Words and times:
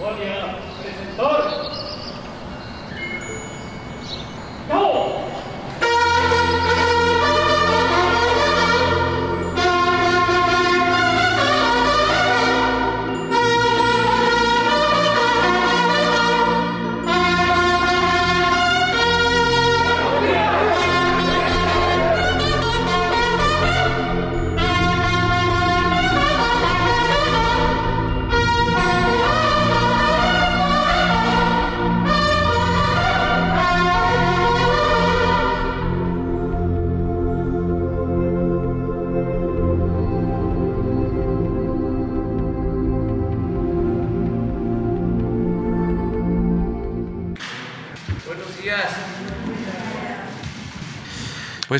Boliano, 0.00 0.56
presentor. 0.80 1.60
Gol! 4.66 5.19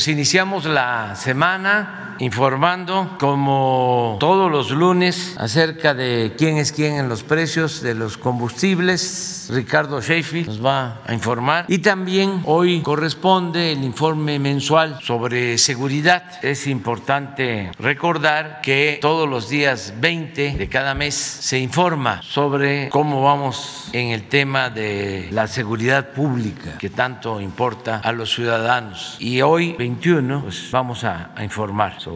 Pues 0.00 0.09
iniciamos 0.09 0.64
la 0.64 1.14
semana 1.14 1.99
informando 2.20 3.16
como 3.19 4.16
todos 4.20 4.51
los 4.51 4.70
lunes 4.70 5.34
acerca 5.38 5.95
de 5.95 6.34
quién 6.37 6.59
es 6.59 6.73
quién 6.73 6.95
en 6.95 7.09
los 7.09 7.23
precios 7.23 7.83
de 7.83 7.95
los 7.95 8.16
combustibles 8.16 9.41
Ricardo 9.51 10.01
Sheffield 10.01 10.47
nos 10.47 10.64
va 10.64 11.01
a 11.06 11.12
informar. 11.12 11.64
Y 11.69 11.78
también 11.78 12.42
hoy 12.44 12.81
corresponde 12.83 13.72
el 13.72 13.83
informe 13.83 14.39
mensual 14.39 14.98
sobre 15.03 15.59
seguridad. 15.59 16.22
Es 16.42 16.67
importante 16.67 17.72
recordar 17.78 18.61
que 18.62 18.98
todos 19.00 19.28
los 19.28 19.48
días 19.48 19.94
20 19.98 20.53
de 20.53 20.69
cada 20.69 20.94
mes 20.94 21.14
se 21.14 21.59
informa 21.59 22.22
sobre 22.22 22.89
cómo 22.91 23.22
vamos 23.22 23.89
en 23.92 24.09
el 24.09 24.28
tema 24.28 24.70
de 24.70 25.28
la 25.33 25.47
seguridad 25.47 26.11
pública 26.11 26.78
que 26.78 26.91
tanto 26.91 27.41
importa 27.41 28.00
a 28.05 28.12
los 28.12 28.33
ciudadanos. 28.33 29.16
Y 29.19 29.42
hoy, 29.42 29.75
21, 29.78 30.42
pues 30.42 30.70
vamos 30.70 31.05
a, 31.05 31.31
informar 31.42 32.00
sobre 32.00 32.09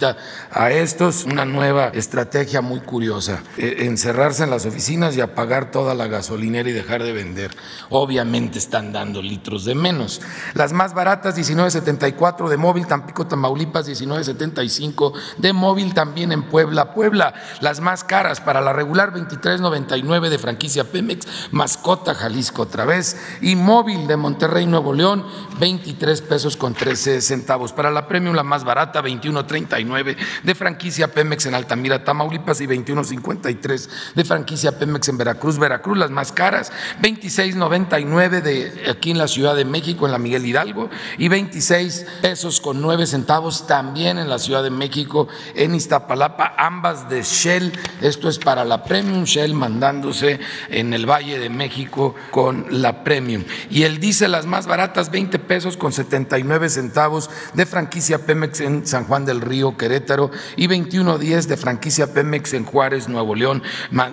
a 0.51 0.71
estos, 0.71 1.25
una 1.25 1.45
nueva 1.45 1.87
estrategia 1.89 2.61
muy 2.61 2.79
curiosa, 2.79 3.43
eh, 3.57 3.77
encerrarse 3.79 4.43
en 4.43 4.49
las 4.49 4.65
oficinas 4.65 5.15
y 5.15 5.21
apagar 5.21 5.71
toda 5.71 5.93
la 5.93 6.07
gasolinera 6.07 6.69
y 6.69 6.73
dejar 6.73 7.03
de 7.03 7.13
vender. 7.13 7.51
Obviamente 7.89 8.59
están 8.59 8.91
dando 8.91 9.21
litros 9.21 9.65
de 9.65 9.75
menos. 9.75 10.21
Las 10.53 10.73
más 10.73 10.93
baratas 10.93 11.37
19.74 11.37 12.49
de 12.49 12.57
móvil, 12.57 12.87
Tampico, 12.87 13.27
Tamaulipas 13.27 13.87
19.75 13.87 15.13
de 15.37 15.53
móvil 15.53 15.93
también 15.93 16.31
en 16.31 16.43
Puebla, 16.43 16.93
Puebla. 16.93 17.33
Las 17.61 17.79
más 17.79 18.03
caras 18.03 18.41
para 18.41 18.61
la 18.61 18.73
regular 18.73 19.13
23.99 19.13 20.29
de 20.29 20.37
franquicia 20.37 20.83
Pemex, 20.83 21.27
Mascota 21.51 22.13
Jalisco 22.15 22.63
otra 22.63 22.85
vez 22.85 23.17
y 23.41 23.55
móvil 23.55 24.07
de 24.07 24.17
Monterrey, 24.17 24.65
Nuevo 24.65 24.93
León 24.93 25.25
23 25.59 26.21
pesos 26.21 26.57
con 26.57 26.73
13 26.73 27.21
centavos. 27.21 27.73
Para 27.73 27.91
la 27.91 28.07
premium 28.07 28.35
la 28.35 28.43
más 28.43 28.63
barata 28.63 29.01
21.30 29.01 29.74
de 30.43 30.55
franquicia 30.55 31.09
Pemex 31.09 31.45
en 31.45 31.55
Altamira, 31.55 32.03
Tamaulipas 32.03 32.61
y 32.61 32.67
21.53 32.67 33.89
de 34.15 34.23
franquicia 34.23 34.77
Pemex 34.77 35.09
en 35.09 35.17
Veracruz, 35.17 35.59
Veracruz, 35.59 35.97
las 35.97 36.11
más 36.11 36.31
caras, 36.31 36.71
26.99 37.01 38.41
de 38.41 38.89
aquí 38.89 39.11
en 39.11 39.17
la 39.17 39.27
Ciudad 39.27 39.55
de 39.55 39.65
México, 39.65 40.05
en 40.05 40.11
la 40.11 40.17
Miguel 40.17 40.45
Hidalgo, 40.45 40.89
y 41.17 41.27
26 41.27 42.05
pesos 42.21 42.61
con 42.61 42.81
9 42.81 43.05
centavos 43.05 43.67
también 43.67 44.17
en 44.17 44.29
la 44.29 44.39
Ciudad 44.39 44.63
de 44.63 44.69
México, 44.69 45.27
en 45.55 45.75
Iztapalapa, 45.75 46.53
ambas 46.57 47.09
de 47.09 47.23
Shell. 47.23 47.73
Esto 48.01 48.29
es 48.29 48.39
para 48.39 48.63
la 48.63 48.83
Premium 48.83 49.25
Shell 49.25 49.53
mandándose 49.53 50.39
en 50.69 50.93
el 50.93 51.05
Valle 51.09 51.39
de 51.39 51.49
México 51.49 52.15
con 52.31 52.67
la 52.69 53.03
Premium. 53.03 53.43
Y 53.69 53.83
el 53.83 53.99
dice 53.99 54.27
las 54.27 54.45
más 54.45 54.67
baratas, 54.67 55.11
20 55.11 55.39
pesos 55.39 55.77
con 55.77 55.91
79 55.91 56.69
centavos 56.69 57.29
de 57.53 57.65
franquicia 57.65 58.25
Pemex 58.25 58.61
en 58.61 58.85
San 58.87 59.05
Juan 59.05 59.25
del 59.25 59.41
Río 59.41 59.64
Querétaro 59.73 60.31
y 60.55 60.67
21.10 60.67 61.45
de 61.45 61.57
franquicia 61.57 62.13
Pemex 62.13 62.53
en 62.53 62.65
Juárez, 62.65 63.09
Nuevo 63.09 63.35
León, 63.35 63.63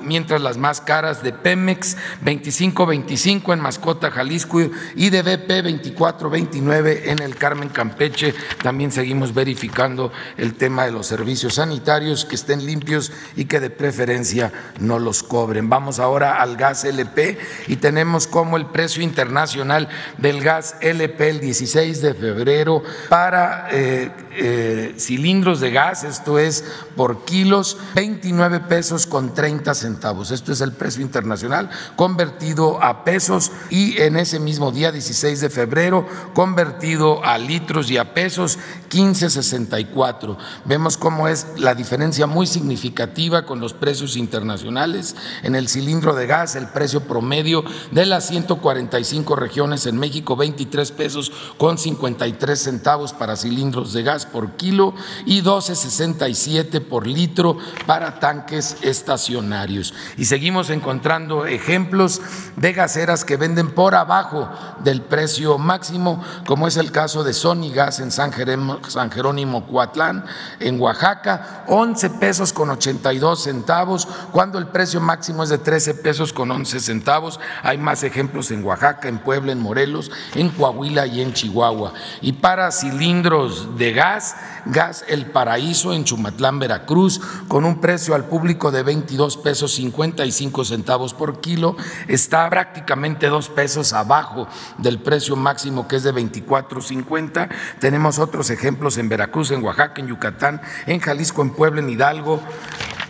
mientras 0.02 0.40
las 0.40 0.56
más 0.56 0.80
caras 0.80 1.22
de 1.22 1.32
Pemex 1.32 1.96
25.25 2.24 3.52
en 3.52 3.60
Mascota, 3.60 4.10
Jalisco 4.10 4.60
y 4.96 5.10
de 5.10 5.22
BP 5.22 5.50
24.29 5.64 7.02
en 7.04 7.20
el 7.20 7.36
Carmen 7.36 7.68
Campeche. 7.68 8.34
También 8.62 8.92
seguimos 8.92 9.34
verificando 9.34 10.12
el 10.36 10.54
tema 10.54 10.84
de 10.84 10.92
los 10.92 11.06
servicios 11.06 11.54
sanitarios 11.54 12.24
que 12.24 12.34
estén 12.34 12.64
limpios 12.64 13.12
y 13.36 13.44
que 13.46 13.60
de 13.60 13.70
preferencia 13.70 14.52
no 14.80 14.98
los 14.98 15.22
cobren. 15.22 15.68
Vamos 15.68 15.98
ahora 15.98 16.40
al 16.40 16.56
gas 16.56 16.84
LP 16.84 17.38
y 17.66 17.76
tenemos 17.76 18.26
como 18.26 18.56
el 18.56 18.66
precio 18.66 19.02
internacional 19.02 19.88
del 20.18 20.42
gas 20.42 20.76
LP 20.80 21.30
el 21.30 21.40
16 21.40 22.02
de 22.02 22.14
febrero 22.14 22.82
para 23.08 23.68
eh, 23.70 24.10
eh, 24.34 24.94
cilindros 24.98 25.41
de 25.42 25.72
gas, 25.72 26.04
esto 26.04 26.38
es 26.38 26.64
por 26.94 27.24
kilos, 27.24 27.76
29 27.96 28.60
pesos 28.60 29.08
con 29.08 29.34
30 29.34 29.74
centavos. 29.74 30.30
Esto 30.30 30.52
es 30.52 30.60
el 30.60 30.70
precio 30.70 31.02
internacional 31.02 31.68
convertido 31.96 32.80
a 32.80 33.02
pesos 33.02 33.50
y 33.68 34.00
en 34.00 34.16
ese 34.16 34.38
mismo 34.38 34.70
día, 34.70 34.92
16 34.92 35.40
de 35.40 35.50
febrero, 35.50 36.06
convertido 36.32 37.24
a 37.24 37.38
litros 37.38 37.90
y 37.90 37.96
a 37.96 38.14
pesos, 38.14 38.56
15.64. 38.88 40.36
Vemos 40.64 40.96
cómo 40.96 41.26
es 41.26 41.48
la 41.56 41.74
diferencia 41.74 42.28
muy 42.28 42.46
significativa 42.46 43.44
con 43.44 43.58
los 43.58 43.72
precios 43.72 44.16
internacionales. 44.16 45.16
En 45.42 45.56
el 45.56 45.68
cilindro 45.68 46.14
de 46.14 46.28
gas, 46.28 46.54
el 46.54 46.68
precio 46.68 47.00
promedio 47.00 47.64
de 47.90 48.06
las 48.06 48.28
145 48.28 49.34
regiones 49.34 49.86
en 49.86 49.98
México, 49.98 50.36
23 50.36 50.92
pesos 50.92 51.32
con 51.58 51.78
53 51.78 52.56
centavos 52.56 53.12
para 53.12 53.34
cilindros 53.34 53.92
de 53.92 54.04
gas 54.04 54.24
por 54.24 54.52
kilo 54.52 54.94
12.67 55.40 56.80
por 56.80 57.06
litro 57.06 57.56
para 57.86 58.18
tanques 58.20 58.76
estacionarios. 58.82 59.94
Y 60.16 60.26
seguimos 60.26 60.70
encontrando 60.70 61.46
ejemplos 61.46 62.20
de 62.56 62.72
gaseras 62.72 63.24
que 63.24 63.36
venden 63.36 63.70
por 63.70 63.94
abajo 63.94 64.50
del 64.84 65.02
precio 65.02 65.58
máximo, 65.58 66.22
como 66.46 66.68
es 66.68 66.76
el 66.76 66.92
caso 66.92 67.24
de 67.24 67.32
Sony 67.32 67.70
Gas 67.72 68.00
en 68.00 68.10
San 68.10 68.32
Jerónimo, 68.32 68.80
San 68.88 69.10
Jerónimo 69.10 69.66
Coatlán, 69.66 70.24
en 70.60 70.80
Oaxaca, 70.80 71.64
11 71.68 72.10
pesos 72.10 72.52
con 72.52 72.70
82 72.70 73.42
centavos, 73.42 74.06
cuando 74.32 74.58
el 74.58 74.66
precio 74.66 75.00
máximo 75.00 75.42
es 75.42 75.48
de 75.48 75.58
13 75.58 75.94
pesos 75.94 76.32
con 76.32 76.50
11 76.50 76.80
centavos. 76.80 77.40
Hay 77.62 77.78
más 77.78 78.02
ejemplos 78.02 78.50
en 78.50 78.64
Oaxaca, 78.64 79.08
en 79.08 79.18
Puebla, 79.18 79.52
en 79.52 79.60
Morelos, 79.60 80.10
en 80.34 80.50
Coahuila 80.50 81.06
y 81.06 81.20
en 81.20 81.32
Chihuahua. 81.32 81.92
Y 82.20 82.32
para 82.34 82.70
cilindros 82.70 83.78
de 83.78 83.92
gas, 83.92 84.36
gas 84.66 85.04
El 85.08 85.21
Paraíso 85.26 85.92
en 85.92 86.04
Chumatlán, 86.04 86.58
Veracruz, 86.58 87.20
con 87.48 87.64
un 87.64 87.80
precio 87.80 88.14
al 88.14 88.24
público 88.24 88.70
de 88.70 88.82
22 88.82 89.36
pesos 89.38 89.74
55 89.74 90.64
centavos 90.64 91.14
por 91.14 91.40
kilo, 91.40 91.76
está 92.08 92.48
prácticamente 92.50 93.28
dos 93.28 93.48
pesos 93.48 93.92
abajo 93.92 94.48
del 94.78 94.98
precio 94.98 95.36
máximo 95.36 95.88
que 95.88 95.96
es 95.96 96.02
de 96.02 96.14
24.50. 96.14 97.48
Tenemos 97.78 98.18
otros 98.18 98.50
ejemplos 98.50 98.98
en 98.98 99.08
Veracruz, 99.08 99.50
en 99.50 99.62
Oaxaca, 99.62 100.00
en 100.00 100.08
Yucatán, 100.08 100.60
en 100.86 101.00
Jalisco, 101.00 101.42
en 101.42 101.50
Puebla, 101.50 101.80
en 101.80 101.90
Hidalgo, 101.90 102.40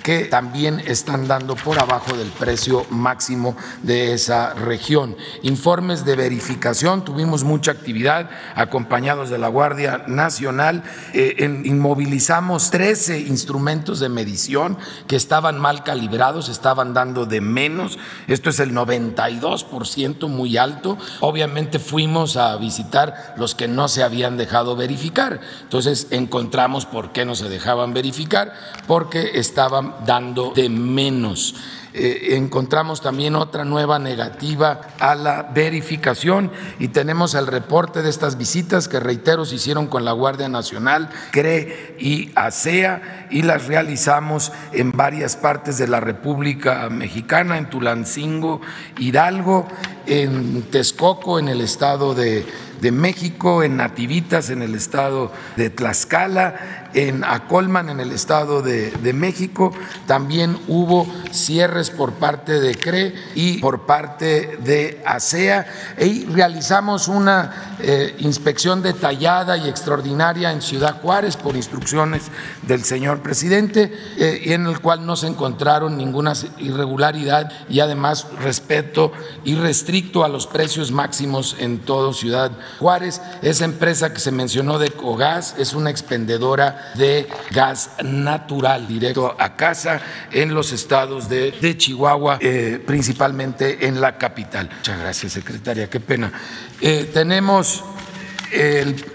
que 0.03 0.25
también 0.25 0.81
están 0.87 1.29
dando 1.29 1.55
por 1.57 1.79
abajo 1.79 2.17
del 2.17 2.29
precio 2.29 2.87
máximo 2.91 3.57
de 3.83 4.15
esa 4.15 4.55
región. 4.55 5.17
Informes 5.43 6.05
de 6.05 6.17
verificación, 6.17 7.05
tuvimos 7.05 7.45
mucha 7.45 7.71
actividad 7.71 8.31
acompañados 8.55 9.31
de 9.31 9.39
la 9.39 9.49
Guardia 9.49 10.05
Nacional, 10.07 10.83
eh, 11.13 11.63
inmovilizamos 11.65 12.71
13 12.71 13.21
instrumentos 13.21 14.01
de 14.01 14.09
medición 14.09 14.79
que 15.07 15.17
estaban 15.17 15.59
mal 15.59 15.85
calibrados, 15.85 16.49
estaban 16.49 16.95
dando 16.95 17.27
de 17.27 17.41
menos, 17.41 17.99
esto 18.27 18.51
es 18.51 18.61
el 18.61 18.73
92%, 18.73 20.29
muy 20.29 20.57
alto. 20.57 20.99
Obviamente 21.21 21.79
fuimos 21.79 22.37
a 22.37 22.57
visitar 22.57 23.35
los 23.37 23.55
que 23.55 23.69
no 23.69 23.89
se 23.89 24.03
habían 24.03 24.37
dejado 24.37 24.77
verificar, 24.77 25.41
entonces 25.63 26.09
encontramos 26.11 26.87
por 26.87 27.13
qué 27.13 27.25
no 27.25 27.35
se 27.35 27.49
dejaban 27.49 27.95
verificar, 27.95 28.55
porque 28.87 29.33
estaban 29.35 29.92
dando 30.05 30.53
de 30.55 30.69
menos. 30.69 31.55
Eh, 31.95 32.37
encontramos 32.37 33.03
también 33.03 33.37
otra 33.37 33.67
nueva 33.67 33.99
negativa 33.99 34.81
a 34.99 35.15
la 35.15 35.43
verificación 35.55 36.51
y 36.79 36.89
tenemos 36.89 37.35
el 37.35 37.47
reporte 37.47 38.01
de 38.01 38.09
estas 38.09 38.39
visitas 38.39 38.89
que 38.89 38.99
reitero 38.99 39.45
se 39.45 39.57
hicieron 39.57 39.89
con 39.89 40.07
la 40.07 40.13
Guardia 40.13 40.49
Nacional, 40.49 41.11
CRE 41.33 41.97
y 41.99 42.31
ASEA 42.35 43.29
y 43.31 43.43
las 43.43 43.67
realizamos 43.67 44.53
en 44.73 44.93
varias 44.93 45.37
partes 45.37 45.77
de 45.77 45.87
la 45.87 46.01
República 46.01 46.89
Mexicana, 46.89 47.59
en 47.59 47.69
Tulancingo, 47.69 48.63
Hidalgo, 48.99 49.69
en 50.07 50.63
Texcoco, 50.71 51.39
en 51.39 51.49
el 51.49 51.61
estado 51.61 52.15
de 52.15 52.47
de 52.83 52.91
México, 52.91 53.63
en 53.63 53.77
Nativitas, 53.77 54.51
en 54.51 54.61
el 54.61 54.75
estado 54.75 55.31
de 55.57 55.71
Tlaxcala, 55.71 56.91
en 56.95 57.23
Acolman, 57.23 57.89
en 57.89 58.01
el 58.01 58.11
estado 58.11 58.61
de, 58.61 58.91
de 58.91 59.13
México. 59.13 59.73
También 60.09 60.59
hubo 60.67 61.07
cierres 61.31 61.91
por 61.91 62.15
parte 62.15 62.61
de 62.61 62.75
CRE 62.75 63.15
y 63.37 63.59
por 63.59 63.87
parte 63.87 64.59
de 64.65 65.01
ASEA 65.07 65.65
y 66.01 66.25
realizamos 66.27 67.07
una 67.07 67.77
eh, 67.79 68.17
inspección 68.19 68.83
detallada 68.83 69.57
y 69.57 69.69
extraordinaria 69.69 70.51
en 70.51 70.61
Ciudad 70.61 71.01
Juárez 71.01 71.37
por 71.37 71.55
instrucciones 71.55 72.23
del 72.63 72.83
señor 72.83 73.21
presidente 73.21 73.93
eh, 74.17 74.43
en 74.47 74.67
el 74.67 74.81
cual 74.81 75.07
no 75.07 75.15
se 75.15 75.29
encontraron 75.29 75.97
ninguna 75.97 76.33
irregularidad 76.59 77.53
y 77.69 77.79
además 77.79 78.27
respeto 78.41 79.13
y 79.45 79.55
restricto 79.55 80.25
a 80.25 80.29
los 80.29 80.49
precios 80.49 80.91
máximos 80.91 81.57
en 81.61 81.79
todo 81.79 82.13
Ciudad 82.13 82.51
Juárez. 82.79 83.21
Esa 83.43 83.65
empresa 83.65 84.13
que 84.13 84.21
se 84.21 84.31
mencionó 84.31 84.79
de 84.79 84.91
Cogas 84.91 85.55
es 85.59 85.75
una 85.75 85.91
expendedora 85.91 86.93
de 86.95 87.29
gas 87.51 87.91
natural 88.03 88.87
directo 88.87 89.35
a 89.39 89.57
casa 89.57 90.01
en 90.31 90.55
los 90.55 90.73
estados 90.73 91.29
de, 91.29 91.77
Chihuahua, 91.77 92.39
eh, 92.41 92.83
principalmente 92.85 93.87
en 93.87 94.01
la 94.01 94.19
capital. 94.19 94.69
Muchas 94.77 94.99
gracias, 94.99 95.33
secretaria, 95.33 95.89
qué 95.89 96.01
pena. 96.01 96.33
Eh, 96.81 97.11
tenemos 97.13 97.85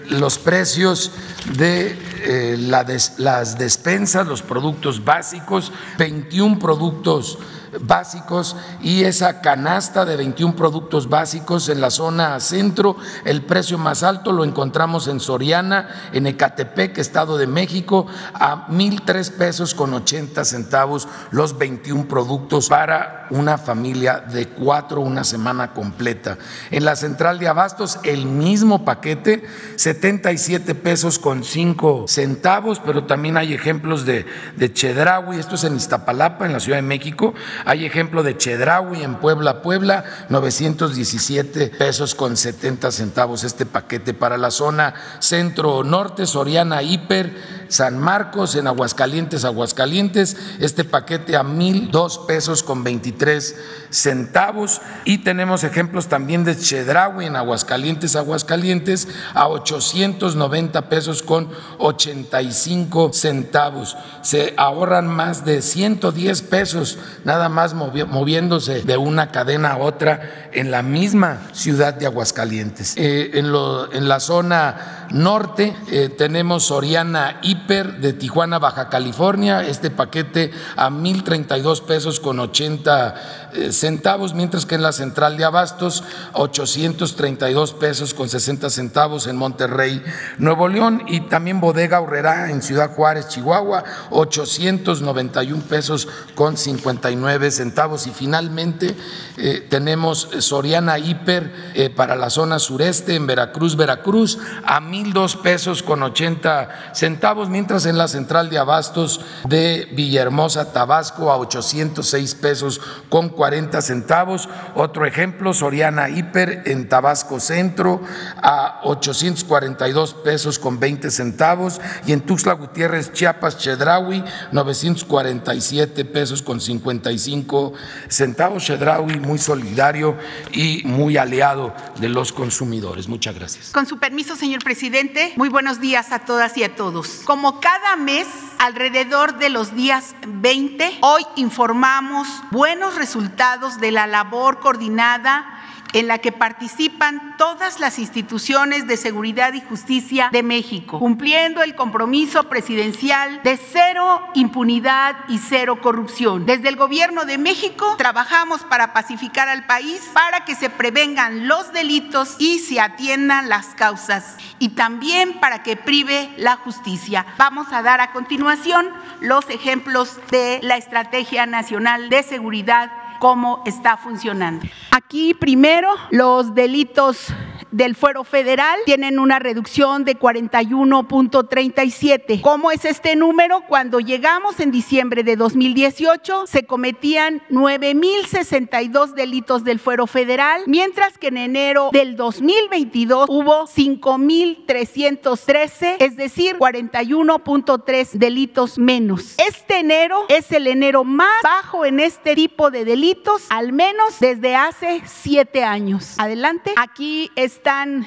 los 0.08 0.36
precios 0.38 1.12
de 1.56 1.96
eh, 2.22 2.56
las 2.58 3.58
despensas, 3.58 4.26
los 4.26 4.42
productos 4.42 5.04
básicos, 5.04 5.72
21 5.98 6.58
productos 6.58 7.38
básicos 7.80 8.56
y 8.82 9.04
esa 9.04 9.40
canasta 9.40 10.04
de 10.04 10.16
21 10.16 10.54
productos 10.56 11.08
básicos 11.08 11.68
en 11.68 11.80
la 11.80 11.90
zona 11.90 12.40
centro, 12.40 12.96
el 13.24 13.42
precio 13.42 13.78
más 13.78 14.02
alto 14.02 14.32
lo 14.32 14.44
encontramos 14.44 15.08
en 15.08 15.20
Soriana, 15.20 15.88
en 16.12 16.26
Ecatepec, 16.26 16.98
Estado 16.98 17.38
de 17.38 17.46
México, 17.46 18.06
a 18.34 18.66
mil 18.68 19.02
tres 19.02 19.30
pesos 19.30 19.74
con 19.74 19.94
80 19.94 20.44
centavos 20.44 21.08
los 21.30 21.58
21 21.58 22.08
productos 22.08 22.68
para 22.68 23.26
una 23.30 23.58
familia 23.58 24.20
de 24.20 24.48
cuatro 24.48 25.00
una 25.00 25.24
semana 25.24 25.72
completa. 25.72 26.38
En 26.70 26.84
la 26.84 26.96
central 26.96 27.38
de 27.38 27.48
abastos, 27.48 27.98
el 28.04 28.26
mismo 28.26 28.84
paquete, 28.84 29.44
77 29.76 30.74
pesos 30.74 31.18
con 31.18 31.44
5 31.44 32.06
centavos, 32.08 32.80
pero 32.84 33.04
también 33.04 33.36
hay 33.36 33.52
ejemplos 33.52 34.04
de, 34.04 34.26
de 34.56 34.72
Chedraui, 34.72 35.38
esto 35.38 35.56
es 35.56 35.64
en 35.64 35.76
Iztapalapa, 35.76 36.46
en 36.46 36.52
la 36.52 36.60
Ciudad 36.60 36.78
de 36.78 36.82
México, 36.82 37.34
hay 37.68 37.84
ejemplo 37.84 38.22
de 38.22 38.34
Chedraui 38.34 39.02
en 39.02 39.16
Puebla, 39.16 39.60
Puebla, 39.60 40.02
917 40.30 41.66
pesos 41.78 42.14
con 42.14 42.38
70 42.38 42.90
centavos 42.90 43.44
este 43.44 43.66
paquete 43.66 44.14
para 44.14 44.38
la 44.38 44.50
zona 44.50 44.94
centro-norte, 45.18 46.24
Soriana 46.24 46.82
Hiper, 46.82 47.58
San 47.68 47.98
Marcos, 47.98 48.54
en 48.54 48.68
Aguascalientes, 48.68 49.44
Aguascalientes, 49.44 50.38
este 50.60 50.84
paquete 50.84 51.36
a 51.36 51.42
mil 51.42 51.90
dos 51.90 52.20
pesos 52.20 52.62
con 52.62 52.82
23 52.82 53.56
centavos. 53.90 54.80
Y 55.04 55.18
tenemos 55.18 55.62
ejemplos 55.62 56.08
también 56.08 56.44
de 56.44 56.56
Chedraui 56.56 57.26
en 57.26 57.36
Aguascalientes, 57.36 58.16
Aguascalientes, 58.16 59.08
a 59.34 59.46
890 59.46 60.88
pesos 60.88 61.22
con 61.22 61.50
85 61.76 63.12
centavos. 63.12 63.94
Se 64.22 64.54
ahorran 64.56 65.06
más 65.06 65.44
de 65.44 65.60
110 65.60 66.40
pesos 66.42 66.98
nada 67.24 67.47
más 67.48 67.74
moviéndose 67.74 68.82
de 68.82 68.96
una 68.96 69.30
cadena 69.30 69.72
a 69.72 69.78
otra 69.78 70.48
en 70.52 70.70
la 70.70 70.82
misma 70.82 71.38
ciudad 71.52 71.94
de 71.94 72.06
Aguascalientes. 72.06 72.94
Eh, 72.96 73.30
en, 73.34 73.46
en 73.46 74.08
la 74.08 74.20
zona 74.20 74.97
norte 75.10 75.74
eh, 75.90 76.08
tenemos 76.08 76.64
Soriana 76.64 77.40
Hiper 77.42 77.98
de 78.00 78.12
Tijuana, 78.12 78.58
Baja 78.58 78.88
California, 78.88 79.64
este 79.66 79.90
paquete 79.90 80.50
a 80.76 80.90
1.032 80.90 81.82
pesos 81.82 82.20
con 82.20 82.38
80 82.38 83.50
eh, 83.52 83.72
centavos, 83.72 84.34
mientras 84.34 84.66
que 84.66 84.74
en 84.74 84.82
la 84.82 84.92
central 84.92 85.36
de 85.36 85.44
Abastos 85.44 86.04
832 86.32 87.72
pesos 87.74 88.14
con 88.14 88.28
60 88.28 88.70
centavos 88.70 89.26
en 89.26 89.36
Monterrey, 89.36 90.02
Nuevo 90.38 90.68
León 90.68 91.02
y 91.06 91.20
también 91.20 91.60
Bodega 91.60 92.00
Horrera 92.00 92.50
en 92.50 92.62
Ciudad 92.62 92.94
Juárez, 92.94 93.28
Chihuahua, 93.28 93.84
891 94.10 95.62
pesos 95.62 96.08
con 96.34 96.56
59 96.56 97.50
centavos. 97.50 98.06
Y 98.06 98.10
finalmente 98.10 98.96
eh, 99.36 99.66
tenemos 99.68 100.28
Soriana 100.38 100.98
Hiper 100.98 101.92
para 101.94 102.16
la 102.16 102.30
zona 102.30 102.58
sureste 102.58 103.14
en 103.14 103.26
Veracruz, 103.26 103.76
Veracruz 103.76 104.38
a 104.64 104.80
mil 104.98 105.12
dos 105.12 105.36
pesos 105.36 105.84
con 105.84 106.02
80 106.02 106.90
centavos, 106.92 107.48
mientras 107.48 107.86
en 107.86 107.96
la 107.96 108.08
central 108.08 108.50
de 108.50 108.58
abastos 108.58 109.20
de 109.48 109.88
Villahermosa, 109.92 110.72
Tabasco, 110.72 111.30
a 111.30 111.36
806 111.36 112.34
pesos 112.34 112.80
con 113.08 113.28
40 113.28 113.80
centavos. 113.80 114.48
Otro 114.74 115.06
ejemplo, 115.06 115.54
Soriana 115.54 116.08
Hiper 116.08 116.64
en 116.66 116.88
Tabasco 116.88 117.38
Centro, 117.38 118.02
a 118.42 118.80
842 118.82 120.14
pesos 120.14 120.58
con 120.58 120.80
20 120.80 121.12
centavos. 121.12 121.80
Y 122.04 122.12
en 122.12 122.22
Tuxtla 122.22 122.54
Gutiérrez, 122.54 123.12
Chiapas, 123.12 123.56
Chedraui, 123.58 124.24
947 124.50 126.04
pesos 126.06 126.42
con 126.42 126.60
55 126.60 127.72
centavos. 128.08 128.64
Chedraui 128.64 129.20
muy 129.20 129.38
solidario 129.38 130.16
y 130.52 130.82
muy 130.84 131.16
aliado 131.16 131.72
de 132.00 132.08
los 132.08 132.32
consumidores. 132.32 133.06
Muchas 133.06 133.36
gracias. 133.36 133.70
Con 133.70 133.86
su 133.86 133.98
permiso, 133.98 134.34
señor 134.34 134.64
presidente 134.64 134.87
muy 135.36 135.50
buenos 135.50 135.80
días 135.80 136.12
a 136.12 136.20
todas 136.20 136.56
y 136.56 136.64
a 136.64 136.74
todos. 136.74 137.20
Como 137.24 137.60
cada 137.60 137.96
mes, 137.96 138.26
alrededor 138.58 139.36
de 139.36 139.50
los 139.50 139.74
días 139.74 140.14
20, 140.26 140.98
hoy 141.02 141.26
informamos 141.36 142.26
buenos 142.50 142.94
resultados 142.94 143.80
de 143.80 143.92
la 143.92 144.06
labor 144.06 144.60
coordinada 144.60 145.44
en 145.92 146.06
la 146.06 146.18
que 146.18 146.32
participan 146.32 147.36
todas 147.36 147.80
las 147.80 147.98
instituciones 147.98 148.86
de 148.86 148.96
seguridad 148.96 149.52
y 149.54 149.60
justicia 149.60 150.28
de 150.32 150.42
México, 150.42 150.98
cumpliendo 150.98 151.62
el 151.62 151.74
compromiso 151.74 152.44
presidencial 152.44 153.42
de 153.42 153.56
cero 153.56 154.20
impunidad 154.34 155.16
y 155.28 155.38
cero 155.38 155.80
corrupción. 155.80 156.46
Desde 156.46 156.68
el 156.68 156.76
Gobierno 156.76 157.24
de 157.24 157.38
México 157.38 157.94
trabajamos 157.96 158.64
para 158.64 158.92
pacificar 158.92 159.48
al 159.48 159.66
país, 159.66 160.08
para 160.12 160.44
que 160.44 160.54
se 160.54 160.70
prevengan 160.70 161.48
los 161.48 161.72
delitos 161.72 162.36
y 162.38 162.58
se 162.58 162.80
atiendan 162.80 163.48
las 163.48 163.68
causas, 163.68 164.36
y 164.58 164.70
también 164.70 165.40
para 165.40 165.62
que 165.62 165.76
prive 165.76 166.30
la 166.36 166.56
justicia. 166.56 167.26
Vamos 167.38 167.72
a 167.72 167.82
dar 167.82 168.00
a 168.00 168.12
continuación 168.12 168.90
los 169.20 169.48
ejemplos 169.50 170.18
de 170.30 170.60
la 170.62 170.76
Estrategia 170.76 171.46
Nacional 171.46 172.08
de 172.08 172.22
Seguridad 172.22 172.90
cómo 173.18 173.62
está 173.66 173.96
funcionando. 173.96 174.66
Aquí 174.90 175.34
primero 175.34 175.94
los 176.10 176.54
delitos 176.54 177.28
del 177.70 177.94
fuero 177.94 178.24
federal 178.24 178.76
tienen 178.84 179.18
una 179.18 179.38
reducción 179.38 180.04
de 180.04 180.18
41.37. 180.18 182.40
¿Cómo 182.40 182.70
es 182.70 182.84
este 182.84 183.16
número? 183.16 183.62
Cuando 183.68 184.00
llegamos 184.00 184.60
en 184.60 184.70
diciembre 184.70 185.22
de 185.22 185.36
2018 185.36 186.46
se 186.46 186.64
cometían 186.64 187.42
9.062 187.50 189.14
delitos 189.14 189.64
del 189.64 189.78
fuero 189.78 190.06
federal, 190.06 190.62
mientras 190.66 191.18
que 191.18 191.28
en 191.28 191.36
enero 191.36 191.90
del 191.92 192.16
2022 192.16 193.28
hubo 193.28 193.66
5.313, 193.66 195.96
es 195.98 196.16
decir, 196.16 196.56
41.3 196.58 198.12
delitos 198.12 198.78
menos. 198.78 199.34
Este 199.38 199.80
enero 199.80 200.24
es 200.28 200.50
el 200.52 200.66
enero 200.66 201.04
más 201.04 201.42
bajo 201.42 201.84
en 201.84 202.00
este 202.00 202.34
tipo 202.34 202.70
de 202.70 202.84
delitos, 202.84 203.46
al 203.50 203.72
menos 203.72 204.18
desde 204.20 204.56
hace 204.56 205.02
siete 205.04 205.64
años. 205.64 206.14
Adelante. 206.18 206.72
Aquí 206.76 207.30
es 207.36 207.57
están 207.58 208.04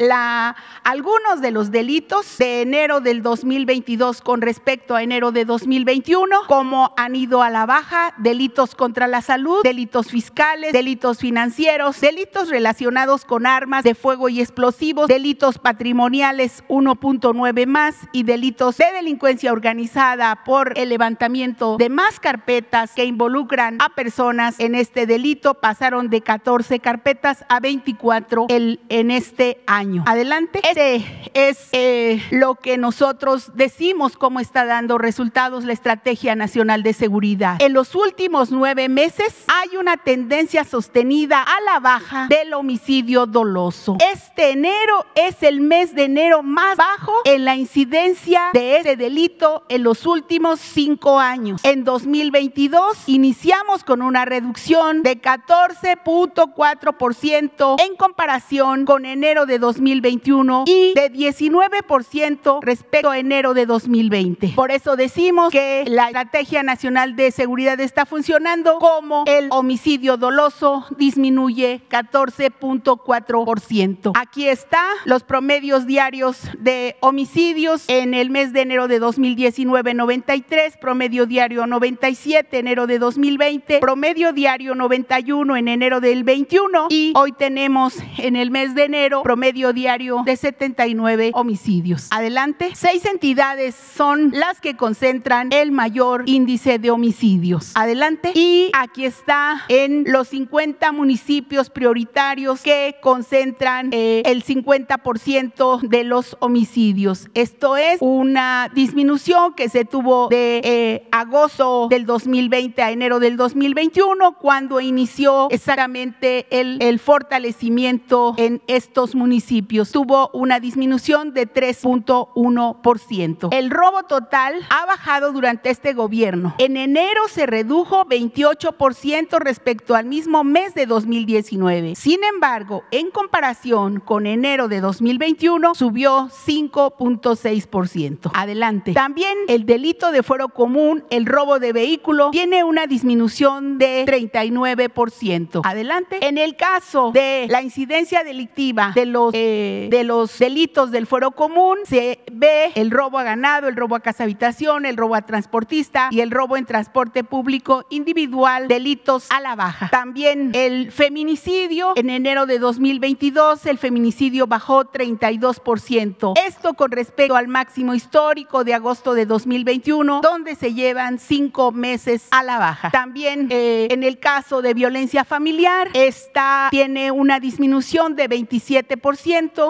algunos 0.84 1.42
de 1.42 1.52
los 1.52 1.72
delitos 1.72 2.38
de 2.38 2.62
enero 2.62 3.02
del 3.02 3.22
2022 3.22 4.22
con 4.22 4.40
respecto 4.40 4.96
a 4.96 5.04
enero 5.04 5.34
de 5.34 5.44
2021, 5.44 6.44
como 6.48 6.94
han 6.96 7.18
ido 7.18 7.44
a 7.44 7.50
la 7.50 7.66
baja, 7.66 8.14
delitos 8.18 8.76
contra 8.76 9.08
la 9.08 9.22
salud, 9.22 9.62
delitos 9.64 10.08
fiscales, 10.08 10.72
delitos 10.72 11.20
financieros, 11.20 12.00
delitos 12.00 12.50
relacionados 12.50 13.26
con 13.26 13.46
armas 13.46 13.84
de 13.84 13.94
fuego 13.94 14.30
y 14.30 14.40
explosivos, 14.40 15.08
delitos 15.08 15.58
patrimoniales 15.58 16.64
1.9 16.70 17.66
más 17.68 17.96
y 18.14 18.24
delitos 18.24 18.78
de 18.78 18.86
delincuencia 18.94 19.52
organizada 19.52 20.46
por 20.46 20.78
el 20.78 20.88
levantamiento 20.88 21.76
de 21.78 21.90
más 21.90 22.22
carpetas 22.22 22.94
que 22.94 23.04
involucran 23.04 23.78
a 23.82 23.90
personas 23.90 24.60
en 24.62 24.76
este 24.76 25.06
delito. 25.06 25.56
Pasaron 25.56 26.10
de 26.10 26.22
14 26.22 26.80
carpetas 26.80 27.44
a 27.50 27.60
24 27.60 28.46
el, 28.50 28.80
en 28.88 29.12
este 29.12 29.41
este 29.42 29.64
año. 29.66 30.04
Adelante. 30.06 30.62
Este 30.64 31.04
es 31.34 31.70
eh, 31.72 32.22
lo 32.30 32.54
que 32.56 32.78
nosotros 32.78 33.52
decimos 33.56 34.16
cómo 34.16 34.40
está 34.40 34.66
dando 34.66 35.00
resultados 35.00 35.64
la 35.64 35.74
Estrategia 35.74 36.36
Nacional 36.36 36.84
de 36.84 36.94
Seguridad. 36.94 37.60
En 37.60 37.74
los 37.74 37.96
últimos 37.96 38.52
nueve 38.52 38.88
meses 38.88 39.46
hay 39.48 39.78
una 39.78 39.98
tendencia 39.98 40.64
sostenida 40.64 41.42
a 41.42 41.60
la 41.62 41.80
baja 41.80 42.28
del 42.30 42.54
homicidio 42.54 43.26
doloso. 43.26 43.98
Este 44.14 44.52
enero 44.52 45.08
es 45.16 45.42
el 45.42 45.62
mes 45.62 45.96
de 45.96 46.04
enero 46.04 46.44
más 46.44 46.78
bajo 46.78 47.14
en 47.26 47.46
la 47.46 47.56
incidencia 47.56 48.52
de 48.54 48.78
este 48.78 48.96
delito 48.96 49.64
en 49.70 49.82
los 49.82 50.06
últimos 50.06 50.60
cinco 50.60 51.18
años. 51.20 51.62
En 51.64 51.84
2022 51.84 53.06
iniciamos 53.08 53.84
con 53.84 54.04
una 54.04 54.26
reducción 54.26 55.02
de 55.02 55.20
14.4% 55.20 57.82
en 57.82 57.96
comparación 57.96 58.86
con 58.86 59.06
enero 59.06 59.31
de 59.32 59.60
2021 59.60 60.66
y 60.68 60.94
de 60.94 61.10
19% 61.12 62.60
respecto 62.62 63.10
a 63.10 63.18
enero 63.18 63.54
de 63.54 63.66
2020. 63.66 64.50
Por 64.56 64.72
eso 64.72 64.98
decimos 64.98 65.52
que 65.52 65.86
la 65.88 66.08
Estrategia 66.08 66.64
Nacional 66.64 67.16
de 67.16 67.32
Seguridad 67.32 67.80
está 67.80 68.06
funcionando 68.06 68.78
como 68.80 69.24
el 69.26 69.48
homicidio 69.52 70.18
doloso 70.18 70.86
disminuye 70.98 71.80
14.4%. 71.90 74.12
Aquí 74.20 74.50
está 74.50 74.84
los 75.06 75.24
promedios 75.24 75.86
diarios 75.86 76.42
de 76.60 76.98
homicidios 77.00 77.86
en 77.88 78.14
el 78.14 78.30
mes 78.30 78.52
de 78.52 78.60
enero 78.62 78.90
de 78.90 79.00
2019 79.00 79.94
93, 79.94 80.76
promedio 80.78 81.26
diario 81.26 81.66
97 81.66 82.60
enero 82.60 82.86
de 82.86 83.00
2020, 83.00 83.80
promedio 83.80 84.34
diario 84.34 84.76
91 84.76 85.56
en 85.56 85.70
enero 85.70 86.02
del 86.02 86.24
21 86.24 86.88
y 86.90 87.14
hoy 87.16 87.32
tenemos 87.32 87.96
en 88.18 88.36
el 88.36 88.52
mes 88.52 88.76
de 88.76 88.84
enero 88.84 89.21
promedio 89.24 89.74
diario 89.74 90.24
de 90.26 90.36
79 90.36 91.32
homicidios. 91.34 92.08
Adelante. 92.12 92.72
Seis 92.74 93.06
entidades 93.06 93.76
son 93.76 94.32
las 94.32 94.60
que 94.62 94.76
concentran 94.76 95.50
el 95.52 95.72
mayor 95.72 96.24
índice 96.26 96.80
de 96.80 96.92
homicidios. 96.92 97.72
Adelante. 97.76 98.32
Y 98.36 98.72
aquí 98.74 99.06
está 99.06 99.64
en 99.68 100.06
los 100.08 100.30
50 100.30 100.92
municipios 100.92 101.70
prioritarios 101.70 102.62
que 102.62 102.96
concentran 103.02 103.90
eh, 103.92 104.24
el 104.26 104.44
50% 104.44 105.82
de 105.82 106.04
los 106.04 106.38
homicidios. 106.40 107.28
Esto 107.34 107.78
es 107.78 107.98
una 108.02 108.70
disminución 108.74 109.54
que 109.54 109.70
se 109.70 109.86
tuvo 109.86 110.28
de 110.30 110.62
eh, 110.64 111.08
agosto 111.12 111.88
del 111.90 112.06
2020 112.06 112.82
a 112.82 112.92
enero 112.92 113.20
del 113.20 113.38
2021 113.38 114.38
cuando 114.40 114.80
inició 114.80 115.50
exactamente 115.50 116.48
el, 116.50 116.82
el 116.82 117.00
fortalecimiento 117.00 118.34
en 118.38 118.62
estos 118.68 119.11
municipios. 119.16 119.92
Tuvo 119.92 120.30
una 120.34 120.60
disminución 120.60 121.34
de 121.34 121.52
3.1%. 121.52 123.50
El 123.52 123.70
robo 123.70 124.04
total 124.04 124.56
ha 124.70 124.86
bajado 124.86 125.32
durante 125.32 125.70
este 125.70 125.94
gobierno. 125.94 126.56
En 126.58 126.78
enero 126.78 127.28
se 127.28 127.46
redujo 127.46 128.06
28% 128.06 129.40
respecto 129.40 129.96
al 129.96 130.06
mismo 130.06 130.44
mes 130.44 130.74
de 130.74 130.86
2019. 130.86 131.96
Sin 131.96 132.24
embargo, 132.24 132.84
en 132.92 133.12
comparación 133.12 134.00
con 134.00 134.26
enero 134.26 134.68
de 134.68 134.82
2021, 134.82 135.76
subió 135.76 136.30
5.6%. 136.30 138.32
Adelante. 138.34 138.94
También 138.94 139.38
el 139.48 139.66
delito 139.66 140.12
de 140.12 140.24
fuero 140.24 140.50
común, 140.50 141.04
el 141.10 141.26
robo 141.26 141.60
de 141.60 141.74
vehículo, 141.74 142.32
tiene 142.32 142.64
una 142.64 142.88
disminución 142.88 143.78
de 143.78 144.06
39%. 144.06 145.62
Adelante. 145.64 146.26
En 146.26 146.38
el 146.38 146.56
caso 146.56 147.12
de 147.14 147.48
la 147.50 147.62
incidencia 147.62 148.24
delictiva 148.24 148.92
de 148.96 149.01
los, 149.06 149.32
eh, 149.34 149.88
de 149.92 150.04
los 150.04 150.38
delitos 150.40 150.92
del 150.92 151.08
fuero 151.08 151.32
común, 151.32 151.80
se 151.86 152.20
ve 152.32 152.72
el 152.76 152.92
robo 152.92 153.20
a 153.20 153.24
ganado, 153.24 153.68
el 153.68 153.76
robo 153.76 153.96
a 153.96 154.00
casa 154.00 154.24
habitación, 154.24 154.86
el 154.86 154.98
robo 154.98 155.16
a 155.16 155.22
transportista 155.24 156.10
y 156.12 156.22
el 156.22 156.32
robo 156.32 156.58
en 156.58 156.66
transporte 156.66 157.24
público 157.24 157.86
individual, 157.90 158.68
delitos 158.68 159.28
a 159.30 159.40
la 159.40 159.56
baja. 159.56 159.90
También 159.90 160.52
el 160.54 160.92
feminicidio, 160.92 161.94
en 161.96 162.10
enero 162.10 162.46
de 162.46 162.60
2022, 162.60 163.66
el 163.66 163.78
feminicidio 163.78 164.48
bajó 164.48 164.86
32%. 164.86 166.34
Esto 166.46 166.74
con 166.74 166.92
respecto 166.92 167.36
al 167.36 167.48
máximo 167.48 167.94
histórico 167.94 168.64
de 168.64 168.74
agosto 168.74 169.14
de 169.14 169.26
2021, 169.26 170.22
donde 170.22 170.56
se 170.56 170.74
llevan 170.74 171.20
cinco 171.20 171.72
meses 171.72 172.28
a 172.32 172.44
la 172.44 172.58
baja. 172.60 172.92
También 172.92 173.48
eh, 173.50 173.88
en 173.90 174.04
el 174.04 174.20
caso 174.20 174.62
de 174.62 174.74
violencia 174.74 175.24
familiar, 175.24 175.90
esta 175.94 176.68
tiene 176.72 177.12
una 177.12 177.40
disminución 177.40 178.16
de 178.16 178.30
27% 178.30 178.91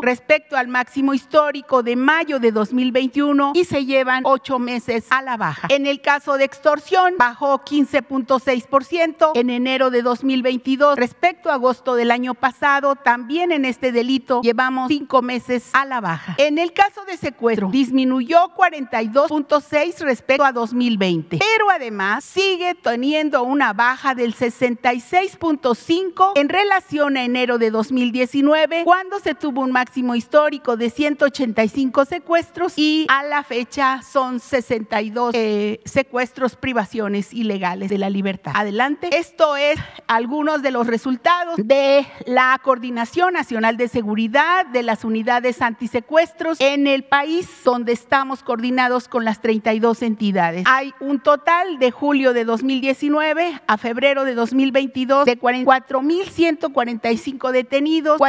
respecto 0.01 0.55
al 0.57 0.67
máximo 0.67 1.13
histórico 1.13 1.83
de 1.83 1.95
mayo 1.95 2.39
de 2.39 2.51
2021 2.51 3.53
y 3.55 3.65
se 3.65 3.85
llevan 3.85 4.23
ocho 4.25 4.59
meses 4.59 5.05
a 5.09 5.21
la 5.21 5.37
baja. 5.37 5.67
En 5.69 5.85
el 5.85 6.01
caso 6.01 6.37
de 6.37 6.45
extorsión, 6.45 7.15
bajó 7.17 7.59
15.6% 7.59 9.31
en 9.35 9.49
enero 9.49 9.89
de 9.89 10.01
2022 10.01 10.95
respecto 10.97 11.49
a 11.49 11.53
agosto 11.55 11.95
del 11.95 12.11
año 12.11 12.33
pasado. 12.33 12.95
También 12.95 13.51
en 13.51 13.65
este 13.65 13.91
delito 13.91 14.41
llevamos 14.41 14.87
cinco 14.87 15.21
meses 15.21 15.69
a 15.73 15.85
la 15.85 16.01
baja. 16.01 16.35
En 16.37 16.57
el 16.57 16.73
caso 16.73 17.03
de 17.05 17.17
secuestro, 17.17 17.69
disminuyó 17.69 18.51
42.6 18.55 19.99
respecto 19.99 20.43
a 20.43 20.51
2020, 20.51 21.37
pero 21.37 21.69
además 21.69 22.23
sigue 22.23 22.75
teniendo 22.75 23.43
una 23.43 23.73
baja 23.73 24.15
del 24.15 24.35
66.5 24.35 26.31
en 26.35 26.49
relación 26.49 27.17
a 27.17 27.23
enero 27.23 27.57
de 27.57 27.71
2019, 27.71 28.83
cuando 28.83 29.10
se 29.19 29.35
tuvo 29.35 29.61
un 29.61 29.71
máximo 29.71 30.15
histórico 30.15 30.77
de 30.77 30.89
185 30.89 32.05
secuestros 32.05 32.73
y 32.77 33.05
a 33.09 33.23
la 33.23 33.43
fecha 33.43 34.01
son 34.01 34.39
62 34.39 35.35
eh, 35.35 35.81
secuestros, 35.85 36.55
privaciones 36.55 37.33
ilegales 37.33 37.89
de 37.89 37.97
la 37.97 38.09
libertad. 38.09 38.53
Adelante. 38.55 39.09
Esto 39.11 39.55
es 39.55 39.79
algunos 40.07 40.61
de 40.61 40.71
los 40.71 40.87
resultados 40.87 41.55
de 41.57 42.05
la 42.25 42.59
Coordinación 42.63 43.33
Nacional 43.33 43.77
de 43.77 43.87
Seguridad 43.87 44.65
de 44.67 44.83
las 44.83 45.03
unidades 45.03 45.61
antisecuestros 45.61 46.61
en 46.61 46.87
el 46.87 47.03
país, 47.03 47.49
donde 47.63 47.93
estamos 47.93 48.43
coordinados 48.43 49.07
con 49.07 49.25
las 49.25 49.41
32 49.41 50.01
entidades. 50.01 50.65
Hay 50.67 50.93
un 50.99 51.19
total 51.19 51.77
de 51.79 51.91
julio 51.91 52.33
de 52.33 52.45
2019 52.45 53.61
a 53.67 53.77
febrero 53.77 54.25
de 54.25 54.35
2022 54.35 55.25
de 55.25 55.39
44.145 55.39 57.51
detenidos, 57.51 58.19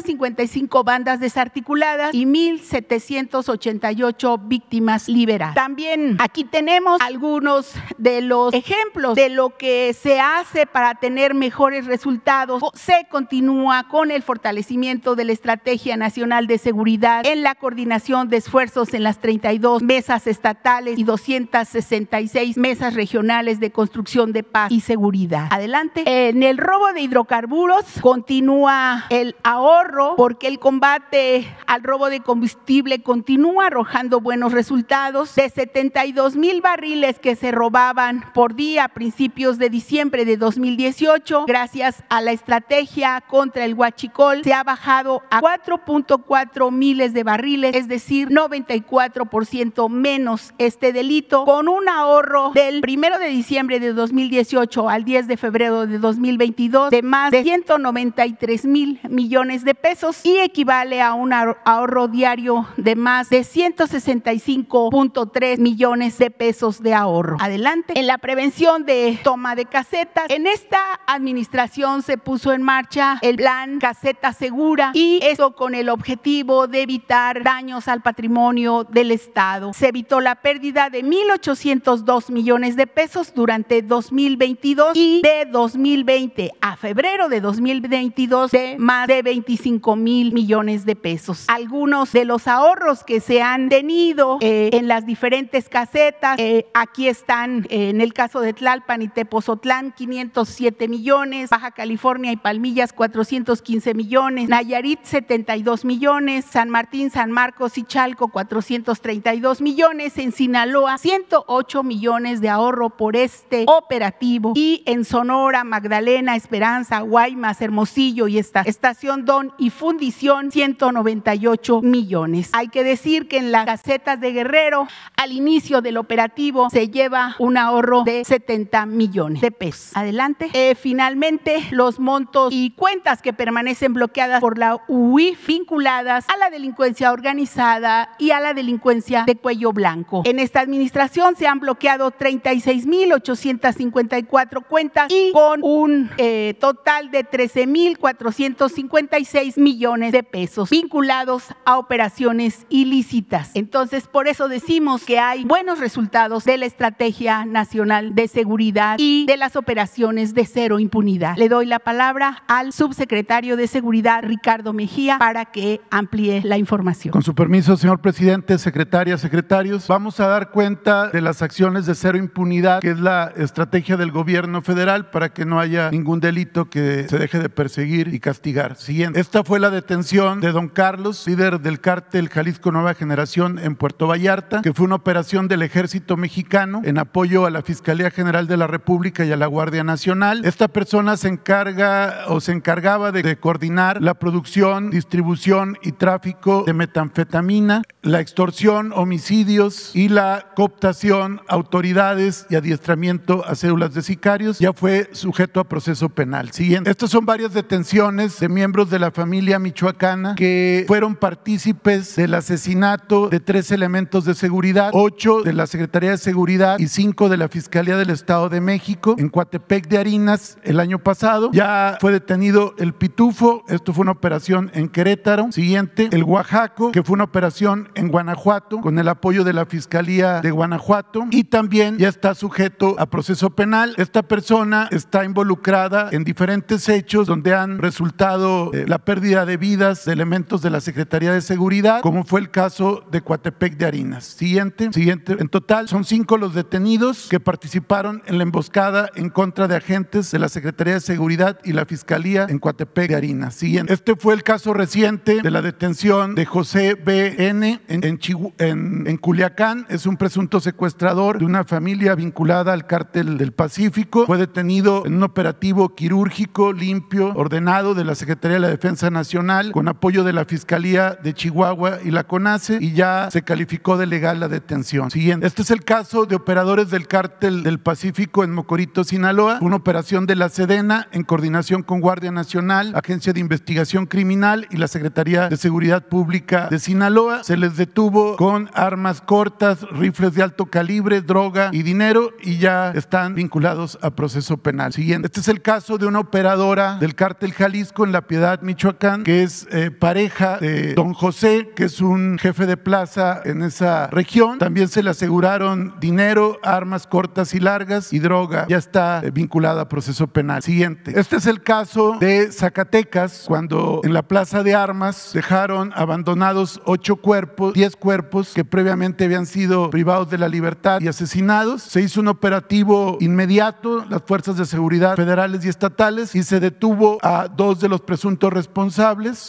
455 0.00 0.84
bandas 0.84 1.20
desarticuladas 1.20 2.14
y 2.14 2.24
1.788 2.24 4.48
víctimas 4.48 5.06
liberadas. 5.08 5.54
También 5.54 6.16
aquí 6.18 6.44
tenemos 6.44 6.98
algunos 7.00 7.74
de 7.98 8.22
los 8.22 8.54
ejemplos 8.54 9.14
de 9.14 9.28
lo 9.28 9.56
que 9.56 9.94
se 9.94 10.18
hace 10.20 10.66
para 10.66 10.94
tener 10.94 11.34
mejores 11.34 11.86
resultados. 11.86 12.62
Se 12.74 13.06
continúa 13.10 13.88
con 13.88 14.10
el 14.10 14.22
fortalecimiento 14.22 15.16
de 15.16 15.24
la 15.24 15.32
Estrategia 15.32 15.96
Nacional 15.96 16.46
de 16.46 16.58
Seguridad 16.58 17.26
en 17.26 17.42
la 17.42 17.54
coordinación 17.54 18.28
de 18.28 18.36
esfuerzos 18.38 18.94
en 18.94 19.02
las 19.02 19.18
32 19.18 19.82
mesas 19.82 20.26
estatales 20.26 20.98
y 20.98 21.04
266 21.04 22.56
mesas 22.56 22.94
regionales 22.94 23.60
de 23.60 23.70
construcción 23.70 24.32
de 24.32 24.44
paz 24.44 24.72
y 24.72 24.80
seguridad. 24.80 25.48
Adelante. 25.50 26.04
En 26.06 26.42
el 26.42 26.56
robo 26.56 26.92
de 26.92 27.02
hidrocarburos 27.02 27.84
continúa 28.00 29.04
el 29.10 29.36
ahorro 29.42 29.89
porque 30.16 30.46
el 30.46 30.58
combate 30.58 31.46
al 31.66 31.82
robo 31.82 32.10
de 32.10 32.20
combustible 32.20 33.02
continúa 33.02 33.66
arrojando 33.66 34.20
buenos 34.20 34.52
resultados. 34.52 35.34
De 35.34 35.48
72 35.48 36.36
mil 36.36 36.60
barriles 36.60 37.18
que 37.18 37.36
se 37.36 37.50
robaban 37.50 38.24
por 38.34 38.54
día 38.54 38.84
a 38.84 38.88
principios 38.88 39.58
de 39.58 39.70
diciembre 39.70 40.24
de 40.24 40.36
2018, 40.36 41.44
gracias 41.46 42.02
a 42.08 42.20
la 42.20 42.32
estrategia 42.32 43.20
contra 43.20 43.64
el 43.64 43.74
huachicol, 43.74 44.42
se 44.44 44.52
ha 44.52 44.62
bajado 44.62 45.22
a 45.30 45.40
4.4 45.40 46.70
miles 46.70 47.12
de 47.12 47.24
barriles, 47.24 47.76
es 47.76 47.88
decir, 47.88 48.28
94% 48.28 49.88
menos 49.88 50.52
este 50.58 50.92
delito, 50.92 51.44
con 51.44 51.68
un 51.68 51.88
ahorro 51.88 52.52
del 52.54 52.80
primero 52.80 53.18
de 53.18 53.28
diciembre 53.28 53.80
de 53.80 53.92
2018 53.92 54.88
al 54.88 55.04
10 55.04 55.26
de 55.26 55.36
febrero 55.36 55.86
de 55.86 55.98
2022 55.98 56.90
de 56.90 57.02
más 57.02 57.30
de 57.30 57.42
193 57.42 58.64
mil 58.66 59.00
millones 59.08 59.64
de 59.64 59.74
pesos 59.80 60.20
y 60.24 60.38
equivale 60.38 61.00
a 61.00 61.14
un 61.14 61.32
ahorro 61.32 62.08
diario 62.08 62.66
de 62.76 62.96
más 62.96 63.30
de 63.30 63.40
165.3 63.40 65.58
millones 65.58 66.18
de 66.18 66.30
pesos 66.30 66.82
de 66.82 66.92
ahorro. 66.94 67.36
Adelante. 67.40 67.98
En 67.98 68.06
la 68.06 68.18
prevención 68.18 68.84
de 68.84 69.18
toma 69.22 69.54
de 69.54 69.64
casetas, 69.66 70.24
en 70.28 70.46
esta 70.46 70.78
administración 71.06 72.02
se 72.02 72.18
puso 72.18 72.52
en 72.52 72.62
marcha 72.62 73.18
el 73.22 73.36
plan 73.36 73.78
Caseta 73.78 74.32
Segura 74.32 74.90
y 74.94 75.20
eso 75.22 75.54
con 75.54 75.74
el 75.74 75.88
objetivo 75.88 76.66
de 76.66 76.82
evitar 76.82 77.42
daños 77.42 77.88
al 77.88 78.02
patrimonio 78.02 78.84
del 78.84 79.10
Estado. 79.10 79.72
Se 79.72 79.88
evitó 79.88 80.20
la 80.20 80.36
pérdida 80.36 80.90
de 80.90 81.04
1.802 81.04 82.30
millones 82.30 82.76
de 82.76 82.86
pesos 82.86 83.32
durante 83.34 83.82
2022 83.82 84.92
y 84.94 85.22
de 85.22 85.46
2020 85.50 86.52
a 86.60 86.76
febrero 86.76 87.28
de 87.28 87.40
2022 87.40 88.50
de 88.50 88.76
más 88.78 89.06
de 89.06 89.22
25 89.22 89.69
5 89.70 89.94
mil 89.94 90.32
millones 90.32 90.84
de 90.84 90.96
pesos. 90.96 91.44
Algunos 91.46 92.12
de 92.12 92.24
los 92.24 92.48
ahorros 92.48 93.04
que 93.04 93.20
se 93.20 93.40
han 93.40 93.68
tenido 93.68 94.38
eh, 94.40 94.70
en 94.72 94.88
las 94.88 95.06
diferentes 95.06 95.68
casetas, 95.68 96.40
eh, 96.40 96.66
aquí 96.74 97.06
están 97.06 97.68
eh, 97.70 97.90
en 97.90 98.00
el 98.00 98.12
caso 98.12 98.40
de 98.40 98.52
Tlalpan 98.52 99.02
y 99.02 99.08
Tepozotlán, 99.08 99.92
507 99.92 100.88
millones, 100.88 101.50
Baja 101.50 101.70
California 101.70 102.32
y 102.32 102.36
Palmillas, 102.36 102.92
415 102.92 103.94
millones, 103.94 104.48
Nayarit, 104.48 105.04
72 105.04 105.84
millones, 105.84 106.46
San 106.46 106.68
Martín, 106.68 107.10
San 107.10 107.30
Marcos 107.30 107.78
y 107.78 107.84
Chalco, 107.84 108.26
432 108.26 109.60
millones, 109.60 110.18
en 110.18 110.32
Sinaloa, 110.32 110.98
108 110.98 111.82
millones 111.84 112.40
de 112.40 112.48
ahorro 112.48 112.90
por 112.90 113.14
este 113.14 113.66
operativo 113.68 114.52
y 114.56 114.82
en 114.86 115.04
Sonora, 115.04 115.62
Magdalena, 115.62 116.34
Esperanza, 116.34 117.02
Guaymas, 117.02 117.60
Hermosillo 117.60 118.26
y 118.26 118.38
esta 118.38 118.62
Estación 118.62 119.24
Don 119.24 119.52
y 119.60 119.70
Fundición, 119.70 120.50
198 120.50 121.82
millones. 121.82 122.48
Hay 122.52 122.68
que 122.68 122.82
decir 122.82 123.28
que 123.28 123.36
en 123.36 123.52
las 123.52 123.66
casetas 123.66 124.18
de 124.18 124.32
Guerrero, 124.32 124.88
al 125.16 125.32
inicio 125.32 125.82
del 125.82 125.98
operativo, 125.98 126.70
se 126.70 126.88
lleva 126.88 127.36
un 127.38 127.58
ahorro 127.58 128.02
de 128.02 128.24
70 128.24 128.86
millones 128.86 129.42
de 129.42 129.50
pesos. 129.50 129.94
Adelante. 129.94 130.48
Eh, 130.54 130.74
finalmente, 130.74 131.62
los 131.72 132.00
montos 132.00 132.50
y 132.52 132.70
cuentas 132.70 133.20
que 133.20 133.34
permanecen 133.34 133.92
bloqueadas 133.92 134.40
por 134.40 134.56
la 134.56 134.78
UIF 134.88 135.46
vinculadas 135.46 136.24
a 136.28 136.38
la 136.38 136.48
delincuencia 136.48 137.12
organizada 137.12 138.14
y 138.18 138.30
a 138.30 138.40
la 138.40 138.54
delincuencia 138.54 139.24
de 139.26 139.36
cuello 139.36 139.72
blanco. 139.72 140.22
En 140.24 140.38
esta 140.38 140.60
administración 140.60 141.36
se 141.36 141.46
han 141.46 141.60
bloqueado 141.60 142.12
36.854 142.12 144.64
cuentas 144.66 145.12
y 145.12 145.32
con 145.32 145.60
un 145.62 146.08
eh, 146.16 146.54
total 146.58 147.10
de 147.10 147.28
13.456 147.28 149.49
millones 149.58 150.12
de 150.12 150.22
pesos 150.22 150.70
vinculados 150.70 151.44
a 151.64 151.78
operaciones 151.78 152.66
ilícitas. 152.68 153.50
Entonces, 153.54 154.06
por 154.06 154.28
eso 154.28 154.48
decimos 154.48 155.04
que 155.04 155.18
hay 155.18 155.44
buenos 155.44 155.78
resultados 155.78 156.44
de 156.44 156.58
la 156.58 156.66
Estrategia 156.66 157.44
Nacional 157.44 158.14
de 158.14 158.28
Seguridad 158.28 158.96
y 158.98 159.26
de 159.26 159.36
las 159.36 159.56
operaciones 159.56 160.34
de 160.34 160.46
cero 160.46 160.78
impunidad. 160.78 161.36
Le 161.36 161.48
doy 161.48 161.66
la 161.66 161.78
palabra 161.78 162.42
al 162.48 162.72
subsecretario 162.72 163.56
de 163.56 163.66
Seguridad, 163.66 164.22
Ricardo 164.22 164.72
Mejía, 164.72 165.18
para 165.18 165.46
que 165.46 165.80
amplíe 165.90 166.42
la 166.44 166.58
información. 166.58 167.12
Con 167.12 167.22
su 167.22 167.34
permiso, 167.34 167.76
señor 167.76 168.00
presidente, 168.00 168.58
secretaria, 168.58 169.18
secretarios, 169.18 169.86
vamos 169.88 170.20
a 170.20 170.26
dar 170.26 170.50
cuenta 170.50 171.08
de 171.08 171.20
las 171.20 171.42
acciones 171.42 171.86
de 171.86 171.94
cero 171.94 172.18
impunidad, 172.18 172.80
que 172.80 172.90
es 172.90 173.00
la 173.00 173.32
estrategia 173.36 173.96
del 173.96 174.12
gobierno 174.12 174.62
federal 174.62 175.10
para 175.10 175.30
que 175.32 175.44
no 175.44 175.60
haya 175.60 175.90
ningún 175.90 176.20
delito 176.20 176.70
que 176.70 177.06
se 177.08 177.18
deje 177.18 177.38
de 177.38 177.48
perseguir 177.48 178.12
y 178.14 178.20
castigar. 178.20 178.76
Siguiente. 178.76 179.20
Esta 179.20 179.39
fue 179.44 179.60
la 179.60 179.70
detención 179.70 180.40
de 180.40 180.52
don 180.52 180.68
Carlos, 180.68 181.26
líder 181.26 181.60
del 181.60 181.80
cártel 181.80 182.28
Jalisco 182.28 182.72
Nueva 182.72 182.94
Generación 182.94 183.58
en 183.58 183.76
Puerto 183.76 184.06
Vallarta, 184.06 184.62
que 184.62 184.72
fue 184.72 184.86
una 184.86 184.96
operación 184.96 185.48
del 185.48 185.62
ejército 185.62 186.16
mexicano 186.16 186.82
en 186.84 186.98
apoyo 186.98 187.46
a 187.46 187.50
la 187.50 187.62
Fiscalía 187.62 188.10
General 188.10 188.46
de 188.46 188.56
la 188.56 188.66
República 188.66 189.24
y 189.24 189.32
a 189.32 189.36
la 189.36 189.46
Guardia 189.46 189.84
Nacional. 189.84 190.44
Esta 190.44 190.68
persona 190.68 191.16
se 191.16 191.28
encarga 191.28 192.24
o 192.28 192.40
se 192.40 192.52
encargaba 192.52 193.12
de, 193.12 193.22
de 193.22 193.36
coordinar 193.36 194.02
la 194.02 194.14
producción, 194.14 194.90
distribución 194.90 195.78
y 195.82 195.92
tráfico 195.92 196.64
de 196.66 196.74
metanfetamina, 196.74 197.82
la 198.02 198.20
extorsión, 198.20 198.92
homicidios 198.94 199.94
y 199.94 200.08
la 200.08 200.46
cooptación, 200.54 201.40
autoridades 201.48 202.46
y 202.50 202.56
adiestramiento 202.56 203.44
a 203.46 203.54
células 203.54 203.94
de 203.94 204.02
sicarios. 204.02 204.58
Ya 204.58 204.72
fue 204.72 205.08
sujeto 205.12 205.60
a 205.60 205.64
proceso 205.64 206.08
penal. 206.08 206.52
Siguiente. 206.52 206.90
Estas 206.90 207.10
son 207.10 207.24
varias 207.24 207.54
detenciones 207.54 208.38
de 208.38 208.48
miembros 208.48 208.90
de 208.90 208.98
la 208.98 209.10
familia 209.10 209.29
michoacana 209.30 210.34
que 210.34 210.84
fueron 210.86 211.14
partícipes 211.16 212.16
del 212.16 212.34
asesinato 212.34 213.28
de 213.28 213.40
tres 213.40 213.70
elementos 213.70 214.24
de 214.24 214.34
seguridad, 214.34 214.90
ocho 214.92 215.42
de 215.42 215.52
la 215.52 215.66
Secretaría 215.66 216.10
de 216.10 216.18
Seguridad 216.18 216.78
y 216.78 216.88
cinco 216.88 217.28
de 217.28 217.36
la 217.36 217.48
Fiscalía 217.48 217.96
del 217.96 218.10
Estado 218.10 218.48
de 218.48 218.60
México 218.60 219.14
en 219.18 219.28
Coatepec 219.28 219.88
de 219.88 219.98
Harinas 219.98 220.58
el 220.62 220.80
año 220.80 220.98
pasado. 220.98 221.50
Ya 221.52 221.96
fue 222.00 222.12
detenido 222.12 222.74
el 222.78 222.92
Pitufo, 222.92 223.64
esto 223.68 223.92
fue 223.92 224.02
una 224.02 224.12
operación 224.12 224.70
en 224.74 224.88
Querétaro. 224.88 225.50
Siguiente, 225.52 226.08
el 226.12 226.24
Oaxaco, 226.24 226.92
que 226.92 227.02
fue 227.02 227.14
una 227.14 227.24
operación 227.24 227.88
en 227.94 228.08
Guanajuato 228.08 228.80
con 228.80 228.98
el 228.98 229.08
apoyo 229.08 229.44
de 229.44 229.52
la 229.52 229.66
Fiscalía 229.66 230.40
de 230.40 230.50
Guanajuato 230.50 231.26
y 231.30 231.44
también 231.44 231.98
ya 231.98 232.08
está 232.08 232.34
sujeto 232.34 232.96
a 232.98 233.06
proceso 233.06 233.50
penal. 233.50 233.94
Esta 233.96 234.22
persona 234.22 234.88
está 234.90 235.24
involucrada 235.24 236.08
en 236.12 236.24
diferentes 236.24 236.88
hechos 236.88 237.26
donde 237.26 237.54
han 237.54 237.78
resultado 237.78 238.72
eh, 238.72 238.84
la 238.86 238.98
pérdida 239.10 239.44
de 239.44 239.56
vidas 239.56 240.04
de 240.04 240.12
elementos 240.12 240.62
de 240.62 240.70
la 240.70 240.80
Secretaría 240.80 241.32
de 241.32 241.40
Seguridad, 241.40 242.00
como 242.00 242.22
fue 242.22 242.38
el 242.38 242.52
caso 242.52 243.02
de 243.10 243.22
Coatepec 243.22 243.76
de 243.76 243.84
Harinas. 243.84 244.24
Siguiente, 244.24 244.92
siguiente. 244.92 245.34
En 245.40 245.48
total 245.48 245.88
son 245.88 246.04
cinco 246.04 246.36
los 246.36 246.54
detenidos 246.54 247.26
que 247.28 247.40
participaron 247.40 248.22
en 248.26 248.38
la 248.38 248.44
emboscada 248.44 249.10
en 249.16 249.28
contra 249.28 249.66
de 249.66 249.74
agentes 249.74 250.30
de 250.30 250.38
la 250.38 250.48
Secretaría 250.48 250.94
de 250.94 251.00
Seguridad 251.00 251.58
y 251.64 251.72
la 251.72 251.86
Fiscalía 251.86 252.46
en 252.48 252.60
Coatepec 252.60 253.08
de 253.08 253.16
Harinas. 253.16 253.56
Siguiente. 253.56 253.92
Este 253.92 254.14
fue 254.14 254.32
el 254.32 254.44
caso 254.44 254.74
reciente 254.74 255.42
de 255.42 255.50
la 255.50 255.60
detención 255.60 256.36
de 256.36 256.46
José. 256.46 256.96
En, 257.04 257.64
en, 257.64 257.80
en, 257.88 259.06
en 259.08 259.16
Culiacán. 259.16 259.86
Es 259.88 260.06
un 260.06 260.18
presunto 260.18 260.60
secuestrador 260.60 261.40
de 261.40 261.46
una 261.46 261.64
familia 261.64 262.14
vinculada 262.14 262.72
al 262.72 262.86
cártel 262.86 263.38
del 263.38 263.50
Pacífico. 263.50 264.24
Fue 264.26 264.38
detenido 264.38 265.04
en 265.04 265.14
un 265.14 265.24
operativo 265.24 265.96
quirúrgico 265.96 266.72
limpio, 266.72 267.32
ordenado 267.34 267.96
de 267.96 268.04
la 268.04 268.14
Secretaría 268.14 268.54
de 268.54 268.60
la 268.60 268.68
Defensa 268.68 268.99
Nacional 269.08 269.72
con 269.72 269.88
apoyo 269.88 270.24
de 270.24 270.34
la 270.34 270.44
Fiscalía 270.44 271.16
de 271.22 271.32
Chihuahua 271.32 272.00
y 272.04 272.10
la 272.10 272.24
CONACE 272.24 272.78
y 272.80 272.92
ya 272.92 273.30
se 273.30 273.42
calificó 273.42 273.96
de 273.96 274.06
legal 274.06 274.40
la 274.40 274.48
detención. 274.48 275.10
Siguiente. 275.10 275.46
Este 275.46 275.62
es 275.62 275.70
el 275.70 275.84
caso 275.84 276.26
de 276.26 276.36
operadores 276.36 276.90
del 276.90 277.06
cártel 277.06 277.62
del 277.62 277.78
Pacífico 277.78 278.44
en 278.44 278.52
Mocorito, 278.52 279.04
Sinaloa. 279.04 279.58
Una 279.62 279.76
operación 279.76 280.26
de 280.26 280.36
la 280.36 280.48
Sedena 280.48 281.08
en 281.12 281.22
coordinación 281.22 281.82
con 281.82 282.00
Guardia 282.00 282.32
Nacional, 282.32 282.92
Agencia 282.94 283.32
de 283.32 283.40
Investigación 283.40 284.06
Criminal 284.06 284.66
y 284.70 284.76
la 284.76 284.88
Secretaría 284.88 285.48
de 285.48 285.56
Seguridad 285.56 286.06
Pública 286.08 286.68
de 286.68 286.78
Sinaloa. 286.78 287.44
Se 287.44 287.56
les 287.56 287.76
detuvo 287.76 288.36
con 288.36 288.68
armas 288.74 289.20
cortas, 289.20 289.82
rifles 289.92 290.34
de 290.34 290.42
alto 290.42 290.66
calibre, 290.66 291.20
droga 291.20 291.70
y 291.72 291.82
dinero 291.82 292.32
y 292.42 292.58
ya 292.58 292.90
están 292.90 293.34
vinculados 293.34 293.98
a 294.02 294.10
proceso 294.10 294.56
penal. 294.56 294.92
Siguiente. 294.92 295.26
Este 295.26 295.40
es 295.40 295.48
el 295.48 295.62
caso 295.62 295.98
de 295.98 296.06
una 296.06 296.18
operadora 296.18 296.96
del 296.96 297.14
cártel 297.14 297.52
Jalisco 297.52 298.04
en 298.04 298.12
La 298.12 298.22
Piedad, 298.22 298.60
Michoacán, 298.62 298.89
que 298.98 299.42
es 299.42 299.66
eh, 299.70 299.90
pareja 299.90 300.58
de 300.58 300.94
don 300.94 301.14
José, 301.14 301.70
que 301.74 301.84
es 301.84 302.00
un 302.00 302.38
jefe 302.38 302.66
de 302.66 302.76
plaza 302.76 303.40
en 303.44 303.62
esa 303.62 304.08
región. 304.08 304.58
También 304.58 304.88
se 304.88 305.02
le 305.02 305.10
aseguraron 305.10 305.94
dinero, 306.00 306.58
armas 306.62 307.06
cortas 307.06 307.54
y 307.54 307.60
largas 307.60 308.12
y 308.12 308.18
droga. 308.18 308.66
Ya 308.68 308.78
está 308.78 309.20
eh, 309.24 309.30
vinculada 309.30 309.82
a 309.82 309.88
proceso 309.88 310.26
penal. 310.26 310.62
Siguiente. 310.62 311.18
Este 311.18 311.36
es 311.36 311.46
el 311.46 311.62
caso 311.62 312.16
de 312.20 312.50
Zacatecas, 312.52 313.44
cuando 313.46 314.00
en 314.04 314.12
la 314.12 314.22
plaza 314.22 314.62
de 314.62 314.74
armas 314.74 315.30
dejaron 315.34 315.92
abandonados 315.94 316.80
ocho 316.84 317.16
cuerpos, 317.16 317.74
diez 317.74 317.96
cuerpos 317.96 318.52
que 318.54 318.64
previamente 318.64 319.24
habían 319.24 319.46
sido 319.46 319.90
privados 319.90 320.30
de 320.30 320.38
la 320.38 320.48
libertad 320.48 321.00
y 321.00 321.08
asesinados. 321.08 321.82
Se 321.82 322.00
hizo 322.00 322.20
un 322.20 322.28
operativo 322.28 323.16
inmediato, 323.20 324.04
las 324.08 324.22
fuerzas 324.22 324.56
de 324.56 324.66
seguridad 324.66 325.16
federales 325.16 325.64
y 325.64 325.68
estatales, 325.68 326.34
y 326.34 326.42
se 326.42 326.60
detuvo 326.60 327.18
a 327.22 327.48
dos 327.48 327.80
de 327.80 327.88
los 327.88 328.00
presuntos 328.00 328.52
responsables, 328.52 328.79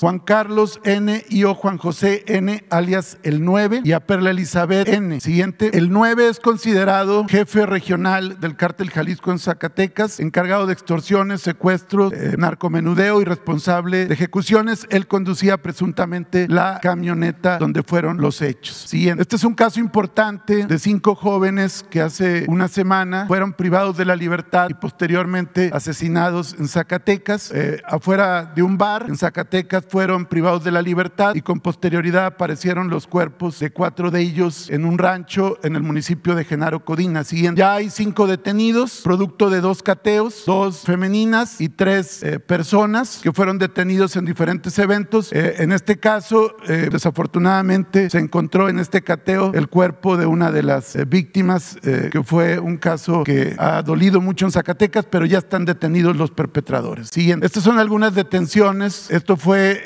Juan 0.01 0.19
Carlos 0.19 0.81
N. 0.83 1.23
y 1.29 1.45
o 1.45 1.55
Juan 1.55 1.77
José 1.77 2.25
N., 2.27 2.65
alias 2.69 3.17
el 3.23 3.45
9, 3.45 3.81
y 3.85 3.93
a 3.93 4.01
Perla 4.01 4.31
Elizabeth 4.31 4.89
N. 4.89 5.21
Siguiente, 5.21 5.77
el 5.77 5.89
9 5.89 6.27
es 6.27 6.39
considerado 6.41 7.25
jefe 7.29 7.65
regional 7.65 8.41
del 8.41 8.57
cártel 8.57 8.89
Jalisco 8.89 9.31
en 9.31 9.39
Zacatecas, 9.39 10.19
encargado 10.19 10.65
de 10.67 10.73
extorsiones, 10.73 11.41
secuestros, 11.41 12.11
eh, 12.11 12.35
narcomenudeo 12.37 13.21
y 13.21 13.25
responsable 13.25 14.07
de 14.07 14.13
ejecuciones. 14.13 14.85
Él 14.89 15.07
conducía 15.07 15.57
presuntamente 15.61 16.47
la 16.49 16.79
camioneta 16.81 17.57
donde 17.57 17.83
fueron 17.83 18.17
los 18.17 18.41
hechos. 18.41 18.75
Siguiente, 18.75 19.21
este 19.21 19.37
es 19.37 19.45
un 19.45 19.53
caso 19.53 19.79
importante 19.79 20.65
de 20.65 20.79
cinco 20.79 21.15
jóvenes 21.15 21.85
que 21.89 22.01
hace 22.01 22.45
una 22.49 22.67
semana 22.67 23.27
fueron 23.27 23.53
privados 23.53 23.95
de 23.95 24.03
la 24.03 24.17
libertad 24.17 24.67
y 24.69 24.73
posteriormente 24.73 25.71
asesinados 25.73 26.53
en 26.59 26.67
Zacatecas, 26.67 27.51
eh, 27.53 27.81
afuera 27.87 28.51
de 28.53 28.61
un 28.61 28.77
bar. 28.77 29.05
En 29.07 29.20
Zacatecas 29.21 29.85
fueron 29.87 30.25
privados 30.25 30.63
de 30.63 30.71
la 30.71 30.81
libertad 30.81 31.35
y 31.35 31.41
con 31.41 31.59
posterioridad 31.59 32.25
aparecieron 32.25 32.89
los 32.89 33.05
cuerpos 33.05 33.59
de 33.59 33.69
cuatro 33.71 34.09
de 34.09 34.19
ellos 34.19 34.67
en 34.71 34.83
un 34.83 34.97
rancho 34.97 35.59
en 35.61 35.75
el 35.75 35.83
municipio 35.83 36.33
de 36.33 36.43
Genaro 36.43 36.83
Codina. 36.83 37.23
Siguiente, 37.23 37.59
ya 37.59 37.75
hay 37.75 37.91
cinco 37.91 38.25
detenidos, 38.25 39.01
producto 39.03 39.51
de 39.51 39.61
dos 39.61 39.83
cateos, 39.83 40.43
dos 40.47 40.81
femeninas 40.81 41.61
y 41.61 41.69
tres 41.69 42.23
eh, 42.23 42.39
personas 42.39 43.19
que 43.21 43.31
fueron 43.31 43.59
detenidos 43.59 44.15
en 44.15 44.25
diferentes 44.25 44.79
eventos. 44.79 45.31
Eh, 45.31 45.57
en 45.59 45.71
este 45.71 45.99
caso, 45.99 46.55
eh, 46.67 46.89
desafortunadamente, 46.91 48.09
se 48.09 48.17
encontró 48.17 48.69
en 48.69 48.79
este 48.79 49.03
cateo 49.03 49.51
el 49.53 49.67
cuerpo 49.67 50.17
de 50.17 50.25
una 50.25 50.51
de 50.51 50.63
las 50.63 50.95
eh, 50.95 51.05
víctimas, 51.05 51.77
que 51.81 52.23
fue 52.23 52.57
un 52.57 52.77
caso 52.77 53.23
que 53.23 53.55
ha 53.59 53.83
dolido 53.83 54.19
mucho 54.19 54.45
en 54.45 54.51
Zacatecas, 54.51 55.05
pero 55.05 55.25
ya 55.27 55.37
están 55.37 55.65
detenidos 55.65 56.15
los 56.15 56.31
perpetradores. 56.31 57.09
Siguiente. 57.09 57.45
Estas 57.45 57.63
son 57.63 57.77
algunas 57.77 58.15
detenciones 58.15 59.10
Esto 59.11 59.35
fue 59.35 59.83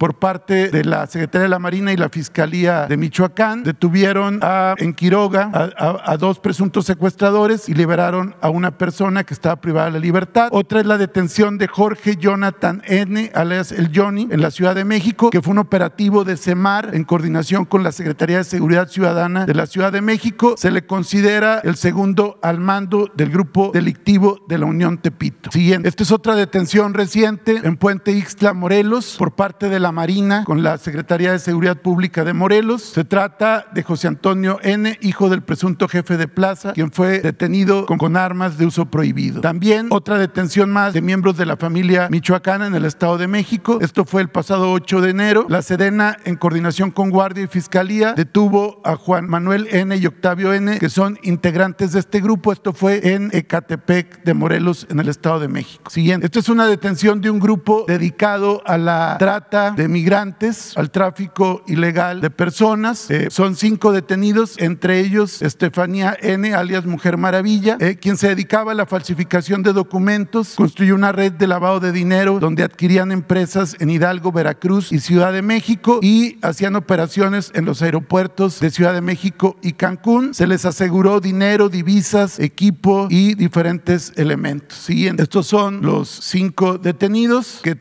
por 0.00 0.14
parte 0.14 0.68
de 0.70 0.84
la 0.84 1.06
Secretaría 1.06 1.44
de 1.44 1.48
la 1.48 1.60
Marina 1.60 1.92
y 1.92 1.96
la 1.96 2.08
Fiscalía 2.08 2.86
de 2.88 2.96
Michoacán. 2.96 3.62
Detuvieron 3.62 4.40
a, 4.42 4.74
en 4.78 4.94
Quiroga 4.94 5.48
a, 5.52 6.16
dos 6.16 6.40
presuntos 6.40 6.86
secuestradores 6.86 7.68
y 7.68 7.74
liberaron 7.74 8.34
a 8.40 8.50
una 8.50 8.76
persona 8.76 9.22
que 9.22 9.32
estaba 9.32 9.60
privada 9.60 9.86
de 9.86 9.92
la 9.92 9.98
libertad. 10.00 10.48
Otra 10.50 10.80
es 10.80 10.86
la 10.86 10.98
detención 10.98 11.56
de 11.56 11.68
Jorge 11.68 12.16
Jonathan 12.16 12.82
N., 12.86 13.30
alias 13.32 13.70
el 13.70 13.92
Johnny, 13.94 14.26
en 14.28 14.40
la 14.40 14.50
Ciudad 14.50 14.74
de 14.74 14.84
México, 14.84 15.30
que 15.30 15.40
fue 15.40 15.52
un 15.52 15.58
operativo 15.58 16.24
de 16.24 16.36
CEMAR 16.36 16.96
en 16.96 17.04
coordinación 17.04 17.64
con 17.64 17.84
la 17.84 17.92
Secretaría 17.92 18.38
de 18.38 18.44
Seguridad 18.44 18.88
Ciudadana 18.88 19.46
de 19.46 19.54
la 19.54 19.66
Ciudad 19.66 19.92
de 19.92 20.00
México. 20.00 20.56
Se 20.56 20.72
le 20.72 20.84
considera 20.84 21.60
el 21.60 21.76
segundo 21.76 22.40
al 22.42 22.58
mando 22.58 23.08
del 23.14 23.30
grupo 23.30 23.70
delictivo 23.72 24.44
de 24.48 24.58
la 24.58 24.66
Unión 24.66 24.98
Tepito. 24.98 25.52
Siguiente. 25.52 25.88
Esta 25.88 26.02
es 26.02 26.10
otra 26.10 26.34
detención 26.34 26.92
reciente 26.92 27.60
en 27.62 27.76
Puente 27.76 28.10
Ixtla, 28.32 28.54
Morelos, 28.54 29.16
por 29.18 29.32
parte 29.32 29.68
de 29.68 29.78
la 29.78 29.92
Marina 29.92 30.44
con 30.44 30.62
la 30.62 30.78
Secretaría 30.78 31.32
de 31.32 31.38
Seguridad 31.38 31.76
Pública 31.76 32.24
de 32.24 32.32
Morelos. 32.32 32.80
Se 32.80 33.04
trata 33.04 33.66
de 33.74 33.82
José 33.82 34.08
Antonio 34.08 34.58
N., 34.62 34.98
hijo 35.02 35.28
del 35.28 35.42
presunto 35.42 35.86
jefe 35.86 36.16
de 36.16 36.28
plaza, 36.28 36.72
quien 36.72 36.90
fue 36.90 37.20
detenido 37.20 37.84
con, 37.84 38.16
armas 38.16 38.56
de 38.56 38.64
uso 38.64 38.86
prohibido. 38.86 39.42
También 39.42 39.88
otra 39.90 40.16
detención 40.16 40.70
más 40.70 40.94
de 40.94 41.02
miembros 41.02 41.36
de 41.36 41.44
la 41.44 41.58
familia 41.58 42.08
michoacana 42.10 42.66
en 42.66 42.74
el 42.74 42.86
Estado 42.86 43.18
de 43.18 43.26
México. 43.26 43.76
Esto 43.82 44.06
fue 44.06 44.22
el 44.22 44.30
pasado 44.30 44.72
8 44.72 45.02
de 45.02 45.10
enero. 45.10 45.46
La 45.50 45.60
Sedena, 45.60 46.16
en 46.24 46.36
coordinación 46.36 46.90
con 46.90 47.10
Guardia 47.10 47.44
y 47.44 47.48
Fiscalía, 47.48 48.14
detuvo 48.14 48.80
a 48.82 48.96
Juan 48.96 49.28
Manuel 49.28 49.68
N. 49.70 49.94
y 49.94 50.06
Octavio 50.06 50.54
N., 50.54 50.78
que 50.78 50.88
son 50.88 51.18
integrantes 51.22 51.92
de 51.92 52.00
este 52.00 52.22
grupo. 52.22 52.50
Esto 52.50 52.72
fue 52.72 53.12
en 53.12 53.28
Ecatepec 53.30 54.24
de 54.24 54.32
Morelos, 54.32 54.86
en 54.88 55.00
el 55.00 55.10
Estado 55.10 55.38
de 55.38 55.48
México. 55.48 55.90
Siguiente. 55.90 56.24
Esto 56.24 56.38
es 56.38 56.48
una 56.48 56.66
detención 56.66 57.20
de 57.20 57.28
un 57.28 57.38
grupo 57.38 57.84
dedicado 57.86 58.21
a 58.22 58.78
la 58.78 59.16
trata 59.18 59.72
de 59.72 59.88
migrantes, 59.88 60.76
al 60.76 60.92
tráfico 60.92 61.64
ilegal 61.66 62.20
de 62.20 62.30
personas. 62.30 63.10
Eh, 63.10 63.30
son 63.30 63.56
cinco 63.56 63.90
detenidos, 63.90 64.54
entre 64.58 65.00
ellos 65.00 65.42
Estefanía 65.42 66.16
N., 66.20 66.54
alias 66.54 66.86
Mujer 66.86 67.16
Maravilla, 67.16 67.76
eh, 67.80 67.96
quien 68.00 68.16
se 68.16 68.28
dedicaba 68.28 68.72
a 68.72 68.74
la 68.76 68.86
falsificación 68.86 69.64
de 69.64 69.72
documentos, 69.72 70.54
construyó 70.54 70.94
una 70.94 71.10
red 71.10 71.32
de 71.32 71.48
lavado 71.48 71.80
de 71.80 71.90
dinero 71.90 72.38
donde 72.38 72.62
adquirían 72.62 73.10
empresas 73.10 73.74
en 73.80 73.90
Hidalgo, 73.90 74.30
Veracruz 74.30 74.92
y 74.92 75.00
Ciudad 75.00 75.32
de 75.32 75.42
México 75.42 75.98
y 76.00 76.38
hacían 76.42 76.76
operaciones 76.76 77.50
en 77.54 77.64
los 77.64 77.82
aeropuertos 77.82 78.60
de 78.60 78.70
Ciudad 78.70 78.94
de 78.94 79.00
México 79.00 79.56
y 79.62 79.72
Cancún. 79.72 80.32
Se 80.32 80.46
les 80.46 80.64
aseguró 80.64 81.18
dinero, 81.18 81.68
divisas, 81.68 82.38
equipo 82.38 83.08
y 83.10 83.34
diferentes 83.34 84.12
elementos. 84.14 84.78
Siguiente. 84.78 85.24
Estos 85.24 85.48
son 85.48 85.82
los 85.82 86.08
cinco 86.08 86.78
detenidos 86.78 87.58
que 87.64 87.74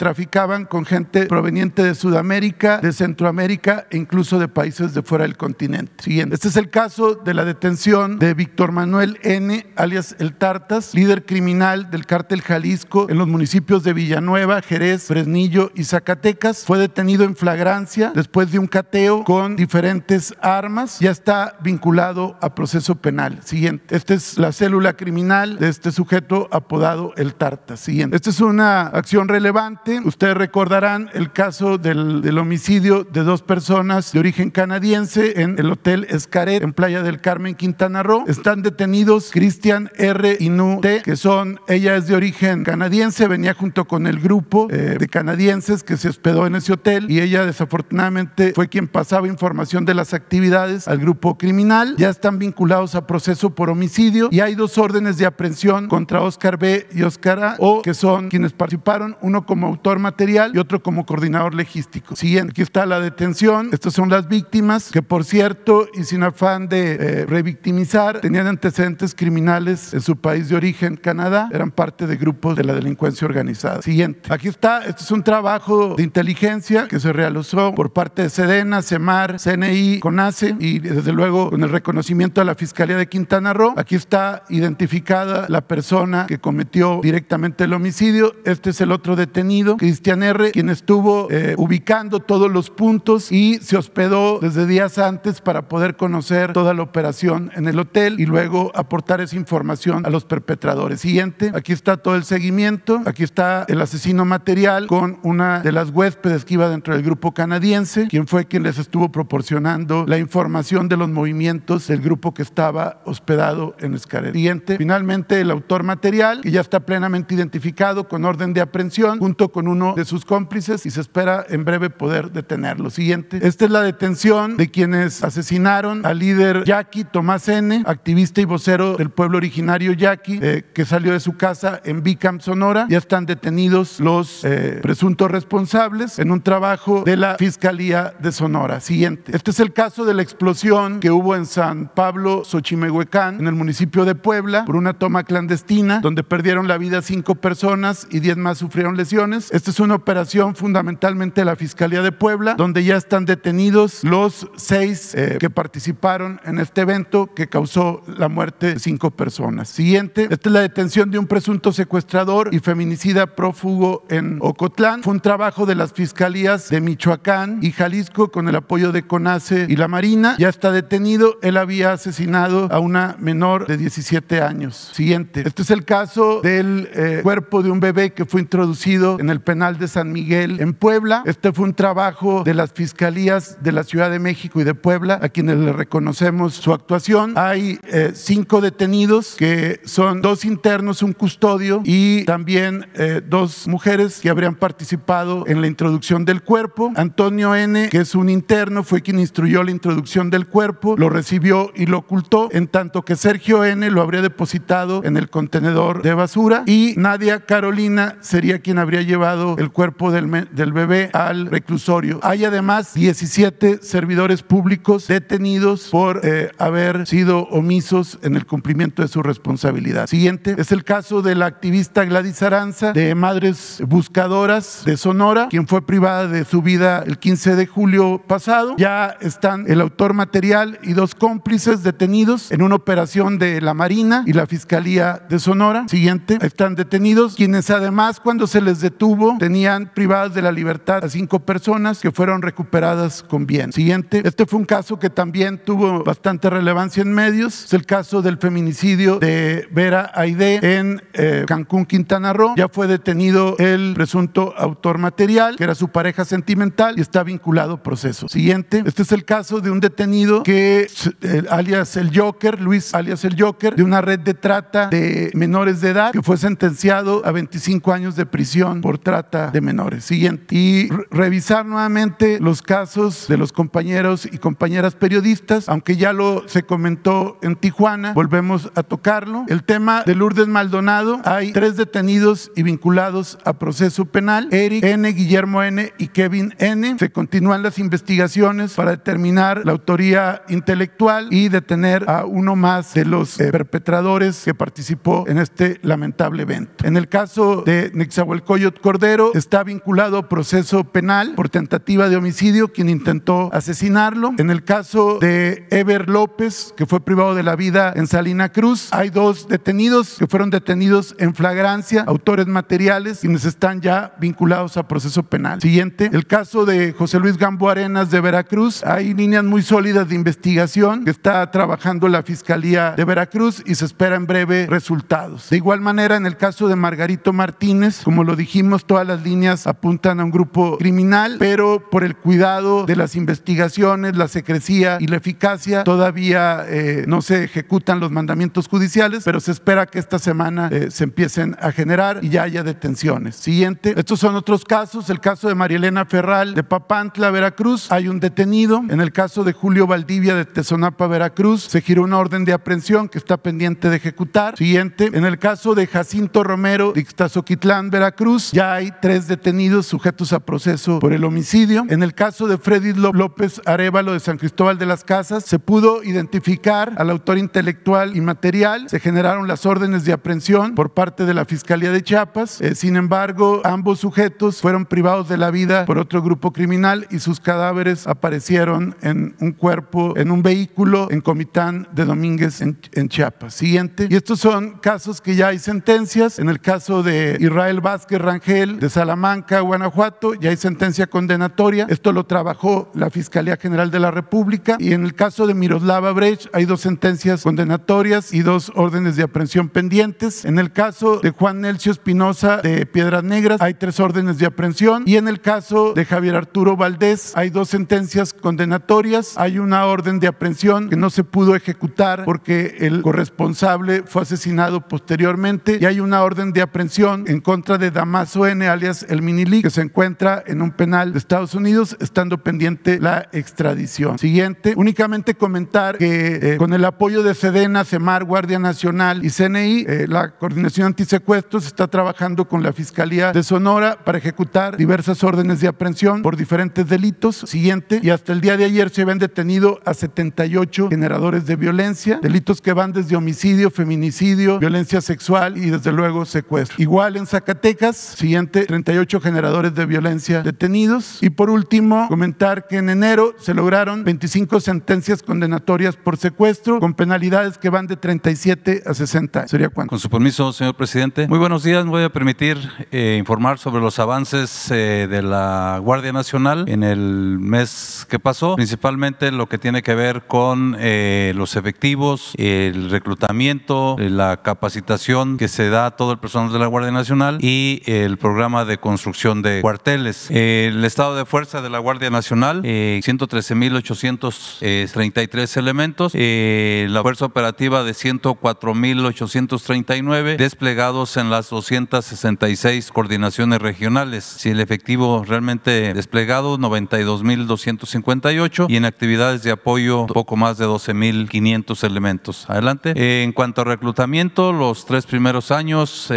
con 0.70 0.86
gente 0.86 1.26
proveniente 1.26 1.84
de 1.84 1.96
Sudamérica, 1.96 2.80
de 2.80 2.94
Centroamérica 2.94 3.88
e 3.90 3.98
incluso 3.98 4.40
de 4.40 4.48
países 4.48 4.94
de 4.94 5.02
fuera 5.02 5.24
del 5.24 5.38
continente. 5.38 6.04
Siguiente. 6.04 6.36
Este 6.36 6.48
es 6.48 6.58
el 6.58 6.70
caso 6.70 7.16
de 7.16 7.34
la 7.34 7.46
detención 7.46 8.20
de 8.20 8.34
Víctor 8.34 8.72
Manuel 8.72 9.20
N., 9.24 9.66
alias 9.76 10.16
El 10.20 10.34
Tartas, 10.34 10.94
líder 10.94 11.26
criminal 11.26 11.92
del 11.92 12.06
cártel 12.06 12.42
Jalisco 12.42 13.08
en 13.10 13.18
los 13.18 13.28
municipios 13.28 13.84
de 13.84 13.94
Villanueva, 13.94 14.62
Jerez, 14.62 15.04
Fresnillo 15.04 15.72
y 15.76 15.84
Zacatecas. 15.84 16.66
Fue 16.66 16.78
detenido 16.78 17.24
en 17.24 17.36
flagrancia 17.36 18.12
después 18.16 18.52
de 18.52 18.60
un 18.60 18.68
cateo 18.68 19.24
con 19.24 19.56
diferentes 19.56 20.34
armas. 20.42 21.00
Ya 21.00 21.12
está 21.12 21.58
vinculado 21.64 22.38
a 22.42 22.56
proceso 22.56 22.96
penal. 22.96 23.40
Siguiente. 23.44 23.96
Esta 23.96 24.14
es 24.14 24.38
la 24.38 24.52
célula 24.52 24.94
criminal 24.94 25.58
de 25.60 25.70
este 25.70 25.92
sujeto 25.92 26.48
apodado 26.52 27.14
El 27.18 27.36
Tartas. 27.36 27.80
Siguiente. 27.80 28.16
Esta 28.16 28.30
es 28.30 28.40
una 28.42 28.82
acción 28.82 29.28
relevante. 29.28 30.02
Ustedes 30.12 30.36
recordarán 30.36 31.10
el 31.14 31.32
caso 31.32 31.78
del, 31.78 32.22
del 32.22 32.38
homicidio 32.38 33.06
de 33.06 33.24
dos 33.24 33.42
personas 33.42 34.12
de 34.12 34.20
origen 34.20 34.52
canadiense 34.52 35.42
en 35.42 35.58
el 35.58 35.72
Hotel 35.72 36.06
Escaret 36.10 36.62
en 36.62 36.74
Playa 36.74 37.02
del 37.02 37.22
Carmen, 37.22 37.56
Quintana 37.56 38.04
Roo. 38.04 38.26
Están 38.28 38.62
detenidos 38.62 39.32
Cristian 39.32 39.90
R. 39.96 40.36
y 40.38 40.50
T, 40.82 41.02
que 41.04 41.16
son, 41.16 41.62
ella 41.70 41.96
es 41.96 42.08
de 42.08 42.16
origen 42.16 42.66
canadiense, 42.66 43.26
venía 43.30 43.54
junto 43.54 43.86
con 43.86 44.06
el 44.06 44.20
grupo 44.20 44.68
eh, 44.70 44.98
de 45.00 45.08
canadienses 45.08 45.82
que 45.82 45.96
se 45.96 46.10
hospedó 46.10 46.46
en 46.46 46.56
ese 46.56 46.74
hotel 46.74 47.10
y 47.10 47.22
ella 47.22 47.46
desafortunadamente 47.46 48.52
fue 48.54 48.68
quien 48.68 48.90
pasaba 48.90 49.30
información 49.30 49.86
de 49.86 49.94
las 49.94 50.14
actividades 50.14 50.90
al 50.90 50.98
grupo 50.98 51.38
criminal. 51.38 51.96
Ya 51.98 52.10
están 52.10 52.38
vinculados 52.38 52.96
a 52.96 53.08
proceso 53.08 53.56
por 53.56 53.70
homicidio 53.70 54.28
y 54.30 54.42
hay 54.42 54.56
dos 54.56 54.78
órdenes 54.78 55.18
de 55.18 55.26
aprehensión 55.26 55.88
contra 55.88 56.20
Oscar 56.20 56.58
B. 56.58 56.86
y 56.94 57.04
Oscar 57.04 57.42
A, 57.42 57.56
o 57.60 57.82
que 57.82 57.94
son 57.94 58.28
quienes 58.28 58.52
participaron, 58.52 59.16
uno 59.22 59.46
como 59.46 59.68
autor 59.68 60.01
material 60.02 60.52
y 60.54 60.58
otro 60.58 60.82
como 60.84 61.06
coordinador 61.06 61.54
logístico. 61.54 62.16
Siguiente, 62.16 62.52
aquí 62.52 62.62
está 62.62 62.86
la 62.86 63.00
detención. 63.00 63.70
Estas 63.72 63.94
son 63.94 64.10
las 64.10 64.28
víctimas 64.28 64.92
que, 64.92 65.02
por 65.02 65.24
cierto, 65.24 65.88
y 65.94 66.04
sin 66.04 66.24
afán 66.24 66.68
de 66.68 66.94
eh, 66.94 67.26
revictimizar, 67.26 68.20
tenían 68.20 68.48
antecedentes 68.48 69.16
criminales 69.16 69.94
en 69.94 70.02
su 70.02 70.18
país 70.18 70.50
de 70.50 70.56
origen, 70.56 70.98
Canadá, 70.98 71.50
eran 71.52 71.72
parte 71.72 72.08
de 72.08 72.18
grupos 72.18 72.56
de 72.56 72.64
la 72.64 72.74
delincuencia 72.74 73.26
organizada. 73.26 73.82
Siguiente. 73.82 74.34
Aquí 74.34 74.48
está, 74.48 74.80
este 74.86 75.04
es 75.04 75.12
un 75.12 75.24
trabajo 75.24 75.96
de 75.96 76.04
inteligencia 76.04 76.88
que 76.88 77.00
se 77.00 77.14
realizó 77.14 77.74
por 77.74 77.94
parte 77.94 78.24
de 78.24 78.30
Sedena, 78.30 78.82
CEMAR, 78.82 79.38
CNI, 79.40 80.00
CONACE 80.00 80.56
y 80.60 80.80
desde 80.80 81.12
luego 81.14 81.50
con 81.50 81.64
el 81.64 81.70
reconocimiento 81.70 82.42
de 82.42 82.46
la 82.46 82.56
Fiscalía 82.56 82.98
de 82.98 83.08
Quintana 83.08 83.54
Roo. 83.54 83.74
Aquí 83.78 83.96
está 83.96 84.44
identificada 84.50 85.46
la 85.50 85.62
persona 85.62 86.26
que 86.28 86.40
cometió 86.40 87.00
directamente 87.02 87.64
el 87.66 87.74
homicidio. 87.74 88.36
Este 88.46 88.72
es 88.72 88.82
el 88.82 88.92
otro 88.92 89.16
detenido, 89.16 89.78
Cristian 89.92 90.24
R., 90.24 90.52
quien 90.52 90.70
estuvo 90.70 91.30
eh, 91.30 91.54
ubicando 91.58 92.22
todos 92.22 92.50
los 92.50 92.70
puntos 92.70 93.30
y 93.30 93.58
se 93.58 93.76
hospedó 93.76 94.40
desde 94.40 94.66
días 94.66 94.98
antes 94.98 95.42
para 95.42 95.68
poder 95.68 95.98
conocer 95.98 96.54
toda 96.54 96.74
la 96.74 96.82
operación 96.82 97.52
en 97.56 97.68
el 97.68 97.78
hotel 97.78 98.18
y 98.18 98.26
luego 98.26 98.72
aportar 98.74 99.20
esa 99.20 99.36
información 99.36 100.06
a 100.06 100.10
los 100.10 100.24
perpetradores. 100.24 101.02
Siguiente, 101.02 101.52
aquí 101.54 101.74
está 101.74 101.98
todo 101.98 102.16
el 102.16 102.24
seguimiento, 102.24 103.02
aquí 103.06 103.24
está 103.24 103.66
el 103.68 103.82
asesino 103.82 104.24
material 104.24 104.88
con 104.88 105.20
una 105.24 105.60
de 105.60 105.74
las 105.74 105.90
huéspedes 105.90 106.46
que 106.46 106.54
iba 106.54 106.70
dentro 106.70 106.94
del 106.94 107.04
grupo 107.04 107.34
canadiense, 107.34 108.08
quien 108.08 108.28
fue 108.28 108.46
quien 108.46 108.64
les 108.64 108.78
estuvo 108.78 109.12
proporcionando 109.12 110.06
la 110.08 110.20
información 110.20 110.88
de 110.88 110.96
los 110.96 111.10
movimientos 111.10 111.86
del 111.88 112.00
grupo 112.00 112.34
que 112.34 112.44
estaba 112.44 113.02
hospedado 113.04 113.76
en 113.80 113.94
Escaret. 113.94 114.32
Siguiente, 114.32 114.78
finalmente 114.78 115.42
el 115.42 115.52
autor 115.52 115.84
material, 115.84 116.40
que 116.40 116.52
ya 116.52 116.62
está 116.62 116.80
plenamente 116.80 117.36
identificado 117.36 118.08
con 118.08 118.24
orden 118.24 118.54
de 118.54 118.62
aprehensión, 118.62 119.20
junto 119.20 119.50
con 119.50 119.68
de 119.96 120.06
sus 120.06 120.26
cómplices 120.26 120.86
y 120.86 120.92
se 120.92 121.02
espera 121.02 121.46
en 121.50 121.66
breve 121.66 121.90
poder 121.90 122.32
detenerlo. 122.32 122.90
Siguiente, 122.90 123.40
esta 123.42 123.66
es 123.66 123.72
la 123.72 123.82
detención 123.82 124.58
de 124.58 124.70
quienes 124.70 125.24
asesinaron 125.24 126.06
al 126.06 126.20
líder 126.20 126.64
Jackie 126.64 127.04
Tomás 127.04 127.48
N., 127.48 127.84
activista 127.86 128.42
y 128.42 128.46
vocero 128.46 128.96
del 128.98 129.10
pueblo 129.10 129.38
originario 129.38 129.94
Yaqui, 129.94 130.40
eh, 130.42 130.64
que 130.74 130.86
salió 130.86 131.14
de 131.14 131.20
su 131.20 131.36
casa 131.38 131.82
en 131.84 132.04
Bicam, 132.04 132.40
Sonora. 132.40 132.88
Ya 132.90 132.98
están 132.98 133.26
detenidos 133.26 134.00
los 134.00 134.44
eh, 134.44 134.80
presuntos 134.82 135.30
responsables 135.30 136.20
en 136.20 136.32
un 136.32 136.42
trabajo 136.42 137.04
de 137.04 137.18
la 137.18 137.36
Fiscalía 137.38 138.14
de 138.20 138.32
Sonora. 138.32 138.80
Siguiente. 138.80 139.36
Este 139.36 139.52
es 139.52 139.60
el 139.60 139.74
caso 139.74 140.06
de 140.06 140.14
la 140.14 140.22
explosión 140.22 141.00
que 141.00 141.12
hubo 141.12 141.36
en 141.36 141.46
San 141.46 141.92
Pablo, 141.94 142.44
Xochimehuecán, 142.46 143.40
en 143.40 143.48
el 143.48 143.56
municipio 143.56 144.06
de 144.06 144.16
Puebla, 144.16 144.66
por 144.66 144.76
una 144.76 144.94
toma 144.94 145.24
clandestina, 145.24 146.00
donde 146.00 146.24
perdieron 146.24 146.68
la 146.68 146.78
vida 146.78 147.02
cinco 147.02 147.36
personas 147.36 148.08
y 148.10 148.20
diez 148.20 148.38
más 148.38 148.58
sufrieron 148.58 148.98
lesiones. 148.98 149.52
Es 149.72 149.80
una 149.80 149.96
operación 149.96 150.54
fundamentalmente 150.54 151.40
de 151.40 151.46
la 151.46 151.56
Fiscalía 151.56 152.02
de 152.02 152.12
Puebla, 152.12 152.56
donde 152.56 152.84
ya 152.84 152.98
están 152.98 153.24
detenidos 153.24 154.04
los 154.04 154.50
seis 154.58 155.16
eh, 155.16 155.38
que 155.40 155.50
participaron 155.50 156.42
en 156.44 156.60
este 156.60 156.82
evento 156.82 157.34
que 157.34 157.48
causó 157.48 158.02
la 158.06 158.28
muerte 158.28 158.74
de 158.74 158.80
cinco 158.80 159.12
personas. 159.12 159.70
Siguiente, 159.70 160.28
esta 160.30 160.50
es 160.50 160.54
la 160.54 160.60
detención 160.60 161.10
de 161.10 161.20
un 161.20 161.26
presunto 161.26 161.72
secuestrador 161.72 162.54
y 162.54 162.60
feminicida 162.60 163.28
prófugo 163.28 164.04
en 164.10 164.40
Ocotlán. 164.42 165.04
Fue 165.04 165.14
un 165.14 165.22
trabajo 165.22 165.66
de 165.66 165.76
las 165.76 165.94
fiscalías 165.94 166.70
de 166.70 166.82
Michoacán 166.82 167.60
y 167.62 167.72
Jalisco 167.72 168.30
con 168.30 168.50
el 168.50 168.58
apoyo 168.58 168.92
de 168.92 169.08
CONACE 169.08 169.68
y 169.70 169.78
la 169.78 169.88
Marina. 169.88 170.36
Ya 170.38 170.50
está 170.50 170.74
detenido. 170.74 171.40
Él 171.42 171.56
había 171.56 171.94
asesinado 171.94 172.68
a 172.74 172.80
una 172.80 173.16
menor 173.20 173.68
de 173.68 173.78
17 173.78 174.42
años. 174.42 174.92
Siguiente, 174.92 175.44
este 175.46 175.62
es 175.62 175.72
el 175.72 175.86
caso 175.86 176.42
del 176.42 176.90
eh, 176.94 177.22
cuerpo 177.24 177.64
de 177.64 177.72
un 177.72 177.80
bebé 177.80 178.12
que 178.12 178.26
fue 178.26 178.42
introducido 178.42 179.18
en 179.18 179.30
el 179.30 179.40
penal 179.40 179.61
de 179.62 179.88
San 179.88 180.12
Miguel 180.12 180.60
en 180.60 180.74
Puebla. 180.74 181.22
Este 181.28 181.54
fue 181.54 181.66
un 181.66 181.76
trabajo 181.76 182.44
de 182.44 182.56
las 182.56 182.72
fiscalías 182.72 183.62
de 183.62 183.72
la 183.72 183.84
Ciudad 183.84 184.10
de 184.10 184.18
México 184.18 184.60
y 184.60 184.64
de 184.64 184.74
Puebla, 184.74 185.20
a 185.22 185.30
quienes 185.30 185.58
le 185.58 185.72
reconocemos 185.72 186.56
su 186.56 186.74
actuación. 186.74 187.34
Hay 187.36 187.80
eh, 187.84 188.12
cinco 188.16 188.60
detenidos 188.60 189.36
que 189.38 189.80
son 189.86 190.24
dos 190.24 190.46
internos, 190.46 191.04
un 191.04 191.14
custodio 191.14 191.84
y 191.86 192.26
también 192.26 192.88
eh, 192.96 193.22
dos 193.24 193.68
mujeres 193.68 194.20
que 194.20 194.32
habrían 194.32 194.56
participado 194.56 195.46
en 195.46 195.62
la 195.62 195.68
introducción 195.68 196.26
del 196.26 196.42
cuerpo. 196.42 196.92
Antonio 196.96 197.56
N., 197.56 197.90
que 197.90 198.00
es 198.00 198.16
un 198.16 198.30
interno, 198.30 198.84
fue 198.84 199.02
quien 199.02 199.20
instruyó 199.20 199.62
la 199.62 199.70
introducción 199.70 200.32
del 200.32 200.48
cuerpo, 200.48 200.96
lo 200.98 201.10
recibió 201.10 201.72
y 201.76 201.86
lo 201.86 202.00
ocultó, 202.00 202.50
en 202.52 202.68
tanto 202.68 203.04
que 203.04 203.16
Sergio 203.16 203.64
N. 203.64 203.92
lo 203.92 204.02
habría 204.02 204.24
depositado 204.24 205.04
en 205.04 205.18
el 205.18 205.30
contenedor 205.30 206.02
de 206.02 206.16
basura 206.16 206.64
y 206.66 206.96
Nadia 206.98 207.46
Carolina 207.46 208.18
sería 208.22 208.60
quien 208.60 208.80
habría 208.80 209.02
llevado 209.02 209.51
el 209.58 209.72
cuerpo 209.72 210.12
del, 210.12 210.48
del 210.52 210.74
bebé 210.74 211.10
al 211.14 211.48
reclusorio. 211.48 212.20
Hay 212.24 212.46
además 212.46 212.94
17 212.94 213.80
servidores 213.82 214.44
públicos 214.44 215.08
detenidos 215.08 215.90
por 215.90 216.22
eh, 216.24 216.52
haber 216.58 217.08
sido 217.08 217.42
omisos 217.50 218.20
en 218.22 218.36
el 218.36 218.46
cumplimiento 218.46 219.02
de 219.02 219.08
su 219.08 219.24
responsabilidad. 219.24 220.08
Siguiente 220.08 220.56
es 220.58 220.72
el 220.72 220.84
caso 220.84 221.22
de 221.22 221.36
la 221.36 221.46
activista 221.46 222.06
Gladys 222.06 222.42
Aranza 222.42 222.94
de 222.94 223.16
Madres 223.16 223.82
Buscadoras 223.88 224.84
de 224.86 224.98
Sonora, 224.98 225.48
quien 225.50 225.68
fue 225.68 225.86
privada 225.86 226.28
de 226.28 226.46
su 226.46 226.62
vida 226.62 227.04
el 227.06 227.18
15 227.18 227.56
de 227.56 227.68
julio 227.68 228.22
pasado. 228.26 228.76
Ya 228.78 229.18
están 229.22 229.66
el 229.68 229.82
autor 229.82 230.14
material 230.14 230.80
y 230.84 230.94
dos 230.94 231.16
cómplices 231.16 231.84
detenidos 231.84 232.52
en 232.52 232.62
una 232.62 232.76
operación 232.76 233.38
de 233.38 233.62
la 233.62 233.74
Marina 233.74 234.24
y 234.26 234.34
la 234.34 234.48
Fiscalía 234.48 235.22
de 235.30 235.40
Sonora. 235.40 235.88
Siguiente, 235.88 236.38
están 236.42 236.76
detenidos 236.76 237.36
quienes 237.36 237.70
además 237.70 238.20
cuando 238.20 238.48
se 238.48 238.62
les 238.62 238.80
detuvo 238.80 239.38
tenían 239.42 239.92
privadas 239.92 240.36
de 240.36 240.44
la 240.44 240.52
libertad 240.52 241.04
a 241.04 241.10
cinco 241.10 241.40
personas 241.40 242.00
que 242.00 242.12
fueron 242.12 242.44
recuperadas 242.44 243.24
con 243.24 243.48
bien. 243.48 243.74
Siguiente, 243.74 244.22
este 244.24 244.46
fue 244.46 244.60
un 244.60 244.66
caso 244.66 245.00
que 245.00 245.10
también 245.10 245.58
tuvo 245.58 246.04
bastante 246.04 246.48
relevancia 246.48 247.02
en 247.02 247.12
medios, 247.12 247.66
es 247.66 247.74
el 247.74 247.88
caso 247.88 248.22
del 248.22 248.38
feminicidio 248.38 249.18
de 249.18 249.68
Vera 249.72 250.12
Aide 250.14 250.60
en 250.78 251.02
eh, 251.14 251.46
Cancún, 251.48 251.88
Quintana 251.88 252.34
Roo. 252.34 252.54
Ya 252.56 252.70
fue 252.70 252.86
detenido 252.86 253.56
el 253.58 253.94
presunto 253.96 254.54
autor 254.56 255.00
material, 255.00 255.56
que 255.56 255.64
era 255.64 255.74
su 255.74 255.88
pareja 255.88 256.24
sentimental 256.24 257.00
y 257.00 257.02
está 257.02 257.24
vinculado 257.24 257.74
a 257.74 257.82
proceso. 257.82 258.30
Siguiente, 258.30 258.84
este 258.86 259.02
es 259.02 259.12
el 259.12 259.26
caso 259.26 259.60
de 259.60 259.72
un 259.72 259.80
detenido 259.80 260.44
que, 260.44 260.88
eh, 261.24 261.44
alias 261.50 261.98
el 261.98 262.16
Joker, 262.16 262.62
Luis 262.62 262.94
alias 262.94 263.26
el 263.26 263.42
Joker, 263.42 263.76
de 263.76 263.82
una 263.82 264.02
red 264.02 264.20
de 264.20 264.36
trata 264.36 264.90
de 264.90 265.32
menores 265.34 265.82
de 265.82 265.90
edad, 265.90 266.12
que 266.12 266.22
fue 266.22 266.38
sentenciado 266.38 267.24
a 267.26 267.32
25 267.32 267.92
años 267.92 268.16
de 268.16 268.28
prisión 268.28 268.82
por 268.82 269.00
trata 269.00 269.21
de 269.30 269.62
menores. 269.62 270.06
Siguiente, 270.06 270.56
y 270.56 270.90
revisar 271.10 271.66
nuevamente 271.66 272.40
los 272.40 272.62
casos 272.62 273.28
de 273.28 273.38
los 273.38 273.52
compañeros 273.52 274.28
y 274.32 274.38
compañeras 274.38 274.96
periodistas, 274.96 275.70
aunque 275.70 275.96
ya 275.96 276.14
lo 276.14 276.48
se 276.48 276.64
comentó 276.64 277.38
en 277.42 277.56
Tijuana, 277.56 278.14
volvemos 278.14 278.72
a 278.76 278.84
tocarlo. 278.84 279.46
El 279.48 279.64
tema 279.64 280.04
de 280.04 280.16
Lourdes 280.16 280.48
Maldonado, 280.48 281.22
hay 281.24 281.52
tres 281.52 281.78
detenidos 281.78 282.52
y 282.56 282.64
vinculados 282.64 283.38
a 283.46 283.54
proceso 283.54 284.06
penal, 284.06 284.48
Eric 284.52 284.84
N, 284.84 285.08
Guillermo 285.12 285.64
N 285.64 285.94
y 285.98 286.08
Kevin 286.08 286.54
N. 286.58 286.98
Se 286.98 287.12
continúan 287.12 287.64
las 287.64 287.80
investigaciones 287.80 288.74
para 288.74 288.92
determinar 288.92 289.66
la 289.66 289.72
autoría 289.72 290.44
intelectual 290.50 291.28
y 291.32 291.50
detener 291.50 292.10
a 292.10 292.26
uno 292.26 292.56
más 292.56 292.94
de 292.94 293.06
los 293.06 293.40
eh, 293.40 293.52
perpetradores 293.52 294.44
que 294.44 294.54
participó 294.54 295.26
en 295.28 295.38
este 295.38 295.80
lamentable 295.84 296.44
evento. 296.44 296.86
En 296.86 296.98
el 296.98 297.08
caso 297.08 297.64
de 297.66 297.92
Nexahualcoyot 297.94 298.80
Cordero, 298.82 299.11
está 299.34 299.64
vinculado 299.64 300.18
a 300.18 300.30
proceso 300.30 300.84
penal 300.84 301.34
por 301.36 301.50
tentativa 301.50 302.10
de 302.10 302.16
homicidio, 302.16 302.70
quien 302.70 302.90
intentó 302.90 303.50
asesinarlo. 303.54 304.34
En 304.38 304.50
el 304.50 304.64
caso 304.64 305.20
de 305.20 305.68
Ever 305.70 306.10
López, 306.10 306.74
que 306.76 306.86
fue 306.86 307.00
privado 307.04 307.36
de 307.36 307.44
la 307.44 307.56
vida 307.56 307.94
en 307.96 308.08
Salina 308.08 308.50
Cruz, 308.50 308.90
hay 308.92 309.10
dos 309.10 309.48
detenidos 309.48 310.16
que 310.18 310.28
fueron 310.28 310.50
detenidos 310.50 311.16
en 311.20 311.36
flagrancia, 311.36 312.04
autores 312.08 312.48
materiales, 312.48 313.20
quienes 313.20 313.46
están 313.46 313.82
ya 313.82 314.16
vinculados 314.20 314.78
a 314.78 314.88
proceso 314.88 315.24
penal. 315.24 315.62
Siguiente, 315.62 316.10
el 316.12 316.28
caso 316.28 316.66
de 316.66 316.94
José 316.94 317.20
Luis 317.20 317.38
Gambo 317.38 317.70
Arenas 317.70 318.12
de 318.12 318.22
Veracruz, 318.22 318.84
hay 318.84 319.14
líneas 319.14 319.44
muy 319.44 319.62
sólidas 319.62 320.10
de 320.10 320.16
investigación 320.16 321.06
que 321.06 321.12
está 321.12 321.50
trabajando 321.52 322.08
la 322.08 322.24
Fiscalía 322.24 322.92
de 322.92 323.06
Veracruz 323.06 323.64
y 323.66 323.76
se 323.76 323.86
espera 323.86 324.16
en 324.16 324.28
breve 324.28 324.68
resultados. 324.68 325.50
De 325.50 325.58
igual 325.58 325.82
manera, 325.82 326.16
en 326.16 326.26
el 326.26 326.38
caso 326.38 326.68
de 326.68 326.76
Margarito 326.76 327.34
Martínez, 327.34 328.02
como 328.04 328.24
lo 328.24 328.36
dijimos, 328.36 328.86
las 329.04 329.24
líneas 329.24 329.68
apuntan 329.68 330.20
a 330.20 330.24
un 330.24 330.32
grupo 330.32 330.78
criminal, 330.78 331.38
pero 331.40 331.90
por 331.90 332.04
el 332.04 332.16
cuidado 332.16 332.86
de 332.86 332.96
las 332.96 333.16
investigaciones, 333.16 334.16
la 334.16 334.28
secrecía 334.28 334.98
y 335.00 335.08
la 335.08 335.18
eficacia, 335.18 335.84
todavía 335.84 336.66
eh, 336.68 337.06
no 337.08 337.22
se 337.22 337.44
ejecutan 337.44 338.00
los 338.00 338.12
mandamientos 338.12 338.68
judiciales, 338.68 339.24
pero 339.24 339.40
se 339.40 339.52
espera 339.52 339.86
que 339.86 340.00
esta 340.00 340.20
semana 340.20 340.70
eh, 340.72 340.92
se 340.92 341.04
empiecen 341.04 341.56
a 341.60 341.72
generar 341.72 342.20
y 342.22 342.30
ya 342.30 342.44
haya 342.44 342.64
detenciones. 342.64 343.36
Siguiente, 343.36 343.94
estos 343.98 344.20
son 344.20 344.36
otros 344.36 344.64
casos, 344.64 345.10
el 345.10 345.20
caso 345.20 345.48
de 345.48 345.56
Marielena 345.56 346.06
Ferral 346.06 346.54
de 346.54 346.64
Papantla, 346.64 347.32
Veracruz, 347.32 347.92
hay 347.92 348.08
un 348.08 348.20
detenido. 348.20 348.82
En 348.90 349.02
el 349.02 349.12
caso 349.12 349.44
de 349.44 349.54
Julio 349.54 349.88
Valdivia 349.88 350.36
de 350.36 350.46
Tezonapa, 350.46 351.08
Veracruz, 351.08 351.64
se 351.64 351.82
giró 351.82 352.04
una 352.04 352.18
orden 352.18 352.46
de 352.46 352.54
aprehensión 352.54 353.10
que 353.10 353.18
está 353.18 353.38
pendiente 353.38 353.90
de 353.90 353.98
ejecutar. 353.98 354.58
Siguiente, 354.58 355.10
en 355.14 355.26
el 355.26 355.40
caso 355.40 355.76
de 355.76 355.88
Jacinto 355.88 356.44
Romero 356.44 356.92
de 356.94 357.02
Ixtazoquitlán, 357.02 357.90
Veracruz, 357.90 358.52
ya 358.52 358.74
hay 358.76 358.91
tres 359.00 359.28
detenidos 359.28 359.86
sujetos 359.86 360.34
a 360.34 360.40
proceso 360.40 361.00
por 361.00 361.14
el 361.14 361.24
homicidio. 361.24 361.86
En 361.90 362.04
el 362.04 362.14
caso 362.14 362.48
de 362.48 362.58
Freddy 362.58 362.94
López 362.94 363.62
Arevalo 363.66 364.14
de 364.14 364.20
San 364.20 364.38
Cristóbal 364.38 364.78
de 364.78 364.86
las 364.86 365.04
Casas, 365.04 365.46
se 365.46 365.60
pudo 365.60 366.04
identificar 366.04 366.94
al 366.98 367.10
autor 367.10 367.38
intelectual 367.38 368.16
y 368.18 368.22
material, 368.22 368.90
se 368.90 369.00
generaron 369.00 369.48
las 369.48 369.66
órdenes 369.66 370.04
de 370.06 370.14
aprehensión 370.14 370.76
por 370.76 370.94
parte 370.94 371.26
de 371.26 371.34
la 371.34 371.46
Fiscalía 371.46 371.92
de 371.92 372.04
Chiapas. 372.04 372.60
Eh, 372.62 372.76
sin 372.76 372.96
embargo, 372.96 373.62
ambos 373.64 374.00
sujetos 374.00 374.62
fueron 374.62 374.86
privados 374.86 375.30
de 375.30 375.38
la 375.38 375.52
vida 375.52 375.86
por 375.86 375.98
otro 375.98 376.22
grupo 376.22 376.52
criminal 376.52 377.08
y 377.10 377.20
sus 377.20 377.40
cadáveres 377.40 378.08
aparecieron 378.08 378.96
en 379.02 379.36
un 379.40 379.52
cuerpo, 379.54 380.14
en 380.18 380.32
un 380.32 380.44
vehículo 380.44 381.08
en 381.12 381.22
Comitán 381.22 381.88
de 381.94 382.06
Domínguez 382.06 382.62
en, 382.62 382.78
en 382.94 383.10
Chiapas. 383.10 383.54
Siguiente. 383.54 384.08
Y 384.10 384.16
estos 384.16 384.40
son 384.40 384.80
casos 384.80 385.22
que 385.22 385.36
ya 385.36 385.50
hay 385.50 385.60
sentencias. 385.60 386.40
En 386.40 386.50
el 386.50 386.60
caso 386.60 387.04
de 387.04 387.38
Israel 387.40 387.82
Vázquez 387.82 388.20
Rangel 388.20 388.80
de 388.82 388.90
Salamanca, 388.90 389.60
Guanajuato, 389.60 390.34
ya 390.34 390.50
hay 390.50 390.58
sentencia 390.58 391.06
condenatoria. 391.06 391.86
Esto 391.88 392.12
lo 392.12 392.26
trabajó 392.26 392.90
la 392.96 393.12
Fiscalía 393.12 393.56
General 393.56 393.92
de 393.92 394.00
la 394.00 394.10
República. 394.10 394.76
Y 394.80 394.94
en 394.94 395.06
el 395.06 395.14
caso 395.14 395.46
de 395.46 395.54
Miroslava 395.54 396.12
Brecht, 396.14 396.48
hay 396.52 396.66
dos 396.66 396.82
sentencias 396.82 397.44
condenatorias 397.44 398.34
y 398.34 398.42
dos 398.42 398.72
órdenes 398.74 399.18
de 399.18 399.24
aprehensión 399.24 399.70
pendientes. 399.70 400.46
En 400.46 400.58
el 400.58 400.72
caso 400.72 401.20
de 401.20 401.30
Juan 401.30 401.62
Nelcio 401.62 401.92
Espinosa 401.92 402.58
de 402.58 402.88
Piedras 402.88 403.24
Negras, 403.24 403.62
hay 403.62 403.76
tres 403.76 404.00
órdenes 404.00 404.40
de 404.40 404.48
aprehensión. 404.48 405.04
Y 405.06 405.18
en 405.18 405.28
el 405.28 405.42
caso 405.42 405.94
de 405.94 406.04
Javier 406.04 406.36
Arturo 406.36 406.76
Valdés, 406.76 407.34
hay 407.36 407.52
dos 407.52 407.70
sentencias 407.70 408.34
condenatorias. 408.34 409.38
Hay 409.38 409.60
una 409.60 409.86
orden 409.86 410.20
de 410.20 410.26
aprehensión 410.26 410.90
que 410.90 410.96
no 410.96 411.12
se 411.12 411.24
pudo 411.24 411.56
ejecutar 411.56 412.26
porque 412.26 412.78
el 412.80 413.04
corresponsable 413.04 414.02
fue 414.08 414.24
asesinado 414.24 414.82
posteriormente. 414.82 415.78
Y 415.80 415.86
hay 415.86 416.00
una 416.00 416.24
orden 416.24 416.52
de 416.52 416.64
aprehensión 416.64 417.26
en 417.28 417.42
contra 417.42 417.78
de 417.78 417.92
Damaso 417.92 418.48
N, 418.48 418.71
alias 418.72 419.06
el 419.10 419.22
Minili, 419.22 419.62
que 419.62 419.70
se 419.70 419.82
encuentra 419.82 420.44
en 420.46 420.62
un 420.62 420.72
penal 420.72 421.12
de 421.14 421.20
Estados 421.20 421.54
Unidos, 421.54 421.96
estando 422.00 422.38
pendiente 422.40 423.00
la 423.00 423.30
extradición. 423.32 424.18
Siguiente, 424.18 424.74
únicamente 424.76 425.36
comentar 425.36 425.98
que 425.98 426.54
eh, 426.54 426.58
con 426.58 426.74
el 426.74 426.86
apoyo 426.86 427.24
de 427.24 427.34
Sedena, 427.36 427.86
CEMAR, 427.86 428.24
Guardia 428.24 428.60
Nacional 428.60 429.24
y 429.26 429.30
CNI, 429.30 429.86
eh, 429.88 430.06
la 430.08 430.32
Coordinación 430.32 430.88
Antisecuestros 430.88 431.66
está 431.66 431.88
trabajando 431.88 432.48
con 432.48 432.64
la 432.64 432.74
Fiscalía 432.74 433.32
de 433.32 433.44
Sonora 433.44 433.98
para 434.04 434.18
ejecutar 434.18 434.78
diversas 434.78 435.24
órdenes 435.24 435.62
de 435.62 435.68
aprehensión 435.68 436.22
por 436.22 436.38
diferentes 436.38 436.88
delitos. 436.88 437.38
Siguiente, 437.48 438.00
y 438.02 438.10
hasta 438.10 438.34
el 438.34 438.42
día 438.42 438.58
de 438.58 438.66
ayer 438.66 438.90
se 438.90 439.02
habían 439.02 439.20
detenido 439.20 439.80
a 439.86 439.94
78 439.94 440.90
generadores 440.90 441.46
de 441.46 441.56
violencia, 441.56 442.20
delitos 442.22 442.62
que 442.62 442.74
van 442.74 442.94
desde 442.94 443.16
homicidio, 443.16 443.70
feminicidio, 443.70 444.60
violencia 444.60 445.02
sexual 445.02 445.58
y 445.58 445.70
desde 445.70 445.92
luego 445.92 446.26
secuestro. 446.26 446.76
Igual 446.80 447.18
en 447.18 447.28
Zacatecas, 447.28 447.96
siguiente, 447.98 448.61
38 448.66 449.20
generadores 449.22 449.76
de 449.76 449.86
violencia 449.86 450.42
detenidos. 450.42 451.22
Y 451.22 451.30
por 451.30 451.50
último, 451.50 452.08
comentar 452.08 452.68
que 452.68 452.78
en 452.78 452.90
enero 452.90 453.34
se 453.38 453.54
lograron 453.54 454.04
25 454.04 454.60
sentencias 454.60 455.24
condenatorias 455.24 455.96
por 455.96 456.18
secuestro 456.18 456.80
con 456.80 456.94
penalidades 456.94 457.58
que 457.58 457.70
van 457.70 457.88
de 457.88 457.98
37 457.98 458.84
a 458.86 458.94
60. 458.94 459.48
¿Sería 459.48 459.70
cuánto? 459.70 459.90
Con 459.90 460.00
su 460.00 460.10
permiso, 460.10 460.52
señor 460.54 460.76
presidente. 460.76 461.28
Muy 461.28 461.40
buenos 461.40 461.64
días. 461.64 461.86
Me 461.86 461.92
voy 461.92 462.04
a 462.04 462.10
permitir 462.10 462.58
eh, 462.92 463.18
informar 463.20 463.58
sobre 463.58 463.82
los 463.82 464.00
avances 464.00 464.70
eh, 464.72 465.08
de 465.10 465.22
la 465.22 465.80
Guardia 465.82 466.14
Nacional 466.14 466.66
en 466.68 466.84
el 466.84 467.38
mes 467.40 468.06
que 468.10 468.20
pasó, 468.20 468.56
principalmente 468.56 469.32
lo 469.32 469.48
que 469.48 469.58
tiene 469.58 469.82
que 469.82 469.96
ver 469.96 470.24
con 470.28 470.76
eh, 470.80 471.34
los 471.36 471.56
efectivos, 471.56 472.34
el 472.38 472.90
reclutamiento, 472.90 473.96
la 473.98 474.42
capacitación 474.42 475.38
que 475.38 475.48
se 475.48 475.70
da 475.70 475.88
a 475.88 475.92
todo 475.92 476.12
el 476.12 476.20
personal 476.20 476.52
de 476.52 476.60
la 476.60 476.68
Guardia 476.68 476.92
Nacional 476.92 477.38
y 477.42 477.82
el 477.86 478.18
programa 478.18 478.51
de 478.52 478.78
construcción 478.78 479.42
de 479.42 479.62
cuarteles. 479.62 480.30
el 480.30 480.84
estado 480.84 481.16
de 481.16 481.24
fuerza 481.26 481.62
de 481.62 481.70
la 481.70 481.80
Guardia 481.80 482.10
Nacional, 482.10 482.64
113.833 482.64 485.58
elementos, 485.58 486.12
la 486.14 487.02
fuerza 487.02 487.24
operativa 487.26 487.86
de 487.86 487.94
104.839 487.94 490.36
desplegados 490.36 491.16
en 491.16 491.30
las 491.30 491.50
266 491.50 492.92
coordinaciones 492.92 493.62
regionales. 493.62 494.26
Si 494.26 494.50
el 494.50 494.60
efectivo 494.60 495.24
realmente 495.26 495.94
desplegado, 495.94 496.58
92.258 496.58 498.66
y 498.68 498.76
en 498.76 498.84
actividades 498.84 499.44
de 499.44 499.52
apoyo, 499.52 500.08
poco 500.08 500.36
más 500.36 500.58
de 500.58 500.66
12.500 500.66 501.86
elementos. 501.86 502.50
Adelante. 502.50 503.24
en 503.24 503.32
cuanto 503.32 503.62
a 503.62 503.64
reclutamiento, 503.64 504.52
los 504.52 504.86
tres 504.86 505.06
primeros 505.06 505.52
años, 505.52 506.12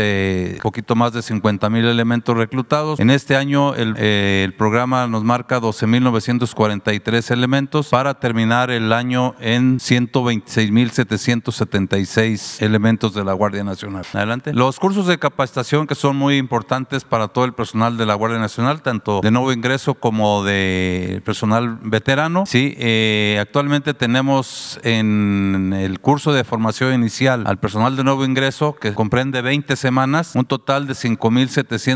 poquito 0.61 0.97
más 0.97 1.13
de 1.13 1.21
50.000 1.21 1.89
elementos 1.89 2.14
reclutados. 2.23 3.01
En 3.01 3.11
este 3.11 3.37
año 3.37 3.75
el, 3.75 3.95
eh, 3.99 4.51
programa 4.57 5.07
nos 5.07 5.25
marca 5.25 5.61
12.943 5.61 7.31
elementos 7.31 7.89
para 7.89 8.15
terminar 8.15 8.71
el 8.71 8.93
año 8.93 9.35
en 9.41 9.79
126.776 9.79 12.63
elementos 12.63 13.15
de 13.15 13.25
la 13.25 13.33
Guardia 13.33 13.65
Nacional. 13.65 14.05
Adelante. 14.13 14.53
Los 14.53 14.79
cursos 14.79 15.07
de 15.07 15.19
capacitación 15.19 15.87
que 15.87 15.95
son 15.95 16.17
muy 16.17 16.37
importantes 16.37 17.05
para 17.05 17.29
todo 17.29 17.45
el 17.45 17.53
personal 17.53 17.97
de 17.97 18.07
la 18.07 18.15
Guardia 18.15 18.39
Nacional, 18.39 18.83
tanto 18.83 19.21
de 19.21 19.31
nuevo 19.31 19.53
ingreso 19.53 19.95
como 19.95 20.45
de 20.45 21.23
personal 21.25 21.79
veterano. 21.83 22.45
Sí, 22.47 22.75
eh, 22.79 23.39
actualmente 23.41 23.95
tenemos 23.95 24.79
en 24.83 25.75
el 25.77 26.01
curso 26.01 26.33
de 26.33 26.45
formación 26.45 26.95
inicial 26.95 27.45
al 27.47 27.59
personal 27.59 27.97
de 27.97 28.05
nuevo 28.05 28.25
ingreso 28.25 28.75
que 28.75 28.95
comprende 28.95 29.43
20 29.43 29.77
semanas, 29.77 30.33
un 30.35 30.45
total 30.45 30.87
de 30.87 30.95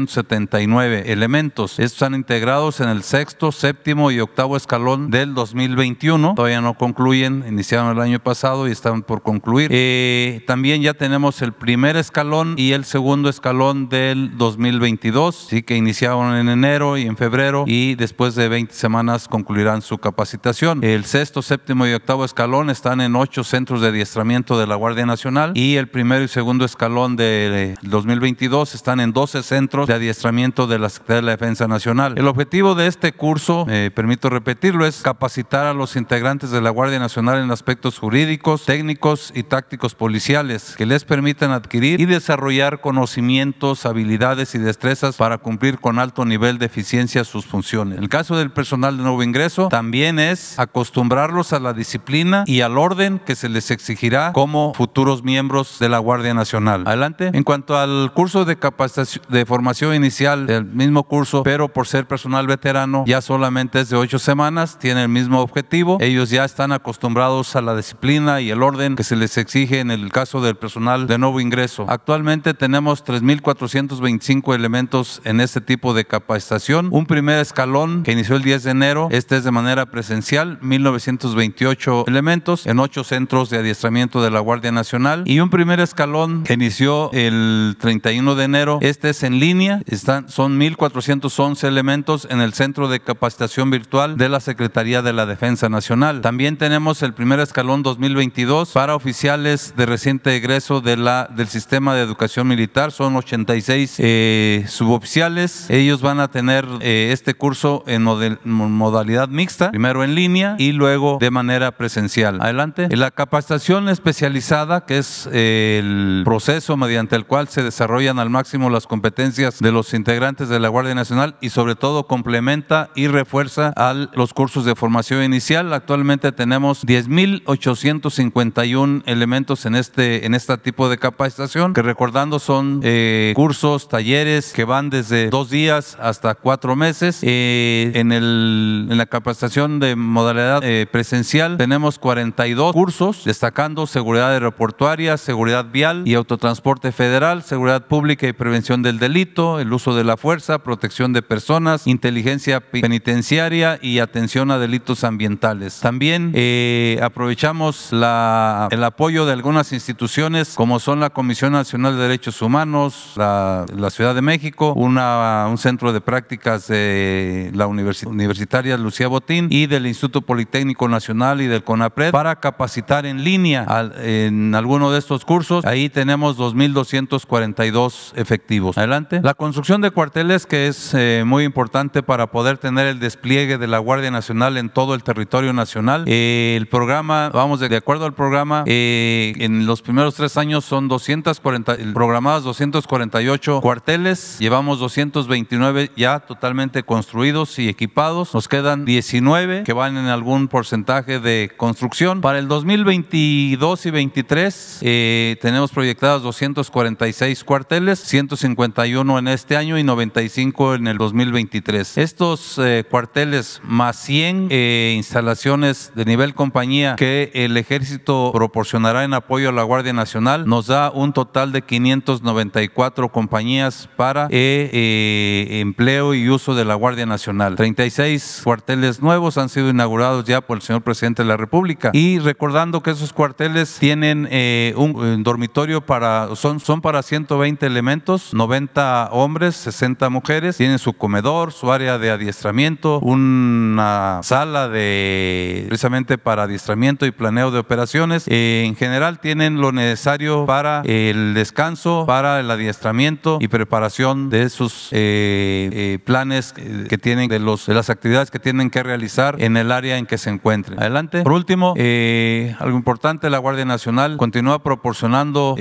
5.779 0.09 1.03
elementos. 1.07 1.73
Estos 1.73 1.93
están 1.93 2.15
integrados 2.15 2.81
en 2.81 2.89
el 2.89 3.03
sexto, 3.03 3.53
séptimo 3.53 4.11
y 4.11 4.21
octavo 4.21 4.57
escalón 4.57 5.11
del 5.11 5.35
2021. 5.35 6.35
Todavía 6.35 6.61
no 6.61 6.75
concluyen, 6.75 7.45
iniciaron 7.49 7.97
el 7.97 8.03
año 8.03 8.21
pasado 8.21 8.69
y 8.69 8.73
están 8.73 9.03
por 9.03 9.23
concluir. 9.23 9.71
Eh, 9.73 10.43
también 10.47 10.83
ya 10.83 10.95
tenemos 10.95 11.43
el 11.43 11.53
primer 11.53 11.97
escalón 11.97 12.55
y 12.57 12.73
el 12.73 12.85
segundo 12.85 13.29
escalón 13.29 13.89
del 13.89 14.37
2022, 14.37 15.49
sí 15.51 15.63
que 15.63 15.77
iniciaron 15.77 16.37
en 16.37 16.49
enero 16.49 16.97
y 16.97 17.03
en 17.03 17.17
febrero 17.17 17.65
y 17.67 17.95
después 17.97 18.35
de 18.35 18.49
20 18.49 18.75
semanas 18.75 19.29
concluirán 19.29 19.83
su 19.83 19.99
capacitación. 19.99 20.83
El 20.83 21.05
sexto, 21.05 21.43
séptimo 21.43 21.87
y 21.87 21.93
octavo 21.93 22.25
escalón 22.25 22.71
están 22.71 23.01
en 23.01 23.17
ocho 23.17 23.45
centros 23.45 23.81
de 23.81 23.89
adiestramiento 23.89 24.59
de 24.59 24.67
la 24.67 24.77
Guardia 24.77 25.07
Nacional 25.07 25.53
y 25.55 25.77
el 25.77 25.89
primero 25.89 26.25
y 26.25 26.29
segundo 26.29 26.65
escalón 26.65 27.17
del 27.17 27.77
2022 27.83 28.75
están 28.75 29.01
en 29.01 29.13
12 29.13 29.43
centros 29.43 29.89
adiestramiento 29.99 30.67
de 30.67 30.79
la 30.79 30.89
Secretaría 30.89 31.21
de 31.21 31.27
la 31.27 31.33
Defensa 31.33 31.69
Nacional. 31.69 32.17
El 32.17 32.27
objetivo 32.27 32.75
de 32.75 32.87
este 32.87 33.13
curso, 33.13 33.67
me 33.67 33.91
permito 33.91 34.31
repetirlo, 34.31 34.87
es 34.87 35.03
capacitar 35.03 35.67
a 35.67 35.75
los 35.75 35.97
integrantes 35.97 36.51
de 36.51 36.61
la 36.61 36.71
Guardia 36.71 36.99
Nacional 36.99 37.43
en 37.43 37.51
aspectos 37.51 37.99
jurídicos, 37.99 38.65
técnicos 38.65 39.33
y 39.35 39.43
tácticos 39.43 39.95
policiales 39.95 40.75
que 40.77 40.87
les 40.87 41.05
permitan 41.05 41.51
adquirir 41.51 42.01
y 42.01 42.07
desarrollar 42.07 42.81
conocimientos, 42.81 43.87
habilidades 43.87 44.55
y 44.55 44.59
destrezas 44.59 45.17
para 45.17 45.39
cumplir 45.39 45.79
con 45.79 45.99
alto 45.99 46.25
nivel 46.25 46.59
de 46.59 46.67
eficiencia 46.67 47.25
sus 47.25 47.47
funciones. 47.47 47.99
En 47.99 48.05
el 48.05 48.09
caso 48.09 48.37
del 48.37 48.51
personal 48.51 48.97
de 48.97 49.03
nuevo 49.03 49.23
ingreso, 49.23 49.69
también 49.69 50.19
es 50.19 50.59
acostumbrarlos 50.59 51.53
a 51.53 51.61
la 51.61 51.73
disciplina 51.73 52.45
y 52.47 52.61
al 52.61 52.79
orden 52.79 53.19
que 53.19 53.35
se 53.35 53.49
les 53.49 53.71
exigirá 53.71 54.33
como 54.33 54.73
futuros 54.75 55.23
miembros 55.23 55.79
de 55.79 55.89
la 55.89 55.99
Guardia 55.99 56.35
Nacional. 56.35 56.85
Adelante. 56.87 57.31
En 57.33 57.45
cuanto 57.45 57.77
al 57.77 58.13
curso 58.13 58.45
de 58.45 58.57
capacitación 58.57 59.25
de 59.29 59.45
formación 59.47 59.88
inicial, 59.95 60.47
del 60.47 60.65
mismo 60.65 61.05
curso, 61.05 61.43
pero 61.43 61.69
por 61.69 61.87
ser 61.87 62.07
personal 62.07 62.47
veterano, 62.47 63.05
ya 63.07 63.21
solamente 63.21 63.81
es 63.81 63.89
de 63.89 63.97
ocho 63.97 64.19
semanas, 64.19 64.79
tiene 64.79 65.03
el 65.03 65.09
mismo 65.09 65.41
objetivo. 65.41 65.99
Ellos 66.01 66.31
ya 66.31 66.45
están 66.45 66.73
acostumbrados 66.73 67.57
a 67.57 67.63
la 67.63 67.77
disciplina 67.77 68.41
y 68.41 68.51
el 68.51 68.63
orden 68.63 68.97
que 68.97 69.05
se 69.05 69.17
les 69.17 69.37
exige 69.39 69.81
en 69.81 69.91
el 69.91 70.11
caso 70.11 70.41
del 70.41 70.57
personal 70.57 71.07
de 71.07 71.19
nuevo 71.19 71.41
ingreso. 71.41 71.87
Actualmente 71.89 72.55
tenemos 72.55 73.05
3.425 73.05 74.55
elementos 74.55 75.21
en 75.25 75.41
este 75.41 75.61
tipo 75.61 75.95
de 75.95 76.05
capacitación. 76.05 76.89
Un 76.91 77.07
primer 77.07 77.39
escalón 77.39 78.03
que 78.03 78.13
inició 78.13 78.37
el 78.37 78.43
10 78.43 78.65
de 78.65 78.71
enero, 78.71 79.09
este 79.11 79.37
es 79.37 79.45
de 79.45 79.51
manera 79.51 79.87
presencial, 79.87 80.61
1.928 80.61 82.05
elementos 82.07 82.67
en 82.67 82.79
ocho 82.79 83.05
centros 83.05 83.51
de 83.51 83.59
adiestramiento 83.59 84.23
de 84.23 84.31
la 84.31 84.41
Guardia 84.41 84.73
Nacional. 84.73 85.23
Y 85.27 85.41
un 85.41 85.51
primer 85.51 85.81
escalón 85.81 86.45
que 86.45 86.55
inició 86.55 87.11
el 87.13 87.77
31 87.79 88.35
de 88.35 88.45
enero, 88.45 88.79
este 88.81 89.11
es 89.11 89.23
en 89.23 89.39
línea, 89.41 89.78
están, 89.87 90.29
son 90.29 90.59
1.411 90.59 91.65
elementos 91.67 92.27
en 92.31 92.41
el 92.41 92.53
Centro 92.53 92.89
de 92.89 93.01
Capacitación 93.01 93.71
Virtual 93.71 94.17
de 94.17 94.29
la 94.29 94.41
Secretaría 94.41 95.03
de 95.03 95.13
la 95.13 95.27
Defensa 95.27 95.69
Nacional. 95.69 96.21
También 96.21 96.57
tenemos 96.57 97.03
el 97.03 97.15
primer 97.15 97.41
escalón 97.41 97.83
2022 97.83 98.73
para 98.73 98.95
oficiales 98.95 99.75
de 99.77 99.87
reciente 99.87 100.37
egreso 100.37 100.81
del 100.81 101.49
sistema 101.49 101.95
de 101.95 102.03
educación 102.03 102.49
militar. 102.49 102.93
Son 102.93 103.17
86 103.17 103.97
eh, 103.99 104.65
suboficiales. 104.69 105.69
Ellos 105.71 106.03
van 106.03 106.21
a 106.21 106.29
tener 106.29 106.67
eh, 106.81 107.11
este 107.13 107.35
curso 107.35 107.85
en 107.87 108.03
modalidad 108.45 109.29
mixta, 109.29 109.71
primero 109.71 110.05
en 110.05 110.15
línea 110.15 110.57
y 110.59 110.73
luego 110.73 111.19
de 111.21 111.31
manera 111.31 111.73
presencial. 111.73 112.41
Adelante. 112.41 112.89
La 112.97 113.11
capacitación 113.11 113.89
especializada, 113.89 114.85
que 114.85 114.99
es 114.99 115.29
eh, 115.33 115.81
el 115.81 116.23
proceso 116.25 116.77
mediante 116.77 117.17
el 117.17 117.25
cual 117.25 117.49
se 117.49 117.63
desarrollan 117.63 118.19
al 118.19 118.31
máximo 118.31 118.71
las 118.71 118.87
competencias 118.87 119.59
de 119.61 119.68
los 119.73 119.95
integrantes 119.95 120.49
de 120.49 120.61
la 120.61 120.69
Guardia 120.69 120.95
Nacional 120.95 121.35
y 121.41 121.51
sobre 121.51 121.75
todo 121.75 122.07
complementa 122.07 122.91
y 122.95 123.09
refuerza 123.09 123.73
a 123.77 123.95
los 123.95 124.35
cursos 124.35 124.65
de 124.65 124.75
formación 124.75 125.23
inicial. 125.23 125.73
Actualmente 125.73 126.33
tenemos 126.33 126.85
10.851 126.85 129.03
elementos 129.07 129.65
en 129.67 129.75
este 129.75 130.27
en 130.27 130.35
este 130.35 130.57
tipo 130.59 130.89
de 130.89 130.99
capacitación, 130.99 131.75
que 131.75 131.83
recordando 131.83 132.39
son 132.39 132.81
eh, 132.83 133.33
cursos, 133.35 133.89
talleres 133.89 134.53
que 134.53 134.65
van 134.65 134.91
desde 134.91 135.31
dos 135.31 135.51
días 135.51 135.97
hasta 136.01 136.35
cuatro 136.35 136.77
meses. 136.77 137.21
Eh, 137.23 137.93
en, 137.95 138.13
el, 138.13 138.89
en 138.91 138.99
la 138.99 139.07
capacitación 139.07 139.81
de 139.81 139.97
modalidad 139.97 140.63
eh, 140.63 140.87
presencial 140.91 141.57
tenemos 141.57 141.99
42 141.99 142.73
cursos, 142.73 143.25
destacando 143.25 143.87
seguridad 143.87 144.33
aeroportuaria, 144.33 145.17
seguridad 145.17 145.67
vial 145.71 146.03
y 146.07 146.15
autotransporte 146.15 146.93
federal, 146.93 147.43
seguridad 147.43 147.87
pública 147.87 148.27
y 148.27 148.33
prevención 148.33 148.83
del 148.83 148.99
delito, 148.99 149.58
el 149.59 149.73
uso 149.73 149.95
de 149.95 150.05
la 150.05 150.17
fuerza, 150.17 150.59
protección 150.59 151.13
de 151.13 151.23
personas, 151.23 151.87
inteligencia 151.87 152.61
penitenciaria 152.61 153.79
y 153.83 153.99
atención 153.99 154.51
a 154.51 154.59
delitos 154.59 155.05
ambientales. 155.05 155.81
También 155.81 156.33
eh, 156.35 156.99
aprovechamos 157.03 157.93
el 157.93 158.85
apoyo 158.85 159.27
de 159.27 159.33
algunas 159.33 159.73
instituciones 159.73 160.55
como 160.55 160.79
son 160.79 161.01
la 161.01 161.11
Comisión 161.11 161.53
Nacional 161.53 161.97
de 161.97 162.03
Derechos 162.03 162.43
Humanos, 162.43 163.13
la, 163.17 163.67
Ciudad 163.91 164.15
de 164.15 164.23
México, 164.23 164.75
un 164.75 165.59
centro 165.59 165.93
de 165.93 166.01
prácticas 166.01 166.69
de 166.69 167.51
la 167.55 167.67
universi- 167.67 168.07
Universitaria 168.07 168.77
Lucía 168.77 169.09
Botín 169.09 169.49
y 169.51 169.67
del 169.67 169.87
Instituto 169.87 170.23
Politécnico 170.23 170.89
Nacional 170.89 171.41
y 171.41 171.47
del 171.47 171.65
CONAPRED 171.65 172.11
para 172.11 172.37
capacitar 172.37 173.07
en 173.07 173.25
línea 173.25 173.67
en 174.03 174.55
alguno 174.55 174.91
de 174.91 174.99
estos 174.99 175.25
cursos. 175.25 175.65
Ahí 175.65 175.89
tenemos 175.89 176.37
2.242 176.39 178.13
efectivos. 178.17 178.79
Adelante. 178.79 179.21
La 179.23 179.35
construcción 179.49 179.81
de 179.81 179.91
cuarteles 179.91 180.45
que 180.45 180.67
es 180.67 180.93
eh, 180.93 181.23
muy 181.25 181.45
importante 181.45 182.03
para 182.03 182.27
poder 182.27 182.59
tener 182.59 182.87
el 182.87 183.01
despliegue 183.01 183.57
de 183.57 183.67
la 183.67 183.79
Guardia 183.79 184.11
Nacional 184.11 184.59
en 184.59 184.69
todo 184.69 184.95
el 184.95 185.03
territorio 185.03 185.55
nacional. 185.55 186.05
Eh, 186.07 186.55
el 186.59 186.67
programa, 186.67 187.31
vamos, 187.31 187.59
de, 187.59 187.71
de 187.71 187.77
acuerdo 187.77 188.05
al 188.05 188.13
programa, 188.13 188.65
eh, 188.67 189.33
en 189.39 189.65
los 189.65 189.81
primeros 189.81 190.17
tres 190.17 190.37
años 190.37 190.67
son 190.67 190.87
240, 190.87 191.79
programadas 191.95 192.43
248 192.43 193.63
cuarteles, 193.63 194.37
llevamos 194.39 194.81
229 194.81 195.93
ya 195.97 196.21
totalmente 196.21 196.83
construidos 196.83 197.59
y 197.59 197.71
equipados, 197.71 198.35
nos 198.35 198.49
quedan 198.49 198.85
19 198.85 199.63
que 199.65 199.73
van 199.73 199.97
en 199.97 200.09
algún 200.09 200.49
porcentaje 200.49 201.21
de 201.21 201.51
construcción. 201.57 202.21
Para 202.21 202.39
el 202.39 202.49
2022 202.49 203.87
y 203.87 203.91
23 203.91 204.79
eh, 204.83 205.37
tenemos 205.41 205.71
proyectadas 205.71 206.21
246 206.21 207.45
cuarteles, 207.45 207.99
151 208.01 209.19
en 209.19 209.28
este 209.29 209.57
año 209.57 209.79
y 209.79 209.85
95 209.85 210.75
en 210.75 210.87
el 210.89 210.99
2023. 210.99 211.99
Estos 211.99 212.59
eh, 212.59 212.85
cuarteles 212.89 213.61
más 213.65 213.97
100 213.97 214.49
eh, 214.51 214.95
instalaciones 214.97 215.93
de 215.95 216.05
nivel 216.05 216.35
compañía 216.35 216.97
que 216.97 217.31
el 217.35 217.57
ejército 217.57 218.31
proporcionará 218.33 219.05
en 219.05 219.15
apoyo 219.15 219.49
a 219.51 219.53
la 219.53 219.63
Guardia 219.63 219.93
Nacional 219.93 220.47
nos 220.47 220.67
da 220.67 220.91
un 220.91 221.13
total 221.13 221.53
de 221.53 221.63
594 221.63 223.11
compañías 223.11 223.89
para 223.97 224.27
eh, 224.31 224.71
eh, 224.73 225.61
empleo 225.61 226.15
y 226.15 226.29
uso 226.29 226.55
de 226.55 226.65
la 226.65 226.75
Guardia 226.75 227.07
Nacional. 227.07 227.57
36 227.57 228.43
cuarteles 228.45 229.03
nuevos 229.03 229.39
han 229.39 229.49
sido 229.49 229.69
inaugurados 229.69 230.25
ya 230.25 230.41
por 230.41 230.59
el 230.59 230.63
señor 230.63 230.83
presidente 230.83 231.23
de 231.23 231.29
la 231.29 231.37
República 231.37 231.91
y 231.93 232.19
recordando 232.19 232.83
que 232.83 232.91
esos 232.91 233.13
cuarteles 233.13 233.79
tienen 233.79 234.29
un, 234.77 234.97
un 234.97 235.23
dormitorio 235.23 235.81
para 235.81 236.35
son 236.35 236.61
son 236.61 236.81
para 236.81 237.03
120 237.03 237.67
elementos, 237.67 238.35
90 238.35 239.11
hombres, 239.19 239.57
60 239.57 240.09
mujeres, 240.11 240.57
tienen 240.57 240.79
su 240.79 240.95
comedor, 240.95 241.53
su 241.53 241.73
área 241.73 241.99
de 241.99 242.11
adiestramiento, 242.11 243.01
una 243.01 244.21
sala 244.23 244.69
de 244.69 245.65
precisamente 245.67 246.19
para 246.19 246.45
adiestramiento 246.45 247.07
y 247.07 247.11
planeo 247.11 247.51
de 247.51 247.59
operaciones. 247.59 248.25
Eh, 248.29 248.65
en 248.67 248.77
general 248.77 249.21
tienen 249.21 249.61
lo 249.61 249.73
necesario 249.73 250.47
para 250.47 250.83
el 250.85 251.35
descanso, 251.35 252.05
para 252.07 252.41
el 252.41 252.51
adiestramiento 252.51 253.39
y 253.41 253.49
preparación 253.49 254.31
de 254.31 254.49
sus 254.51 254.89
eh, 254.93 255.71
eh, 255.73 255.99
planes 256.05 256.53
que 256.53 256.99
tienen, 256.99 257.29
de, 257.29 257.39
los, 257.39 257.67
de 257.67 257.75
las 257.75 257.91
actividades 257.91 258.31
que 258.31 258.39
tienen 258.39 258.71
que 258.71 258.83
realizar 258.83 259.37
en 259.39 259.57
el 259.57 259.73
área 259.73 259.99
en 259.99 260.07
que 260.07 260.19
se 260.19 260.31
encuentren. 260.31 260.79
Adelante. 260.79 261.23
Por 261.23 261.33
último, 261.33 261.75
algo 261.77 262.77
importante, 262.77 263.31
la 263.31 263.39
Guardia 263.39 263.65
Nacional 263.65 264.17
continúa 264.17 264.63
proporcionando 264.63 265.57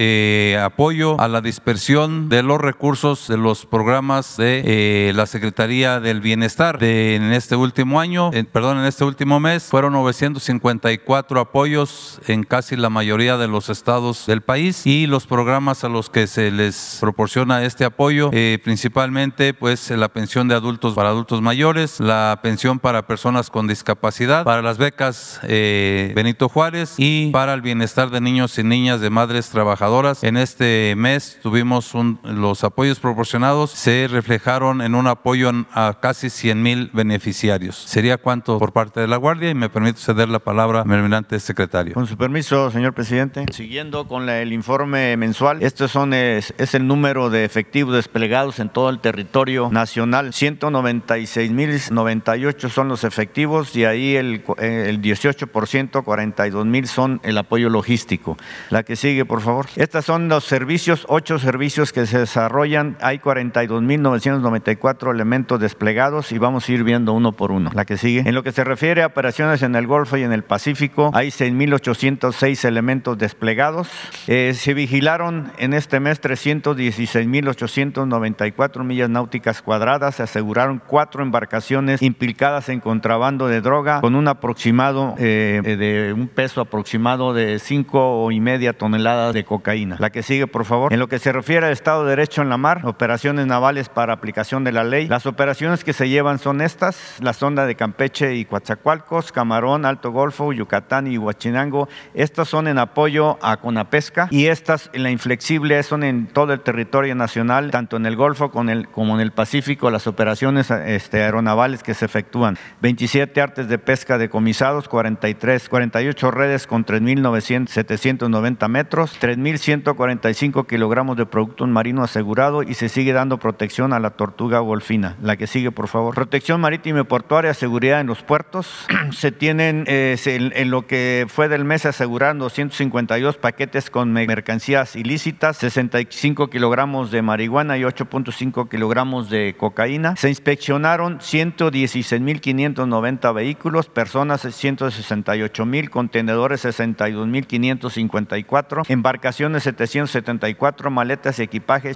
apoyo 0.63 1.19
a 1.19 1.27
la 1.27 1.41
dispersión 1.41 2.29
de 2.29 2.43
los 2.43 2.59
recursos 2.59 3.27
de 3.27 3.37
los 3.37 3.46
los 3.47 3.65
programas 3.65 4.35
de 4.35 4.61
eh, 4.65 5.13
la 5.13 5.25
Secretaría 5.25 6.01
del 6.01 6.19
Bienestar. 6.19 6.79
De, 6.79 7.15
en 7.15 7.31
este 7.31 7.55
último 7.55 8.01
año, 8.01 8.29
perdón, 8.51 8.79
en 8.79 8.83
este 8.83 9.05
último 9.05 9.39
mes, 9.39 9.63
fueron 9.63 9.93
954 9.93 11.39
apoyos 11.39 12.19
en 12.27 12.43
casi 12.43 12.75
la 12.75 12.89
mayoría 12.89 13.37
de 13.37 13.47
los 13.47 13.69
estados 13.69 14.25
del 14.25 14.41
país 14.41 14.85
y 14.85 15.07
los 15.07 15.27
programas 15.27 15.85
a 15.85 15.87
los 15.87 16.09
que 16.09 16.27
se 16.27 16.51
les 16.51 16.97
proporciona 16.99 17.63
este 17.63 17.85
apoyo, 17.85 18.31
eh, 18.33 18.59
principalmente 18.61 19.53
pues 19.53 19.91
la 19.91 20.09
pensión 20.09 20.49
de 20.49 20.55
adultos 20.55 20.93
para 20.93 21.07
adultos 21.07 21.41
mayores, 21.41 22.01
la 22.01 22.41
pensión 22.43 22.79
para 22.79 23.07
personas 23.07 23.49
con 23.49 23.65
discapacidad, 23.65 24.43
para 24.43 24.61
las 24.61 24.77
becas 24.77 25.39
eh, 25.43 26.11
Benito 26.17 26.49
Juárez 26.49 26.95
y 26.97 27.31
para 27.31 27.53
el 27.53 27.61
bienestar 27.61 28.09
de 28.09 28.19
niños 28.19 28.59
y 28.59 28.63
niñas 28.65 28.99
de 28.99 29.09
madres 29.09 29.49
trabajadoras. 29.51 30.25
En 30.25 30.35
este 30.35 30.95
mes 30.97 31.39
tuvimos 31.41 31.93
los 32.23 32.65
apoyos 32.65 32.99
proporcionados, 32.99 33.36
se 33.67 34.07
reflejaron 34.09 34.81
en 34.81 34.95
un 34.95 35.05
apoyo 35.07 35.51
a 35.71 35.99
casi 36.01 36.29
100 36.29 36.61
mil 36.61 36.89
beneficiarios. 36.93 37.75
¿Sería 37.75 38.17
cuánto 38.17 38.57
por 38.57 38.73
parte 38.73 38.99
de 38.99 39.07
la 39.07 39.17
Guardia? 39.17 39.51
Y 39.51 39.53
me 39.53 39.69
permito 39.69 39.99
ceder 39.99 40.27
la 40.27 40.39
palabra 40.39 40.81
al 40.81 40.91
eminente 40.91 41.39
secretario. 41.39 41.93
Con 41.93 42.07
su 42.07 42.17
permiso, 42.17 42.71
señor 42.71 42.93
presidente. 42.93 43.45
Siguiendo 43.51 44.07
con 44.07 44.27
el 44.27 44.53
informe 44.53 45.15
mensual, 45.17 45.61
este 45.61 45.87
son, 45.87 46.15
es, 46.15 46.51
el 46.73 46.87
número 46.87 47.29
de 47.29 47.45
efectivos 47.45 47.93
desplegados 47.93 48.57
en 48.59 48.69
todo 48.69 48.89
el 48.89 48.97
territorio 48.99 49.69
nacional. 49.71 50.31
196.098 50.31 52.69
son 52.69 52.87
los 52.87 53.03
efectivos 53.03 53.75
y 53.75 53.85
ahí 53.85 54.15
el, 54.15 54.43
el 54.57 54.99
18%, 55.01 56.03
42 56.03 56.65
mil 56.65 56.87
son 56.87 57.21
el 57.23 57.37
apoyo 57.37 57.69
logístico. 57.69 58.35
La 58.71 58.81
que 58.81 58.95
sigue, 58.95 59.25
por 59.25 59.41
favor. 59.41 59.67
Estas 59.75 60.05
son 60.05 60.27
los 60.27 60.43
servicios, 60.43 61.05
ocho 61.07 61.37
servicios 61.37 61.93
que 61.93 62.07
se 62.07 62.17
desarrollan. 62.19 62.97
Hay 62.99 63.19
42.994 63.27 65.11
elementos 65.11 65.59
desplegados 65.59 66.31
y 66.31 66.37
vamos 66.37 66.69
a 66.69 66.71
ir 66.71 66.85
viendo 66.85 67.11
uno 67.11 67.33
por 67.33 67.51
uno. 67.51 67.71
La 67.73 67.83
que 67.83 67.97
sigue. 67.97 68.21
En 68.25 68.33
lo 68.33 68.41
que 68.41 68.53
se 68.53 68.63
refiere 68.63 69.03
a 69.03 69.07
operaciones 69.07 69.63
en 69.63 69.75
el 69.75 69.85
Golfo 69.85 70.15
y 70.15 70.23
en 70.23 70.31
el 70.31 70.45
Pacífico, 70.45 71.11
hay 71.13 71.27
6.806 71.27 72.63
elementos 72.63 73.17
desplegados. 73.17 73.89
Eh, 74.27 74.53
se 74.53 74.73
vigilaron 74.73 75.51
en 75.57 75.73
este 75.73 75.99
mes 75.99 76.21
316.894 76.21 78.85
millas 78.85 79.09
náuticas 79.09 79.61
cuadradas. 79.61 80.15
Se 80.15 80.23
aseguraron 80.23 80.81
cuatro 80.85 81.21
embarcaciones 81.21 82.01
implicadas 82.01 82.69
en 82.69 82.79
contrabando 82.79 83.49
de 83.49 83.59
droga 83.59 83.99
con 83.99 84.15
un 84.15 84.29
aproximado 84.29 85.15
eh, 85.17 85.59
de 85.63 86.13
un 86.13 86.29
peso 86.29 86.61
aproximado 86.61 87.33
de 87.33 87.59
cinco 87.59 88.31
y 88.31 88.39
media 88.39 88.71
toneladas 88.71 89.33
de 89.33 89.43
cocaína. 89.43 89.97
La 89.99 90.11
que 90.11 90.23
sigue, 90.23 90.47
por 90.47 90.63
favor. 90.63 90.93
En 90.93 90.99
lo 90.99 91.09
que 91.09 91.19
se 91.19 91.33
refiere 91.33 91.65
al 91.65 91.73
Estado 91.73 92.05
de 92.05 92.11
Derecho 92.11 92.41
en 92.41 92.47
la 92.47 92.55
mar, 92.55 92.85
operaciones 92.85 93.16
navales 93.23 93.89
para 93.89 94.13
aplicación 94.13 94.63
de 94.63 94.71
la 94.71 94.83
ley. 94.83 95.07
Las 95.07 95.25
operaciones 95.25 95.83
que 95.83 95.93
se 95.93 96.09
llevan 96.09 96.39
son 96.39 96.61
estas: 96.61 97.17
la 97.19 97.33
sonda 97.33 97.65
de 97.65 97.75
Campeche 97.75 98.35
y 98.35 98.45
Coatzacoalcos, 98.45 99.31
Camarón, 99.31 99.85
Alto 99.85 100.11
Golfo, 100.11 100.53
Yucatán 100.53 101.07
y 101.07 101.17
Huachinango. 101.17 101.87
Estas 102.13 102.47
son 102.47 102.67
en 102.67 102.77
apoyo 102.77 103.37
a 103.41 103.57
Conapesca 103.57 104.27
y 104.31 104.47
estas 104.47 104.89
en 104.93 105.03
la 105.03 105.11
inflexible 105.11 105.81
son 105.83 106.03
en 106.03 106.27
todo 106.27 106.53
el 106.53 106.61
territorio 106.61 107.15
nacional, 107.15 107.71
tanto 107.71 107.97
en 107.97 108.05
el 108.05 108.15
Golfo 108.15 108.51
como 108.51 108.69
en 108.71 109.19
el 109.19 109.31
Pacífico, 109.31 109.91
las 109.91 110.07
operaciones 110.07 110.71
este, 110.71 111.23
aeronavales 111.23 111.83
que 111.83 111.93
se 111.93 112.05
efectúan. 112.05 112.57
27 112.81 113.39
artes 113.41 113.67
de 113.67 113.77
pesca 113.77 114.17
decomisados, 114.17 114.87
43, 114.87 115.69
48 115.69 116.31
redes 116.31 116.65
con 116.67 116.85
3.790 116.85 118.67
metros, 118.69 119.19
3.145 119.19 120.65
kilogramos 120.67 121.17
de 121.17 121.25
producto 121.25 121.67
marino 121.67 122.03
asegurado 122.03 122.63
y 122.63 122.73
se 122.73 122.89
sigue 122.89 123.06
dando 123.13 123.37
protección 123.37 123.93
a 123.93 123.99
la 123.99 124.09
tortuga 124.11 124.59
golfina. 124.59 125.15
La 125.21 125.37
que 125.37 125.47
sigue, 125.47 125.71
por 125.71 125.87
favor. 125.87 126.13
Protección 126.15 126.59
marítima 126.61 127.01
y 127.01 127.03
portuaria, 127.03 127.53
seguridad 127.53 128.01
en 128.01 128.07
los 128.07 128.23
puertos. 128.23 128.87
se 129.11 129.31
tienen, 129.31 129.83
eh, 129.87 130.17
en, 130.25 130.71
lo 130.71 130.87
que 130.87 131.27
fue 131.29 131.49
del 131.49 131.65
mes, 131.65 131.85
aseguraron 131.85 132.39
252 132.39 133.37
paquetes 133.37 133.89
con 133.89 134.13
mercancías 134.13 134.95
ilícitas, 134.95 135.57
65 135.57 136.49
kilogramos 136.49 137.11
de 137.11 137.21
marihuana 137.21 137.77
y 137.77 137.81
8.5 137.81 138.69
kilogramos 138.69 139.29
de 139.29 139.57
cocaína. 139.57 140.15
Se 140.15 140.29
inspeccionaron 140.29 141.19
116.590 141.19 143.33
vehículos, 143.33 143.89
personas 143.89 144.45
168.000, 144.45 145.89
contenedores 145.89 146.63
62.554, 146.65 148.89
embarcaciones 148.89 149.63
774, 149.63 150.91
maletas 150.91 151.39
y 151.39 151.43
equipajes 151.43 151.95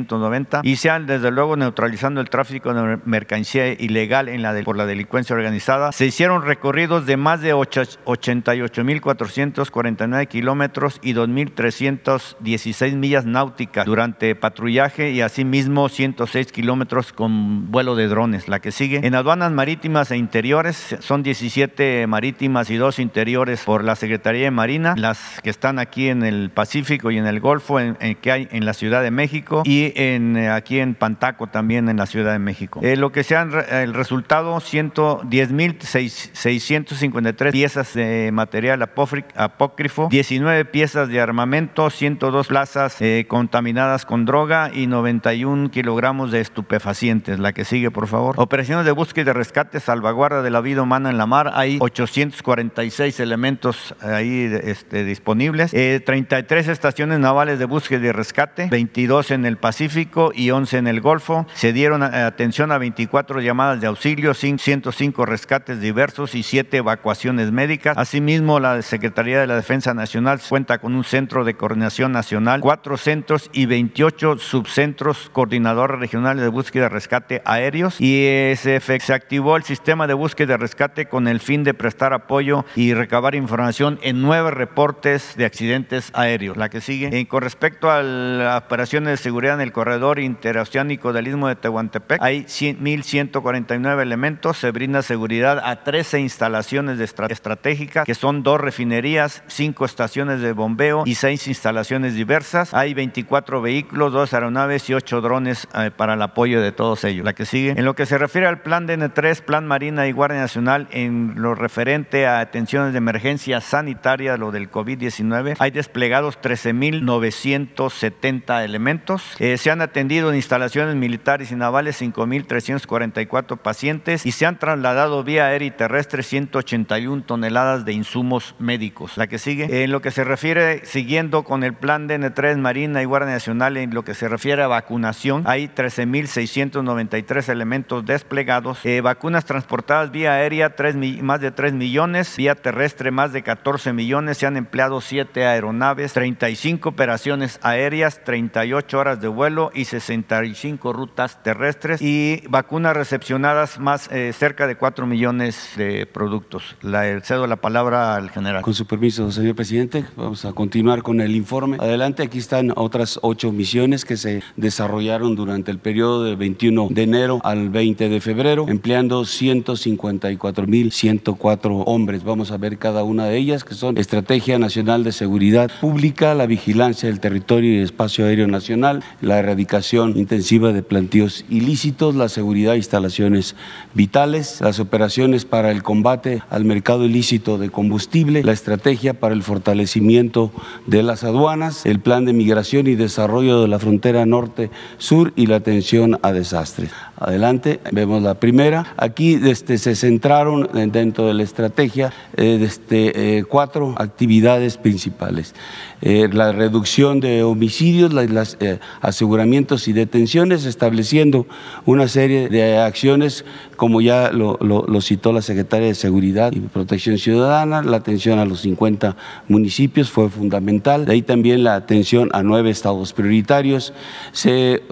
82.590 0.00 0.60
y 0.62 0.76
se 0.76 0.90
han 0.90 1.06
desde 1.06 1.30
luego 1.30 1.56
neutralizando 1.56 2.20
el 2.20 2.28
tráfico 2.30 2.74
de 2.74 2.98
mercancía 3.04 3.72
ilegal 3.72 4.28
en 4.28 4.42
la 4.42 4.52
por 4.64 4.76
la 4.76 4.84
delincuencia 4.86 5.34
organizada. 5.34 5.90
Se 5.92 6.04
hicieron 6.06 6.42
recorridos 6.42 7.06
de 7.06 7.16
más 7.16 7.40
de 7.40 7.54
88.449 7.54 10.28
kilómetros 10.28 11.00
y 11.02 11.14
2.316 11.14 12.96
millas 12.96 13.24
náuticas 13.24 13.86
durante 13.86 14.34
patrullaje 14.34 15.12
y 15.12 15.22
asimismo 15.22 15.88
106 15.88 16.52
kilómetros 16.52 17.14
con 17.14 17.70
vuelo 17.70 17.94
de 17.96 18.08
drones. 18.08 18.48
La 18.48 18.60
que 18.60 18.72
sigue. 18.72 19.00
En 19.02 19.14
aduanas 19.14 19.52
marítimas 19.52 20.10
e 20.10 20.16
interiores 20.16 20.96
son 21.00 21.22
17 21.22 22.06
marítimas 22.06 22.70
y 22.70 22.76
dos 22.76 22.98
interiores 22.98 23.62
por 23.64 23.84
la 23.84 23.96
Secretaría 23.96 24.44
de 24.44 24.50
Marina, 24.50 24.94
las 24.96 25.40
que 25.42 25.50
están 25.50 25.78
aquí 25.78 26.08
en 26.08 26.22
el 26.22 26.48
Pacífico 26.50 27.10
y 27.10 27.18
en 27.18 27.26
el 27.26 27.40
Golfo, 27.40 27.78
en, 27.80 27.96
que 28.20 28.32
hay 28.32 28.48
en 28.50 28.66
la 28.66 28.74
Ciudad 28.74 29.02
de 29.02 29.10
México 29.10 29.62
y 29.64 29.81
en, 29.96 30.36
aquí 30.36 30.78
en 30.78 30.94
Pantaco 30.94 31.48
también 31.48 31.88
en 31.88 31.96
la 31.96 32.06
Ciudad 32.06 32.30
de 32.32 32.38
México. 32.38 32.78
Eh, 32.82 32.96
lo 32.96 33.10
que 33.10 33.24
sean 33.24 33.50
el 33.70 33.94
resultado, 33.94 34.54
110.653 34.56 37.50
piezas 37.50 37.94
de 37.94 38.30
material 38.32 38.82
apócrifo, 38.82 40.08
19 40.10 40.64
piezas 40.66 41.08
de 41.08 41.20
armamento, 41.20 41.90
102 41.90 42.46
plazas 42.46 43.00
eh, 43.00 43.26
contaminadas 43.28 44.06
con 44.06 44.24
droga 44.24 44.70
y 44.72 44.86
91 44.86 45.70
kilogramos 45.70 46.30
de 46.30 46.40
estupefacientes. 46.40 47.38
La 47.38 47.52
que 47.52 47.64
sigue, 47.64 47.90
por 47.90 48.06
favor. 48.06 48.34
Operaciones 48.38 48.84
de 48.84 48.92
búsqueda 48.92 49.22
y 49.22 49.26
de 49.26 49.32
rescate, 49.32 49.80
salvaguarda 49.80 50.42
de 50.42 50.50
la 50.50 50.60
vida 50.60 50.82
humana 50.82 51.10
en 51.10 51.18
la 51.18 51.26
mar. 51.26 51.50
Hay 51.54 51.78
846 51.80 53.20
elementos 53.20 53.94
ahí 54.00 54.50
este, 54.62 55.04
disponibles. 55.04 55.70
33 55.70 56.68
eh, 56.68 56.72
estaciones 56.72 57.18
navales 57.18 57.58
de 57.58 57.64
búsqueda 57.64 58.06
y 58.06 58.12
rescate, 58.12 58.68
22 58.68 59.30
en 59.30 59.46
el 59.46 59.56
Pacífico 59.62 60.32
y 60.34 60.50
11 60.50 60.76
en 60.76 60.86
el 60.88 61.00
Golfo. 61.00 61.46
Se 61.54 61.72
dieron 61.72 62.02
eh, 62.02 62.06
atención 62.06 62.70
a 62.72 62.76
24 62.76 63.40
llamadas 63.40 63.80
de 63.80 63.86
auxilio, 63.86 64.34
105 64.34 65.24
rescates 65.24 65.80
diversos 65.80 66.34
y 66.34 66.42
7 66.42 66.76
evacuaciones 66.76 67.50
médicas. 67.50 67.96
Asimismo, 67.96 68.60
la 68.60 68.82
Secretaría 68.82 69.40
de 69.40 69.46
la 69.46 69.56
Defensa 69.56 69.94
Nacional 69.94 70.40
cuenta 70.46 70.76
con 70.78 70.94
un 70.94 71.04
centro 71.04 71.44
de 71.44 71.54
coordinación 71.54 72.12
nacional, 72.12 72.60
cuatro 72.60 72.98
centros 72.98 73.48
y 73.54 73.64
28 73.64 74.36
subcentros 74.38 75.30
coordinadores 75.30 75.98
regionales 75.98 76.42
de 76.42 76.48
búsqueda 76.48 76.86
y 76.86 76.88
rescate 76.88 77.40
aéreos 77.46 78.00
y 78.00 78.52
se, 78.56 78.80
se 78.80 79.14
activó 79.14 79.56
el 79.56 79.62
sistema 79.62 80.06
de 80.06 80.14
búsqueda 80.14 80.54
y 80.54 80.56
rescate 80.56 81.06
con 81.06 81.28
el 81.28 81.40
fin 81.40 81.62
de 81.62 81.72
prestar 81.72 82.12
apoyo 82.12 82.64
y 82.74 82.94
recabar 82.94 83.36
información 83.36 83.98
en 84.02 84.20
nueve 84.20 84.50
reportes 84.50 85.36
de 85.36 85.44
accidentes 85.44 86.10
aéreos. 86.14 86.56
La 86.56 86.68
que 86.68 86.80
sigue. 86.80 87.16
Eh, 87.16 87.28
con 87.28 87.42
respecto 87.42 87.90
a 87.90 88.02
las 88.02 88.62
operaciones 88.62 89.10
de 89.10 89.16
seguridad 89.16 89.51
en 89.54 89.60
el 89.60 89.72
corredor 89.72 90.18
interoceánico 90.18 91.12
del 91.12 91.28
Istmo 91.28 91.48
de 91.48 91.56
Tehuantepec, 91.56 92.22
hay 92.22 92.44
1.149 92.44 94.00
elementos. 94.00 94.58
Se 94.58 94.70
brinda 94.70 95.02
seguridad 95.02 95.60
a 95.64 95.84
13 95.84 96.20
instalaciones 96.20 96.98
estratégicas, 97.00 98.04
que 98.04 98.14
son 98.14 98.42
dos 98.42 98.60
refinerías, 98.60 99.42
cinco 99.46 99.84
estaciones 99.84 100.40
de 100.40 100.52
bombeo 100.52 101.04
y 101.06 101.14
seis 101.14 101.46
instalaciones 101.48 102.14
diversas. 102.14 102.74
Hay 102.74 102.94
24 102.94 103.62
vehículos, 103.62 104.12
dos 104.12 104.34
aeronaves 104.34 104.88
y 104.90 104.94
ocho 104.94 105.20
drones 105.20 105.68
eh, 105.74 105.90
para 105.96 106.14
el 106.14 106.22
apoyo 106.22 106.60
de 106.60 106.72
todos 106.72 107.04
ellos. 107.04 107.24
La 107.24 107.32
que 107.32 107.46
sigue. 107.46 107.74
En 107.76 107.84
lo 107.84 107.94
que 107.94 108.06
se 108.06 108.18
refiere 108.18 108.46
al 108.46 108.62
plan 108.62 108.86
DN3, 108.86 109.42
Plan 109.42 109.66
Marina 109.66 110.06
y 110.06 110.12
Guardia 110.12 110.40
Nacional, 110.40 110.88
en 110.90 111.34
lo 111.36 111.54
referente 111.54 112.26
a 112.26 112.40
atenciones 112.40 112.92
de 112.92 112.98
emergencia 112.98 113.60
sanitaria, 113.60 114.36
lo 114.36 114.50
del 114.50 114.70
COVID-19, 114.70 115.56
hay 115.58 115.70
desplegados 115.70 116.40
13.970 116.40 118.64
elementos. 118.64 119.22
Eh, 119.42 119.58
se 119.58 119.72
han 119.72 119.80
atendido 119.80 120.30
en 120.30 120.36
instalaciones 120.36 120.94
militares 120.94 121.50
y 121.50 121.56
navales 121.56 122.00
5.344 122.00 123.58
pacientes 123.58 124.24
y 124.24 124.30
se 124.30 124.46
han 124.46 124.56
trasladado 124.56 125.24
vía 125.24 125.46
aérea 125.46 125.66
y 125.66 125.72
terrestre 125.72 126.22
181 126.22 127.24
toneladas 127.24 127.84
de 127.84 127.92
insumos 127.92 128.54
médicos. 128.60 129.16
La 129.16 129.26
que 129.26 129.40
sigue. 129.40 129.82
En 129.82 129.90
lo 129.90 130.00
que 130.00 130.12
se 130.12 130.22
refiere, 130.22 130.86
siguiendo 130.86 131.42
con 131.42 131.64
el 131.64 131.74
plan 131.74 132.08
DN3, 132.08 132.56
Marina 132.58 133.02
y 133.02 133.04
Guardia 133.04 133.32
Nacional, 133.32 133.76
en 133.78 133.92
lo 133.92 134.04
que 134.04 134.14
se 134.14 134.28
refiere 134.28 134.62
a 134.62 134.68
vacunación, 134.68 135.42
hay 135.44 135.66
13.693 135.66 137.48
elementos 137.48 138.06
desplegados. 138.06 138.78
Eh, 138.84 139.00
vacunas 139.00 139.44
transportadas 139.44 140.12
vía 140.12 140.34
aérea, 140.34 140.72
más 141.20 141.40
de 141.40 141.50
3 141.50 141.72
millones, 141.72 142.36
vía 142.36 142.54
terrestre 142.54 143.10
más 143.10 143.32
de 143.32 143.42
14 143.42 143.92
millones, 143.92 144.38
se 144.38 144.46
han 144.46 144.56
empleado 144.56 145.00
7 145.00 145.46
aeronaves, 145.46 146.12
35 146.12 146.90
operaciones 146.90 147.58
aéreas, 147.64 148.22
38 148.22 148.96
horas 148.96 149.20
de 149.20 149.31
vuelo 149.32 149.70
y 149.74 149.86
65 149.86 150.92
rutas 150.92 151.42
terrestres 151.42 152.00
y 152.00 152.42
vacunas 152.48 152.96
recepcionadas 152.96 153.78
más 153.78 154.10
eh, 154.12 154.32
cerca 154.32 154.66
de 154.66 154.76
4 154.76 155.06
millones 155.06 155.70
de 155.76 156.06
productos. 156.06 156.76
La, 156.82 157.20
cedo 157.20 157.46
la 157.46 157.56
palabra 157.56 158.16
al 158.16 158.30
general. 158.30 158.62
Con 158.62 158.74
su 158.74 158.86
permiso, 158.86 159.30
señor 159.32 159.54
presidente, 159.54 160.04
vamos 160.16 160.44
a 160.44 160.52
continuar 160.52 161.02
con 161.02 161.20
el 161.20 161.34
informe. 161.34 161.76
Adelante, 161.80 162.22
aquí 162.22 162.38
están 162.38 162.72
otras 162.76 163.18
ocho 163.22 163.52
misiones 163.52 164.04
que 164.04 164.16
se 164.16 164.42
desarrollaron 164.56 165.34
durante 165.34 165.70
el 165.70 165.78
periodo 165.78 166.24
del 166.24 166.36
21 166.36 166.88
de 166.90 167.02
enero 167.02 167.40
al 167.44 167.70
20 167.70 168.08
de 168.08 168.20
febrero, 168.20 168.66
empleando 168.68 169.22
154.104 169.22 171.82
hombres. 171.86 172.24
Vamos 172.24 172.50
a 172.50 172.56
ver 172.56 172.78
cada 172.78 173.04
una 173.04 173.26
de 173.26 173.36
ellas, 173.36 173.64
que 173.64 173.74
son 173.74 173.98
Estrategia 173.98 174.58
Nacional 174.58 175.04
de 175.04 175.12
Seguridad 175.12 175.70
Pública, 175.80 176.34
la 176.34 176.46
vigilancia 176.46 177.08
del 177.08 177.20
territorio 177.20 177.78
y 177.78 177.82
espacio 177.82 178.26
aéreo 178.26 178.46
nacional, 178.46 179.02
la 179.22 179.38
erradicación 179.38 180.18
intensiva 180.18 180.72
de 180.72 180.82
plantíos 180.82 181.44
ilícitos, 181.48 182.14
la 182.14 182.28
seguridad 182.28 182.72
de 182.72 182.78
instalaciones 182.78 183.54
vitales, 183.94 184.60
las 184.60 184.80
operaciones 184.80 185.44
para 185.44 185.70
el 185.70 185.82
combate 185.82 186.42
al 186.50 186.64
mercado 186.64 187.04
ilícito 187.04 187.58
de 187.58 187.70
combustible, 187.70 188.42
la 188.42 188.52
estrategia 188.52 189.14
para 189.14 189.34
el 189.34 189.42
fortalecimiento 189.42 190.52
de 190.86 191.02
las 191.02 191.24
aduanas, 191.24 191.86
el 191.86 192.00
plan 192.00 192.24
de 192.24 192.32
migración 192.32 192.86
y 192.86 192.94
desarrollo 192.94 193.62
de 193.62 193.68
la 193.68 193.78
frontera 193.78 194.26
norte-sur 194.26 195.32
y 195.36 195.46
la 195.46 195.56
atención 195.56 196.18
a 196.22 196.32
desastres. 196.32 196.90
Adelante, 197.22 197.78
vemos 197.92 198.20
la 198.20 198.34
primera. 198.34 198.94
Aquí 198.96 199.36
desde, 199.36 199.78
se 199.78 199.94
centraron 199.94 200.68
dentro 200.90 201.26
de 201.26 201.34
la 201.34 201.44
estrategia 201.44 202.12
eh, 202.36 202.58
desde, 202.58 203.38
eh, 203.38 203.44
cuatro 203.44 203.94
actividades 203.96 204.76
principales. 204.76 205.54
Eh, 206.00 206.28
la 206.32 206.50
reducción 206.50 207.20
de 207.20 207.44
homicidios, 207.44 208.12
los 208.12 208.58
aseguramientos 209.00 209.86
y 209.86 209.92
detenciones, 209.92 210.64
estableciendo 210.64 211.46
una 211.86 212.08
serie 212.08 212.48
de 212.48 212.78
acciones, 212.78 213.44
como 213.82 214.00
ya 214.00 214.30
lo, 214.30 215.00
citó 215.00 215.32
la 215.32 215.42
Secretaria 215.42 215.88
de 215.88 215.96
Seguridad 215.96 216.52
y 216.52 216.60
Protección 216.60 217.18
Ciudadana, 217.18 217.82
la 217.82 217.96
atención 217.96 218.38
a 218.38 218.44
los 218.44 218.60
50 218.60 219.16
municipios 219.48 220.08
fue 220.08 220.30
fundamental, 220.30 221.04
de 221.04 221.14
ahí 221.14 221.22
también 221.22 221.64
la 221.64 221.74
atención 221.74 222.28
a 222.32 222.44
nueve 222.44 222.70
estados 222.70 223.12
prioritarios. 223.12 223.92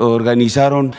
Organizaron 0.00 0.94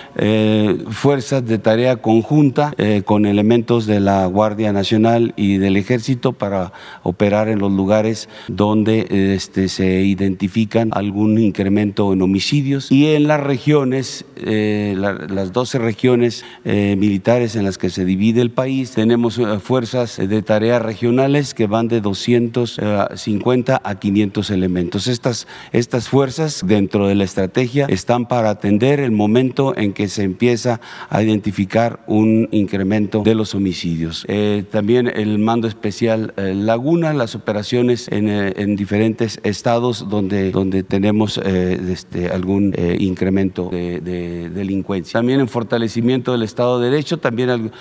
fuerzas 0.92 1.46
de 1.46 1.58
tarea 1.58 1.98
conjunta 1.98 2.74
eh, 2.78 3.04
con 3.06 3.26
elementos 3.26 3.86
de 3.86 4.00
la 4.00 4.26
Guardia 4.26 4.74
Nacional 4.74 5.34
y 5.36 5.58
del 5.58 5.78
Ejército 5.78 6.34
para 6.34 6.74
operar 7.04 7.48
en 7.50 7.60
los 7.60 7.72
lugares 7.72 8.30
donde 8.48 9.34
este, 9.36 9.70
se 9.70 10.02
identifican 10.02 10.92
algún 10.94 11.38
incremento 11.38 12.14
en 12.14 12.22
homicidios 12.22 12.92
y 12.92 13.08
en 13.08 13.28
las 13.28 13.40
regiones, 13.40 14.26
eh, 14.38 14.96
las 14.98 15.54
12 15.54 15.80
regiones 15.80 16.44
eh, 16.66 16.96
militares 16.98 17.56
en 17.56 17.66
las 17.66 17.78
que 17.78 17.90
se 17.90 18.06
divide 18.06 18.42
el 18.42 18.52
país, 18.52 18.92
tenemos 18.92 19.40
fuerzas 19.64 20.18
de 20.18 20.42
tarea 20.42 20.80
regionales 20.80 21.54
que 21.54 21.68
van 21.68 21.88
de 21.88 22.02
250 22.02 23.82
a 23.84 23.96
500 23.96 24.50
elementos. 24.52 25.08
Estas, 25.08 25.48
estas 25.72 26.10
fuerzas 26.10 26.64
dentro 26.66 27.08
de 27.08 27.16
la 27.16 27.24
estrategia 27.24 27.86
están 27.90 28.26
para 28.28 28.50
atender 28.50 28.91
el 29.00 29.12
momento 29.12 29.76
en 29.78 29.94
que 29.94 30.08
se 30.08 30.24
empieza 30.24 30.82
a 31.10 31.22
identificar 31.22 32.00
un 32.08 32.48
incremento 32.52 33.24
de 33.24 33.36
los 33.36 33.56
homicidios. 33.56 34.26
Eh, 34.28 34.64
también 34.70 35.08
el 35.08 35.40
mando 35.40 35.68
especial 35.68 36.34
eh, 36.38 36.54
Laguna, 36.56 37.14
las 37.14 37.36
operaciones 37.36 38.08
en, 38.10 38.30
eh, 38.30 38.54
en, 38.58 38.76
diferentes 38.76 39.40
estados 39.44 40.10
donde, 40.10 40.52
donde 40.52 40.84
tenemos 40.84 41.38
este, 41.38 42.30
algún 42.30 42.74
incremento 43.00 43.70
de, 43.70 44.02
de, 44.02 44.50
delincuencia. 44.50 45.20
También 45.20 45.40
en 45.40 45.48
fortalecimiento 45.48 46.32
del 46.32 46.44
Estado 46.44 46.80
de 46.80 46.90
Derecho, 46.90 47.18
también 47.18 47.72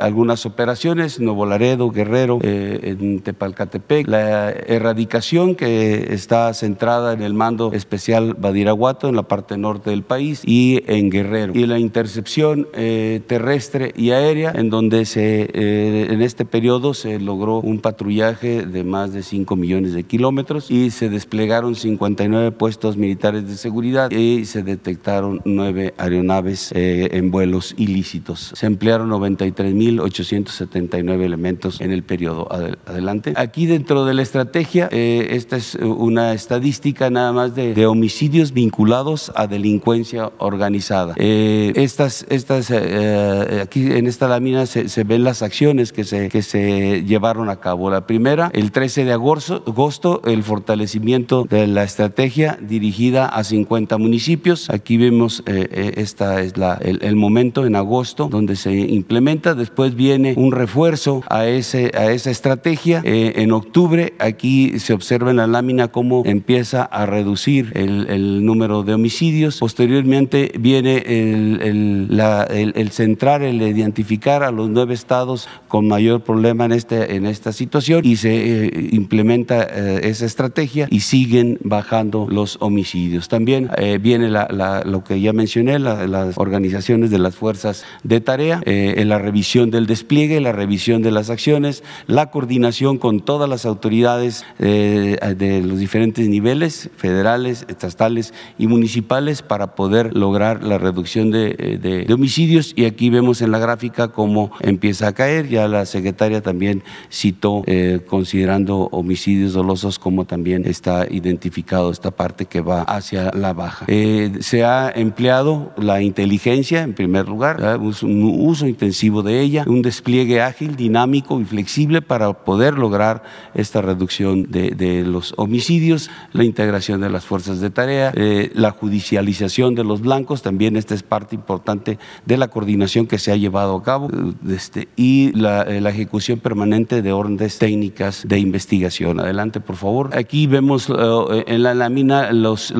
algunas 0.00 0.46
operaciones, 0.46 1.20
Nuevo 1.20 1.46
Laredo, 1.46 1.90
Guerrero, 1.90 2.38
en 2.42 3.20
Tepalcatepec, 3.20 4.08
la 4.08 4.50
erradicación 4.50 5.54
que 5.54 6.14
está 6.14 6.52
centrada 6.54 7.12
en 7.12 7.22
el 7.22 7.34
mando 7.34 7.72
especial 7.72 8.34
Badiraguato 8.34 9.08
en 9.08 9.16
la 9.16 9.24
parte 9.24 9.58
norte 9.58 9.90
del 9.90 10.02
país 10.02 10.42
y 10.44 10.55
en 10.86 11.10
Guerrero. 11.10 11.52
Y 11.54 11.66
la 11.66 11.78
intercepción 11.78 12.68
eh, 12.74 13.20
terrestre 13.26 13.92
y 13.96 14.10
aérea, 14.10 14.52
en 14.54 14.70
donde 14.70 15.04
se, 15.04 15.50
eh, 15.52 16.06
en 16.10 16.22
este 16.22 16.44
periodo 16.44 16.94
se 16.94 17.18
logró 17.20 17.60
un 17.60 17.80
patrullaje 17.80 18.64
de 18.64 18.84
más 18.84 19.12
de 19.12 19.22
5 19.22 19.56
millones 19.56 19.92
de 19.92 20.04
kilómetros 20.04 20.70
y 20.70 20.90
se 20.90 21.08
desplegaron 21.08 21.74
59 21.74 22.52
puestos 22.52 22.96
militares 22.96 23.48
de 23.48 23.56
seguridad 23.56 24.10
y 24.10 24.44
se 24.44 24.62
detectaron 24.62 25.40
nueve 25.44 25.94
aeronaves 25.98 26.72
eh, 26.72 27.08
en 27.12 27.30
vuelos 27.30 27.74
ilícitos. 27.76 28.52
Se 28.54 28.66
emplearon 28.66 29.10
93.879 29.10 31.22
elementos 31.22 31.80
en 31.80 31.92
el 31.92 32.02
periodo. 32.02 32.48
Adelante. 32.86 33.34
Aquí 33.36 33.66
dentro 33.66 34.04
de 34.04 34.14
la 34.14 34.22
estrategia, 34.22 34.88
esta 34.90 35.56
es 35.56 35.74
una 35.74 36.32
estadística 36.32 37.10
nada 37.10 37.32
más 37.32 37.54
de, 37.54 37.86
homicidios 37.86 38.52
vinculados 38.52 39.32
a 39.34 39.46
delincuencia 39.46 40.30
organizada. 40.46 41.14
estas 41.16 42.26
estas 42.30 42.70
eh, 42.70 43.60
aquí 43.62 43.92
en 43.92 44.06
esta 44.06 44.28
lámina 44.28 44.66
se, 44.66 45.04
ven 45.04 45.24
las 45.24 45.42
acciones 45.42 45.92
que 45.92 46.04
se, 46.04 46.28
que 46.28 46.42
se 46.42 47.04
llevaron 47.04 47.48
a 47.48 47.56
cabo. 47.56 47.90
La 47.90 48.06
primera, 48.06 48.50
el 48.52 48.72
13 48.72 49.04
de 49.04 49.12
agosto, 49.12 50.22
el 50.24 50.42
fortalecimiento 50.42 51.44
de 51.44 51.66
la 51.66 51.84
estrategia 51.84 52.58
dirigida 52.60 53.26
a 53.26 53.44
50 53.44 53.98
municipios. 53.98 54.70
Aquí 54.70 54.96
vemos, 54.96 55.42
eh, 55.46 55.68
eh, 55.70 55.92
esta 55.96 56.40
es 56.42 56.56
la, 56.56 56.74
el, 56.74 57.16
momento 57.16 57.66
en 57.66 57.76
agosto 57.76 58.28
donde 58.30 58.56
se 58.56 58.72
implementa. 58.72 59.54
Después 59.54 59.94
viene 59.94 60.34
un 60.36 60.52
refuerzo 60.52 61.22
a, 61.28 61.46
ese, 61.46 61.92
a 61.94 62.10
esa 62.10 62.30
estrategia. 62.30 63.02
en 63.04 63.52
octubre, 63.52 64.14
aquí 64.18 64.78
se 64.78 64.92
observa 64.92 65.30
en 65.30 65.36
la 65.36 65.46
lámina 65.46 65.88
cómo 65.88 66.22
empieza 66.24 66.82
a 66.82 67.06
reducir 67.06 67.72
el 67.74 68.44
número 68.44 68.82
de 68.82 68.94
homicidios. 68.94 69.58
Posteriormente 69.58 70.25
viene 70.58 70.98
el, 71.06 72.90
centrar, 72.90 73.42
el 73.42 73.62
identificar 73.62 74.42
a 74.42 74.50
los 74.50 74.68
nueve 74.68 74.94
estados 74.94 75.48
con 75.68 75.88
mayor 75.88 76.22
problema 76.22 76.64
en, 76.64 76.72
este, 76.72 77.16
esta 77.28 77.52
situación 77.52 78.04
y 78.04 78.16
se 78.16 78.66
eh, 78.66 78.88
implementa 78.92 79.62
eh, 79.62 80.00
esa 80.04 80.26
estrategia 80.26 80.86
y 80.90 81.00
siguen 81.00 81.58
bajando 81.62 82.26
los 82.30 82.56
homicidios. 82.60 83.28
También 83.28 83.70
eh, 83.76 83.98
viene 84.00 84.30
lo 84.30 85.04
que 85.04 85.20
ya 85.20 85.32
mencioné, 85.32 85.78
las 85.78 86.38
organizaciones 86.38 87.10
de 87.10 87.18
las 87.18 87.34
fuerzas 87.34 87.84
de 88.02 88.20
tarea, 88.20 88.60
la 88.64 89.18
revisión 89.18 89.70
del 89.70 89.86
despliegue, 89.86 90.40
la 90.40 90.52
revisión 90.52 91.02
de 91.02 91.10
las 91.10 91.30
acciones, 91.30 91.82
la 92.06 92.30
coordinación 92.30 92.98
con 92.98 93.20
todas 93.20 93.48
las 93.48 93.66
autoridades 93.66 94.44
de 94.58 95.62
los 95.64 95.78
diferentes 95.78 96.28
niveles, 96.28 96.90
federales, 96.96 97.66
estatales 97.68 98.34
y 98.58 98.66
municipales, 98.66 99.42
para 99.42 99.74
poder 99.74 100.15
lograr 100.16 100.62
la 100.62 100.78
reducción 100.78 101.30
de, 101.30 101.78
de 101.80 102.12
homicidios 102.12 102.72
y 102.74 102.84
aquí 102.84 103.10
vemos 103.10 103.42
en 103.42 103.50
la 103.50 103.58
gráfica 103.58 104.08
cómo 104.08 104.50
empieza 104.60 105.08
a 105.08 105.12
caer. 105.12 105.48
Ya 105.48 105.68
la 105.68 105.86
secretaria 105.86 106.42
también 106.42 106.82
citó, 107.10 107.62
eh, 107.66 108.00
considerando 108.06 108.88
homicidios 108.92 109.52
dolosos, 109.52 109.98
como 109.98 110.24
también 110.24 110.66
está 110.66 111.06
identificado 111.10 111.90
esta 111.90 112.10
parte 112.10 112.46
que 112.46 112.60
va 112.60 112.82
hacia 112.82 113.30
la 113.32 113.52
baja. 113.52 113.84
Eh, 113.88 114.32
se 114.40 114.64
ha 114.64 114.90
empleado 114.94 115.72
la 115.76 116.02
inteligencia 116.02 116.82
en 116.82 116.94
primer 116.94 117.28
lugar, 117.28 117.78
un 117.78 118.22
uso 118.38 118.66
intensivo 118.66 119.22
de 119.22 119.40
ella, 119.40 119.64
un 119.66 119.82
despliegue 119.82 120.40
ágil, 120.40 120.76
dinámico 120.76 121.40
y 121.40 121.44
flexible 121.44 122.02
para 122.02 122.32
poder 122.32 122.78
lograr 122.78 123.22
esta 123.54 123.82
reducción 123.82 124.50
de, 124.50 125.04
los 125.06 125.34
homicidios, 125.36 126.10
la 126.32 126.44
integración 126.44 127.00
de 127.00 127.10
las 127.10 127.24
fuerzas 127.24 127.60
de 127.60 127.70
tarea, 127.70 128.12
eh, 128.14 128.50
la 128.54 128.70
judicialización 128.70 129.74
de 129.74 129.84
los 129.84 130.00
blancos, 130.06 130.40
también 130.40 130.76
esta 130.76 130.94
es 130.94 131.02
parte 131.02 131.34
importante 131.34 131.98
de 132.24 132.36
la 132.36 132.48
coordinación 132.48 133.06
que 133.06 133.18
se 133.18 133.32
ha 133.32 133.36
llevado 133.36 133.76
a 133.76 133.82
cabo 133.82 134.08
este, 134.48 134.88
y 134.96 135.32
la, 135.32 135.62
eh, 135.62 135.80
la, 135.80 135.90
ejecución 135.90 136.38
permanente 136.38 137.02
de 137.02 137.12
órdenes 137.12 137.58
técnicas 137.58 138.24
de 138.26 138.38
investigación. 138.38 139.20
Adelante, 139.20 139.60
por 139.60 139.76
favor. 139.76 140.16
Aquí 140.16 140.46
vemos 140.46 140.88
eh, 140.88 141.44
en 141.46 141.62
la 141.62 141.74
lámina 141.74 142.32
los, 142.32 142.72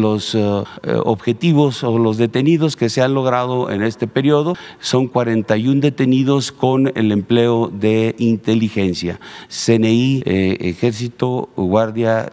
objetivos 1.05 1.83
o 1.85 1.99
los 1.99 2.17
detenidos 2.17 2.77
que 2.77 2.89
se 2.89 3.03
han 3.03 3.15
logrado 3.15 3.71
en 3.71 3.83
este 3.83 4.07
periodo. 4.07 4.55
Son 4.81 5.09
41 5.09 5.81
detenidos 5.81 6.53
con 6.53 6.93
el 6.95 7.13
empleo 7.13 7.69
de 7.69 8.15
inteligencia. 8.19 9.19
CNI, 9.49 10.23
eh, 10.25 10.57
Ejército, 10.61 11.49
Guardia, 11.57 12.33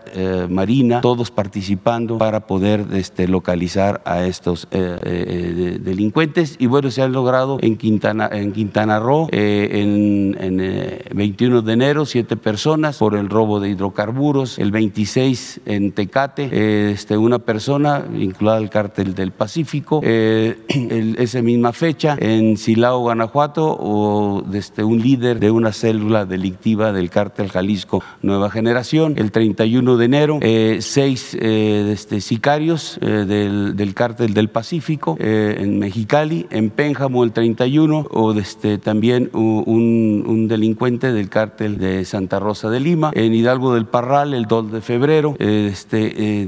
Marina, 0.50 1.02
todos 1.02 1.32
participando 1.32 2.18
para 2.18 2.46
poder 2.48 2.86
este, 2.94 3.28
localizar 3.28 4.02
a 4.06 4.26
estos 4.26 4.68
delincuentes. 4.84 6.56
Y 6.60 6.68
bueno, 6.68 6.92
se 6.92 7.02
han 7.02 7.12
logrado 7.12 7.58
en 7.62 7.78
Quintana, 7.78 8.30
en 8.32 8.52
Quintana 8.52 9.00
Roo, 9.00 9.28
eh, 9.32 9.70
en, 9.72 10.38
en 10.40 11.18
21 11.18 11.60
eh, 11.60 11.62
de 11.62 11.74
enero, 11.74 12.06
siete 12.06 12.36
personas 12.36 12.98
por 12.98 13.16
el 13.16 13.30
robo 13.30 13.60
de 13.60 13.70
hidrocarburos, 13.70 14.60
el 14.60 14.72
26 14.72 15.62
en 15.66 15.92
Tecate, 15.92 16.50
eh, 16.52 16.92
este, 16.92 17.18
una 17.18 17.40
persona 17.40 18.00
vinculada 18.00 18.58
al 18.58 18.70
cártel 18.70 19.14
del 19.14 19.32
Pacífico. 19.32 20.02
Eh, 20.04 20.58
esa 21.18 21.42
misma 21.42 21.74
fecha, 21.74 22.18
en 22.20 22.58
Silao, 22.58 23.00
Guanajuato, 23.00 23.78
o 23.80 24.44
desde 24.46 24.84
un 24.84 25.02
líder 25.02 25.40
de 25.40 25.52
una 25.52 25.72
célula 25.72 26.26
delictiva 26.26 26.92
del 26.92 27.10
cártel 27.10 27.50
Jalisco 27.50 28.04
Nueva 28.22 28.50
Generación. 28.50 29.16
El 29.18 29.32
31 29.32 29.98
de 29.98 30.06
enero, 30.06 30.40
eh, 30.42 30.78
seis 30.82 31.36
este, 31.36 32.22
sicarios 32.22 33.00
del, 33.02 33.76
del, 33.76 33.94
cártel 33.94 34.34
del 34.34 34.50
Pacífico 34.50 34.73
en 35.20 35.80
Mexicali. 35.80 36.48
En 36.50 36.70
Pénjamo, 36.70 37.24
el 37.24 37.32
31, 37.32 38.08
o 38.10 38.34
desde, 38.34 38.78
también 38.78 39.30
un, 39.34 40.48
delincuente 40.48 41.12
del 41.14 41.30
cártel 41.30 41.78
de 41.78 42.06
Santa 42.06 42.40
Rosa 42.40 42.70
de 42.70 42.80
Lima. 42.80 43.12
En 43.14 43.34
Hidalgo 43.34 43.74
del 43.74 43.86
Parral, 43.86 44.34
el 44.34 44.46
2 44.46 44.72
de 44.72 44.82
febrero, 44.82 45.36
este, 45.40 46.44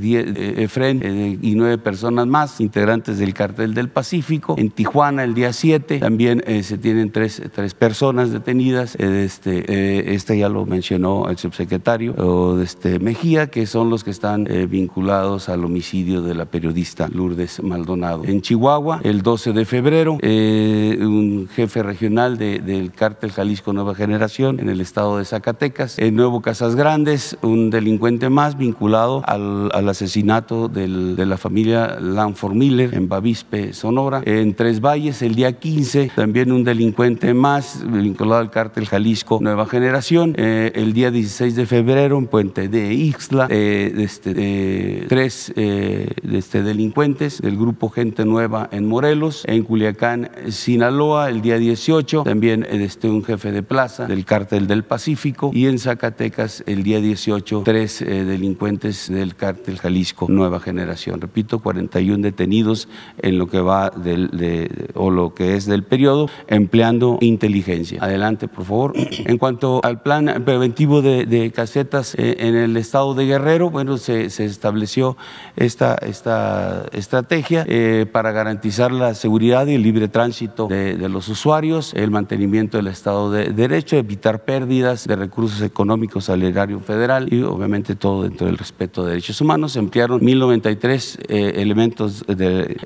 Efren 0.63 1.39
y 1.41 1.55
nueve 1.55 1.77
personas 1.77 2.27
más, 2.27 2.59
integrantes 2.59 3.17
del 3.17 3.33
Cartel 3.33 3.73
del 3.73 3.89
Pacífico. 3.89 4.55
En 4.57 4.71
Tijuana, 4.71 5.23
el 5.23 5.33
día 5.33 5.53
7, 5.53 5.99
también 5.99 6.43
eh, 6.45 6.63
se 6.63 6.77
tienen 6.77 7.11
tres, 7.11 7.41
tres 7.53 7.73
personas 7.73 8.31
detenidas. 8.31 8.95
Eh, 8.99 9.23
este, 9.25 10.13
este 10.13 10.37
ya 10.37 10.49
lo 10.49 10.65
mencionó 10.65 11.29
el 11.29 11.37
subsecretario 11.37 12.13
o 12.13 12.59
este, 12.59 12.99
Mejía, 12.99 13.47
que 13.47 13.65
son 13.65 13.89
los 13.89 14.03
que 14.03 14.11
están 14.11 14.47
vinculados 14.69 15.49
al 15.49 15.63
homicidio 15.63 16.21
de 16.21 16.35
la 16.35 16.45
periodista 16.45 17.07
Lourdes 17.07 17.61
Maldonado. 17.63 18.14
En 18.23 18.41
Chihuahua, 18.41 19.01
el 19.03 19.21
12 19.21 19.53
de 19.53 19.65
febrero, 19.65 20.13
un 20.13 21.47
jefe 21.53 21.83
regional 21.83 22.37
del 22.37 22.91
Cártel 22.91 23.31
Jalisco 23.31 23.73
Nueva 23.73 23.95
Generación 23.95 24.59
en 24.59 24.69
el 24.69 24.81
estado 24.81 25.17
de 25.17 25.25
Zacatecas. 25.25 25.99
En 25.99 26.15
Nuevo 26.15 26.41
Casas 26.41 26.75
Grandes, 26.75 27.37
un 27.41 27.69
delincuente 27.69 28.29
más 28.29 28.57
vinculado 28.57 29.23
al, 29.25 29.89
asesinato 29.89 30.67
de 30.67 31.25
la 31.25 31.37
familia 31.37 31.99
Lanford 31.99 32.53
Miller 32.53 32.93
en 32.93 33.07
Bavispe, 33.07 33.73
Sonora. 33.73 34.21
En 34.25 34.55
Tres 34.55 34.81
Valles, 34.81 35.21
el 35.21 35.35
día 35.35 35.53
15, 35.53 36.11
también 36.15 36.51
un 36.51 36.63
delincuente 36.63 37.33
más 37.33 37.83
vinculado 37.85 38.41
al 38.41 38.51
cártel 38.51 38.87
Jalisco 38.87 39.39
Nueva 39.41 39.65
Generación. 39.65 40.33
Eh, 40.37 40.71
el 40.75 40.93
día 40.93 41.11
16 41.11 41.55
de 41.55 41.65
febrero, 41.65 42.17
en 42.17 42.27
Puente 42.27 42.67
de 42.67 42.93
Ixtla, 42.93 43.47
eh, 43.49 43.93
este, 43.97 45.05
tres 45.07 45.53
eh, 45.55 46.09
este, 46.31 46.63
delincuentes 46.63 47.41
del 47.41 47.57
grupo 47.57 47.89
Nueva 48.25 48.69
en 48.71 48.87
Morelos. 48.87 49.43
En 49.47 49.63
Culiacán, 49.63 50.29
Sinaloa, 50.49 51.29
el 51.29 51.41
día 51.41 51.57
18, 51.57 52.23
también 52.23 52.65
este, 52.69 53.09
un 53.09 53.23
jefe 53.23 53.51
de 53.51 53.63
plaza 53.63 54.05
del 54.05 54.25
cártel 54.25 54.67
del 54.67 54.83
Pacífico. 54.83 55.51
Y 55.53 55.67
en 55.67 55.79
Zacatecas, 55.79 56.63
el 56.67 56.83
día 56.83 56.99
18, 56.99 57.63
tres 57.65 57.99
delincuentes 57.99 59.09
del 59.09 59.35
cártel 59.35 59.77
Jalisco 59.79 60.27
Nueva 60.29 60.59
Generación. 60.59 61.21
Repito, 61.21 61.59
41 61.59 62.21
detenidos 62.21 62.87
en 63.21 63.37
lo 63.37 63.47
que 63.47 63.59
va 63.59 63.89
del, 63.89 64.29
de, 64.29 64.89
o 64.93 65.09
lo 65.09 65.33
que 65.33 65.55
es 65.55 65.65
del 65.65 65.83
periodo, 65.83 66.29
empleando 66.47 67.17
inteligencia. 67.21 68.03
Adelante, 68.03 68.47
por 68.47 68.65
favor. 68.65 68.93
En 69.25 69.37
cuanto 69.37 69.79
al 69.83 70.01
plan 70.01 70.43
preventivo 70.45 71.01
de, 71.01 71.51
casetas 71.55 72.15
eh, 72.15 72.35
en 72.39 72.55
el 72.55 72.77
estado 72.77 73.15
de 73.15 73.25
Guerrero, 73.25 73.69
bueno, 73.69 73.97
se, 73.97 74.25
estableció 74.25 75.17
esta, 75.55 75.95
esta 75.95 76.85
estrategia 76.91 77.65
eh, 77.67 77.94
para 78.11 78.31
garantizar 78.31 78.91
la 78.91 79.13
seguridad 79.13 79.67
y 79.67 79.75
el 79.75 79.83
libre 79.83 80.07
tránsito 80.07 80.67
de, 80.67 81.09
los 81.09 81.27
usuarios, 81.29 81.93
el 81.93 82.11
mantenimiento 82.11 82.77
del 82.77 82.87
Estado 82.87 83.31
de 83.31 83.49
Derecho, 83.49 83.97
evitar 83.97 84.43
pérdidas 84.43 85.07
de 85.07 85.15
recursos 85.15 85.61
económicos 85.61 86.29
al 86.29 86.43
erario 86.43 86.79
federal 86.79 87.31
y 87.31 87.41
obviamente 87.43 87.95
todo 87.95 88.23
dentro 88.23 88.47
del 88.47 88.57
respeto 88.57 89.03
de 89.03 89.11
derechos 89.11 89.39
humanos. 89.41 89.73
Se 89.73 89.79
emplearon 89.79 90.23
1093 90.23 91.19
eh, 91.27 91.53
elementos 91.57 92.25
de, 92.27 92.77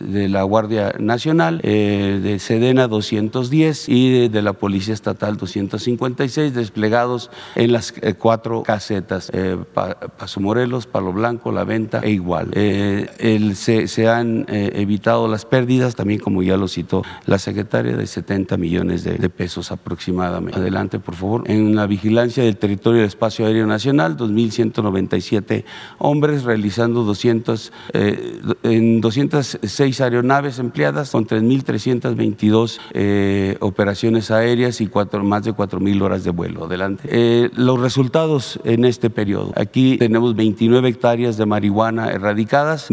de, 0.00 0.28
la 0.28 0.42
Guardia 0.42 0.94
Nacional, 0.98 1.60
eh, 1.62 2.20
de 2.22 2.38
Sedena 2.38 2.86
210 2.88 3.88
y 3.88 4.28
de, 4.28 4.42
la 4.42 4.52
Policía 4.52 4.94
Estatal 4.94 5.36
256 5.36 6.54
desplegados 6.54 7.30
en 7.54 7.72
las 7.72 7.94
eh, 8.02 8.14
cuatro 8.14 8.62
casetas, 8.62 9.32
Paso 10.18 10.40
Morelos, 10.40 10.86
Palo 10.86 11.12
Blanco, 11.12 11.52
La 11.52 11.64
Venta 11.64 12.00
e 12.02 12.10
Igual. 12.10 12.52
Se, 13.54 14.08
han 14.08 14.27
evitado 14.48 15.28
las 15.28 15.44
pérdidas, 15.44 15.94
también 15.94 16.20
como 16.20 16.42
ya 16.42 16.56
lo 16.56 16.68
citó 16.68 17.02
la 17.26 17.38
secretaria, 17.38 17.96
de 17.96 18.06
70 18.06 18.56
millones 18.56 19.04
de, 19.04 19.28
pesos 19.28 19.70
aproximadamente. 19.70 20.58
Adelante, 20.58 20.98
por 20.98 21.14
favor. 21.14 21.44
En 21.46 21.76
la 21.76 21.86
vigilancia 21.86 22.42
del 22.42 22.56
territorio 22.56 23.00
del 23.00 23.08
espacio 23.08 23.46
aéreo 23.46 23.66
nacional, 23.66 24.16
2.197 24.16 25.64
hombres 25.98 26.44
realizando 26.44 27.04
200, 27.04 27.72
eh, 27.92 28.40
en 28.62 29.00
206 29.00 30.00
aeronaves 30.00 30.58
empleadas 30.58 31.10
con 31.10 31.26
3.322 31.26 32.78
eh, 32.92 33.56
operaciones 33.60 34.30
aéreas 34.30 34.80
y 34.80 34.86
cuatro, 34.86 35.22
más 35.24 35.44
de 35.44 35.52
4.000 35.52 36.02
horas 36.02 36.24
de 36.24 36.30
vuelo. 36.30 36.64
Adelante. 36.64 37.08
Eh, 37.10 37.50
los 37.54 37.80
resultados 37.80 38.58
en 38.64 38.84
este 38.84 39.10
periodo. 39.10 39.52
Aquí 39.56 39.98
tenemos 39.98 40.34
29 40.34 40.88
hectáreas 40.88 41.36
de 41.36 41.46
marihuana 41.46 42.10
erradicadas, 42.10 42.90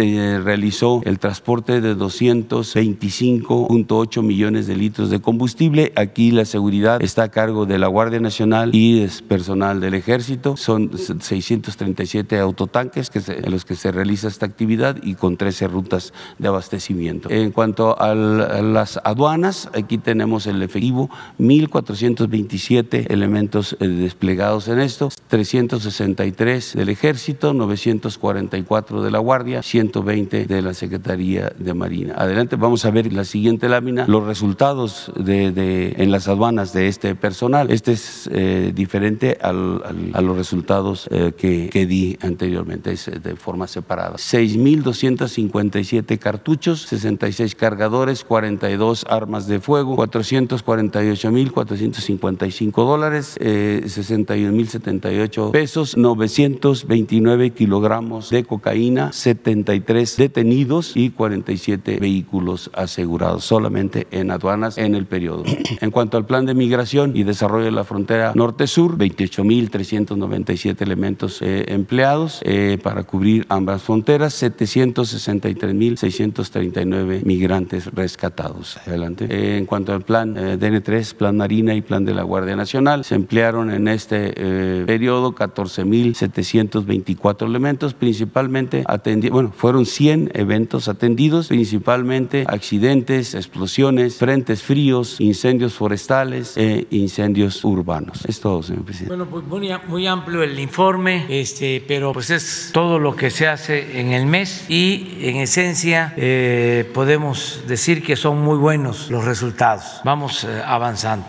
realizó 0.45 1.01
el 1.05 1.19
transporte 1.19 1.81
de 1.81 1.97
225.8 1.97 4.23
millones 4.23 4.69
de 4.69 4.77
litros 4.77 5.11
de 5.11 5.19
combustible. 5.19 5.93
Aquí 5.97 6.31
la 6.31 6.45
seguridad 6.45 7.03
está 7.03 7.25
a 7.25 7.33
cargo 7.33 7.67
de 7.67 7.81
la 7.81 7.89
Guardia 7.89 8.21
Nacional 8.21 8.73
y 8.73 9.01
es 9.01 9.23
personal 9.23 9.81
del 9.81 9.95
Ejército. 9.95 10.57
Son 10.57 10.97
637 10.97 12.39
autotanques 12.39 13.11
que 13.11 13.21
en 13.27 13.51
los 13.51 13.65
que 13.65 13.75
se 13.75 13.91
realiza 13.91 14.29
esta 14.29 14.47
actividad 14.47 14.99
y 15.03 15.17
con 15.17 15.37
13 15.37 15.67
rutas 15.67 16.13
de 16.39 16.47
abastecimiento. 16.47 17.29
En 17.29 17.51
cuanto 17.51 18.01
a 18.01 18.15
las 18.15 19.01
aduanas, 19.03 19.69
aquí 19.75 19.99
tenemos 19.99 20.47
el 20.47 20.63
efectivo, 20.63 21.11
1.427 21.41 23.00
elementos 23.09 23.77
eh, 23.81 23.89
desplegados 23.89 24.69
en 24.69 24.81
esto, 24.81 25.11
363 25.29 26.75
del 26.75 26.89
Ejército, 26.89 27.55
944 27.55 29.03
de 29.03 29.11
la 29.11 29.19
Guardia, 29.19 29.63
120 29.63 30.47
de 30.47 30.63
la 30.63 30.75
Secretaría 30.75 31.53
de 31.59 31.75
Marina. 31.75 32.15
Adelante, 32.17 32.57
vamos 32.57 32.85
a 32.85 32.91
ver 32.91 33.13
la 33.13 33.25
siguiente 33.25 33.69
lámina, 33.69 34.07
los 34.07 34.25
resultados 34.25 35.13
de, 35.17 35.95
en 35.97 36.11
las 36.11 36.29
aduanas 36.29 36.73
de 36.73 36.89
este 36.89 37.15
personal. 37.15 37.71
Este 37.71 37.93
es 37.93 38.29
eh, 38.33 38.73
diferente 38.75 39.39
al, 39.41 40.11
a 40.13 40.21
los 40.21 40.37
resultados 40.37 41.09
eh, 41.11 41.33
que, 41.37 41.71
que, 41.71 41.87
di 41.87 42.19
anteriormente, 42.23 42.93
es 42.93 43.11
de 43.23 43.37
forma 43.37 43.67
separada. 43.67 44.17
6.257 44.17 46.19
cartuchos, 46.19 46.83
66 46.83 47.55
cargadores, 47.55 48.25
42 48.25 49.07
armas 49.09 49.47
de 49.47 49.61
fuego, 49.61 49.97
448.455 49.97 52.73
dólares, 52.91 53.37
eh, 53.41 53.83
61.078 53.85 55.53
pesos, 55.53 55.97
929 55.97 57.51
kilogramos 57.51 58.31
de 58.31 58.43
cocaína, 58.43 59.13
73 59.13 60.17
detenidos 60.17 60.97
y 60.97 61.11
47 61.11 61.99
vehículos 62.01 62.69
asegurados 62.75 63.45
solamente 63.45 64.09
en 64.11 64.33
aduanas 64.33 64.77
en 64.77 64.97
el 64.97 65.07
periodo. 65.07 65.45
En 65.81 65.93
cuanto 65.93 66.19
al 66.19 66.27
plan 66.27 66.47
de 66.47 66.55
migración 66.55 67.17
y 67.17 67.23
desarrollo 67.23 67.65
de 67.65 67.71
la 67.71 67.85
frontera 67.85 68.33
norte-sur, 68.35 68.99
28.397 68.99 70.83
elementos 70.83 71.41
eh, 71.43 71.67
empleados 71.69 72.41
eh, 72.45 72.77
para 72.83 73.05
cubrir 73.05 73.47
ambas 73.49 73.83
fronteras, 73.83 74.43
763.639 74.43 77.25
migrantes 77.25 77.87
rescatados. 77.87 78.79
Adelante. 78.87 79.27
Eh, 79.31 79.59
en 79.59 79.67
cuanto 79.67 79.93
al 79.93 80.03
plan 80.03 80.35
DN3, 80.35 81.15
plan 81.15 81.37
Marina 81.37 81.73
y 81.75 81.83
plan 81.83 82.05
de 82.05 82.15
la 82.15 82.25
Guardia 82.25 82.57
Nacional, 82.57 82.80
se 83.03 83.15
emplearon 83.15 83.71
en 83.71 83.89
este 83.89 84.85
periodo 84.87 85.35
14.724 85.35 87.47
elementos, 87.47 87.95
principalmente 87.95 88.85
atendidos, 88.87 89.33
bueno, 89.33 89.51
fueron 89.55 89.87
100 89.87 90.33
eventos 90.35 90.89
atendidos, 90.89 91.49
principalmente 91.49 92.45
accidentes, 92.47 93.35
explosiones, 93.35 94.17
frentes 94.17 94.63
fríos, 94.63 95.21
incendios 95.21 95.75
forestales 95.75 96.57
e 96.57 96.87
incendios 96.91 97.65
urbanos. 97.65 98.25
Es 98.27 98.41
todo, 98.41 98.63
señor 98.63 98.85
presidente. 98.85 99.15
Bueno, 99.15 99.31
pues 99.31 99.45
muy, 99.45 99.71
muy 99.89 100.07
amplio 100.07 100.43
el 100.43 100.59
informe, 100.59 101.27
este, 101.29 101.85
pero 101.87 102.13
pues 102.13 102.31
es 102.31 102.71
todo 102.73 102.99
lo 102.99 103.17
que 103.17 103.31
se 103.31 103.49
hace 103.49 104.01
en 104.01 104.13
el 104.13 104.27
mes 104.27 104.67
y 104.69 105.19
en 105.21 105.37
esencia 105.37 106.15
eh, 106.17 106.91
podemos 106.93 107.63
decir 107.67 108.03
que 108.03 108.17
son 108.17 108.41
muy 108.41 108.59
buenos 108.59 109.11
los 109.11 109.25
resultados. 109.25 110.01
Vamos 110.05 110.45
eh, 110.45 110.63
avanzando. 110.65 111.27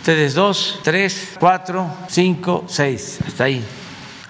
Ustedes 0.00 0.32
dos, 0.32 0.80
tres, 0.82 1.36
cuatro, 1.38 1.86
cinco, 2.08 2.64
seis. 2.66 3.18
Hasta 3.26 3.44
ahí 3.44 3.62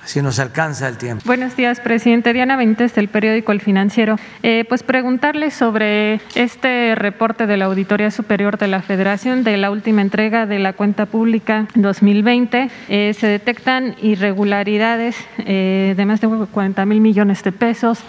si 0.05 0.23
nos 0.23 0.39
alcanza 0.39 0.89
el 0.89 0.97
tiempo. 0.97 1.23
Buenos 1.27 1.57
días, 1.57 1.81
presidente. 1.81 2.33
Diana 2.33 2.57
Benítez, 2.57 2.95
del 2.95 3.09
periódico 3.09 3.53
El 3.53 3.61
Financiero. 3.61 4.17
Eh, 4.43 4.65
pues 4.69 4.83
preguntarle 4.83 5.51
sobre 5.51 6.21
este 6.35 6.95
reporte 6.95 7.47
de 7.47 7.57
la 7.57 7.67
Auditoría 7.67 8.11
Superior 8.11 8.59
de 8.59 8.69
la 8.69 8.83
Federación 8.83 9.45
de 9.45 9.57
la 9.57 9.71
última 9.71 10.03
entrega 10.03 10.47
de 10.47 10.59
la 10.59 10.73
cuenta 10.73 11.07
pública 11.07 11.67
2020. 11.75 12.71
Eh, 12.89 13.15
se 13.19 13.27
detectan 13.27 13.95
irregularidades 14.03 15.17
eh, 15.39 15.95
de 15.97 16.07
más 16.07 16.21
de 16.21 16.29
40 16.29 16.87
mil 16.87 17.01
millones 17.01 17.43
de 17.45 17.53
pesos 17.53 18.01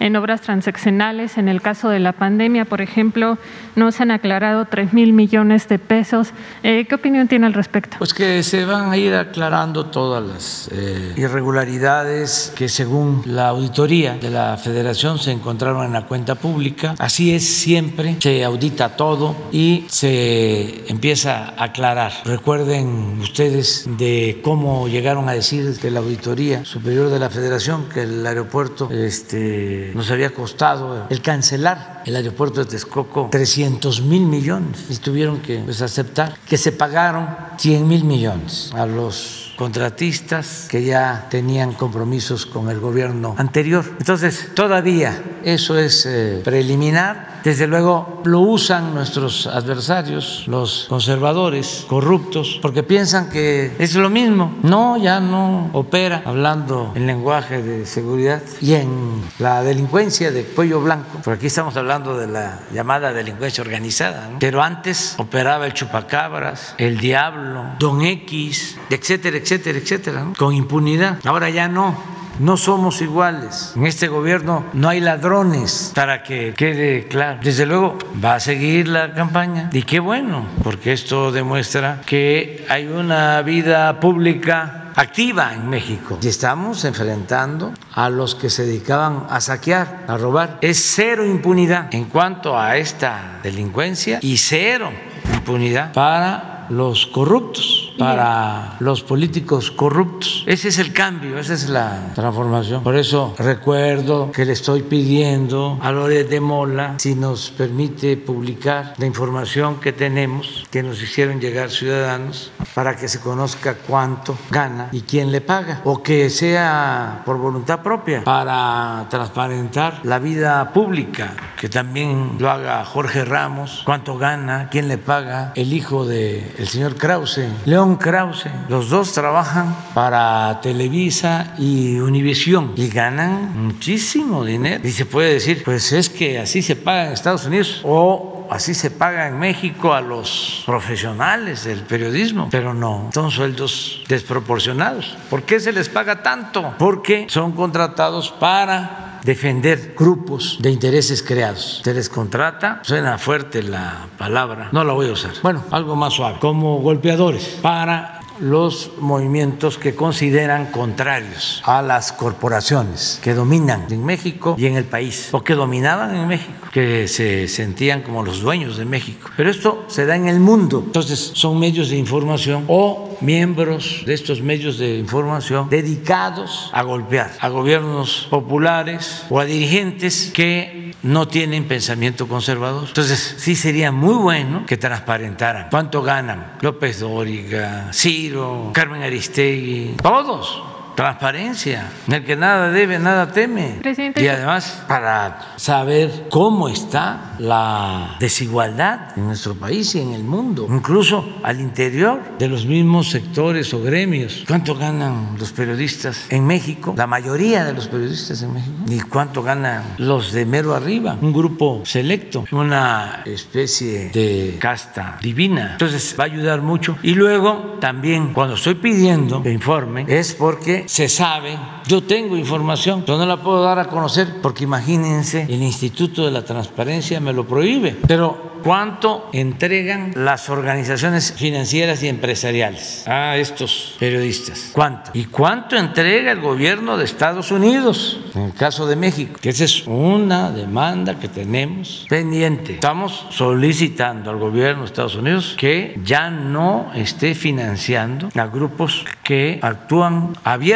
en 0.00 0.14
obras 0.14 0.42
transaccionales. 0.42 1.38
En 1.38 1.48
el 1.48 1.60
caso 1.60 1.88
de 1.88 1.98
la 1.98 2.12
pandemia, 2.12 2.66
por 2.66 2.80
ejemplo, 2.80 3.36
no 3.74 3.90
se 3.90 4.04
han 4.04 4.12
aclarado 4.12 4.66
3 4.66 4.92
mil 4.92 5.12
millones 5.12 5.68
de 5.68 5.80
pesos. 5.80 6.30
¿Qué 6.62 6.88
opinión 6.92 7.26
tiene 7.26 7.46
al 7.46 7.54
respecto? 7.54 7.96
Pues 7.98 8.14
que 8.14 8.42
se 8.44 8.64
van 8.64 8.92
a 8.92 8.96
ir 8.96 9.14
aclarando 9.14 9.86
todas 9.86 10.22
las 10.22 10.70
irregularidades 11.16 11.47
irregularidades 11.48 12.52
que 12.54 12.68
según 12.68 13.22
la 13.24 13.48
auditoría 13.48 14.18
de 14.18 14.30
la 14.30 14.56
federación 14.58 15.18
se 15.18 15.32
encontraron 15.32 15.86
en 15.86 15.92
la 15.94 16.06
cuenta 16.06 16.34
pública. 16.34 16.94
Así 16.98 17.34
es 17.34 17.44
siempre, 17.44 18.16
se 18.20 18.44
audita 18.44 18.96
todo 18.96 19.34
y 19.50 19.86
se 19.88 20.84
empieza 20.90 21.54
a 21.56 21.64
aclarar. 21.64 22.12
Recuerden 22.24 23.18
ustedes 23.20 23.86
de 23.96 24.40
cómo 24.44 24.88
llegaron 24.88 25.28
a 25.28 25.32
decir 25.32 25.78
de 25.78 25.90
la 25.90 26.00
auditoría 26.00 26.64
superior 26.64 27.08
de 27.08 27.18
la 27.18 27.30
federación 27.30 27.88
que 27.88 28.02
el 28.02 28.26
aeropuerto 28.26 28.90
este, 28.90 29.92
nos 29.94 30.10
había 30.10 30.30
costado 30.30 31.06
el 31.08 31.22
cancelar 31.22 32.02
el 32.04 32.16
aeropuerto 32.16 32.60
de 32.60 32.66
Texcoco 32.66 33.28
300 33.30 34.02
mil 34.02 34.26
millones 34.26 34.86
y 34.90 34.96
tuvieron 34.96 35.40
que 35.40 35.58
pues, 35.58 35.82
aceptar 35.82 36.38
que 36.46 36.56
se 36.56 36.72
pagaron 36.72 37.28
100 37.58 37.88
mil 37.88 38.04
millones 38.04 38.70
a 38.74 38.86
los 38.86 39.47
contratistas 39.58 40.68
que 40.70 40.84
ya 40.84 41.26
tenían 41.28 41.72
compromisos 41.72 42.46
con 42.46 42.70
el 42.70 42.78
gobierno 42.78 43.34
anterior. 43.38 43.84
Entonces, 43.98 44.50
todavía 44.54 45.20
eso 45.42 45.76
es 45.76 46.06
eh, 46.06 46.40
preliminar 46.44 47.37
desde 47.44 47.66
luego 47.66 48.22
lo 48.24 48.40
usan 48.40 48.94
nuestros 48.94 49.46
adversarios, 49.46 50.44
los 50.46 50.86
conservadores, 50.88 51.84
corruptos, 51.88 52.58
porque 52.60 52.82
piensan 52.82 53.30
que 53.30 53.72
es 53.78 53.94
lo 53.94 54.10
mismo. 54.10 54.56
No, 54.62 54.96
ya 54.96 55.20
no 55.20 55.70
opera 55.72 56.22
hablando 56.24 56.92
en 56.94 57.06
lenguaje 57.06 57.62
de 57.62 57.86
seguridad 57.86 58.42
y 58.60 58.74
en 58.74 59.22
la 59.38 59.62
delincuencia 59.62 60.30
de 60.30 60.44
cuello 60.44 60.80
blanco. 60.80 61.18
Por 61.22 61.34
aquí 61.34 61.46
estamos 61.46 61.76
hablando 61.76 62.16
de 62.18 62.26
la 62.26 62.60
llamada 62.72 63.12
delincuencia 63.12 63.62
organizada, 63.62 64.30
pero 64.38 64.62
antes 64.62 65.14
operaba 65.18 65.66
el 65.66 65.74
chupacabras, 65.74 66.74
el 66.78 66.98
diablo, 66.98 67.64
Don 67.78 68.02
X, 68.02 68.76
etcétera, 68.90 69.36
etcétera, 69.36 69.78
etcétera, 69.78 70.26
con 70.36 70.54
impunidad. 70.54 71.18
Ahora 71.24 71.50
ya 71.50 71.68
no 71.68 72.18
no 72.38 72.56
somos 72.56 73.00
iguales. 73.00 73.72
En 73.76 73.86
este 73.86 74.08
gobierno 74.08 74.64
no 74.72 74.88
hay 74.88 75.00
ladrones, 75.00 75.92
para 75.94 76.22
que 76.22 76.54
quede 76.54 77.08
claro. 77.08 77.40
Desde 77.42 77.66
luego 77.66 77.98
va 78.24 78.36
a 78.36 78.40
seguir 78.40 78.88
la 78.88 79.12
campaña 79.12 79.70
y 79.72 79.82
qué 79.82 80.00
bueno, 80.00 80.46
porque 80.62 80.92
esto 80.92 81.32
demuestra 81.32 82.00
que 82.06 82.64
hay 82.68 82.86
una 82.86 83.42
vida 83.42 84.00
pública 84.00 84.92
activa 84.94 85.54
en 85.54 85.68
México 85.68 86.18
y 86.20 86.26
estamos 86.26 86.84
enfrentando 86.84 87.72
a 87.94 88.10
los 88.10 88.34
que 88.34 88.50
se 88.50 88.66
dedicaban 88.66 89.26
a 89.30 89.40
saquear, 89.40 90.04
a 90.08 90.16
robar. 90.16 90.58
Es 90.60 90.92
cero 90.94 91.24
impunidad 91.24 91.94
en 91.94 92.06
cuanto 92.06 92.58
a 92.58 92.76
esta 92.76 93.38
delincuencia 93.42 94.18
y 94.22 94.38
cero 94.38 94.90
impunidad 95.32 95.92
para 95.92 96.66
los 96.70 97.06
corruptos 97.06 97.87
para 97.98 98.76
los 98.80 99.02
políticos 99.02 99.70
corruptos. 99.70 100.44
Ese 100.46 100.68
es 100.68 100.78
el 100.78 100.92
cambio, 100.92 101.38
esa 101.38 101.54
es 101.54 101.68
la 101.68 102.12
transformación. 102.14 102.82
Por 102.82 102.96
eso 102.96 103.34
recuerdo 103.38 104.30
que 104.32 104.44
le 104.44 104.52
estoy 104.52 104.82
pidiendo 104.82 105.78
a 105.82 105.92
Lore 105.92 106.24
de 106.24 106.40
Mola 106.40 106.94
si 106.98 107.14
nos 107.14 107.50
permite 107.50 108.16
publicar 108.16 108.94
la 108.98 109.06
información 109.06 109.80
que 109.80 109.92
tenemos, 109.92 110.66
que 110.70 110.82
nos 110.82 111.02
hicieron 111.02 111.40
llegar 111.40 111.70
ciudadanos, 111.70 112.52
para 112.74 112.96
que 112.96 113.08
se 113.08 113.20
conozca 113.20 113.74
cuánto 113.74 114.38
gana 114.50 114.88
y 114.92 115.02
quién 115.02 115.32
le 115.32 115.40
paga, 115.40 115.80
o 115.84 116.02
que 116.02 116.30
sea 116.30 117.22
por 117.24 117.38
voluntad 117.38 117.82
propia, 117.82 118.24
para 118.24 119.06
transparentar 119.10 120.00
la 120.04 120.18
vida 120.18 120.72
pública, 120.72 121.34
que 121.60 121.68
también 121.68 122.36
lo 122.38 122.50
haga 122.50 122.84
Jorge 122.84 123.24
Ramos, 123.24 123.82
cuánto 123.84 124.16
gana, 124.18 124.68
quién 124.70 124.88
le 124.88 124.98
paga, 124.98 125.52
el 125.54 125.72
hijo 125.72 126.06
del 126.06 126.68
señor 126.68 126.96
Krause, 126.96 127.48
León 127.64 127.87
Krause. 127.96 128.50
Los 128.68 128.90
dos 128.90 129.12
trabajan 129.12 129.74
para 129.94 130.60
Televisa 130.60 131.54
y 131.58 131.98
Univisión 131.98 132.72
y 132.76 132.88
ganan 132.88 133.56
muchísimo 133.56 134.44
dinero. 134.44 134.86
Y 134.86 134.90
se 134.90 135.06
puede 135.06 135.34
decir, 135.34 135.62
pues 135.64 135.92
es 135.92 136.08
que 136.08 136.38
así 136.38 136.62
se 136.62 136.76
paga 136.76 137.06
en 137.06 137.12
Estados 137.12 137.46
Unidos 137.46 137.80
o 137.84 138.46
así 138.50 138.74
se 138.74 138.90
paga 138.90 139.28
en 139.28 139.38
México 139.38 139.92
a 139.94 140.00
los 140.00 140.62
profesionales 140.66 141.64
del 141.64 141.80
periodismo, 141.80 142.48
pero 142.50 142.74
no, 142.74 143.10
son 143.12 143.30
sueldos 143.30 144.04
desproporcionados. 144.08 145.16
¿Por 145.30 145.42
qué 145.42 145.60
se 145.60 145.72
les 145.72 145.88
paga 145.88 146.22
tanto? 146.22 146.74
Porque 146.78 147.26
son 147.28 147.52
contratados 147.52 148.30
para 148.32 149.07
defender 149.24 149.94
grupos 149.96 150.58
de 150.60 150.70
intereses 150.70 151.22
creados. 151.22 151.80
Se 151.84 151.94
les 151.94 152.08
contrata, 152.08 152.80
suena 152.82 153.18
fuerte 153.18 153.62
la 153.62 154.06
palabra, 154.16 154.68
no 154.72 154.84
la 154.84 154.92
voy 154.92 155.08
a 155.08 155.12
usar. 155.12 155.32
Bueno, 155.42 155.64
algo 155.70 155.96
más 155.96 156.14
suave, 156.14 156.38
como 156.40 156.78
golpeadores 156.78 157.58
para 157.62 158.17
los 158.40 158.92
movimientos 158.98 159.78
que 159.78 159.94
consideran 159.94 160.66
contrarios 160.66 161.62
a 161.64 161.82
las 161.82 162.12
corporaciones 162.12 163.20
que 163.22 163.34
dominan 163.34 163.86
en 163.90 164.04
México 164.04 164.54
y 164.58 164.66
en 164.66 164.76
el 164.76 164.84
país, 164.84 165.28
o 165.32 165.42
que 165.42 165.54
dominaban 165.54 166.14
en 166.14 166.28
México, 166.28 166.68
que 166.72 167.08
se 167.08 167.48
sentían 167.48 168.02
como 168.02 168.22
los 168.22 168.40
dueños 168.40 168.76
de 168.76 168.84
México. 168.84 169.30
Pero 169.36 169.50
esto 169.50 169.84
se 169.88 170.06
da 170.06 170.16
en 170.16 170.28
el 170.28 170.40
mundo. 170.40 170.82
Entonces 170.84 171.32
son 171.34 171.58
medios 171.58 171.90
de 171.90 171.96
información 171.96 172.64
o 172.68 173.16
miembros 173.20 174.02
de 174.06 174.14
estos 174.14 174.42
medios 174.42 174.78
de 174.78 174.98
información 174.98 175.68
dedicados 175.68 176.70
a 176.72 176.82
golpear 176.82 177.32
a 177.40 177.48
gobiernos 177.48 178.26
populares 178.30 179.24
o 179.28 179.40
a 179.40 179.44
dirigentes 179.44 180.30
que 180.32 180.92
no 181.02 181.28
tienen 181.28 181.66
pensamiento 181.66 182.26
conservador. 182.28 182.84
Entonces 182.88 183.36
sí 183.38 183.54
sería 183.54 183.92
muy 183.92 184.14
bueno 184.14 184.66
que 184.66 184.76
transparentaran 184.76 185.68
cuánto 185.70 186.02
ganan 186.02 186.54
López 186.60 187.00
Dóriga, 187.00 187.88
sí 187.92 188.27
Carmen 188.72 189.02
Aristegui, 189.02 189.94
todos 190.02 190.67
transparencia. 190.98 191.92
El 192.08 192.24
que 192.24 192.34
nada 192.34 192.70
debe, 192.70 192.98
nada 192.98 193.30
teme. 193.30 193.78
Presidente. 193.80 194.20
Y 194.20 194.26
además, 194.26 194.82
para 194.88 195.54
saber 195.54 196.26
cómo 196.28 196.68
está 196.68 197.36
la 197.38 198.16
desigualdad 198.18 199.16
en 199.16 199.26
nuestro 199.26 199.54
país 199.54 199.94
y 199.94 200.00
en 200.00 200.12
el 200.12 200.24
mundo, 200.24 200.66
incluso 200.68 201.38
al 201.44 201.60
interior 201.60 202.20
de 202.40 202.48
los 202.48 202.66
mismos 202.66 203.10
sectores 203.10 203.72
o 203.74 203.80
gremios. 203.80 204.42
¿Cuánto 204.48 204.74
ganan 204.74 205.36
los 205.38 205.52
periodistas 205.52 206.26
en 206.30 206.44
México? 206.44 206.94
La 206.96 207.06
mayoría 207.06 207.64
de 207.64 207.74
los 207.74 207.86
periodistas 207.86 208.42
en 208.42 208.54
México. 208.54 208.74
¿Y 208.88 208.98
cuánto 208.98 209.44
ganan 209.44 209.84
los 209.98 210.32
de 210.32 210.46
mero 210.46 210.74
arriba? 210.74 211.16
Un 211.20 211.32
grupo 211.32 211.82
selecto, 211.84 212.44
una 212.50 213.22
especie 213.24 214.10
de 214.10 214.56
casta 214.58 215.16
divina. 215.22 215.74
Entonces 215.74 216.16
va 216.18 216.24
a 216.24 216.26
ayudar 216.26 216.60
mucho. 216.60 216.98
Y 217.04 217.14
luego 217.14 217.76
también 217.80 218.32
cuando 218.32 218.56
estoy 218.56 218.74
pidiendo 218.74 219.44
que 219.44 219.52
informen 219.52 220.06
es 220.08 220.34
porque 220.34 220.87
se 220.88 221.10
sabe, 221.10 221.58
yo 221.86 222.02
tengo 222.02 222.34
información, 222.34 223.04
yo 223.04 223.18
no 223.18 223.26
la 223.26 223.36
puedo 223.36 223.62
dar 223.62 223.78
a 223.78 223.84
conocer 223.88 224.36
porque 224.40 224.64
imagínense, 224.64 225.42
el 225.42 225.62
Instituto 225.62 226.24
de 226.24 226.30
la 226.30 226.42
Transparencia 226.42 227.20
me 227.20 227.34
lo 227.34 227.46
prohíbe. 227.46 227.94
Pero 228.06 228.58
¿cuánto 228.64 229.28
entregan 229.34 230.12
las 230.16 230.48
organizaciones 230.48 231.34
financieras 231.36 232.02
y 232.02 232.08
empresariales 232.08 233.06
a 233.06 233.36
estos 233.36 233.96
periodistas? 233.98 234.70
¿Cuánto? 234.72 235.10
¿Y 235.12 235.26
cuánto 235.26 235.76
entrega 235.76 236.32
el 236.32 236.40
gobierno 236.40 236.96
de 236.96 237.04
Estados 237.04 237.52
Unidos 237.52 238.20
en 238.34 238.44
el 238.44 238.54
caso 238.54 238.86
de 238.86 238.96
México? 238.96 239.38
Que 239.42 239.50
esa 239.50 239.64
es 239.64 239.86
una 239.86 240.50
demanda 240.50 241.18
que 241.18 241.28
tenemos 241.28 242.06
pendiente. 242.08 242.72
Estamos 242.72 243.26
solicitando 243.28 244.30
al 244.30 244.38
gobierno 244.38 244.80
de 244.80 244.86
Estados 244.86 245.16
Unidos 245.16 245.54
que 245.58 246.00
ya 246.02 246.30
no 246.30 246.90
esté 246.94 247.34
financiando 247.34 248.30
a 248.34 248.46
grupos 248.46 249.04
que 249.22 249.58
actúan 249.60 250.32
abiertamente 250.44 250.67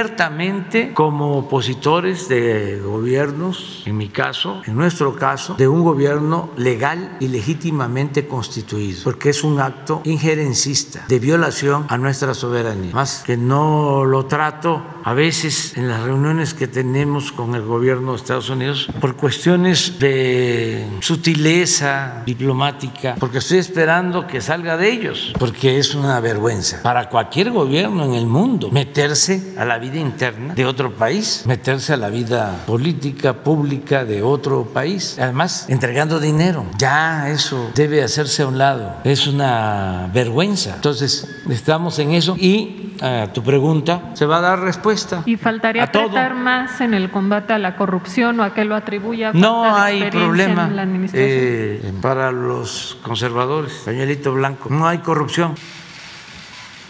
como 0.95 1.39
opositores 1.39 2.29
de 2.29 2.81
gobiernos, 2.83 3.83
en 3.85 3.97
mi 3.97 4.09
caso, 4.09 4.63
en 4.65 4.75
nuestro 4.75 5.15
caso, 5.17 5.55
de 5.55 5.69
un 5.69 5.83
gobierno 5.83 6.51
legal 6.57 7.17
y 7.21 7.29
legítimamente 7.29 8.27
constituido, 8.27 9.03
porque 9.05 9.31
es 9.31 9.45
un 9.45 9.61
acto 9.61 10.01
injerencista 10.05 11.05
de 11.09 11.19
violación 11.19 11.85
a 11.89 11.99
nuestra 11.99 12.33
soberanía. 12.33 12.93
Más 12.95 13.23
que 13.27 13.37
no 13.37 14.05
lo 14.05 14.25
trato 14.27 14.83
a 15.05 15.13
veces 15.13 15.77
en 15.77 15.89
las 15.89 16.03
reuniones 16.03 16.55
que 16.55 16.69
tenemos 16.69 17.33
con 17.33 17.55
el 17.55 17.63
gobierno 17.63 18.13
de 18.13 18.17
Estados 18.17 18.49
Unidos 18.49 18.89
por 19.01 19.17
cuestiones 19.17 19.99
de 19.99 20.87
sutileza 21.01 22.23
diplomática, 22.25 23.17
porque 23.19 23.39
estoy 23.39 23.59
esperando 23.59 24.27
que 24.27 24.41
salga 24.41 24.77
de 24.77 24.91
ellos, 24.91 25.33
porque 25.39 25.79
es 25.79 25.95
una 25.95 26.19
vergüenza 26.21 26.83
para 26.83 27.09
cualquier 27.09 27.51
gobierno 27.51 28.05
en 28.05 28.15
el 28.15 28.27
mundo 28.27 28.71
meterse 28.71 29.55
a 29.59 29.65
la 29.65 29.82
vida 29.83 29.99
interna 29.99 30.55
de 30.55 30.65
otro 30.65 30.93
país, 30.93 31.43
meterse 31.45 31.93
a 31.93 31.97
la 31.97 32.09
vida 32.09 32.63
política, 32.67 33.33
pública 33.33 34.05
de 34.05 34.23
otro 34.23 34.65
país, 34.67 35.19
además 35.19 35.67
entregando 35.69 36.21
dinero. 36.21 36.65
Ya 36.79 37.29
eso 37.31 37.73
debe 37.75 38.05
hacerse 38.05 38.45
a 38.45 38.47
un 38.47 38.59
lado, 38.59 38.95
es 39.03 39.27
una 39.27 40.09
vergüenza. 40.15 40.77
Entonces, 40.77 41.43
estamos 41.51 41.99
en 41.99 42.13
eso 42.13 42.37
y 42.39 42.95
a 43.03 43.33
tu 43.33 43.43
pregunta 43.43 44.13
se 44.15 44.25
va 44.25 44.39
a 44.39 44.41
dar 44.41 44.61
respuesta. 44.61 45.25
¿Y 45.27 45.37
faltaría 45.37 45.83
apretar 45.83 46.37
más 46.37 46.81
en 46.81 46.95
el 46.95 47.11
combate 47.11 47.53
a 47.53 47.59
la 47.59 47.75
corrupción 47.75 48.39
o 48.39 48.45
a 48.45 48.55
que 48.55 48.65
lo 48.65 48.77
atribuya? 48.77 49.33
No 49.33 49.75
hay 49.75 50.09
problema 50.11 50.69
en 50.69 50.77
la 50.77 50.87
eh, 51.13 51.93
para 52.01 52.31
los 52.31 52.99
conservadores, 53.03 53.83
pañuelito 53.85 54.33
blanco. 54.33 54.69
No 54.71 54.87
hay 54.87 54.99
corrupción. 54.99 55.57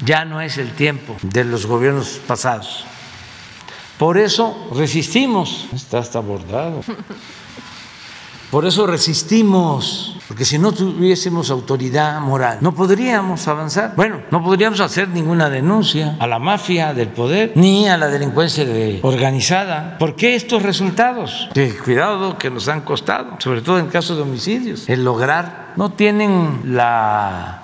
Ya 0.04 0.24
no 0.24 0.40
es 0.40 0.58
el 0.58 0.72
tiempo 0.72 1.16
de 1.22 1.44
los 1.44 1.66
gobiernos 1.66 2.20
pasados. 2.26 2.84
Por 3.98 4.18
eso 4.18 4.68
resistimos. 4.74 5.66
Está 5.72 5.98
hasta 5.98 6.18
bordado. 6.20 6.80
Por 8.50 8.66
eso 8.66 8.86
resistimos, 8.86 10.18
porque 10.28 10.44
si 10.44 10.58
no 10.58 10.72
tuviésemos 10.72 11.48
autoridad 11.50 12.20
moral, 12.20 12.58
no 12.60 12.74
podríamos 12.74 13.48
avanzar. 13.48 13.94
Bueno, 13.96 14.20
no 14.30 14.44
podríamos 14.44 14.78
hacer 14.80 15.08
ninguna 15.08 15.48
denuncia 15.48 16.16
a 16.18 16.26
la 16.26 16.38
mafia 16.38 16.92
del 16.92 17.08
poder 17.08 17.52
ni 17.54 17.88
a 17.88 17.96
la 17.96 18.08
delincuencia 18.08 18.66
de- 18.66 19.00
organizada. 19.04 19.96
¿Por 19.98 20.16
qué 20.16 20.34
estos 20.34 20.62
resultados? 20.62 21.48
De 21.54 21.74
cuidado 21.78 22.36
que 22.36 22.50
nos 22.50 22.68
han 22.68 22.82
costado, 22.82 23.36
sobre 23.38 23.62
todo 23.62 23.78
en 23.78 23.86
casos 23.86 24.18
de 24.18 24.22
homicidios. 24.24 24.86
El 24.86 25.02
lograr, 25.02 25.72
no 25.76 25.92
tienen 25.92 26.60
la 26.64 27.62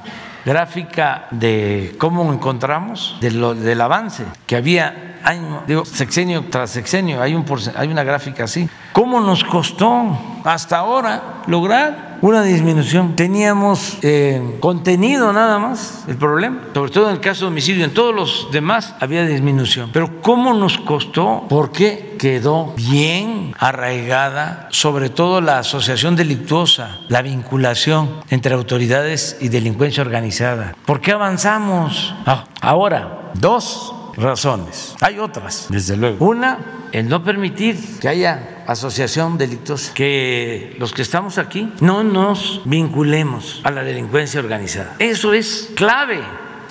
gráfica 0.49 1.29
de 1.31 1.95
cómo 1.99 2.33
encontramos 2.33 3.19
del 3.21 3.81
avance 3.81 4.25
que 4.47 4.57
había 4.57 5.19
año, 5.23 5.63
digo, 5.67 5.85
sexenio 5.85 6.47
tras 6.49 6.71
sexenio, 6.71 7.21
hay, 7.21 7.35
un 7.35 7.45
hay 7.77 7.89
una 7.89 8.03
gráfica 8.03 8.45
así. 8.45 8.67
¿Cómo 8.93 9.21
nos 9.21 9.45
costó 9.45 10.19
hasta 10.45 10.79
ahora 10.79 11.43
lograr 11.47 12.17
una 12.23 12.43
disminución? 12.43 13.15
Teníamos 13.15 13.99
eh, 14.03 14.57
contenido 14.61 15.33
nada 15.35 15.59
más 15.59 16.05
el 16.09 16.17
problema, 16.17 16.61
sobre 16.73 16.93
todo 16.93 17.09
en 17.09 17.17
el 17.17 17.21
caso 17.21 17.45
de 17.45 17.49
homicidio, 17.49 17.85
en 17.85 17.93
todos 17.93 18.15
los 18.15 18.49
demás 18.51 18.95
había 19.01 19.27
disminución. 19.27 19.91
Pero 19.93 20.23
¿cómo 20.23 20.55
nos 20.55 20.79
costó? 20.79 21.45
¿Por 21.49 21.73
qué 21.73 22.08
quedó 22.19 22.75
bien 22.77 23.55
arraigada, 23.59 24.69
sobre 24.71 25.09
todo 25.09 25.41
la 25.41 25.61
asociación 25.61 26.17
delictuosa, 26.17 26.99
la 27.09 27.23
vinculación 27.23 28.21
entre 28.29 28.55
autoridades 28.55 29.39
y 29.41 29.49
delincuencia 29.49 30.03
organizada? 30.03 30.75
¿Por 30.85 31.01
qué 31.01 31.13
avanzamos? 31.13 32.15
Ah, 32.27 32.45
ahora, 32.61 33.31
dos 33.35 33.95
razones. 34.17 34.97
Hay 35.01 35.19
otras, 35.19 35.67
desde 35.71 35.97
luego. 35.97 36.27
Una, 36.27 36.59
el 36.93 37.09
no 37.09 37.23
permitir 37.23 37.79
que 38.01 38.09
haya 38.09 38.65
asociación 38.67 39.39
delictuosa, 39.39 39.95
que 39.95 40.77
los 40.79 40.93
que 40.93 41.03
estamos 41.03 41.39
aquí 41.39 41.73
no 41.81 42.03
nos 42.03 42.61
vinculemos 42.65 43.61
a 43.65 43.71
la 43.71 43.83
delincuencia 43.83 44.41
organizada. 44.41 44.97
Eso 44.99 45.33
es 45.33 45.71
clave. 45.75 46.23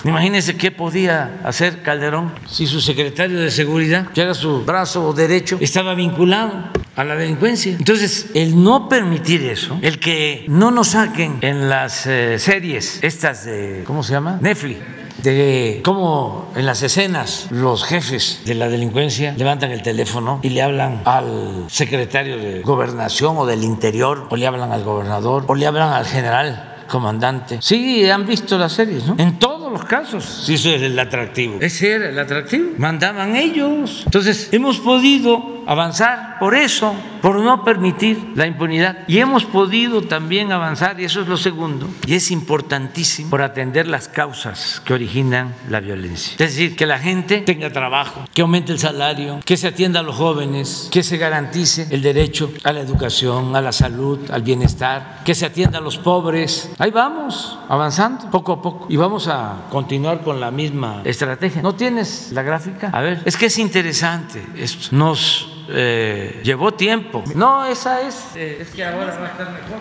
Imagínense 0.04 0.56
qué 0.56 0.70
podía 0.70 1.40
hacer 1.44 1.82
Calderón 1.82 2.32
si 2.48 2.66
su 2.66 2.80
secretario 2.80 3.40
de 3.40 3.50
seguridad, 3.50 4.08
que 4.12 4.22
era 4.22 4.34
su 4.34 4.64
brazo 4.64 5.12
derecho, 5.12 5.58
estaba 5.60 5.94
vinculado 5.94 6.52
a 6.96 7.04
la 7.04 7.14
delincuencia. 7.16 7.72
Entonces, 7.78 8.30
el 8.34 8.62
no 8.62 8.88
permitir 8.88 9.44
eso, 9.44 9.78
el 9.82 9.98
que 9.98 10.44
no 10.48 10.70
nos 10.70 10.88
saquen 10.88 11.38
en 11.42 11.68
las 11.68 12.06
eh, 12.06 12.38
series 12.38 12.98
estas 13.02 13.44
de, 13.44 13.82
¿cómo 13.86 14.02
se 14.02 14.12
llama? 14.12 14.38
Netflix 14.40 14.78
de 15.22 15.80
cómo 15.84 16.52
en 16.54 16.66
las 16.66 16.82
escenas 16.82 17.48
los 17.50 17.84
jefes 17.84 18.42
de 18.44 18.54
la 18.54 18.68
delincuencia 18.68 19.34
levantan 19.36 19.72
el 19.72 19.82
teléfono 19.82 20.40
y 20.42 20.50
le 20.50 20.62
hablan 20.62 21.02
al 21.04 21.64
secretario 21.68 22.36
de 22.38 22.60
gobernación 22.62 23.36
o 23.36 23.46
del 23.46 23.64
interior, 23.64 24.28
o 24.30 24.36
le 24.36 24.46
hablan 24.46 24.72
al 24.72 24.84
gobernador, 24.84 25.44
o 25.48 25.54
le 25.54 25.66
hablan 25.66 25.92
al 25.92 26.06
general 26.06 26.76
comandante. 26.88 27.58
Sí, 27.60 28.08
han 28.08 28.26
visto 28.26 28.58
las 28.58 28.72
series, 28.72 29.04
¿no? 29.06 29.16
En 29.18 29.38
todos 29.38 29.57
los 29.78 29.86
casos, 29.86 30.24
sí, 30.24 30.54
eso 30.54 30.70
es 30.70 30.82
el 30.82 30.98
atractivo. 30.98 31.58
Ese 31.60 31.92
era 31.92 32.08
el 32.08 32.18
atractivo. 32.18 32.72
Mandaban 32.78 33.36
ellos. 33.36 34.02
Entonces, 34.04 34.48
hemos 34.52 34.78
podido 34.78 35.62
avanzar 35.66 36.38
por 36.40 36.54
eso, 36.54 36.94
por 37.20 37.36
no 37.40 37.64
permitir 37.64 38.32
la 38.34 38.46
impunidad. 38.46 38.98
Y 39.06 39.18
hemos 39.18 39.44
podido 39.44 40.02
también 40.02 40.52
avanzar, 40.52 41.00
y 41.00 41.04
eso 41.04 41.20
es 41.20 41.28
lo 41.28 41.36
segundo, 41.36 41.88
y 42.06 42.14
es 42.14 42.30
importantísimo, 42.30 43.30
por 43.30 43.42
atender 43.42 43.86
las 43.86 44.08
causas 44.08 44.82
que 44.84 44.94
originan 44.94 45.54
la 45.68 45.80
violencia. 45.80 46.32
Es 46.32 46.54
decir, 46.54 46.76
que 46.76 46.86
la 46.86 46.98
gente 46.98 47.38
tenga 47.42 47.72
trabajo, 47.72 48.24
que 48.32 48.42
aumente 48.42 48.72
el 48.72 48.78
salario, 48.78 49.40
que 49.44 49.56
se 49.56 49.68
atienda 49.68 50.00
a 50.00 50.02
los 50.02 50.16
jóvenes, 50.16 50.88
que 50.90 51.02
se 51.02 51.16
garantice 51.16 51.86
el 51.90 52.02
derecho 52.02 52.52
a 52.64 52.72
la 52.72 52.80
educación, 52.80 53.54
a 53.56 53.60
la 53.60 53.72
salud, 53.72 54.30
al 54.30 54.42
bienestar, 54.42 55.22
que 55.24 55.34
se 55.34 55.46
atienda 55.46 55.78
a 55.78 55.80
los 55.80 55.98
pobres. 55.98 56.70
Ahí 56.78 56.90
vamos, 56.90 57.58
avanzando 57.68 58.30
poco 58.30 58.52
a 58.52 58.62
poco. 58.62 58.86
Y 58.88 58.96
vamos 58.96 59.28
a 59.28 59.66
continuar 59.70 60.22
con 60.22 60.40
la 60.40 60.50
misma 60.50 61.02
estrategia. 61.04 61.62
¿No 61.62 61.74
tienes 61.74 62.30
la 62.32 62.42
gráfica? 62.42 62.90
A 62.92 63.00
ver, 63.00 63.22
es 63.24 63.36
que 63.36 63.46
es 63.46 63.58
interesante 63.58 64.44
esto. 64.56 64.88
Nos 64.96 65.57
eh, 65.68 66.40
llevó 66.42 66.72
tiempo. 66.72 67.24
No, 67.34 67.66
esa 67.66 68.00
es, 68.00 68.36
eh, 68.36 68.58
es 68.60 68.70
que 68.70 68.84
ahora 68.84 69.16
va 69.18 69.26
a 69.26 69.30
estar 69.30 69.52
mejor. 69.52 69.80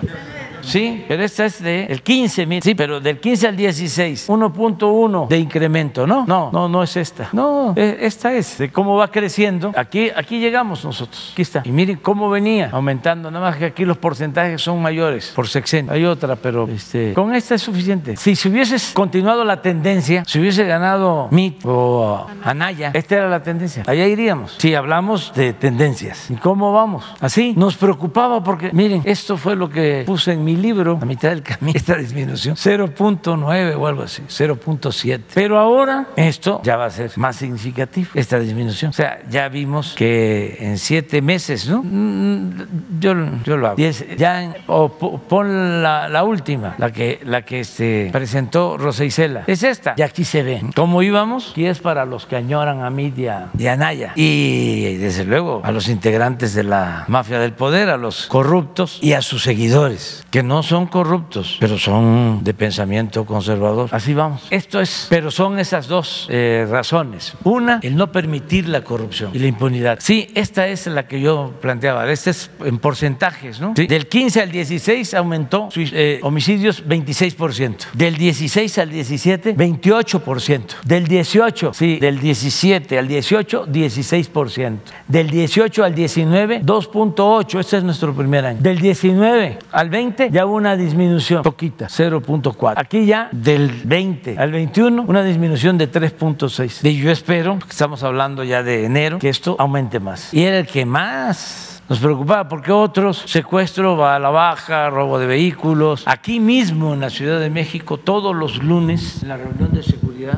Sí, 0.67 1.05
pero 1.07 1.23
esta 1.23 1.45
es 1.45 1.61
del 1.61 2.01
15, 2.01 2.45
mil. 2.45 2.61
sí, 2.61 2.75
pero 2.75 2.99
del 2.99 3.19
15 3.19 3.47
al 3.47 3.55
16, 3.55 4.29
1.1 4.29 5.27
de 5.27 5.37
incremento, 5.37 6.05
¿no? 6.05 6.25
No, 6.25 6.49
no, 6.51 6.67
no 6.67 6.83
es 6.83 6.97
esta. 6.97 7.29
No, 7.31 7.73
eh, 7.75 7.97
esta 8.01 8.33
es 8.33 8.57
de 8.57 8.71
cómo 8.71 8.97
va 8.97 9.09
creciendo. 9.09 9.71
Aquí, 9.75 10.09
aquí 10.15 10.39
llegamos 10.39 10.83
nosotros. 10.83 11.29
Aquí 11.33 11.41
está. 11.41 11.61
Y 11.63 11.71
miren 11.71 11.97
cómo 11.97 12.29
venía 12.29 12.69
aumentando, 12.71 13.31
nada 13.31 13.49
más 13.49 13.57
que 13.57 13.65
aquí 13.65 13.85
los 13.85 13.97
porcentajes 13.97 14.61
son 14.61 14.81
mayores 14.81 15.31
por 15.35 15.47
sexenio. 15.47 15.91
Hay 15.91 16.05
otra, 16.05 16.35
pero 16.35 16.67
este, 16.67 17.13
con 17.13 17.33
esta 17.33 17.55
es 17.55 17.61
suficiente. 17.61 18.17
Si 18.17 18.35
se 18.35 18.49
hubiese 18.49 18.77
continuado 18.93 19.43
la 19.45 19.61
tendencia, 19.61 20.23
si 20.25 20.39
hubiese 20.39 20.65
ganado 20.65 21.29
MIT 21.31 21.61
o 21.65 22.27
Anaya, 22.43 22.91
esta 22.93 23.15
era 23.15 23.29
la 23.29 23.41
tendencia. 23.41 23.83
Allá 23.87 24.05
iríamos. 24.05 24.55
Si 24.57 24.75
hablamos 24.75 25.31
de 25.33 25.53
tendencias. 25.53 26.29
¿Y 26.29 26.35
cómo 26.35 26.73
vamos? 26.73 27.05
Así 27.19 27.53
nos 27.55 27.77
preocupaba 27.77 28.43
porque, 28.43 28.71
miren, 28.73 29.01
esto 29.05 29.37
fue 29.37 29.55
lo 29.55 29.69
que 29.69 30.03
puse 30.05 30.33
en 30.33 30.43
mi 30.43 30.56
mi 30.57 30.63
libro, 30.63 30.99
a 31.01 31.05
mitad 31.05 31.29
del 31.29 31.43
camino, 31.43 31.73
esta 31.75 31.95
disminución, 31.95 32.55
0.9 32.55 33.75
o 33.77 33.87
algo 33.87 34.03
así, 34.03 34.23
0.7. 34.27 35.21
Pero 35.33 35.59
ahora 35.59 36.07
esto 36.15 36.61
ya 36.63 36.75
va 36.77 36.85
a 36.85 36.89
ser 36.89 37.11
más 37.17 37.35
significativo, 37.35 38.09
esta 38.13 38.39
disminución. 38.39 38.89
O 38.89 38.93
sea, 38.93 39.19
ya 39.29 39.47
vimos 39.49 39.93
que 39.95 40.57
en 40.59 40.77
siete 40.77 41.21
meses, 41.21 41.67
¿no? 41.69 41.83
Mm, 41.83 42.99
yo, 42.99 43.13
yo 43.43 43.57
lo 43.57 43.67
hago. 43.67 43.77
ya 44.17 44.55
o 44.67 44.89
pon 44.89 45.83
la, 45.83 46.23
última, 46.23 46.75
la 46.77 46.91
que, 46.91 47.19
la 47.23 47.43
que 47.43 47.59
este, 47.61 48.09
presentó 48.11 48.77
Rosa 48.77 49.05
Isela. 49.05 49.43
Es 49.47 49.63
esta. 49.63 49.95
Y 49.97 50.01
aquí 50.01 50.23
se 50.23 50.43
ve 50.43 50.61
cómo 50.75 51.01
íbamos. 51.03 51.53
Y 51.55 51.65
es 51.65 51.79
para 51.79 52.05
los 52.05 52.25
que 52.25 52.35
añoran 52.35 52.83
a 52.83 52.89
Midia 52.89 53.49
y 53.57 53.67
a 53.67 53.75
Naya. 53.75 54.13
Y 54.15 54.95
desde 54.97 55.25
luego 55.25 55.61
a 55.63 55.71
los 55.71 55.87
integrantes 55.89 56.53
de 56.53 56.63
la 56.63 57.05
mafia 57.07 57.39
del 57.39 57.53
poder, 57.53 57.89
a 57.89 57.97
los 57.97 58.27
corruptos 58.27 58.99
y 59.01 59.13
a 59.13 59.21
sus 59.21 59.43
seguidores, 59.43 60.25
que 60.31 60.43
no 60.43 60.46
son 60.63 60.87
corruptos, 60.87 61.57
pero 61.59 61.77
son 61.77 62.43
de 62.43 62.53
pensamiento 62.53 63.25
conservador. 63.25 63.89
Así 63.91 64.13
vamos. 64.13 64.47
Esto 64.49 64.81
es, 64.81 65.07
pero 65.09 65.31
son 65.31 65.59
esas 65.59 65.87
dos 65.87 66.27
eh, 66.29 66.65
razones. 66.69 67.33
Una, 67.43 67.79
el 67.83 67.95
no 67.95 68.11
permitir 68.11 68.67
la 68.67 68.83
corrupción 68.83 69.31
y 69.33 69.39
la 69.39 69.47
impunidad. 69.47 69.99
Sí, 70.01 70.29
esta 70.35 70.67
es 70.67 70.87
la 70.87 71.07
que 71.07 71.19
yo 71.21 71.53
planteaba. 71.61 72.09
Este 72.11 72.31
es 72.31 72.49
en 72.63 72.79
porcentajes, 72.79 73.59
¿no? 73.59 73.73
Del 73.73 74.07
15 74.07 74.41
al 74.41 74.51
16 74.51 75.13
aumentó 75.13 75.69
eh, 75.75 76.19
homicidios 76.23 76.85
26%. 76.85 77.91
Del 77.93 78.15
16 78.15 78.77
al 78.77 78.89
17, 78.89 79.55
28%. 79.55 80.61
Del 80.83 81.07
18, 81.07 81.71
sí, 81.73 81.99
del 81.99 82.19
17 82.19 82.97
al 82.97 83.07
18, 83.07 83.67
16%. 83.67 84.77
Del 85.07 85.29
18 85.29 85.83
al 85.83 85.95
19, 85.95 86.61
2.8. 86.61 87.59
Este 87.59 87.77
es 87.77 87.83
nuestro 87.83 88.13
primer 88.13 88.45
año. 88.45 88.59
Del 88.61 88.79
19 88.79 89.59
al 89.71 89.89
20 89.89 90.26
ya 90.31 90.45
hubo 90.45 90.55
una 90.55 90.75
disminución 90.75 91.43
poquita, 91.43 91.87
0.4. 91.87 92.73
Aquí 92.77 93.05
ya 93.05 93.29
del 93.31 93.69
20 93.83 94.37
al 94.37 94.51
21 94.51 95.05
una 95.07 95.23
disminución 95.23 95.77
de 95.77 95.91
3.6. 95.91 96.87
Y 96.87 96.97
yo 96.97 97.11
espero, 97.11 97.57
porque 97.59 97.71
estamos 97.71 98.03
hablando 98.03 98.43
ya 98.43 98.63
de 98.63 98.85
enero, 98.85 99.19
que 99.19 99.29
esto 99.29 99.55
aumente 99.59 99.99
más. 99.99 100.33
Y 100.33 100.43
era 100.43 100.59
el 100.59 100.67
que 100.67 100.85
más 100.85 101.77
nos 101.89 101.99
preocupaba 101.99 102.49
porque 102.49 102.71
otros, 102.71 103.23
secuestro 103.27 103.95
va 103.95 104.15
a 104.17 104.19
la 104.19 104.29
baja, 104.29 104.89
robo 104.89 105.19
de 105.19 105.27
vehículos. 105.27 106.03
Aquí 106.05 106.39
mismo 106.39 106.93
en 106.93 106.99
la 106.99 107.09
Ciudad 107.09 107.39
de 107.39 107.49
México, 107.49 107.97
todos 107.97 108.35
los 108.35 108.61
lunes, 108.61 109.23
en 109.23 109.29
la 109.29 109.37
reunión 109.37 109.71
de 109.71 109.83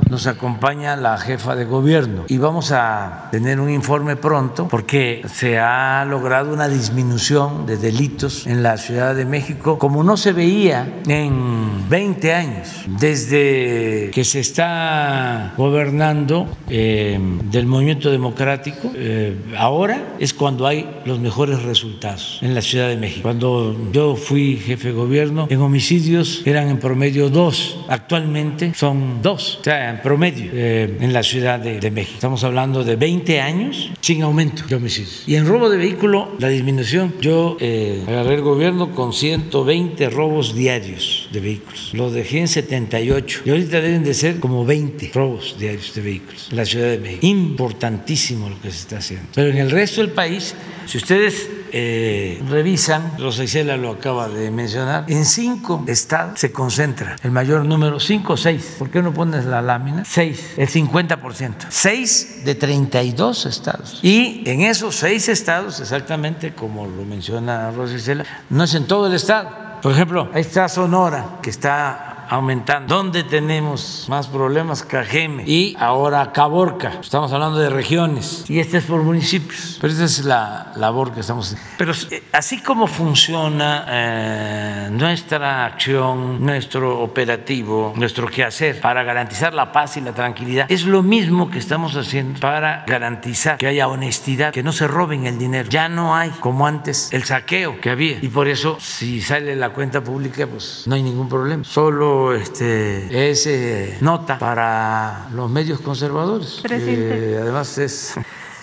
nos 0.09 0.27
acompaña 0.27 0.95
la 0.95 1.17
jefa 1.17 1.55
de 1.55 1.65
gobierno 1.65 2.25
y 2.27 2.37
vamos 2.37 2.71
a 2.71 3.29
tener 3.31 3.59
un 3.59 3.69
informe 3.69 4.15
pronto 4.15 4.67
porque 4.67 5.21
se 5.31 5.59
ha 5.59 6.05
logrado 6.05 6.53
una 6.53 6.67
disminución 6.67 7.65
de 7.65 7.77
delitos 7.77 8.47
en 8.47 8.63
la 8.63 8.77
Ciudad 8.77 9.15
de 9.15 9.25
México 9.25 9.79
como 9.79 10.03
no 10.03 10.17
se 10.17 10.33
veía 10.33 11.01
en 11.07 11.89
20 11.89 12.33
años, 12.33 12.67
desde 12.99 14.11
que 14.13 14.23
se 14.23 14.39
está 14.39 15.53
gobernando 15.57 16.47
eh, 16.69 17.19
del 17.45 17.65
movimiento 17.65 18.11
democrático. 18.11 18.91
Eh, 18.95 19.35
ahora 19.57 20.15
es 20.19 20.33
cuando 20.33 20.67
hay 20.67 21.01
los 21.05 21.19
mejores 21.19 21.63
resultados 21.63 22.39
en 22.41 22.53
la 22.53 22.61
Ciudad 22.61 22.89
de 22.89 22.97
México. 22.97 23.23
Cuando 23.23 23.75
yo 23.91 24.15
fui 24.15 24.57
jefe 24.57 24.89
de 24.89 24.93
gobierno, 24.93 25.47
en 25.49 25.61
homicidios 25.61 26.41
eran 26.45 26.69
en 26.69 26.79
promedio 26.79 27.29
dos, 27.29 27.77
actualmente 27.87 28.73
son 28.75 29.21
dos, 29.21 29.59
sea, 29.69 29.89
en 29.89 30.01
promedio 30.01 30.49
eh, 30.53 30.97
en 30.99 31.13
la 31.13 31.21
Ciudad 31.21 31.59
de, 31.59 31.91
México. 31.91 32.15
Estamos 32.15 32.43
hablando 32.43 32.83
de 32.83 32.95
20 32.95 33.39
años 33.39 33.91
sin 34.01 34.23
aumento 34.23 34.63
de 34.67 34.75
homicidios. 34.75 35.23
Y 35.27 35.35
en 35.35 35.45
robo 35.45 35.69
de 35.69 35.77
vehículo, 35.77 36.35
la 36.39 36.47
disminución, 36.47 37.13
yo 37.21 37.57
eh, 37.59 38.03
agarré 38.07 38.35
el 38.35 38.41
gobierno 38.41 38.91
con 38.91 39.13
120 39.13 40.09
robos 40.09 40.55
diarios 40.55 41.29
de 41.31 41.39
vehículos, 41.39 41.91
lo 41.93 42.09
dejé 42.11 42.39
en 42.39 42.47
78 42.47 43.41
y 43.45 43.49
ahorita 43.49 43.81
deben 43.81 44.03
de 44.03 44.13
ser 44.13 44.39
como 44.39 44.65
20 44.65 45.11
robos 45.13 45.55
diarios 45.59 45.93
de 45.93 46.01
vehículos 46.01 46.47
en 46.49 46.57
la 46.57 46.65
Ciudad 46.65 46.89
de 46.89 46.97
México. 46.97 47.27
Importantísimo 47.27 48.49
lo 48.49 48.59
que 48.61 48.71
se 48.71 48.79
está 48.79 48.97
haciendo. 48.97 49.27
Pero 49.35 49.51
en 49.51 49.57
el 49.57 49.69
resto 49.69 50.01
del 50.01 50.11
país, 50.11 50.55
si 50.87 50.97
ustedes 50.97 51.49
eh, 51.71 52.41
revisan, 52.49 53.13
Rosa 53.17 53.43
Isela 53.43 53.77
lo 53.77 53.91
acaba 53.91 54.29
de 54.29 54.51
mencionar, 54.51 55.05
en 55.07 55.25
cinco 55.25 55.83
estados 55.87 56.39
se 56.39 56.51
concentra 56.51 57.15
el 57.23 57.31
mayor 57.31 57.65
número, 57.65 57.99
cinco 57.99 58.33
o 58.33 58.37
seis. 58.37 58.75
¿Por 58.77 58.89
qué 58.89 59.01
no 59.01 59.13
pones 59.13 59.45
la 59.45 59.61
lámina? 59.61 60.03
Seis, 60.05 60.53
el 60.57 60.67
50%. 60.67 61.67
Seis 61.69 62.41
de 62.45 62.55
32 62.55 63.45
estados. 63.45 63.99
Y 64.01 64.43
en 64.45 64.61
esos 64.61 64.95
seis 64.95 65.29
estados, 65.29 65.79
exactamente 65.79 66.53
como 66.53 66.85
lo 66.85 67.03
menciona 67.05 67.71
Rosa 67.71 67.95
Isela, 67.95 68.25
no 68.49 68.63
es 68.63 68.73
en 68.75 68.85
todo 68.85 69.07
el 69.07 69.13
estado. 69.13 69.69
Por 69.81 69.93
ejemplo, 69.93 70.29
ahí 70.33 70.41
está 70.41 70.67
Sonora, 70.67 71.39
que 71.41 71.49
está 71.49 72.08
aumentando. 72.29 72.95
¿Dónde 72.95 73.23
tenemos 73.23 74.05
más 74.07 74.27
problemas? 74.27 74.83
Cajeme 74.83 75.43
y 75.45 75.75
ahora 75.79 76.31
Caborca. 76.31 76.99
Estamos 77.01 77.31
hablando 77.33 77.57
de 77.57 77.69
regiones 77.69 78.45
y 78.47 78.59
este 78.59 78.77
es 78.77 78.85
por 78.85 79.01
municipios. 79.01 79.77
Pero 79.81 79.91
esta 79.91 80.05
es 80.05 80.23
la 80.25 80.71
labor 80.75 81.11
que 81.11 81.21
estamos 81.21 81.47
haciendo. 81.47 81.67
Pero 81.77 81.93
eh, 82.11 82.23
así 82.31 82.61
como 82.61 82.87
funciona 82.87 83.85
eh, 83.87 84.89
nuestra 84.91 85.65
acción, 85.65 86.45
nuestro 86.45 86.99
operativo, 87.01 87.93
nuestro 87.95 88.27
quehacer 88.27 88.79
para 88.79 89.03
garantizar 89.03 89.53
la 89.53 89.71
paz 89.71 89.97
y 89.97 90.01
la 90.01 90.13
tranquilidad, 90.13 90.67
es 90.69 90.85
lo 90.85 91.01
mismo 91.01 91.49
que 91.49 91.57
estamos 91.57 91.95
haciendo 91.95 92.39
para 92.39 92.83
garantizar 92.85 93.57
que 93.57 93.67
haya 93.67 93.87
honestidad, 93.87 94.53
que 94.53 94.63
no 94.63 94.71
se 94.71 94.87
roben 94.87 95.25
el 95.25 95.37
dinero. 95.39 95.69
Ya 95.69 95.89
no 95.89 96.15
hay, 96.15 96.29
como 96.39 96.67
antes, 96.67 97.11
el 97.11 97.23
saqueo 97.23 97.81
que 97.81 97.89
había. 97.89 98.19
Y 98.21 98.27
por 98.27 98.47
eso, 98.47 98.77
si 98.79 99.21
sale 99.21 99.55
la 99.55 99.71
cuenta 99.71 100.01
pública, 100.03 100.45
pues 100.47 100.83
no 100.85 100.95
hay 100.95 101.03
ningún 101.03 101.27
problema. 101.29 101.63
Solo 101.63 102.18
este, 102.33 103.29
es 103.29 103.47
eh, 103.47 103.97
nota 104.01 104.37
para 104.37 105.27
los 105.33 105.49
medios 105.49 105.79
conservadores. 105.81 106.61
además 106.65 107.77
es 107.77 108.15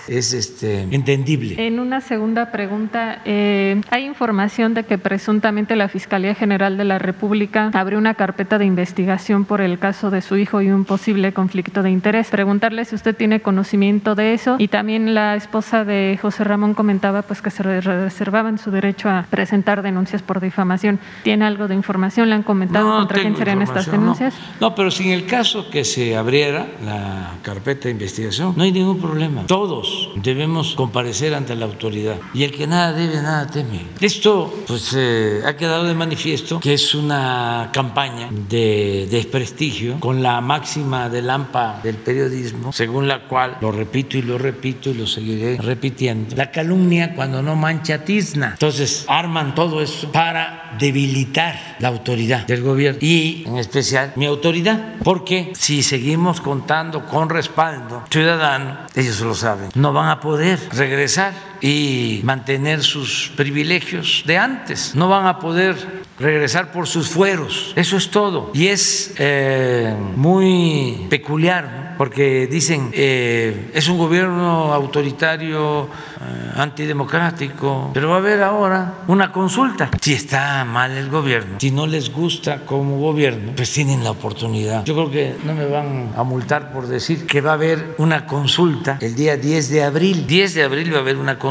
es 0.08 0.32
este, 0.32 0.82
entendible. 0.82 1.66
En 1.66 1.80
una 1.80 2.00
segunda 2.00 2.52
pregunta, 2.52 3.20
eh, 3.24 3.80
hay 3.90 4.04
información 4.04 4.74
de 4.74 4.84
que 4.84 4.98
presuntamente 4.98 5.76
la 5.76 5.88
Fiscalía 5.88 6.34
General 6.34 6.76
de 6.76 6.84
la 6.84 6.98
República 6.98 7.70
abrió 7.72 7.98
una 7.98 8.14
carpeta 8.14 8.58
de 8.58 8.64
investigación 8.64 9.44
por 9.44 9.60
el 9.60 9.78
caso 9.78 10.10
de 10.10 10.22
su 10.22 10.36
hijo 10.36 10.62
y 10.62 10.70
un 10.70 10.84
posible 10.84 11.32
conflicto 11.32 11.82
de 11.82 11.90
interés. 11.90 12.28
Preguntarle 12.28 12.84
si 12.84 12.94
usted 12.94 13.16
tiene 13.16 13.40
conocimiento 13.40 14.14
de 14.14 14.34
eso 14.34 14.56
y 14.58 14.68
también 14.68 15.14
la 15.14 15.36
esposa 15.36 15.84
de 15.84 16.18
José 16.20 16.44
Ramón 16.44 16.74
comentaba 16.74 17.22
pues 17.22 17.42
que 17.42 17.50
se 17.50 17.62
reservaban 17.62 18.58
su 18.58 18.70
derecho 18.70 19.08
a 19.08 19.26
presentar 19.28 19.82
denuncias 19.82 20.22
por 20.22 20.40
difamación. 20.40 20.98
¿Tiene 21.22 21.44
algo 21.44 21.68
de 21.68 21.74
información? 21.74 22.28
¿Le 22.28 22.34
han 22.34 22.42
comentado 22.42 22.98
contra 22.98 23.20
quién 23.20 23.36
serían 23.36 23.62
estas 23.62 23.90
denuncias? 23.90 24.34
No. 24.60 24.68
no, 24.68 24.74
pero 24.74 24.90
si 24.90 25.04
en 25.04 25.12
el 25.12 25.26
caso 25.26 25.70
que 25.70 25.84
se 25.84 26.16
abriera 26.16 26.66
la 26.84 27.34
carpeta 27.42 27.84
de 27.84 27.90
investigación, 27.92 28.54
no 28.56 28.62
hay 28.62 28.72
ningún 28.72 29.00
problema. 29.00 29.46
Todos 29.46 29.95
debemos 30.16 30.74
comparecer 30.74 31.34
ante 31.34 31.54
la 31.54 31.66
autoridad 31.66 32.16
y 32.34 32.44
el 32.44 32.52
que 32.52 32.66
nada 32.66 32.92
debe, 32.92 33.16
nada 33.22 33.46
teme. 33.46 33.86
Esto 34.00 34.52
pues 34.66 34.94
eh, 34.96 35.42
ha 35.44 35.56
quedado 35.56 35.84
de 35.84 35.94
manifiesto 35.94 36.60
que 36.60 36.74
es 36.74 36.94
una 36.94 37.70
campaña 37.72 38.28
de 38.30 39.08
desprestigio 39.10 39.98
con 40.00 40.22
la 40.22 40.40
máxima 40.40 41.08
del 41.08 41.30
AMPA 41.30 41.80
del 41.82 41.96
periodismo, 41.96 42.72
según 42.72 43.08
la 43.08 43.26
cual, 43.28 43.58
lo 43.60 43.72
repito 43.72 44.16
y 44.16 44.22
lo 44.22 44.38
repito 44.38 44.90
y 44.90 44.94
lo 44.94 45.06
seguiré 45.06 45.56
repitiendo, 45.58 46.36
la 46.36 46.50
calumnia 46.50 47.14
cuando 47.14 47.42
no 47.42 47.56
mancha 47.56 48.04
tizna. 48.04 48.50
Entonces 48.52 49.04
arman 49.08 49.54
todo 49.54 49.80
eso 49.82 50.10
para 50.12 50.76
debilitar 50.78 51.76
la 51.78 51.88
autoridad 51.88 52.46
del 52.46 52.62
gobierno 52.62 52.98
y 53.00 53.44
en 53.46 53.56
especial 53.56 54.12
mi 54.16 54.26
autoridad, 54.26 54.96
porque 55.02 55.52
si 55.54 55.82
seguimos 55.82 56.40
contando 56.40 57.06
con 57.06 57.28
respaldo 57.28 58.04
ciudadano, 58.10 58.78
ellos 58.94 59.20
lo 59.20 59.34
saben, 59.34 59.70
no 59.74 59.85
van 59.92 60.08
a 60.08 60.18
poder 60.18 60.58
regresar 60.70 61.32
y 61.60 62.20
mantener 62.24 62.82
sus 62.82 63.32
privilegios 63.36 64.22
de 64.26 64.38
antes, 64.38 64.94
no 64.94 65.08
van 65.08 65.26
a 65.26 65.38
poder 65.38 65.76
regresar 66.18 66.72
por 66.72 66.86
sus 66.86 67.08
fueros, 67.08 67.72
eso 67.76 67.96
es 67.96 68.10
todo. 68.10 68.50
Y 68.54 68.68
es 68.68 69.14
eh, 69.18 69.94
muy 70.16 71.06
peculiar, 71.10 71.94
porque 71.98 72.46
dicen, 72.46 72.90
eh, 72.92 73.70
es 73.74 73.88
un 73.88 73.98
gobierno 73.98 74.72
autoritario, 74.72 75.84
eh, 75.84 76.52
antidemocrático, 76.56 77.90
pero 77.92 78.08
va 78.08 78.16
a 78.16 78.18
haber 78.18 78.42
ahora 78.42 78.94
una 79.08 79.32
consulta. 79.32 79.90
Si 80.00 80.14
está 80.14 80.64
mal 80.64 80.92
el 80.92 81.10
gobierno, 81.10 81.58
si 81.60 81.70
no 81.70 81.86
les 81.86 82.12
gusta 82.12 82.64
como 82.64 82.98
gobierno, 82.98 83.52
pues 83.54 83.72
tienen 83.72 84.02
la 84.02 84.10
oportunidad. 84.10 84.84
Yo 84.84 84.94
creo 84.94 85.10
que 85.10 85.36
no 85.44 85.54
me 85.54 85.66
van 85.66 86.12
a 86.16 86.22
multar 86.22 86.72
por 86.72 86.86
decir 86.86 87.26
que 87.26 87.40
va 87.40 87.50
a 87.50 87.54
haber 87.54 87.94
una 87.98 88.26
consulta 88.26 88.98
el 89.00 89.14
día 89.14 89.36
10 89.36 89.70
de 89.70 89.82
abril. 89.84 90.26
10 90.26 90.54
de 90.54 90.62
abril 90.62 90.92
va 90.92 90.98
a 90.98 91.00
haber 91.00 91.16
una 91.16 91.38
consulta. 91.38 91.45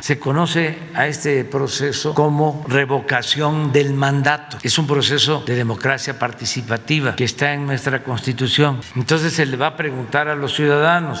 Se 0.00 0.18
conoce 0.18 0.78
a 0.94 1.06
este 1.06 1.44
proceso 1.44 2.14
como 2.14 2.64
revocación 2.68 3.72
del 3.72 3.94
mandato. 3.94 4.58
Es 4.62 4.78
un 4.78 4.86
proceso 4.86 5.42
de 5.46 5.54
democracia 5.54 6.18
participativa 6.18 7.16
que 7.16 7.24
está 7.24 7.52
en 7.54 7.66
nuestra 7.66 8.02
constitución. 8.02 8.80
Entonces 8.94 9.32
se 9.32 9.46
le 9.46 9.56
va 9.56 9.68
a 9.68 9.76
preguntar 9.76 10.28
a 10.28 10.34
los 10.34 10.54
ciudadanos 10.54 11.20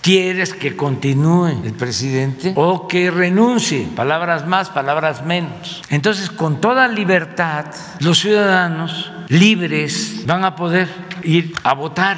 ¿Quieres 0.00 0.54
que 0.54 0.76
continúe 0.76 1.60
el 1.64 1.74
presidente 1.74 2.52
o 2.56 2.86
que 2.86 3.10
renuncie? 3.10 3.88
Palabras 3.94 4.46
más, 4.46 4.70
palabras 4.70 5.24
menos. 5.26 5.82
Entonces, 5.90 6.30
con 6.30 6.60
toda 6.60 6.88
libertad, 6.88 7.66
los 7.98 8.20
ciudadanos 8.20 9.12
libres 9.28 10.22
van 10.24 10.44
a 10.44 10.54
poder 10.54 10.88
ir 11.24 11.52
a 11.64 11.74
votar, 11.74 12.16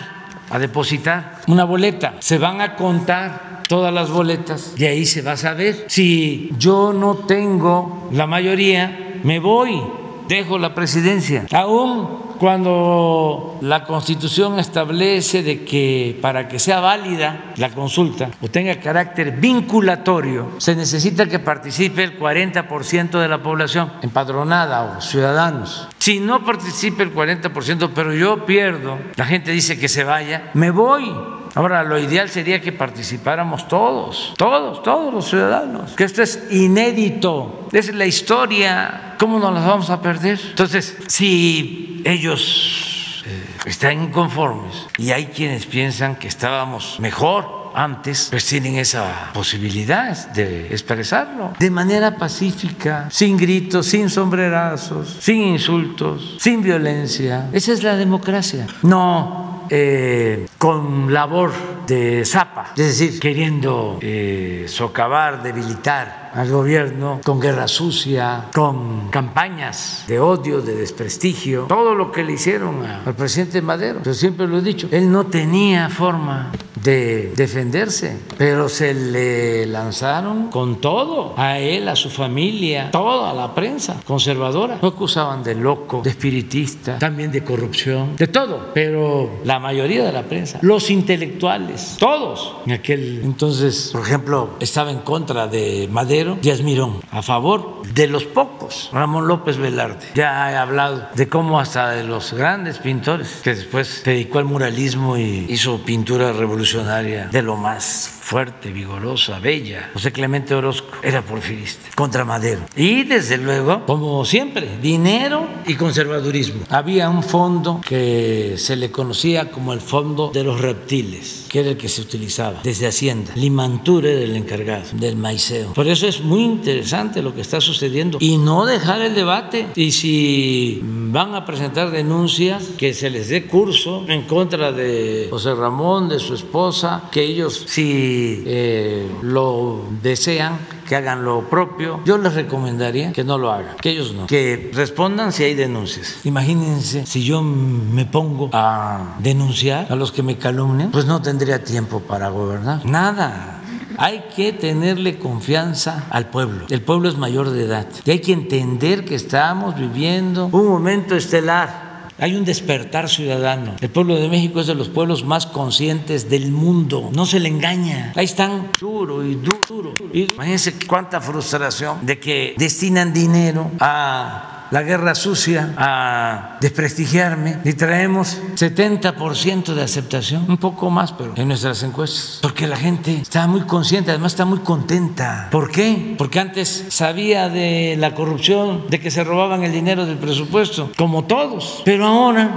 a 0.51 0.59
depositar 0.59 1.41
una 1.47 1.65
boleta. 1.65 2.15
Se 2.20 2.39
van 2.39 2.61
a 2.61 2.77
contar 2.77 3.60
todas 3.71 3.95
las 3.95 4.11
boletas 4.11 4.75
y 4.77 4.85
ahí 4.87 5.07
se 5.07 5.23
va 5.23 5.33
a 5.33 5.37
saber. 5.37 5.85
Si 5.87 6.51
yo 6.59 6.93
no 6.93 7.15
tengo 7.15 8.09
la 8.11 8.27
mayoría, 8.27 9.21
me 9.23 9.39
voy, 9.39 9.81
dejo 10.27 10.59
la 10.59 10.75
presidencia. 10.75 11.47
Aún 11.53 12.09
cuando 12.41 13.59
la 13.61 13.85
Constitución 13.85 14.59
establece 14.59 15.45
de 15.45 15.65
que 15.65 16.19
para 16.21 16.49
que 16.49 16.59
sea 16.59 16.81
válida 16.81 17.53
la 17.59 17.71
consulta 17.71 18.31
o 18.41 18.49
tenga 18.49 18.75
carácter 18.81 19.37
vinculatorio, 19.37 20.49
se 20.59 20.75
necesita 20.75 21.27
que 21.27 21.39
participe 21.39 22.03
el 22.03 22.19
40% 22.19 23.21
de 23.21 23.29
la 23.29 23.41
población 23.41 23.93
empadronada 24.03 24.97
o 24.97 25.01
ciudadanos. 25.01 25.87
Si 25.99 26.19
no 26.19 26.45
participe 26.45 27.05
el 27.05 27.15
40%, 27.15 27.91
pero 27.95 28.13
yo 28.15 28.45
pierdo, 28.45 28.99
la 29.15 29.27
gente 29.27 29.53
dice 29.53 29.79
que 29.79 29.89
se 29.89 30.03
vaya, 30.03 30.51
me 30.55 30.73
voy. 30.73 31.15
Ahora, 31.55 31.83
lo 31.83 31.99
ideal 31.99 32.29
sería 32.29 32.61
que 32.61 32.73
participáramos 32.73 33.69
todos, 33.69 34.35
todos, 34.37 34.83
todos 34.83 35.13
los 35.13 35.29
ciudadanos, 35.29 35.93
que 35.93 36.05
esto 36.05 36.23
es 36.23 36.47
inédito, 36.51 37.69
es 37.73 37.93
la 37.95 38.07
historia, 38.07 39.15
¿cómo 39.19 39.39
nos 39.39 39.55
las 39.55 39.67
vamos 39.67 39.91
a 39.91 40.01
perder? 40.01 40.41
Entonces, 40.51 40.97
si 41.09 42.03
ellos 42.05 43.25
eh, 43.27 43.45
están 43.67 44.03
inconformes 44.03 44.87
y 44.97 45.11
hay 45.11 45.27
quienes 45.27 45.67
piensan 45.67 46.17
que 46.17 46.29
estábamos 46.29 46.99
mejor 47.01 47.61
antes, 47.75 48.29
pues 48.31 48.47
tienen 48.47 48.77
esa 48.77 49.31
posibilidad 49.33 50.33
de 50.33 50.67
expresarlo 50.69 51.53
de 51.59 51.71
manera 51.71 52.17
pacífica, 52.17 53.09
sin 53.11 53.37
gritos, 53.37 53.87
sin 53.87 54.11
sombrerazos, 54.11 55.17
sin 55.21 55.43
insultos, 55.43 56.37
sin 56.41 56.63
violencia. 56.63 57.49
Esa 57.53 57.73
es 57.73 57.83
la 57.83 57.97
democracia. 57.97 58.67
No 58.83 59.67
eh, 59.71 60.47
con 60.61 61.11
labor 61.11 61.53
de 61.87 62.23
zapa, 62.27 62.73
es 62.77 62.99
decir, 62.99 63.19
queriendo 63.19 63.99
eh, 64.03 64.66
socavar, 64.69 65.43
debilitar 65.43 66.20
al 66.35 66.51
gobierno 66.51 67.20
con 67.24 67.40
guerra 67.40 67.69
sucia, 67.69 68.47
con 68.55 69.09
campañas 69.11 70.05
de 70.07 70.20
odio, 70.20 70.61
de 70.61 70.74
desprestigio, 70.74 71.66
todo 71.69 71.94
lo 71.94 72.12
que 72.12 72.24
le 72.24 72.32
hicieron 72.32 72.85
al 72.85 73.15
presidente 73.15 73.62
Madero. 73.62 74.02
Yo 74.02 74.15
siempre 74.15 74.47
lo 74.47 74.59
he 74.59 74.62
dicho, 74.62 74.89
él 74.90 75.11
no 75.11 75.27
tenía 75.27 75.89
forma 75.89 76.52
de 76.82 77.32
defenderse, 77.36 78.16
pero 78.39 78.69
se 78.69 78.94
le 78.94 79.66
lanzaron 79.66 80.48
con 80.48 80.81
todo, 80.81 81.35
a 81.36 81.59
él, 81.59 81.89
a 81.89 81.97
su 81.97 82.09
familia, 82.09 82.90
toda 82.90 83.35
la 83.35 83.55
prensa 83.55 84.01
conservadora. 84.05 84.78
Lo 84.81 84.89
acusaban 84.89 85.43
de 85.43 85.55
loco, 85.55 86.01
de 86.02 86.11
espiritista, 86.11 86.98
también 86.98 87.31
de 87.31 87.44
corrupción, 87.44 88.16
de 88.16 88.28
todo, 88.28 88.70
pero 88.73 89.40
la 89.44 89.59
mayoría 89.59 90.05
de 90.05 90.12
la 90.12 90.23
prensa, 90.23 90.59
los 90.62 90.90
intelectuales, 90.90 91.97
todos 91.98 92.57
en 92.65 92.73
aquel 92.73 93.20
entonces, 93.24 93.90
por 93.93 94.02
ejemplo, 94.02 94.51
estaba 94.61 94.90
en 94.90 95.01
contra 95.01 95.47
de 95.47 95.89
Madero 95.90 96.20
Díaz 96.41 96.63
Mirón, 96.63 97.01
a 97.11 97.23
favor 97.23 97.83
de 97.95 98.07
los 98.07 98.25
pocos. 98.25 98.91
Ramón 98.93 99.27
López 99.27 99.57
Velarde, 99.57 100.07
ya 100.15 100.51
he 100.53 100.57
hablado 100.57 101.09
de 101.15 101.29
cómo 101.29 101.61
hasta 101.61 101.91
de 101.91 102.05
los 102.05 102.33
grandes 102.33 102.79
pintores, 102.79 103.41
que 103.43 103.55
después 103.55 104.03
se 104.05 104.11
dedicó 104.11 104.39
al 104.39 104.45
muralismo 104.45 105.17
y 105.17 105.47
hizo 105.49 105.79
pintura 105.79 106.33
revolucionaria 106.33 107.29
de 107.29 107.43
lo 107.43 107.57
más 107.57 108.20
fuerte, 108.31 108.70
vigorosa, 108.70 109.40
bella. 109.40 109.90
José 109.93 110.12
Clemente 110.12 110.55
Orozco 110.55 110.86
era 111.02 111.20
porfirista 111.20 111.90
contra 111.97 112.24
Madero. 112.24 112.61
Y 112.77 113.02
desde 113.02 113.39
luego, 113.39 113.85
como 113.86 114.24
siempre, 114.24 114.78
dinero 114.81 115.48
y 115.66 115.74
conservadurismo. 115.74 116.61
Había 116.69 117.11
un 117.11 117.24
fondo 117.24 117.81
que 117.85 118.55
se 118.57 118.77
le 118.77 118.93
conocía 118.93 119.51
como 119.51 119.73
el 119.73 119.81
fondo 119.81 120.31
de 120.32 120.44
los 120.44 120.61
reptiles, 120.61 121.47
que 121.48 121.59
era 121.59 121.70
el 121.70 121.77
que 121.77 121.89
se 121.89 122.02
utilizaba 122.02 122.61
desde 122.62 122.86
Hacienda. 122.86 123.32
Limanture 123.35 124.15
del 124.15 124.36
encargado 124.36 124.85
del 124.93 125.16
maiceo. 125.16 125.73
Por 125.73 125.89
eso 125.89 126.07
es 126.07 126.20
muy 126.20 126.44
interesante 126.44 127.23
lo 127.23 127.35
que 127.35 127.40
está 127.40 127.61
sucediendo 127.61 128.19
y 128.20 128.36
no 128.36 128.65
dejar 128.65 129.02
el 129.02 129.16
debate. 129.16 129.66
Y 129.74 129.90
si 129.90 130.78
van 130.85 131.35
a 131.35 131.44
presentar 131.44 131.90
denuncias, 131.90 132.69
que 132.78 132.94
se 132.94 133.11
les 133.11 133.28
dé 133.28 133.48
curso 133.48 134.05
en 134.07 134.23
contra 134.23 134.70
de 134.70 135.27
José 135.31 135.52
Ramón, 135.52 136.09
de 136.09 136.20
su 136.20 136.35
esposa, 136.35 137.09
que 137.11 137.24
ellos 137.24 137.65
si 137.66 138.20
eh, 138.47 139.11
lo 139.23 139.85
desean, 140.03 140.59
que 140.89 140.97
hagan 140.97 141.25
lo 141.25 141.49
propio. 141.49 142.01
Yo 142.05 142.19
les 142.19 142.35
recomendaría 142.35 143.13
que 143.13 143.25
no 143.25 143.39
lo 143.39 143.53
hagan, 143.53 143.77
que 143.81 143.91
ellos 143.91 144.13
no, 144.13 144.27
que 144.27 144.71
respondan 144.75 145.33
si 145.33 145.45
hay 145.45 145.55
denuncias. 145.55 146.19
Imagínense 146.25 147.07
si 147.07 147.25
yo 147.25 147.43
me 147.43 148.07
pongo 148.07 148.51
a 148.53 149.17
denunciar 149.21 149.87
a 149.91 149.97
los 149.97 150.13
que 150.13 150.23
me 150.23 150.37
calumnian, 150.37 150.91
pues 150.91 151.07
no 151.07 151.23
tendría 151.23 151.63
tiempo 151.63 152.01
para 152.01 152.29
gobernar. 152.31 152.85
Nada. 152.85 153.57
Hay 153.99 154.25
que 154.35 154.53
tenerle 154.53 155.19
confianza 155.19 156.07
al 156.11 156.31
pueblo. 156.31 156.65
El 156.71 156.81
pueblo 156.81 157.09
es 157.09 157.19
mayor 157.19 157.51
de 157.51 157.65
edad 157.65 157.87
y 158.05 158.13
hay 158.13 158.21
que 158.21 158.33
entender 158.33 159.05
que 159.05 159.15
estamos 159.15 159.77
viviendo 159.77 160.49
un 160.53 160.69
momento 160.69 161.17
estelar 161.17 161.90
hay 162.21 162.37
un 162.37 162.45
despertar 162.45 163.09
ciudadano. 163.09 163.75
El 163.81 163.91
pueblo 163.91 164.17
de 164.17 164.29
México 164.29 164.61
es 164.61 164.67
de 164.67 164.75
los 164.75 164.89
pueblos 164.89 165.25
más 165.25 165.47
conscientes 165.47 166.29
del 166.29 166.53
mundo. 166.53 167.11
No 167.13 167.27
se 167.27 167.41
le 167.41 167.49
engaña. 167.49 168.13
Ahí 168.15 168.27
están 168.27 168.71
duro 168.79 169.25
y 169.25 169.37
duro. 169.37 169.95
imagínense 170.13 170.75
cuánta 170.87 171.21
frustración 171.21 172.05
de 172.05 172.19
que 172.19 172.55
destinan 172.59 173.13
dinero 173.13 173.71
a 173.81 174.60
la 174.71 174.83
guerra 174.83 175.15
sucia, 175.15 175.75
a 175.77 176.59
desprestigiarme, 176.61 177.59
y 177.65 177.73
traemos 177.73 178.41
70% 178.55 179.75
de 179.75 179.83
aceptación, 179.83 180.45
un 180.49 180.59
poco 180.59 180.91
más, 180.91 181.13
pero 181.13 181.33
en 181.37 181.49
nuestras 181.49 181.83
encuestas, 181.83 182.39
porque 182.43 182.67
la 182.67 182.77
gente 182.77 183.13
está 183.21 183.47
muy 183.47 183.63
consciente, 183.63 184.11
además 184.11 184.33
está 184.33 184.45
muy 184.45 184.61
contenta. 184.61 185.49
¿Por 185.51 185.71
qué? 185.71 186.15
Porque 186.17 186.41
antes 186.41 186.87
sabía 186.89 187.49
de 187.49 187.97
la 187.99 188.15
corrupción, 188.15 188.85
de 188.89 189.01
que 189.01 189.11
se 189.11 189.25
robaban 189.25 189.65
el 189.65 189.73
dinero 189.73 190.07
del 190.07 190.19
presupuesto, 190.19 190.93
como 190.97 191.25
todos, 191.25 191.83
pero 191.85 192.07
ahora 192.07 192.51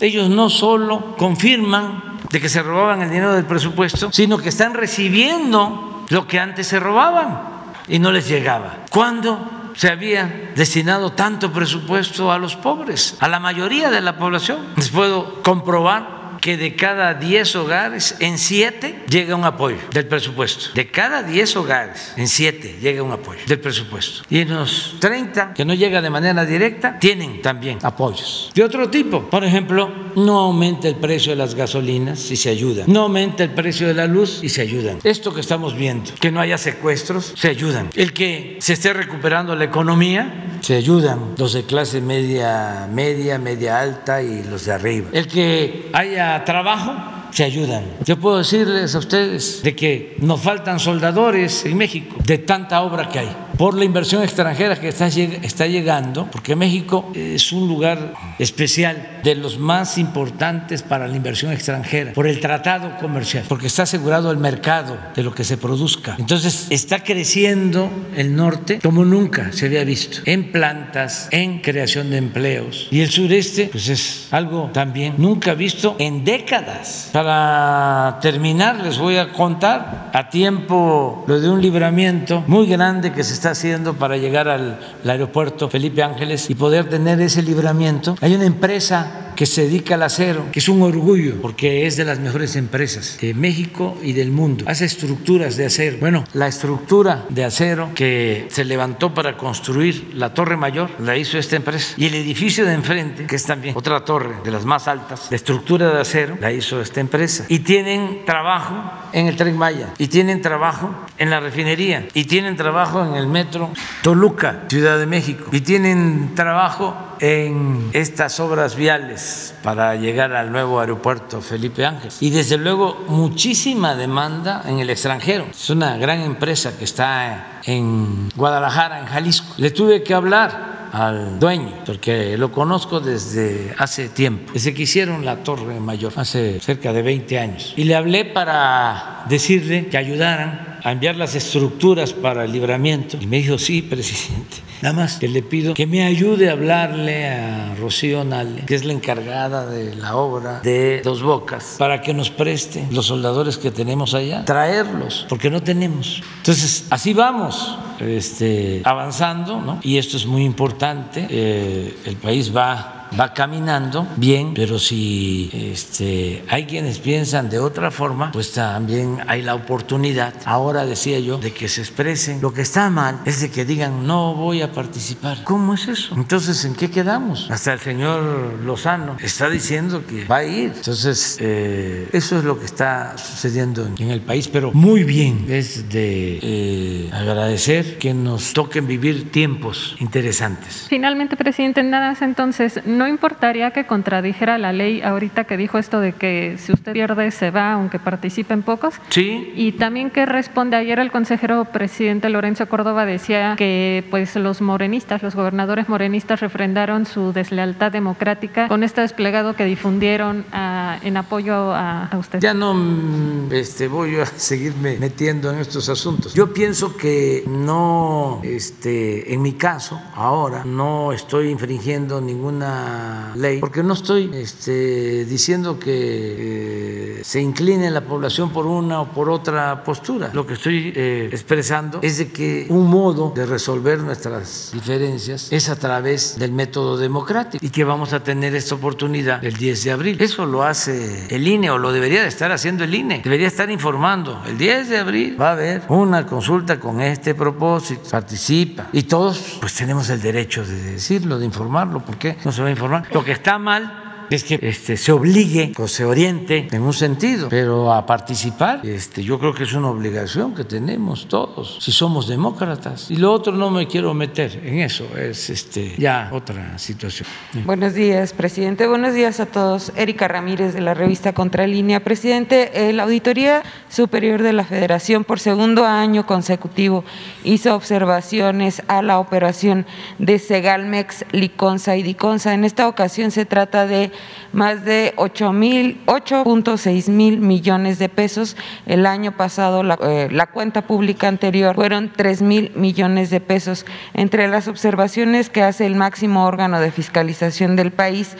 ellos 0.00 0.28
no 0.28 0.48
solo 0.48 1.16
confirman 1.16 2.18
de 2.30 2.40
que 2.40 2.48
se 2.48 2.62
robaban 2.62 3.02
el 3.02 3.10
dinero 3.10 3.34
del 3.34 3.44
presupuesto, 3.44 4.10
sino 4.12 4.38
que 4.38 4.48
están 4.48 4.74
recibiendo 4.74 6.04
lo 6.08 6.26
que 6.26 6.38
antes 6.38 6.66
se 6.66 6.80
robaban 6.80 7.40
y 7.88 7.98
no 7.98 8.12
les 8.12 8.28
llegaba. 8.28 8.78
¿Cuándo? 8.90 9.59
Se 9.80 9.88
había 9.88 10.52
destinado 10.54 11.12
tanto 11.12 11.54
presupuesto 11.54 12.30
a 12.30 12.38
los 12.38 12.54
pobres, 12.54 13.16
a 13.18 13.28
la 13.28 13.40
mayoría 13.40 13.88
de 13.88 14.02
la 14.02 14.18
población. 14.18 14.58
Les 14.76 14.90
puedo 14.90 15.42
comprobar 15.42 16.19
que 16.40 16.56
de 16.56 16.74
cada 16.74 17.14
10 17.14 17.56
hogares, 17.56 18.16
en 18.20 18.38
7 18.38 19.04
llega 19.08 19.34
un 19.34 19.44
apoyo 19.44 19.76
del 19.92 20.06
presupuesto. 20.06 20.72
De 20.74 20.88
cada 20.88 21.22
10 21.22 21.56
hogares, 21.56 22.14
en 22.16 22.28
7 22.28 22.78
llega 22.80 23.02
un 23.02 23.12
apoyo 23.12 23.40
del 23.46 23.60
presupuesto. 23.60 24.22
Y 24.30 24.40
en 24.40 24.54
los 24.54 24.96
30, 25.00 25.54
que 25.54 25.64
no 25.64 25.74
llega 25.74 26.00
de 26.00 26.10
manera 26.10 26.44
directa, 26.44 26.98
tienen 26.98 27.42
también 27.42 27.78
apoyos. 27.82 28.50
De 28.54 28.64
otro 28.64 28.88
tipo, 28.88 29.28
por 29.28 29.44
ejemplo, 29.44 29.90
no 30.16 30.38
aumenta 30.38 30.88
el 30.88 30.96
precio 30.96 31.32
de 31.32 31.36
las 31.36 31.54
gasolinas 31.54 32.30
y 32.30 32.36
se 32.36 32.50
ayuda. 32.50 32.84
No 32.86 33.02
aumenta 33.02 33.44
el 33.44 33.50
precio 33.50 33.86
de 33.86 33.94
la 33.94 34.06
luz 34.06 34.40
y 34.42 34.48
se 34.48 34.62
ayudan. 34.62 34.98
Esto 35.04 35.34
que 35.34 35.40
estamos 35.40 35.76
viendo, 35.76 36.10
que 36.20 36.30
no 36.30 36.40
haya 36.40 36.58
secuestros, 36.58 37.34
se 37.36 37.48
ayudan. 37.48 37.90
El 37.94 38.12
que 38.12 38.56
se 38.60 38.72
esté 38.72 38.92
recuperando 38.92 39.54
la 39.54 39.64
economía, 39.64 40.58
se 40.60 40.76
ayudan. 40.76 41.34
Los 41.36 41.52
de 41.52 41.64
clase 41.64 42.00
media, 42.00 42.88
media, 42.92 43.38
media 43.38 43.80
alta 43.80 44.22
y 44.22 44.42
los 44.44 44.66
de 44.66 44.72
arriba. 44.72 45.08
El 45.12 45.26
que 45.26 45.90
haya 45.92 46.29
trabajo, 46.38 46.94
se 47.32 47.44
ayudan. 47.44 47.84
Yo 48.04 48.18
puedo 48.18 48.38
decirles 48.38 48.94
a 48.94 48.98
ustedes 48.98 49.62
de 49.62 49.74
que 49.74 50.16
nos 50.20 50.40
faltan 50.40 50.78
soldadores 50.78 51.64
en 51.64 51.76
México, 51.76 52.16
de 52.24 52.38
tanta 52.38 52.82
obra 52.82 53.08
que 53.08 53.18
hay 53.20 53.36
por 53.60 53.76
la 53.76 53.84
inversión 53.84 54.22
extranjera 54.22 54.80
que 54.80 54.88
está, 54.88 55.06
está 55.08 55.66
llegando, 55.66 56.26
porque 56.32 56.56
México 56.56 57.12
es 57.14 57.52
un 57.52 57.68
lugar 57.68 58.14
especial, 58.38 59.20
de 59.22 59.34
los 59.34 59.58
más 59.58 59.98
importantes 59.98 60.82
para 60.82 61.06
la 61.06 61.14
inversión 61.14 61.52
extranjera, 61.52 62.14
por 62.14 62.26
el 62.26 62.40
tratado 62.40 62.96
comercial, 62.98 63.44
porque 63.46 63.66
está 63.66 63.82
asegurado 63.82 64.30
el 64.30 64.38
mercado 64.38 64.96
de 65.14 65.22
lo 65.22 65.34
que 65.34 65.44
se 65.44 65.58
produzca. 65.58 66.16
Entonces 66.18 66.68
está 66.70 67.04
creciendo 67.04 67.90
el 68.16 68.34
norte 68.34 68.78
como 68.82 69.04
nunca 69.04 69.52
se 69.52 69.66
había 69.66 69.84
visto, 69.84 70.22
en 70.24 70.52
plantas, 70.52 71.28
en 71.30 71.58
creación 71.58 72.08
de 72.08 72.16
empleos. 72.16 72.88
Y 72.90 73.00
el 73.02 73.10
sureste, 73.10 73.68
pues 73.70 73.90
es 73.90 74.28
algo 74.30 74.70
también 74.72 75.16
nunca 75.18 75.52
visto 75.52 75.96
en 75.98 76.24
décadas. 76.24 77.10
Para 77.22 78.16
terminar, 78.22 78.80
les 78.80 78.98
voy 78.98 79.18
a 79.18 79.30
contar 79.30 80.08
a 80.14 80.30
tiempo 80.30 81.22
lo 81.26 81.38
de 81.38 81.50
un 81.50 81.60
libramiento 81.60 82.42
muy 82.46 82.66
grande 82.66 83.12
que 83.12 83.24
se 83.24 83.34
está 83.34 83.50
haciendo 83.50 83.92
para 83.92 84.16
llegar 84.16 84.48
al, 84.48 84.80
aeropuerto 85.04 85.68
Felipe 85.68 86.02
Ángeles 86.02 86.48
y 86.48 86.54
poder 86.54 86.88
tener 86.88 87.20
ese 87.20 87.42
libramiento. 87.42 88.16
Hay 88.22 88.34
una 88.34 88.46
empresa 88.46 89.19
que 89.34 89.46
se 89.46 89.62
dedica 89.62 89.94
al 89.94 90.02
acero, 90.02 90.46
que 90.52 90.60
es 90.60 90.68
un 90.68 90.82
orgullo 90.82 91.40
porque 91.40 91.86
es 91.86 91.96
de 91.96 92.04
las 92.04 92.18
mejores 92.18 92.56
empresas 92.56 93.18
de 93.20 93.34
México 93.34 93.96
y 94.02 94.12
del 94.12 94.30
mundo. 94.30 94.64
Hace 94.66 94.84
estructuras 94.84 95.56
de 95.56 95.66
acero. 95.66 95.98
Bueno, 96.00 96.24
la 96.34 96.46
estructura 96.46 97.24
de 97.28 97.44
acero 97.44 97.90
que 97.94 98.46
se 98.50 98.64
levantó 98.64 99.14
para 99.14 99.36
construir 99.36 100.12
la 100.14 100.34
Torre 100.34 100.56
Mayor 100.56 100.90
la 101.00 101.16
hizo 101.16 101.38
esta 101.38 101.56
empresa. 101.56 101.94
Y 101.96 102.06
el 102.06 102.14
edificio 102.14 102.64
de 102.64 102.74
enfrente, 102.74 103.26
que 103.26 103.36
es 103.36 103.44
también 103.44 103.76
otra 103.76 104.04
torre 104.04 104.36
de 104.44 104.50
las 104.50 104.64
más 104.64 104.88
altas, 104.88 105.28
la 105.30 105.36
estructura 105.36 105.92
de 105.92 106.00
acero 106.00 106.36
la 106.40 106.52
hizo 106.52 106.80
esta 106.80 107.00
empresa. 107.00 107.44
Y 107.48 107.60
tienen 107.60 108.24
trabajo 108.24 108.74
en 109.12 109.26
el 109.26 109.36
Tren 109.36 109.56
Maya, 109.56 109.88
y 109.98 110.08
tienen 110.08 110.42
trabajo 110.42 110.94
en 111.18 111.30
la 111.30 111.40
refinería, 111.40 112.08
y 112.14 112.24
tienen 112.24 112.56
trabajo 112.56 113.04
en 113.04 113.14
el 113.14 113.26
metro 113.26 113.70
Toluca, 114.02 114.64
Ciudad 114.68 114.98
de 114.98 115.06
México, 115.06 115.44
y 115.52 115.60
tienen 115.60 116.34
trabajo 116.34 116.96
en 117.20 117.90
estas 117.92 118.40
obras 118.40 118.76
viales 118.76 119.54
para 119.62 119.94
llegar 119.94 120.32
al 120.32 120.50
nuevo 120.50 120.80
aeropuerto 120.80 121.40
Felipe 121.40 121.84
Ángel. 121.84 122.10
Y 122.20 122.30
desde 122.30 122.56
luego 122.56 123.04
muchísima 123.08 123.94
demanda 123.94 124.62
en 124.66 124.78
el 124.78 124.90
extranjero. 124.90 125.46
Es 125.50 125.70
una 125.70 125.96
gran 125.98 126.20
empresa 126.20 126.76
que 126.76 126.84
está 126.84 127.60
en 127.64 128.30
Guadalajara, 128.34 129.00
en 129.00 129.06
Jalisco. 129.06 129.54
Le 129.58 129.70
tuve 129.70 130.02
que 130.02 130.14
hablar 130.14 130.79
al 130.92 131.38
dueño, 131.38 131.72
porque 131.86 132.36
lo 132.36 132.52
conozco 132.52 133.00
desde 133.00 133.74
hace 133.78 134.08
tiempo, 134.08 134.52
desde 134.52 134.74
que 134.74 134.82
hicieron 134.82 135.24
la 135.24 135.36
Torre 135.42 135.80
Mayor, 135.80 136.12
hace 136.16 136.60
cerca 136.60 136.92
de 136.92 137.02
20 137.02 137.38
años. 137.38 137.74
Y 137.76 137.84
le 137.84 137.94
hablé 137.94 138.24
para 138.24 139.24
decirle 139.28 139.86
que 139.86 139.96
ayudaran 139.96 140.78
a 140.82 140.92
enviar 140.92 141.16
las 141.16 141.34
estructuras 141.34 142.12
para 142.12 142.44
el 142.44 142.52
libramiento. 142.52 143.18
Y 143.20 143.26
me 143.26 143.38
dijo, 143.38 143.58
sí, 143.58 143.82
presidente. 143.82 144.56
Nada 144.82 144.94
más 144.94 145.18
que 145.18 145.28
le 145.28 145.42
pido 145.42 145.74
que 145.74 145.86
me 145.86 146.04
ayude 146.04 146.48
a 146.48 146.52
hablarle 146.52 147.28
a 147.28 147.74
Rocío 147.74 148.24
Nale, 148.24 148.64
que 148.64 148.74
es 148.74 148.84
la 148.84 148.94
encargada 148.94 149.66
de 149.66 149.94
la 149.94 150.16
obra 150.16 150.60
de 150.60 151.02
Dos 151.04 151.22
Bocas, 151.22 151.76
para 151.78 152.00
que 152.00 152.14
nos 152.14 152.30
preste 152.30 152.86
los 152.90 153.06
soldadores 153.06 153.58
que 153.58 153.70
tenemos 153.70 154.14
allá, 154.14 154.44
traerlos, 154.46 155.26
porque 155.28 155.50
no 155.50 155.62
tenemos. 155.62 156.22
Entonces, 156.38 156.86
así 156.88 157.12
vamos 157.12 157.78
este, 158.00 158.82
avanzando, 158.84 159.60
¿no? 159.60 159.80
Y 159.82 159.98
esto 159.98 160.16
es 160.16 160.26
muy 160.26 160.44
importante. 160.44 161.26
Eh, 161.28 161.98
el 162.06 162.16
país 162.16 162.54
va 162.54 162.99
va 163.18 163.34
caminando 163.34 164.06
bien, 164.16 164.54
pero 164.54 164.78
si 164.78 165.50
este, 165.52 166.44
hay 166.48 166.66
quienes 166.66 166.98
piensan 166.98 167.48
de 167.48 167.58
otra 167.58 167.90
forma, 167.90 168.32
pues 168.32 168.52
también 168.52 169.18
hay 169.26 169.42
la 169.42 169.54
oportunidad, 169.54 170.34
ahora 170.44 170.84
decía 170.84 171.18
yo, 171.20 171.38
de 171.38 171.52
que 171.52 171.68
se 171.68 171.80
expresen. 171.80 172.40
Lo 172.40 172.52
que 172.52 172.62
está 172.62 172.90
mal 172.90 173.20
es 173.24 173.40
de 173.40 173.50
que 173.50 173.64
digan, 173.64 174.06
no 174.06 174.34
voy 174.34 174.62
a 174.62 174.72
participar. 174.72 175.44
¿Cómo 175.44 175.74
es 175.74 175.88
eso? 175.88 176.14
Entonces, 176.16 176.64
¿en 176.64 176.74
qué 176.74 176.90
quedamos? 176.90 177.50
Hasta 177.50 177.72
el 177.72 177.80
señor 177.80 178.60
Lozano 178.64 179.16
está 179.20 179.48
diciendo 179.48 180.04
que 180.06 180.24
va 180.24 180.38
a 180.38 180.44
ir. 180.44 180.72
Entonces, 180.76 181.38
eh, 181.40 182.08
eso 182.12 182.38
es 182.38 182.44
lo 182.44 182.58
que 182.58 182.66
está 182.66 183.16
sucediendo 183.18 183.86
en 183.98 184.10
el 184.10 184.20
país, 184.20 184.48
pero 184.48 184.72
muy 184.72 185.04
bien. 185.04 185.46
Es 185.48 185.88
de 185.88 186.38
eh, 186.42 187.10
agradecer 187.12 187.98
que 187.98 188.14
nos 188.14 188.52
toquen 188.52 188.86
vivir 188.86 189.30
tiempos 189.30 189.96
interesantes. 190.00 190.86
Finalmente, 190.88 191.36
presidente, 191.36 191.82
nada 191.82 192.10
más 192.10 192.22
entonces, 192.22 192.80
¿no 192.84 192.99
importaría 193.06 193.70
que 193.70 193.86
contradijera 193.86 194.58
la 194.58 194.72
ley 194.72 195.02
ahorita 195.02 195.44
que 195.44 195.56
dijo 195.56 195.78
esto 195.78 196.00
de 196.00 196.12
que 196.12 196.56
si 196.58 196.72
usted 196.72 196.92
pierde 196.92 197.30
se 197.30 197.50
va 197.50 197.72
aunque 197.72 197.98
participen 197.98 198.62
pocos? 198.62 198.94
Sí. 199.10 199.52
Y 199.54 199.72
también 199.72 200.10
que 200.10 200.26
responde 200.26 200.76
ayer 200.76 200.98
el 200.98 201.10
consejero 201.10 201.64
presidente 201.66 202.28
Lorenzo 202.28 202.68
Córdoba 202.68 203.06
decía 203.06 203.54
que 203.56 204.04
pues 204.10 204.36
los 204.36 204.60
morenistas, 204.60 205.22
los 205.22 205.34
gobernadores 205.34 205.88
morenistas 205.88 206.40
refrendaron 206.40 207.06
su 207.06 207.32
deslealtad 207.32 207.92
democrática 207.92 208.68
con 208.68 208.82
este 208.82 209.00
desplegado 209.00 209.54
que 209.54 209.64
difundieron 209.64 210.44
ah, 210.52 210.98
en 211.02 211.16
apoyo 211.16 211.72
a, 211.72 212.06
a, 212.06 212.18
usted. 212.18 212.40
Ya 212.40 212.54
no 212.54 212.74
mm, 212.74 213.52
este, 213.52 213.88
voy 213.88 214.16
a 214.16 214.26
seguirme 214.36 214.96
metiendo 214.98 215.50
en 215.50 215.58
estos 215.58 215.88
asuntos. 215.88 216.34
Yo 216.34 216.52
pienso 216.52 216.96
que 216.96 217.44
no, 217.46 218.40
este, 218.42 219.32
en 219.32 219.42
mi 219.42 219.52
caso, 219.54 220.00
ahora 220.14 220.64
no 220.64 221.12
estoy 221.12 221.48
infringiendo 221.50 222.20
ninguna 222.20 222.89
ley, 223.36 223.60
porque 223.60 223.82
no 223.82 223.94
estoy 223.94 224.30
este, 224.34 225.24
diciendo 225.24 225.78
que 225.78 227.18
eh, 227.18 227.24
se 227.24 227.40
incline 227.40 227.90
la 227.90 228.02
población 228.02 228.50
por 228.50 228.66
una 228.66 229.00
o 229.00 229.08
por 229.08 229.30
otra 229.30 229.84
postura. 229.84 230.30
Lo 230.32 230.46
que 230.46 230.54
estoy 230.54 230.92
eh, 230.94 231.28
expresando 231.32 232.00
es 232.02 232.18
de 232.18 232.28
que 232.28 232.66
un 232.68 232.88
modo 232.88 233.32
de 233.34 233.46
resolver 233.46 233.98
nuestras 234.00 234.70
diferencias 234.72 235.52
es 235.52 235.68
a 235.68 235.76
través 235.76 236.38
del 236.38 236.52
método 236.52 236.96
democrático 236.96 237.64
y 237.64 237.70
que 237.70 237.84
vamos 237.84 238.12
a 238.12 238.22
tener 238.22 238.54
esta 238.54 238.74
oportunidad 238.74 239.44
el 239.44 239.54
10 239.54 239.84
de 239.84 239.90
abril. 239.90 240.16
Eso 240.20 240.46
lo 240.46 240.62
hace 240.62 241.26
el 241.34 241.46
INE 241.46 241.70
o 241.70 241.78
lo 241.78 241.92
debería 241.92 242.22
de 242.22 242.28
estar 242.28 242.52
haciendo 242.52 242.84
el 242.84 242.94
INE. 242.94 243.20
Debería 243.22 243.48
estar 243.48 243.70
informando. 243.70 244.42
El 244.46 244.58
10 244.58 244.88
de 244.88 244.98
abril 244.98 245.40
va 245.40 245.50
a 245.50 245.52
haber 245.52 245.82
una 245.88 246.26
consulta 246.26 246.78
con 246.78 247.00
este 247.00 247.34
propósito. 247.34 248.10
Participa. 248.10 248.88
Y 248.92 249.04
todos 249.04 249.58
pues 249.60 249.74
tenemos 249.74 250.08
el 250.10 250.20
derecho 250.20 250.64
de 250.64 250.92
decirlo, 250.92 251.38
de 251.38 251.44
informarlo. 251.44 252.00
¿Por 252.00 252.16
qué 252.16 252.36
no 252.44 252.52
se 252.52 252.62
va 252.62 252.68
a 252.68 252.70
informar? 252.70 252.79
Lo 252.88 253.24
que 253.24 253.32
está 253.32 253.58
mal 253.58 254.09
es 254.30 254.44
que 254.44 254.58
este, 254.62 254.96
se 254.96 255.12
obligue 255.12 255.72
o 255.78 255.88
se 255.88 256.04
oriente 256.04 256.68
en 256.70 256.82
un 256.82 256.92
sentido, 256.92 257.48
pero 257.48 257.92
a 257.92 258.06
participar, 258.06 258.80
este, 258.84 259.22
yo 259.24 259.38
creo 259.38 259.52
que 259.52 259.64
es 259.64 259.72
una 259.72 259.90
obligación 259.90 260.54
que 260.54 260.64
tenemos 260.64 261.26
todos, 261.26 261.78
si 261.80 261.90
somos 261.92 262.28
demócratas. 262.28 263.10
Y 263.10 263.16
lo 263.16 263.32
otro 263.32 263.52
no 263.52 263.70
me 263.70 263.86
quiero 263.86 264.14
meter 264.14 264.60
en 264.64 264.80
eso, 264.80 265.06
es 265.18 265.50
este, 265.50 265.94
ya 265.98 266.30
otra 266.32 266.78
situación. 266.78 267.28
Buenos 267.64 267.94
días, 267.94 268.32
presidente. 268.32 268.86
Buenos 268.86 269.14
días 269.14 269.40
a 269.40 269.46
todos. 269.46 269.92
Erika 269.96 270.28
Ramírez 270.28 270.74
de 270.74 270.80
la 270.80 270.94
revista 270.94 271.32
Contralínea. 271.32 272.00
Presidente, 272.00 272.92
la 272.92 273.02
Auditoría 273.02 273.62
Superior 273.88 274.42
de 274.42 274.52
la 274.52 274.64
Federación 274.64 275.24
por 275.24 275.40
segundo 275.40 275.84
año 275.84 276.26
consecutivo 276.26 277.04
hizo 277.42 277.74
observaciones 277.74 278.82
a 278.86 279.02
la 279.02 279.18
operación 279.18 279.86
de 280.18 280.38
Segalmex, 280.38 281.24
Liconza 281.32 281.96
y 281.96 282.02
Diconza. 282.02 282.54
En 282.54 282.64
esta 282.64 282.88
ocasión 282.88 283.30
se 283.30 283.44
trata 283.44 283.86
de 283.86 284.12
más 284.52 284.84
de 284.84 285.14
8.6 285.16 287.08
mil 287.08 287.38
millones 287.38 287.98
de 287.98 288.08
pesos. 288.08 288.56
El 288.86 289.06
año 289.06 289.32
pasado 289.32 289.82
la, 289.82 289.98
eh, 290.02 290.28
cuenta 290.52 290.82
pública 290.82 291.28
anterior 291.28 291.74
fueron 291.74 292.12
3 292.14 292.42
mil 292.42 292.72
millones 292.74 293.30
de 293.30 293.40
pesos. 293.40 293.86
Entre 294.14 294.48
las 294.48 294.68
observaciones 294.68 295.50
que 295.50 295.62
hace 295.62 295.86
el 295.86 295.94
máximo 295.94 296.44
órgano 296.44 296.80
de 296.80 296.90
fiscalización 296.90 297.76
del 297.76 297.92
país, 297.92 298.36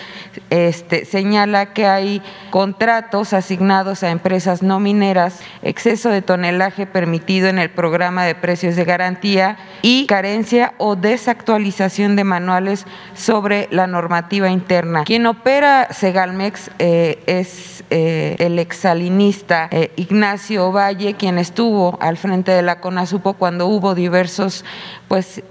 este, 0.51 1.05
señala 1.05 1.73
que 1.73 1.87
hay 1.87 2.23
contratos 2.51 3.33
asignados 3.33 4.03
a 4.03 4.11
empresas 4.11 4.63
no 4.63 4.81
mineras, 4.81 5.41
exceso 5.63 6.11
de 6.11 6.23
tonelaje 6.23 6.87
permitido 6.87 7.49
en 7.49 7.59
el 7.59 7.71
programa 7.71 8.25
de 8.25 8.35
precios 8.35 8.77
de 8.77 8.85
garantía 8.85 9.57
y 9.83 10.07
carencia 10.07 10.75
o 10.79 10.97
desactualización 10.97 12.17
de 12.17 12.25
manuales 12.25 12.87
sobre 13.15 13.69
la 13.71 13.87
normativa 13.87 14.51
interna. 14.51 15.05
Quien 15.05 15.27
opera 15.27 15.70
Segalmex 15.91 16.71
eh, 16.79 17.23
es 17.27 17.85
eh, 17.91 18.37
el 18.39 18.59
exalinista 18.59 19.69
eh, 19.71 19.91
Ignacio 19.97 20.73
Valle, 20.73 21.15
quien 21.15 21.39
estuvo 21.39 21.99
al 22.01 22.17
frente 22.17 22.53
de 22.53 22.63
la 22.63 22.81
CONASUPO 22.81 23.35
cuando 23.35 23.67
hubo 23.67 23.95
diversos 23.95 24.65
pues, 25.09 25.43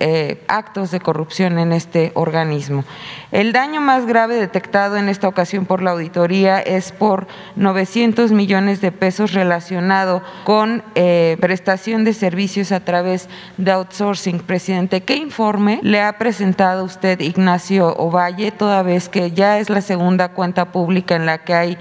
actos 0.48 0.92
de 0.92 1.00
corrupción 1.00 1.60
en 1.60 1.74
este 1.74 2.12
organismo. 2.16 2.86
El 3.32 3.52
daño 3.54 3.80
más 3.80 4.08
grave 4.08 4.36
detectado 4.36 4.98
en 4.98 5.08
esta 5.08 5.28
ocasión 5.28 5.68
por 5.68 5.84
la 5.84 5.92
auditoría 5.92 6.60
es 6.60 6.92
por 6.92 7.28
900 7.58 8.32
millones 8.32 8.82
de 8.82 8.92
pesos 8.92 9.34
relacionado 9.34 10.24
con 10.46 10.84
prestación 11.40 12.04
de 12.04 12.14
servicios 12.14 12.72
a 12.72 12.80
través 12.80 13.30
de 13.58 13.72
outsourcing. 13.72 14.40
Presidente, 14.40 15.02
¿qué 15.02 15.16
informe 15.16 15.80
le 15.84 16.02
ha 16.02 16.18
presentado 16.18 16.84
usted 16.84 17.20
Ignacio 17.20 17.96
Ovalle, 17.98 18.52
toda 18.52 18.82
vez 18.82 19.10
que 19.10 19.30
ya 19.32 19.60
es 19.60 19.70
la 19.70 19.82
segunda 19.82 20.30
cuenta 20.30 20.72
pública 20.72 21.16
en 21.16 21.28
la 21.28 21.38
que 21.38 21.54
hay 21.54 21.78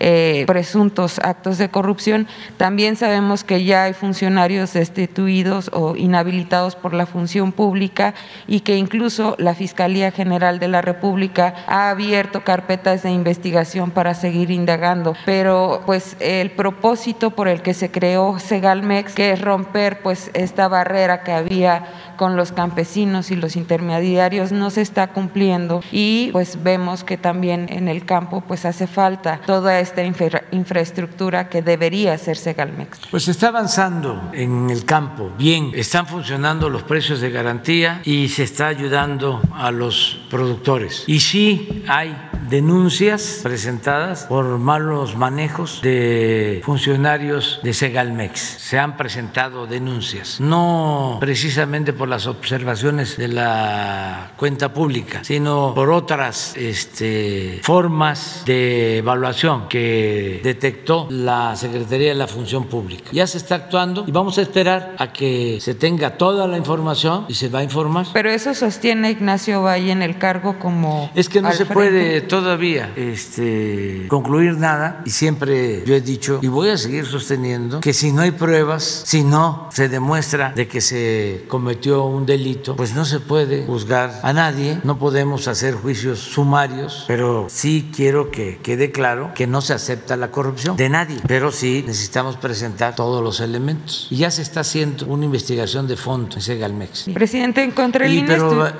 eh, 0.00 0.44
presuntos 0.46 1.18
actos 1.18 1.58
de 1.58 1.68
corrupción. 1.68 2.26
También 2.56 2.96
sabemos 2.96 3.44
que 3.44 3.64
ya 3.64 3.84
hay 3.84 3.92
funcionarios 3.92 4.72
destituidos 4.72 5.70
o 5.72 5.94
inhabilitados 5.94 6.74
por 6.74 6.94
la 6.94 7.06
función 7.06 7.52
pública 7.52 8.14
y 8.46 8.60
que 8.60 8.76
incluso 8.76 9.36
la 9.38 9.54
Fiscalía 9.54 10.10
General 10.10 10.58
de 10.58 10.68
la 10.68 10.80
República 10.80 11.54
ha 11.66 11.90
abierto 11.90 12.44
carpetas 12.44 13.02
de 13.02 13.10
investigación 13.10 13.90
para 13.90 14.14
seguir 14.14 14.50
indagando. 14.50 15.14
Pero 15.26 15.82
pues 15.84 16.16
el 16.18 16.50
propósito 16.50 17.30
por 17.30 17.46
el 17.46 17.62
que 17.62 17.74
se 17.74 17.90
creó 17.90 18.38
Segalmex, 18.38 19.14
que 19.14 19.32
es 19.32 19.40
romper 19.40 20.00
pues 20.02 20.30
esta 20.34 20.66
barrera 20.68 21.22
que 21.22 21.32
había 21.32 22.09
con 22.20 22.36
los 22.36 22.52
campesinos 22.52 23.30
y 23.30 23.34
los 23.34 23.56
intermediarios 23.56 24.52
no 24.52 24.68
se 24.68 24.82
está 24.82 25.06
cumpliendo 25.06 25.82
y 25.90 26.28
pues 26.32 26.62
vemos 26.62 27.02
que 27.02 27.16
también 27.16 27.66
en 27.70 27.88
el 27.88 28.04
campo 28.04 28.42
pues 28.46 28.66
hace 28.66 28.86
falta 28.86 29.40
toda 29.46 29.80
esta 29.80 30.02
infraestructura 30.04 31.48
que 31.48 31.62
debería 31.62 32.12
hacerse 32.12 32.52
Galmex. 32.52 33.00
Pues 33.10 33.26
está 33.26 33.48
avanzando 33.48 34.32
en 34.34 34.68
el 34.68 34.84
campo, 34.84 35.32
bien, 35.38 35.70
están 35.74 36.06
funcionando 36.06 36.68
los 36.68 36.82
precios 36.82 37.22
de 37.22 37.30
garantía 37.30 38.02
y 38.04 38.28
se 38.28 38.42
está 38.42 38.66
ayudando 38.66 39.40
a 39.54 39.70
los 39.70 40.20
productores. 40.28 41.04
Y 41.06 41.20
sí 41.20 41.84
hay 41.88 42.14
denuncias 42.50 43.40
presentadas 43.42 44.24
por 44.24 44.58
malos 44.58 45.16
manejos 45.16 45.80
de 45.80 46.60
funcionarios 46.64 47.60
de 47.62 47.72
Segalmex. 47.72 48.40
Se 48.40 48.78
han 48.78 48.98
presentado 48.98 49.66
denuncias, 49.66 50.38
no 50.38 51.16
precisamente 51.18 51.94
por 51.94 52.09
las 52.10 52.26
observaciones 52.26 53.16
de 53.16 53.28
la 53.28 54.32
cuenta 54.36 54.72
pública, 54.74 55.22
sino 55.22 55.72
por 55.74 55.90
otras 55.90 56.56
este, 56.56 57.60
formas 57.62 58.42
de 58.44 58.98
evaluación 58.98 59.68
que 59.68 60.40
detectó 60.42 61.06
la 61.10 61.56
Secretaría 61.56 62.08
de 62.08 62.14
la 62.16 62.26
Función 62.26 62.64
Pública. 62.64 63.10
Ya 63.12 63.26
se 63.26 63.38
está 63.38 63.54
actuando 63.54 64.04
y 64.06 64.10
vamos 64.10 64.38
a 64.38 64.42
esperar 64.42 64.94
a 64.98 65.12
que 65.12 65.58
se 65.60 65.74
tenga 65.74 66.18
toda 66.18 66.46
la 66.46 66.58
información 66.58 67.26
y 67.28 67.34
se 67.34 67.48
va 67.48 67.60
a 67.60 67.62
informar. 67.62 68.06
Pero 68.12 68.30
eso 68.30 68.54
sostiene 68.54 69.10
Ignacio 69.10 69.62
Valle 69.62 69.92
en 69.92 70.02
el 70.02 70.18
cargo 70.18 70.58
como... 70.58 71.10
Es 71.14 71.28
que 71.28 71.40
no 71.40 71.52
se 71.52 71.66
puede 71.66 72.20
todavía 72.22 72.92
este, 72.96 74.06
concluir 74.08 74.56
nada 74.56 75.02
y 75.04 75.10
siempre 75.10 75.84
yo 75.86 75.94
he 75.94 76.00
dicho 76.00 76.40
y 76.42 76.48
voy 76.48 76.70
a 76.70 76.76
seguir 76.76 77.06
sosteniendo 77.06 77.80
que 77.80 77.92
si 77.92 78.12
no 78.12 78.22
hay 78.22 78.32
pruebas, 78.32 79.02
si 79.06 79.22
no 79.22 79.68
se 79.72 79.88
demuestra 79.88 80.52
de 80.54 80.66
que 80.66 80.80
se 80.80 81.44
cometió 81.48 81.99
un 82.06 82.26
delito, 82.26 82.76
pues 82.76 82.94
no 82.94 83.04
se 83.04 83.20
puede 83.20 83.66
juzgar 83.66 84.20
a 84.22 84.32
nadie, 84.32 84.80
no 84.84 84.98
podemos 84.98 85.48
hacer 85.48 85.74
juicios 85.74 86.18
sumarios, 86.18 87.04
pero 87.06 87.46
sí 87.48 87.90
quiero 87.94 88.30
que 88.30 88.58
quede 88.62 88.90
claro 88.90 89.32
que 89.34 89.46
no 89.46 89.60
se 89.60 89.72
acepta 89.72 90.16
la 90.16 90.30
corrupción 90.30 90.76
de 90.76 90.88
nadie, 90.88 91.20
pero 91.26 91.52
sí 91.52 91.84
necesitamos 91.86 92.36
presentar 92.36 92.94
todos 92.94 93.22
los 93.22 93.40
elementos. 93.40 94.08
Y 94.10 94.16
ya 94.16 94.30
se 94.30 94.42
está 94.42 94.60
haciendo 94.60 95.06
una 95.06 95.24
investigación 95.24 95.86
de 95.86 95.96
fondo 95.96 96.36
en 96.36 96.42
Segalmex. 96.42 97.06
Presidente, 97.14 97.62
en 97.62 97.70
contra 97.72 98.06
y, 98.08 98.22
Pero 98.22 98.66
eh, 98.66 98.72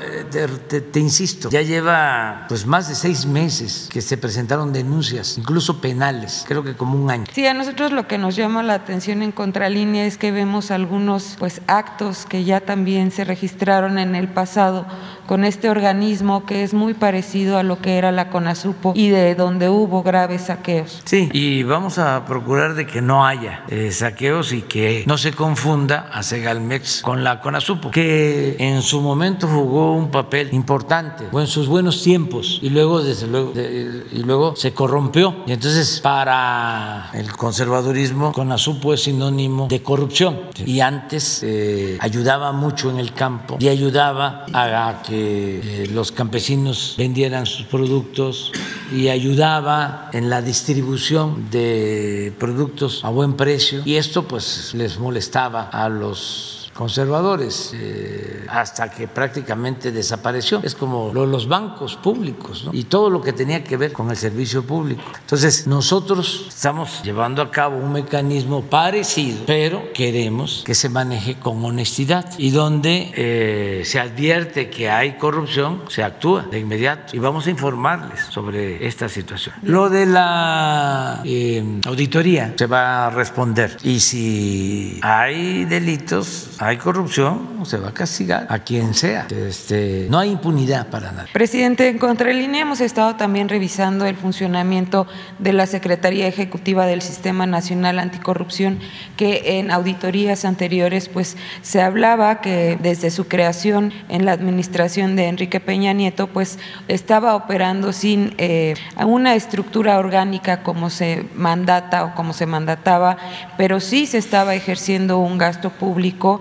te, 0.69 0.81
te, 0.81 1.01
insisto, 1.01 1.51
ya 1.51 1.63
lleva 1.63 2.47
pues 2.49 2.67
más 2.67 2.89
de 2.89 2.95
seis 2.95 3.27
meses 3.27 3.89
que 3.91 4.01
se 4.01 4.17
presentaron 4.17 4.73
denuncias, 4.73 5.39
incluso 5.39 5.81
penales, 5.81 6.45
creo 6.47 6.63
que 6.63 6.75
como 6.75 6.99
un 6.99 7.11
año. 7.11 7.25
Sí, 7.33 7.47
a 7.47 7.55
nosotros 7.55 7.93
lo 7.93 8.07
que 8.07 8.19
nos 8.19 8.37
llama 8.37 8.63
la 8.63 8.75
atención 8.75 9.23
en 9.23 9.33
contralínea 9.33 10.07
es 10.07 10.17
que 10.17 10.33
vemos 10.33 10.71
algunos 10.71 11.37
pues 11.39 11.61
actos 11.67 12.27
que 12.27 12.45
ya 12.45 12.61
también 12.61 13.10
se 13.11 13.25
registraron 13.25 13.99
en 13.99 14.15
el 14.15 14.29
pasado 14.29 14.87
con 15.27 15.45
este 15.45 15.71
organismo 15.71 16.45
que 16.45 16.65
es 16.65 16.75
muy 16.75 16.95
parecido 16.95 17.57
a 17.57 17.63
lo 17.63 17.81
que 17.81 17.99
era 17.99 18.11
la 18.11 18.31
CONASUPO 18.31 18.95
y 18.97 19.11
de 19.11 19.35
donde 19.35 19.69
hubo 19.69 20.03
graves 20.03 20.43
saqueos. 20.43 21.03
Sí, 21.05 21.29
y 21.33 21.63
vamos 21.63 21.99
a 21.99 22.25
procurar 22.25 22.75
de 22.75 22.87
que 22.87 23.01
no 23.01 23.25
haya 23.25 23.65
eh, 23.69 23.93
saqueos 23.93 24.53
y 24.53 24.63
que 24.63 25.05
no 25.07 25.19
se 25.19 25.33
confunda 25.33 26.09
a 26.13 26.23
Segalmex 26.23 27.03
con 27.03 27.23
la 27.23 27.41
CONASUPO, 27.41 27.91
que 27.91 28.57
en 28.59 28.83
su 28.83 29.01
momento 29.01 29.47
jugó 29.47 29.95
un 29.95 30.11
papel 30.11 30.49
importante 30.53 31.27
o 31.31 31.41
en 31.41 31.47
sus 31.47 31.69
buenos 31.69 32.03
tiempos 32.03 32.59
y 32.61 32.71
luego 32.71 33.03
desde 33.03 33.27
luego 33.27 33.53
y 33.55 34.23
luego 34.23 34.57
se 34.57 34.73
corrompió. 34.73 35.45
Y 35.47 35.53
entonces 35.53 36.01
para 36.01 37.11
el 37.15 37.33
conservadurismo 37.37 38.33
CONASUPO 38.33 38.95
es 38.95 39.05
sinónimo 39.05 39.69
de 39.69 39.83
corrupción. 39.83 40.41
Y 40.65 40.81
antes 40.81 41.43
eh, 41.43 41.97
ayudaba 42.01 42.53
mucho 42.53 42.90
en 42.91 42.99
el 42.99 43.13
campo 43.13 43.57
y 43.61 43.69
ayudaba 43.69 44.47
a 44.53 45.03
que 45.07 45.85
eh, 45.85 45.87
los 45.93 46.13
campesinos 46.13 46.95
vendieran 46.99 47.47
sus 47.47 47.67
productos 47.67 48.53
y 48.93 49.09
ayudaba 49.09 50.11
en 50.13 50.29
la 50.29 50.43
distribución 50.43 51.51
de 51.51 52.33
productos 52.39 53.05
a 53.05 53.11
buen 53.11 53.35
precio. 53.35 53.83
Y 53.85 53.97
esto 53.97 54.25
pues 54.25 54.75
les 54.75 54.99
molestaba 54.99 55.63
a 55.63 55.89
los 55.89 56.60
conservadores 56.81 57.73
eh, 57.75 58.47
hasta 58.49 58.91
que 58.91 59.07
prácticamente 59.07 59.93
desapareció. 59.93 60.63
Es 60.63 60.75
como 60.75 61.13
los 61.13 61.47
bancos 61.47 61.97
públicos 61.97 62.71
y 62.73 62.85
todo 62.85 63.11
lo 63.11 63.21
que 63.21 63.35
tenía 63.35 63.63
que 63.63 63.77
ver 63.77 63.93
con 63.93 64.09
el 64.09 64.17
servicio 64.17 64.63
público. 64.63 65.03
Entonces 65.21 65.67
nosotros 65.67 66.47
estamos 66.49 67.03
llevando 67.03 67.43
a 67.43 67.51
cabo 67.51 67.77
un 67.77 67.93
mecanismo 67.93 68.63
parecido, 68.63 69.41
pero 69.47 69.93
queremos 69.93 70.63
que 70.65 70.75
se 70.75 70.89
maneje 70.89 71.39
con 71.39 71.63
honestidad 71.63 72.25
y 72.39 72.51
donde 72.51 73.13
eh, 73.15 73.83
se 73.85 74.01
advierte 74.01 74.71
que 74.71 74.89
hay 74.89 75.19
corrupción, 75.19 75.83
se 75.89 76.03
actúa 76.03 76.47
de 76.51 76.61
inmediato 76.61 77.15
y 77.15 77.19
vamos 77.19 77.47
a 77.47 77.51
informarles 77.51 78.21
sobre 78.31 78.87
esta 78.87 79.07
situación. 79.11 79.55
Lo 79.65 79.91
de 79.91 80.07
la 80.07 81.21
eh, 81.27 81.63
auditoría 81.87 82.55
se 82.57 82.67
va 82.67 83.09
a 83.09 83.11
responder 83.11 83.77
y 83.83 84.01
si 84.01 84.99
hay 85.03 85.67
delitos, 85.67 86.57
corrupción, 86.79 87.65
se 87.65 87.79
va 87.79 87.89
a 87.89 87.95
castigar 87.95 88.47
a 88.49 88.59
quien 88.61 88.95
sea. 88.95 89.27
Este, 89.31 90.07
no 90.11 90.19
hay 90.19 90.31
impunidad 90.31 90.89
para 90.89 91.13
nada. 91.13 91.27
Presidente, 91.33 91.89
en 91.89 91.99
Contralínea 91.99 92.63
hemos 92.63 92.81
estado 92.81 93.17
también 93.17 93.49
revisando 93.49 94.07
el 94.07 94.17
funcionamiento 94.17 95.07
de 95.39 95.53
la 95.53 95.67
Secretaría 95.67 96.27
Ejecutiva 96.27 96.87
del 96.87 97.03
Sistema 97.03 97.47
Nacional 97.47 97.99
Anticorrupción, 97.99 98.79
que 99.17 99.59
en 99.59 99.71
auditorías 99.71 100.45
anteriores 100.45 101.09
pues 101.09 101.37
se 101.63 101.83
hablaba 101.83 102.41
que 102.41 102.79
desde 102.81 103.11
su 103.11 103.29
creación 103.29 103.93
en 104.09 104.25
la 104.25 104.33
administración 104.33 105.17
de 105.17 105.29
Enrique 105.29 105.61
Peña 105.61 105.93
Nieto 105.93 106.27
pues 106.27 106.59
estaba 106.89 107.35
operando 107.35 107.93
sin 107.93 108.35
eh, 108.39 108.75
una 109.05 109.35
estructura 109.35 109.99
orgánica 109.99 110.63
como 110.63 110.91
se 110.91 111.27
mandata 111.35 112.05
o 112.05 112.15
como 112.15 112.33
se 112.33 112.47
mandataba, 112.47 113.17
pero 113.57 113.81
sí 113.81 114.07
se 114.07 114.19
estaba 114.19 114.55
ejerciendo 114.55 115.19
un 115.19 115.39
gasto 115.39 115.71
público 115.71 116.41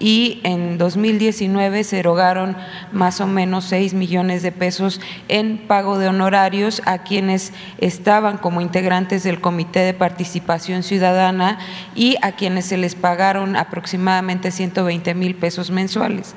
y 0.00 0.40
en 0.42 0.78
2019 0.78 1.84
se 1.84 2.00
erogaron 2.00 2.56
más 2.90 3.20
o 3.20 3.26
menos 3.26 3.66
6 3.66 3.94
millones 3.94 4.42
de 4.42 4.50
pesos 4.50 5.00
en 5.28 5.58
pago 5.58 5.98
de 5.98 6.08
honorarios 6.08 6.82
a 6.86 6.98
quienes 7.04 7.52
estaban 7.78 8.38
como 8.38 8.60
integrantes 8.60 9.22
del 9.22 9.40
Comité 9.40 9.80
de 9.80 9.94
Participación 9.94 10.82
Ciudadana 10.82 11.58
y 11.94 12.16
a 12.22 12.32
quienes 12.32 12.64
se 12.64 12.78
les 12.78 12.94
pagaron 12.94 13.54
aproximadamente 13.54 14.50
120 14.50 15.14
mil 15.14 15.34
pesos 15.34 15.70
mensuales. 15.70 16.34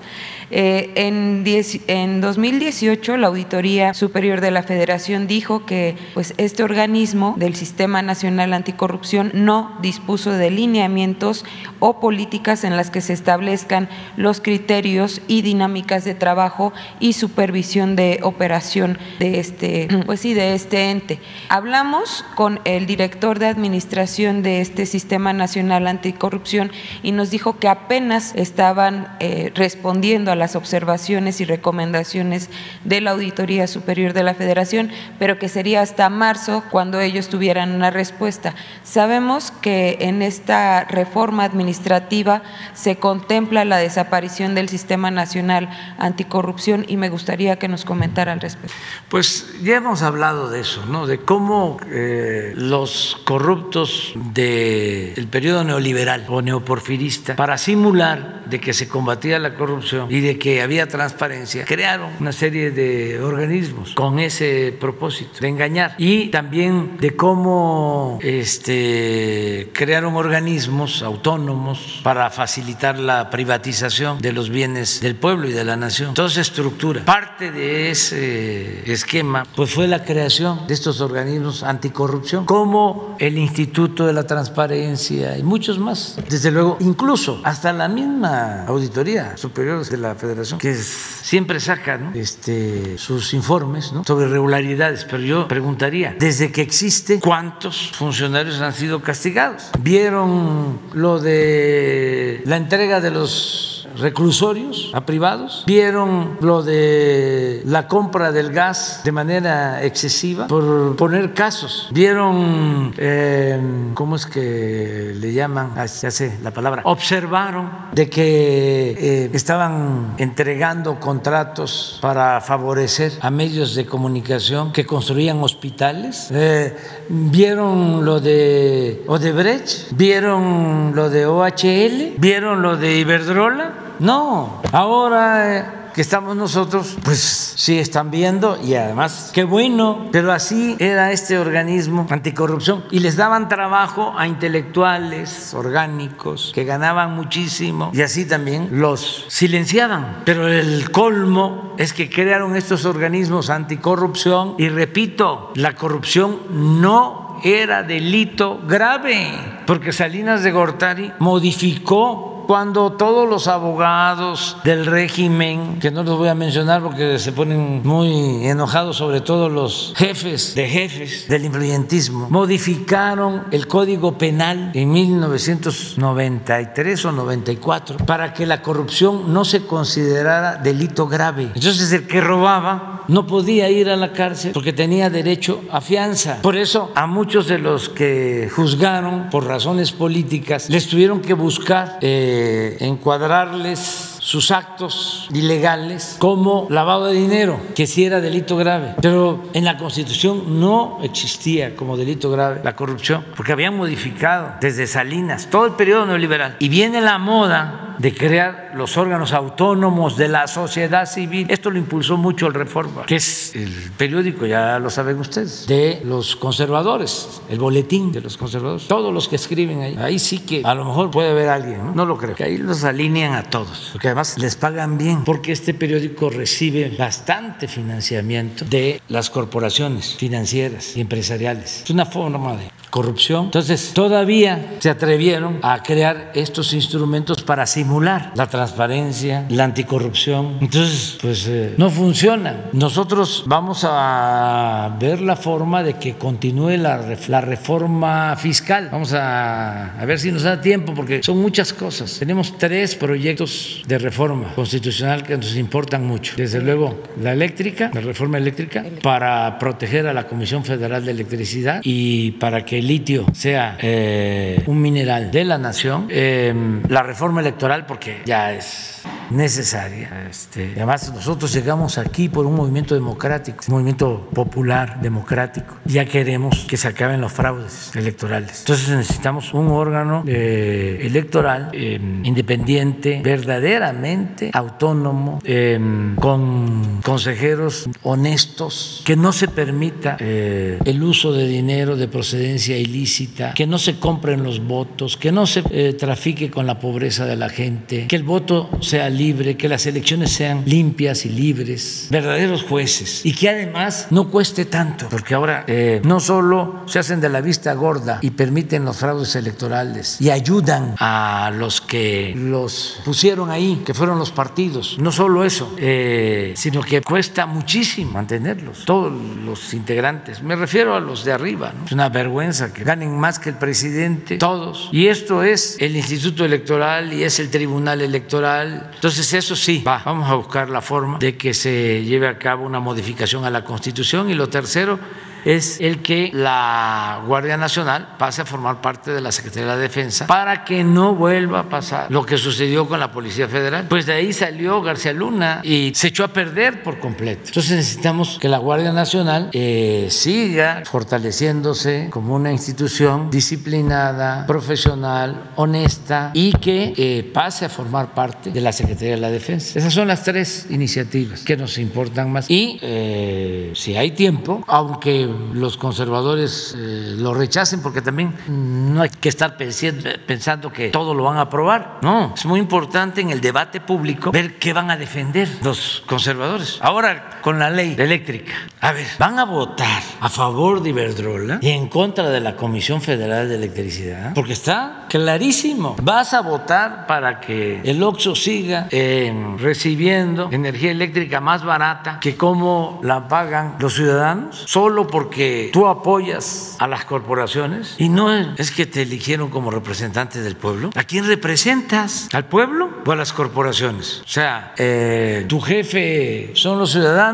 Eh, 0.51 0.91
en, 0.95 1.43
en 1.87 2.21
2018, 2.21 3.17
la 3.17 3.27
Auditoría 3.27 3.93
Superior 3.95 4.39
de 4.39 4.51
la 4.51 4.61
Federación 4.61 5.25
dijo 5.25 5.65
que 5.65 5.95
pues, 6.13 6.35
este 6.37 6.63
organismo 6.63 7.33
del 7.37 7.55
Sistema 7.55 8.01
Nacional 8.01 8.53
Anticorrupción 8.53 9.31
no 9.33 9.75
dispuso 9.81 10.31
de 10.31 10.51
lineamientos 10.51 11.45
o 11.79 11.99
políticas 11.99 12.63
en 12.63 12.77
las 12.77 12.91
que 12.91 13.01
se 13.01 13.13
establezcan 13.53 13.89
los 14.15 14.41
criterios 14.41 15.21
y 15.27 15.41
dinámicas 15.41 16.05
de 16.05 16.13
trabajo 16.13 16.71
y 16.99 17.13
supervisión 17.13 17.95
de 17.95 18.19
operación 18.21 18.99
de 19.17 19.39
este, 19.39 19.87
pues 20.05 20.19
sí, 20.19 20.35
de 20.35 20.53
este 20.53 20.91
ente. 20.91 21.19
Hablamos 21.49 22.23
con 22.35 22.59
el 22.65 22.85
director 22.85 23.39
de 23.39 23.47
administración 23.47 24.43
de 24.43 24.61
este 24.61 24.85
Sistema 24.85 25.33
Nacional 25.33 25.87
Anticorrupción 25.87 26.71
y 27.01 27.11
nos 27.11 27.31
dijo 27.31 27.57
que 27.57 27.67
apenas 27.67 28.35
estaban 28.35 29.07
eh, 29.19 29.51
respondiendo 29.55 30.31
a 30.31 30.35
la 30.35 30.43
las 30.43 30.57
observaciones 30.57 31.39
y 31.39 31.45
recomendaciones 31.45 32.49
de 32.83 32.99
la 32.99 33.11
Auditoría 33.11 33.65
Superior 33.65 34.11
de 34.11 34.23
la 34.23 34.33
Federación, 34.33 34.91
pero 35.17 35.39
que 35.39 35.47
sería 35.47 35.79
hasta 35.79 36.09
marzo 36.09 36.65
cuando 36.69 36.99
ellos 36.99 37.29
tuvieran 37.29 37.71
una 37.71 37.91
respuesta. 37.91 38.53
Sabemos 38.83 39.51
que 39.51 39.99
en 40.01 40.21
esta 40.21 40.83
reforma 40.83 41.45
administrativa 41.45 42.41
se 42.73 42.97
contempla 42.97 43.42
la 43.51 43.77
desaparición 43.77 44.55
del 44.55 44.69
Sistema 44.69 45.11
Nacional 45.11 45.69
Anticorrupción 45.97 46.85
y 46.87 46.97
me 46.97 47.09
gustaría 47.09 47.57
que 47.57 47.67
nos 47.67 47.85
comentara 47.85 48.31
al 48.31 48.39
respecto. 48.39 48.73
Pues 49.09 49.53
ya 49.61 49.77
hemos 49.77 50.01
hablado 50.01 50.49
de 50.49 50.61
eso, 50.61 50.85
¿no? 50.85 51.05
De 51.05 51.19
cómo 51.19 51.77
eh, 51.91 52.53
los 52.55 53.21
corruptos 53.25 54.13
del 54.15 55.27
periodo 55.29 55.63
neoliberal 55.63 56.25
o 56.29 56.41
neoporfirista, 56.41 57.35
para 57.35 57.57
simular 57.57 58.43
de 58.45 58.59
que 58.59 58.73
se 58.73 58.87
combatía 58.87 59.39
la 59.39 59.55
corrupción 59.55 60.07
y 60.11 60.19
de 60.19 60.37
que 60.37 60.61
había 60.61 60.87
transparencia, 60.87 61.65
crearon 61.65 62.11
una 62.19 62.31
serie 62.31 62.71
de 62.71 63.21
organismos 63.21 63.93
con 63.93 64.19
ese 64.19 64.75
propósito 64.79 65.39
de 65.39 65.47
engañar 65.47 65.95
y 65.97 66.27
también 66.27 66.97
de 66.97 67.15
cómo 67.15 68.19
este, 68.21 69.69
crearon 69.73 70.15
organismos 70.15 71.01
autónomos 71.01 72.01
para 72.03 72.29
facilitar 72.29 72.99
la 72.99 73.29
privatización 73.33 74.19
de 74.19 74.31
los 74.31 74.51
bienes 74.51 75.01
del 75.01 75.15
pueblo 75.15 75.49
y 75.49 75.53
de 75.53 75.63
la 75.63 75.75
nación. 75.75 76.09
Entonces, 76.09 76.37
estructura. 76.37 77.03
Parte 77.03 77.51
de 77.51 77.89
ese 77.89 78.91
esquema 78.91 79.43
pues 79.55 79.73
fue 79.73 79.87
la 79.87 80.03
creación 80.03 80.67
de 80.67 80.75
estos 80.75 81.01
organismos 81.01 81.63
anticorrupción, 81.63 82.45
como 82.45 83.17
el 83.19 83.39
Instituto 83.39 84.05
de 84.05 84.13
la 84.13 84.27
Transparencia 84.27 85.35
y 85.35 85.41
muchos 85.41 85.79
más. 85.79 86.17
Desde 86.29 86.51
luego, 86.51 86.77
incluso 86.79 87.41
hasta 87.43 87.73
la 87.73 87.87
misma 87.87 88.65
Auditoría 88.67 89.35
Superior 89.35 89.83
de 89.83 89.97
la 89.97 90.13
Federación, 90.13 90.59
que 90.59 90.75
siempre 90.75 91.59
saca 91.59 92.11
este, 92.13 92.99
sus 92.99 93.33
informes 93.33 93.93
sobre 94.05 94.27
irregularidades, 94.27 95.05
pero 95.05 95.23
yo 95.23 95.47
preguntaría, 95.47 96.15
desde 96.19 96.51
que 96.51 96.61
existe, 96.61 97.19
¿cuántos 97.19 97.93
funcionarios 97.93 98.61
han 98.61 98.73
sido 98.73 99.01
castigados? 99.01 99.71
¿Vieron 99.79 100.79
lo 100.93 101.19
de 101.19 102.43
la 102.45 102.57
entrega 102.57 103.01
de 103.01 103.09
los 103.09 103.22
Jesus 103.23 103.72
reclusorios 103.97 104.91
a 104.93 105.05
privados, 105.05 105.63
vieron 105.65 106.37
lo 106.41 106.63
de 106.63 107.61
la 107.65 107.87
compra 107.87 108.31
del 108.31 108.51
gas 108.51 109.01
de 109.03 109.11
manera 109.11 109.83
excesiva, 109.83 110.47
por 110.47 110.95
poner 110.95 111.33
casos, 111.33 111.89
vieron, 111.91 112.93
eh, 112.97 113.59
¿cómo 113.93 114.15
es 114.15 114.25
que 114.25 115.13
le 115.15 115.33
llaman? 115.33 115.73
Ah, 115.75 115.85
ya 115.85 116.11
sé 116.11 116.37
la 116.43 116.51
palabra, 116.51 116.81
observaron 116.85 117.69
de 117.93 118.09
que 118.09 118.95
eh, 118.97 119.29
estaban 119.33 120.15
entregando 120.17 120.99
contratos 120.99 121.99
para 122.01 122.41
favorecer 122.41 123.13
a 123.21 123.29
medios 123.29 123.75
de 123.75 123.85
comunicación 123.85 124.71
que 124.71 124.85
construían 124.85 125.41
hospitales, 125.41 126.29
eh, 126.31 126.75
vieron 127.09 128.05
lo 128.05 128.19
de 128.19 129.03
Odebrecht, 129.07 129.91
vieron 129.91 130.93
lo 130.95 131.09
de 131.09 131.25
OHL, 131.25 132.15
vieron 132.17 132.61
lo 132.61 132.77
de 132.77 132.97
Iberdrola. 132.97 133.82
No, 134.03 134.61
ahora 134.73 135.59
eh, 135.59 135.65
que 135.93 136.01
estamos 136.01 136.35
nosotros, 136.35 136.97
pues 137.05 137.19
sí 137.55 137.79
están 137.79 138.11
viendo 138.11 138.59
y 138.61 138.75
además 138.75 139.31
qué 139.33 139.45
bueno, 139.45 140.09
pero 140.11 140.33
así 140.33 140.75
era 140.77 141.13
este 141.13 141.39
organismo 141.39 142.05
anticorrupción 142.09 142.83
y 142.91 142.99
les 142.99 143.15
daban 143.15 143.47
trabajo 143.47 144.13
a 144.17 144.27
intelectuales 144.27 145.53
orgánicos 145.53 146.51
que 146.53 146.65
ganaban 146.65 147.15
muchísimo 147.15 147.91
y 147.93 148.01
así 148.01 148.25
también 148.25 148.67
los 148.73 149.23
silenciaban. 149.29 150.23
Pero 150.25 150.49
el 150.49 150.91
colmo 150.91 151.73
es 151.77 151.93
que 151.93 152.09
crearon 152.09 152.57
estos 152.57 152.83
organismos 152.83 153.49
anticorrupción 153.49 154.55
y 154.57 154.67
repito, 154.67 155.53
la 155.55 155.75
corrupción 155.75 156.39
no 156.51 157.39
era 157.41 157.83
delito 157.83 158.59
grave, 158.67 159.31
porque 159.65 159.93
Salinas 159.93 160.43
de 160.43 160.51
Gortari 160.51 161.13
modificó 161.19 162.32
cuando 162.47 162.93
todos 162.93 163.29
los 163.29 163.47
abogados 163.47 164.57
del 164.63 164.85
régimen, 164.85 165.79
que 165.79 165.89
no 165.91 166.03
los 166.03 166.17
voy 166.17 166.29
a 166.29 166.35
mencionar 166.35 166.81
porque 166.81 167.19
se 167.19 167.31
ponen 167.31 167.81
muy 167.83 168.45
enojados, 168.45 168.97
sobre 168.97 169.21
todo 169.21 169.49
los 169.49 169.93
jefes 169.95 170.55
de 170.55 170.67
jefes 170.67 171.27
del 171.27 171.45
influyentismo, 171.45 172.27
modificaron 172.29 173.43
el 173.51 173.67
Código 173.67 174.17
Penal 174.17 174.71
en 174.73 174.91
1993 174.91 177.05
o 177.05 177.11
94 177.11 177.97
para 178.05 178.33
que 178.33 178.45
la 178.45 178.61
corrupción 178.61 179.33
no 179.33 179.43
se 179.45 179.65
considerara 179.65 180.57
delito 180.57 181.07
grave. 181.07 181.51
Entonces 181.55 181.91
el 181.91 182.05
que 182.07 182.21
robaba 182.21 182.92
no 183.07 183.27
podía 183.27 183.69
ir 183.69 183.89
a 183.89 183.95
la 183.95 184.13
cárcel 184.13 184.51
porque 184.53 184.73
tenía 184.73 185.09
derecho 185.09 185.61
a 185.71 185.81
fianza. 185.81 186.39
Por 186.41 186.57
eso 186.57 186.91
a 186.95 187.07
muchos 187.07 187.47
de 187.47 187.59
los 187.59 187.89
que 187.89 188.49
juzgaron 188.53 189.29
por 189.29 189.45
razones 189.45 189.91
políticas 189.91 190.69
les 190.69 190.87
tuvieron 190.87 191.21
que 191.21 191.33
buscar 191.33 191.97
eh, 192.01 192.77
encuadrarles 192.79 194.12
sus 194.23 194.51
actos 194.51 195.27
ilegales 195.33 196.15
como 196.17 196.65
lavado 196.69 197.07
de 197.07 197.13
dinero, 197.13 197.59
que 197.75 197.87
sí 197.87 198.05
era 198.05 198.21
delito 198.21 198.55
grave. 198.55 198.95
Pero 199.01 199.43
en 199.53 199.65
la 199.65 199.77
Constitución 199.77 200.61
no 200.61 200.99
existía 201.03 201.75
como 201.75 201.97
delito 201.97 202.31
grave 202.31 202.61
la 202.63 202.73
corrupción, 202.75 203.25
porque 203.35 203.51
habían 203.51 203.75
modificado 203.75 204.53
desde 204.61 204.87
Salinas 204.87 205.49
todo 205.49 205.65
el 205.65 205.73
periodo 205.73 206.05
neoliberal. 206.05 206.55
Y 206.59 206.69
viene 206.69 207.01
la 207.01 207.17
moda 207.17 207.83
de 207.97 208.13
crear 208.13 208.71
los 208.75 208.97
órganos 208.97 209.33
autónomos 209.33 210.17
de 210.17 210.27
la 210.27 210.47
sociedad 210.47 211.05
civil. 211.05 211.47
Esto 211.49 211.69
lo 211.69 211.77
impulsó 211.77 212.17
mucho 212.17 212.47
el 212.47 212.53
Reforma, 212.53 213.05
que 213.05 213.17
es 213.17 213.55
el 213.55 213.91
periódico, 213.97 214.45
ya 214.45 214.79
lo 214.79 214.89
saben 214.89 215.19
ustedes, 215.19 215.67
de 215.67 216.01
los 216.03 216.35
conservadores, 216.35 217.41
el 217.49 217.59
boletín 217.59 218.11
de 218.11 218.21
los 218.21 218.37
conservadores. 218.37 218.87
Todos 218.87 219.13
los 219.13 219.27
que 219.27 219.35
escriben 219.35 219.81
ahí, 219.81 219.97
ahí 219.99 220.19
sí 220.19 220.39
que 220.39 220.61
a 220.63 220.73
lo 220.73 220.85
mejor 220.85 221.11
puede 221.11 221.31
haber 221.31 221.49
alguien, 221.49 221.85
no, 221.85 221.93
no 221.93 222.05
lo 222.05 222.17
creo, 222.17 222.35
que 222.35 222.43
ahí 222.43 222.57
los 222.57 222.83
alinean 222.83 223.33
a 223.33 223.43
todos, 223.43 223.89
porque 223.91 224.12
además 224.13 224.37
les 224.37 224.55
pagan 224.55 224.99
bien, 224.99 225.23
porque 225.23 225.51
este 225.51 225.73
periódico 225.73 226.29
recibe 226.29 226.95
bastante 226.95 227.67
financiamiento 227.67 228.63
de 228.65 229.01
las 229.07 229.31
corporaciones 229.31 230.15
financieras 230.15 230.95
y 230.95 231.01
empresariales. 231.01 231.81
Es 231.83 231.89
una 231.89 232.05
forma 232.05 232.55
de 232.55 232.69
corrupción. 232.93 233.45
Entonces, 233.45 233.91
todavía 233.95 234.75
se 234.77 234.91
atrevieron 234.91 235.57
a 235.63 235.81
crear 235.81 236.31
estos 236.35 236.73
instrumentos 236.73 237.41
para 237.41 237.65
simular 237.65 238.31
la 238.35 238.45
transparencia, 238.45 239.47
la 239.49 239.63
anticorrupción. 239.63 240.59
Entonces, 240.61 241.17
pues 241.19 241.47
eh, 241.47 241.73
no 241.77 241.89
funcionan. 241.89 242.65
Nosotros 242.71 243.45
vamos 243.47 243.83
a 243.83 244.95
ver 244.99 245.21
la 245.21 245.35
forma 245.35 245.81
de 245.81 245.95
que 245.95 246.13
continúe 246.13 246.77
la, 246.77 247.17
la 247.29 247.41
reforma 247.41 248.35
fiscal. 248.35 248.89
Vamos 248.91 249.13
a, 249.13 249.99
a 249.99 250.05
ver 250.05 250.19
si 250.19 250.31
nos 250.31 250.43
da 250.43 250.61
tiempo, 250.61 250.93
porque 250.93 251.23
son 251.23 251.41
muchas 251.41 251.73
cosas. 251.73 252.19
Tenemos 252.19 252.59
tres 252.59 252.93
proyectos 252.93 253.81
de 253.87 253.97
reforma 253.97 254.53
constitucional 254.53 255.23
que 255.23 255.35
nos 255.35 255.55
importan 255.55 256.05
mucho. 256.05 256.35
Desde 256.37 256.61
luego, 256.61 257.01
la 257.19 257.33
eléctrica, 257.33 257.89
la 257.91 258.01
reforma 258.01 258.37
eléctrica, 258.37 258.85
para 259.01 259.57
proteger 259.57 260.05
a 260.05 260.13
la 260.13 260.27
Comisión 260.27 260.63
Federal 260.63 261.03
de 261.03 261.09
Electricidad 261.09 261.81
y 261.83 262.33
para 262.33 262.63
que 262.63 262.82
litio 262.87 263.25
sea 263.33 263.77
eh, 263.81 264.63
un 264.67 264.81
mineral 264.81 265.31
de 265.31 265.43
la 265.43 265.57
nación, 265.57 266.07
eh, 266.09 266.53
la 266.89 267.03
reforma 267.03 267.41
electoral 267.41 267.85
porque 267.85 268.21
ya 268.25 268.53
es 268.53 269.03
necesaria. 269.29 270.27
Este, 270.29 270.73
además, 270.75 271.11
nosotros 271.13 271.53
llegamos 271.53 271.97
aquí 271.97 272.29
por 272.29 272.45
un 272.45 272.55
movimiento 272.55 272.93
democrático, 272.95 273.63
un 273.67 273.73
movimiento 273.73 274.29
popular, 274.33 275.01
democrático. 275.01 275.75
Ya 275.85 276.05
queremos 276.05 276.65
que 276.65 276.77
se 276.77 276.87
acaben 276.87 277.21
los 277.21 277.31
fraudes 277.31 277.95
electorales. 277.95 278.59
Entonces 278.59 278.89
necesitamos 278.89 279.53
un 279.53 279.67
órgano 279.67 280.23
eh, 280.27 280.99
electoral 281.01 281.69
eh, 281.73 281.99
independiente, 282.23 283.21
verdaderamente 283.23 284.51
autónomo, 284.53 285.39
eh, 285.43 285.79
con 286.19 287.01
consejeros 287.01 287.89
honestos, 288.03 289.01
que 289.05 289.15
no 289.15 289.33
se 289.33 289.47
permita 289.47 290.17
eh, 290.19 290.79
el 290.85 291.03
uso 291.03 291.33
de 291.33 291.47
dinero 291.47 291.95
de 291.95 292.07
procedencia 292.07 292.72
ilícita, 292.77 293.53
que 293.53 293.67
no 293.67 293.77
se 293.77 293.99
compren 293.99 294.43
los 294.43 294.65
votos, 294.65 295.17
que 295.17 295.31
no 295.31 295.45
se 295.45 295.63
eh, 295.71 295.93
trafique 295.93 296.49
con 296.49 296.67
la 296.67 296.79
pobreza 296.79 297.25
de 297.25 297.35
la 297.35 297.49
gente, 297.49 298.07
que 298.07 298.15
el 298.15 298.23
voto 298.23 298.69
sea 298.81 299.09
libre, 299.09 299.57
que 299.57 299.67
las 299.67 299.85
elecciones 299.85 300.31
sean 300.31 300.63
limpias 300.65 301.25
y 301.25 301.29
libres, 301.29 302.07
verdaderos 302.09 302.63
jueces 302.63 303.25
y 303.25 303.33
que 303.33 303.49
además 303.49 304.07
no 304.09 304.29
cueste 304.29 304.65
tanto, 304.65 305.07
porque 305.09 305.33
ahora 305.33 305.65
eh, 305.67 306.01
no 306.03 306.19
solo 306.19 306.83
se 306.85 306.99
hacen 306.99 307.21
de 307.21 307.29
la 307.29 307.41
vista 307.41 307.73
gorda 307.73 308.19
y 308.21 308.31
permiten 308.31 308.85
los 308.85 308.97
fraudes 308.97 309.35
electorales 309.35 310.19
y 310.19 310.29
ayudan 310.29 310.95
a 310.99 311.51
los 311.55 311.81
que 311.81 312.33
los 312.35 312.99
pusieron 313.05 313.49
ahí, 313.49 313.81
que 313.85 313.93
fueron 313.93 314.19
los 314.19 314.31
partidos, 314.31 314.97
no 314.99 315.11
solo 315.11 315.43
eso, 315.43 315.75
eh, 315.77 316.53
sino 316.55 316.81
que 316.81 317.01
cuesta 317.01 317.45
muchísimo 317.45 318.11
mantenerlos, 318.11 318.85
todos 318.85 319.11
los 319.45 319.73
integrantes, 319.73 320.41
me 320.41 320.55
refiero 320.55 320.95
a 320.95 320.99
los 320.99 321.23
de 321.25 321.31
arriba, 321.31 321.73
¿no? 321.77 321.85
es 321.85 321.91
una 321.91 322.09
vergüenza 322.09 322.52
que 322.73 322.83
ganen 322.83 323.17
más 323.17 323.39
que 323.39 323.49
el 323.49 323.55
presidente, 323.55 324.37
todos, 324.37 324.89
y 324.91 325.07
esto 325.07 325.43
es 325.43 325.77
el 325.79 325.95
Instituto 325.95 326.45
Electoral 326.45 327.13
y 327.13 327.23
es 327.23 327.39
el 327.39 327.49
Tribunal 327.49 328.01
Electoral, 328.01 328.91
entonces 328.93 329.33
eso 329.33 329.55
sí, 329.55 329.83
va, 329.85 330.01
vamos 330.05 330.29
a 330.29 330.35
buscar 330.35 330.69
la 330.69 330.81
forma 330.81 331.17
de 331.19 331.35
que 331.37 331.53
se 331.53 332.03
lleve 332.03 332.27
a 332.27 332.37
cabo 332.37 332.65
una 332.65 332.79
modificación 332.79 333.45
a 333.45 333.49
la 333.49 333.63
Constitución. 333.63 334.29
Y 334.29 334.33
lo 334.33 334.49
tercero 334.49 334.99
es 335.45 335.79
el 335.79 336.01
que 336.01 336.31
la 336.33 337.21
Guardia 337.25 337.57
Nacional 337.57 338.15
pase 338.17 338.41
a 338.41 338.45
formar 338.45 338.81
parte 338.81 339.11
de 339.11 339.21
la 339.21 339.31
Secretaría 339.31 339.75
de 339.75 339.81
Defensa 339.81 340.27
para 340.27 340.63
que 340.63 340.83
no 340.83 341.15
vuelva 341.15 341.61
a 341.61 341.69
pasar 341.69 342.11
lo 342.11 342.25
que 342.25 342.37
sucedió 342.37 342.87
con 342.87 342.99
la 342.99 343.11
Policía 343.11 343.47
Federal. 343.47 343.87
Pues 343.89 344.05
de 344.05 344.13
ahí 344.13 344.33
salió 344.33 344.81
García 344.81 345.13
Luna 345.13 345.61
y 345.63 345.91
se 345.95 346.07
echó 346.07 346.23
a 346.23 346.27
perder 346.29 346.83
por 346.83 346.99
completo. 346.99 347.43
Entonces 347.47 347.77
necesitamos 347.77 348.37
que 348.39 348.47
la 348.47 348.57
Guardia 348.57 348.91
Nacional 348.91 349.49
eh, 349.53 350.07
siga 350.09 350.83
fortaleciéndose 350.85 352.07
como 352.09 352.35
una 352.35 352.51
institución 352.51 353.29
disciplinada, 353.29 354.45
profesional, 354.45 355.51
honesta 355.55 356.31
y 356.33 356.53
que 356.53 356.93
eh, 356.97 357.31
pase 357.33 357.65
a 357.65 357.69
formar 357.69 358.13
parte 358.13 358.51
de 358.51 358.61
la 358.61 358.71
Secretaría 358.71 359.15
de 359.15 359.21
la 359.21 359.29
Defensa. 359.29 359.77
Esas 359.77 359.93
son 359.93 360.07
las 360.07 360.23
tres 360.23 360.67
iniciativas 360.69 361.41
que 361.41 361.57
nos 361.57 361.77
importan 361.77 362.31
más. 362.31 362.49
Y 362.49 362.79
eh, 362.81 363.71
si 363.75 363.95
hay 363.95 364.11
tiempo, 364.11 364.63
aunque 364.67 365.32
los 365.53 365.77
conservadores 365.77 366.75
eh, 366.77 367.15
lo 367.17 367.33
rechacen, 367.33 367.81
porque 367.81 368.01
también 368.01 368.33
no 368.47 369.01
hay 369.01 369.09
que 369.09 369.29
estar 369.29 369.57
pensando 369.57 370.71
que 370.71 370.89
todo 370.89 371.13
lo 371.13 371.23
van 371.23 371.37
a 371.37 371.41
aprobar. 371.41 371.99
No, 372.01 372.33
es 372.35 372.45
muy 372.45 372.59
importante 372.59 373.21
en 373.21 373.29
el 373.29 373.41
debate 373.41 373.81
público 373.81 374.31
ver 374.31 374.59
qué 374.59 374.73
van 374.73 374.91
a 374.91 374.97
defender 374.97 375.49
los 375.63 376.03
conservadores. 376.05 376.79
Ahora, 376.81 377.32
con 377.43 377.59
la 377.59 377.69
ley 377.69 377.95
eléctrica, 377.97 378.53
a 378.79 378.93
ver, 378.93 379.05
¿van 379.19 379.37
a 379.37 379.45
votar 379.45 380.01
a 380.21 380.29
favor 380.29 380.81
de 380.81 380.89
Iberdrola 380.89 381.59
y 381.61 381.69
en 381.69 381.87
contra 381.87 382.29
de 382.29 382.39
la 382.39 382.55
Comisión 382.55 383.01
Federal 383.01 383.49
de 383.49 383.55
Electricidad? 383.55 384.33
Porque 384.33 384.53
está 384.53 385.05
clarísimo. 385.09 385.95
Vas 386.01 386.33
a 386.33 386.41
votar 386.41 387.05
para 387.05 387.39
que 387.39 387.81
el 387.83 388.01
OXO 388.01 388.35
siga 388.35 388.87
eh, 388.91 389.33
recibiendo 389.59 390.49
energía 390.51 390.91
eléctrica 390.91 391.41
más 391.41 391.63
barata 391.63 392.19
que 392.19 392.35
cómo 392.35 392.99
la 393.03 393.27
pagan 393.27 393.75
los 393.79 393.95
ciudadanos, 393.95 394.63
solo 394.65 395.05
porque 395.07 395.69
tú 395.73 395.87
apoyas 395.87 396.77
a 396.79 396.87
las 396.87 397.05
corporaciones 397.05 397.95
y 397.97 398.09
no 398.09 398.33
es 398.33 398.71
que 398.71 398.85
te 398.85 399.01
eligieron 399.01 399.49
como 399.49 399.69
representante 399.69 400.41
del 400.41 400.55
pueblo. 400.55 400.91
¿A 400.95 401.03
quién 401.03 401.27
representas? 401.27 402.29
¿Al 402.33 402.45
pueblo? 402.45 402.89
o 403.05 403.11
a 403.11 403.15
las 403.15 403.33
corporaciones? 403.33 404.21
O 404.25 404.29
sea, 404.29 404.73
eh, 404.77 405.45
¿tu 405.47 405.59
jefe 405.59 406.51
son 406.53 406.79
los 406.79 406.91
ciudadanos 406.91 407.32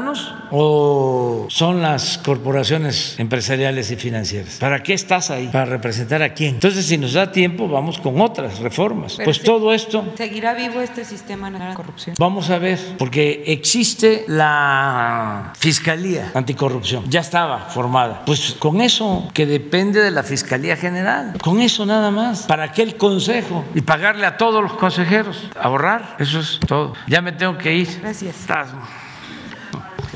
o 0.51 1.45
son 1.49 1.81
las 1.81 2.17
corporaciones 2.17 3.15
empresariales 3.19 3.91
y 3.91 3.95
financieras? 3.95 4.57
¿Para 4.59 4.81
qué 4.83 4.93
estás 4.93 5.29
ahí? 5.31 5.47
¿Para 5.47 5.65
representar 5.65 6.21
a 6.23 6.33
quién? 6.33 6.55
Entonces, 6.55 6.85
si 6.85 6.97
nos 6.97 7.13
da 7.13 7.31
tiempo, 7.31 7.67
vamos 7.67 7.99
con 7.99 8.19
otras 8.21 8.59
reformas. 8.59 9.13
Pero 9.17 9.25
pues 9.25 9.41
todo 9.41 9.73
esto 9.73 10.03
¿Seguirá 10.15 10.53
vivo 10.53 10.81
este 10.81 11.05
sistema 11.05 11.49
de 11.51 11.73
corrupción? 11.73 12.15
Vamos 12.19 12.49
a 12.49 12.59
ver, 12.59 12.79
porque 12.97 13.43
existe 13.47 14.25
la 14.27 15.53
Fiscalía 15.57 16.31
Anticorrupción, 16.33 17.09
ya 17.09 17.21
estaba 17.21 17.59
formada. 17.69 18.23
Pues 18.25 18.55
con 18.59 18.81
eso 18.81 19.29
que 19.33 19.45
depende 19.45 20.01
de 20.01 20.11
la 20.11 20.23
Fiscalía 20.23 20.75
General, 20.75 21.33
con 21.41 21.61
eso 21.61 21.85
nada 21.85 22.11
más. 22.11 22.43
¿Para 22.43 22.71
qué 22.71 22.81
el 22.83 22.95
Consejo? 22.97 23.63
Y 23.75 23.81
pagarle 23.81 24.25
a 24.25 24.37
todos 24.37 24.61
los 24.61 24.73
consejeros, 24.73 25.49
ahorrar, 25.59 26.15
eso 26.19 26.39
es 26.39 26.59
todo. 26.67 26.93
Ya 27.07 27.21
me 27.21 27.31
tengo 27.31 27.57
que 27.57 27.73
ir. 27.75 27.99
Gracias. 28.01 28.35
Estás- 28.41 28.69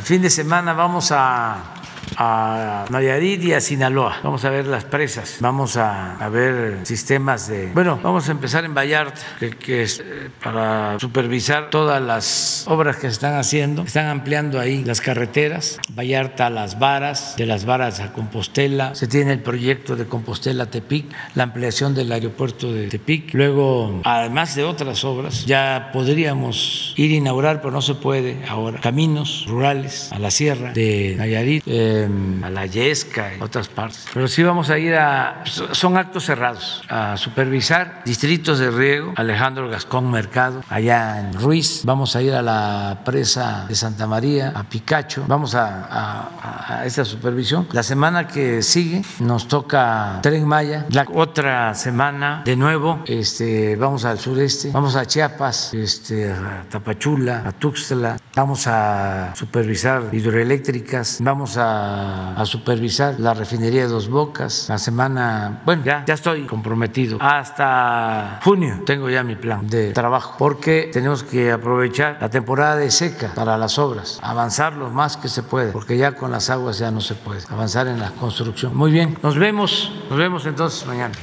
Fin 0.04 0.22
de 0.22 0.30
semana 0.30 0.74
vamos 0.74 1.14
a, 1.14 1.73
a 2.18 2.85
Nayarit 2.90 3.44
y 3.44 3.53
a 3.53 3.61
Sinaloa. 3.61 4.18
Vamos 4.23 4.45
a 4.45 4.49
ver 4.49 4.68
las 4.68 4.85
presas. 4.85 5.38
Vamos 5.40 5.77
a, 5.77 6.18
ver 6.31 6.80
sistemas 6.84 7.48
de. 7.48 7.72
Bueno, 7.73 7.99
vamos 8.02 8.27
a 8.30 8.31
empezar 8.31 8.65
en 8.65 8.73
Vallarta, 8.73 9.22
que, 9.40 9.52
que 9.52 9.84
es 9.84 9.99
eh, 9.99 10.30
para 10.44 10.99
supervisar 10.99 11.69
todas 11.69 12.02
las 12.02 12.65
obras 12.68 12.95
que 12.95 13.03
se 13.03 13.14
están 13.14 13.35
haciendo. 13.35 13.84
Están 13.84 14.07
ampliando 14.07 14.60
ahí 14.60 14.84
las 14.84 15.02
carreteras. 15.02 15.80
Vallarta 15.95 16.48
a 16.48 16.49
Las 16.49 16.80
Varas, 16.80 17.35
de 17.38 17.45
Las 17.45 17.65
Varas 17.65 17.99
a 17.99 18.14
Compostela. 18.14 18.95
Se 18.95 19.07
tiene 19.07 19.34
el 19.34 19.40
proyecto 19.40 19.95
de 19.95 20.06
Compostela 20.06 20.65
Tepic, 20.68 21.06
la 21.35 21.44
ampliación 21.44 21.94
del 21.94 22.11
aeropuerto 22.11 22.72
de 22.72 22.88
Tepic. 22.88 23.34
Luego, 23.34 24.02
además 24.03 24.56
de 24.56 24.64
otras 24.64 25.03
obras, 25.03 25.45
ya 25.45 25.90
podríamos 25.94 26.94
ir 26.98 27.11
a 27.11 27.15
inaugurar, 27.15 27.61
pero 27.61 27.72
no 27.72 27.81
se 27.81 27.95
puede 27.95 28.38
ahora, 28.48 28.80
caminos 28.80 29.45
rurales 29.48 30.11
a 30.11 30.19
la 30.19 30.31
sierra 30.31 30.73
de 30.73 31.15
Nayarit, 31.18 31.64
eh, 31.65 32.03
a 32.44 32.50
la 32.50 32.66
Yesca 32.66 33.32
y 33.38 33.42
otras 33.42 33.68
partes. 33.68 34.06
Pero 34.14 34.28
sí 34.28 34.44
vamos 34.44 34.70
a 34.70 34.78
ir 34.78 34.96
a, 34.96 35.44
son 35.72 35.98
actos 35.98 36.26
cerrados, 36.26 36.84
a 36.90 37.18
supervisar 37.18 38.02
distritos 38.06 38.60
de 38.60 38.72
riego, 38.72 39.14
Alejandro 39.16 39.70
Gascón 39.70 40.12
Mercado, 40.12 40.64
allá 40.70 41.20
en 41.20 41.34
Ruiz. 41.34 41.82
Vamos 41.86 42.16
a 42.16 42.22
ir 42.22 42.34
a 42.34 42.42
la 42.42 43.02
presa 43.06 43.66
de 43.68 43.76
Santa 43.76 44.08
María, 44.08 44.52
a 44.56 44.64
Picacho. 44.64 45.26
Vamos 45.28 45.56
a, 45.56 45.88
a, 45.90 46.80
a 46.80 46.86
esa 46.86 47.06
supervisión. 47.06 47.68
La 47.72 47.84
semana 47.84 48.28
que 48.28 48.62
sigue 48.62 49.04
nos 49.20 49.48
toca 49.48 50.20
Tren 50.22 50.48
Maya. 50.48 50.86
La 50.90 51.06
otra 51.14 51.74
semana, 51.76 52.42
de 52.46 52.56
nuevo, 52.56 53.04
este, 53.06 53.76
vamos 53.76 54.06
al 54.06 54.20
sureste, 54.20 54.72
vamos 54.72 54.96
a 54.96 55.06
Chiapas, 55.06 55.74
este, 55.74 56.32
a 56.32 56.66
Tapachula, 56.70 57.44
a 57.46 57.52
Tuxtla. 57.52 58.18
Vamos 58.36 58.66
a 58.68 59.34
supervisar 59.36 60.04
hidroeléctricas. 60.12 61.20
Vamos 61.22 61.58
a, 61.84 62.46
supervisar 62.46 63.20
la 63.20 63.34
refinería 63.34 63.84
de 63.84 63.88
Dos 63.88 64.10
Bocas. 64.10 64.68
La 64.70 64.78
semana, 64.78 65.62
bueno, 65.66 65.84
ya, 65.84 66.04
ya 66.06 66.14
estoy 66.14 66.46
comprometido. 66.46 67.18
Hasta 67.22 68.40
junio 68.44 68.82
tengo 68.86 69.10
ya 69.10 69.24
mi 69.24 69.36
plan 69.36 69.68
de 69.68 69.94
trabajo, 69.94 70.36
porque 70.38 70.90
tenemos 70.92 71.24
que 71.24 71.52
aprovechar 71.52 72.18
la 72.20 72.30
temporada 72.30 72.76
de 72.76 72.92
seca 72.92 73.32
para 73.34 73.58
las 73.58 73.80
obras, 73.80 74.20
avanzar 74.22 74.74
lo 74.74 74.90
más 74.90 75.18
que 75.18 75.30
se 75.30 75.44
puede, 75.44 75.72
porque 75.72 75.98
ya 75.98 76.14
con 76.14 76.32
las 76.32 76.50
aguas 76.50 76.78
ya 76.78 76.92
no 76.92 77.02
se 77.02 77.16
puede 77.16 77.42
avanzar 77.50 77.88
en 77.88 78.00
la 78.00 78.12
construcción. 78.12 78.76
Muy 78.76 78.92
bien, 78.92 79.18
nos 79.24 79.38
vemos, 79.38 79.92
nos 80.10 80.20
vemos 80.20 80.46
entonces 80.46 80.86
mañana. 80.86 81.14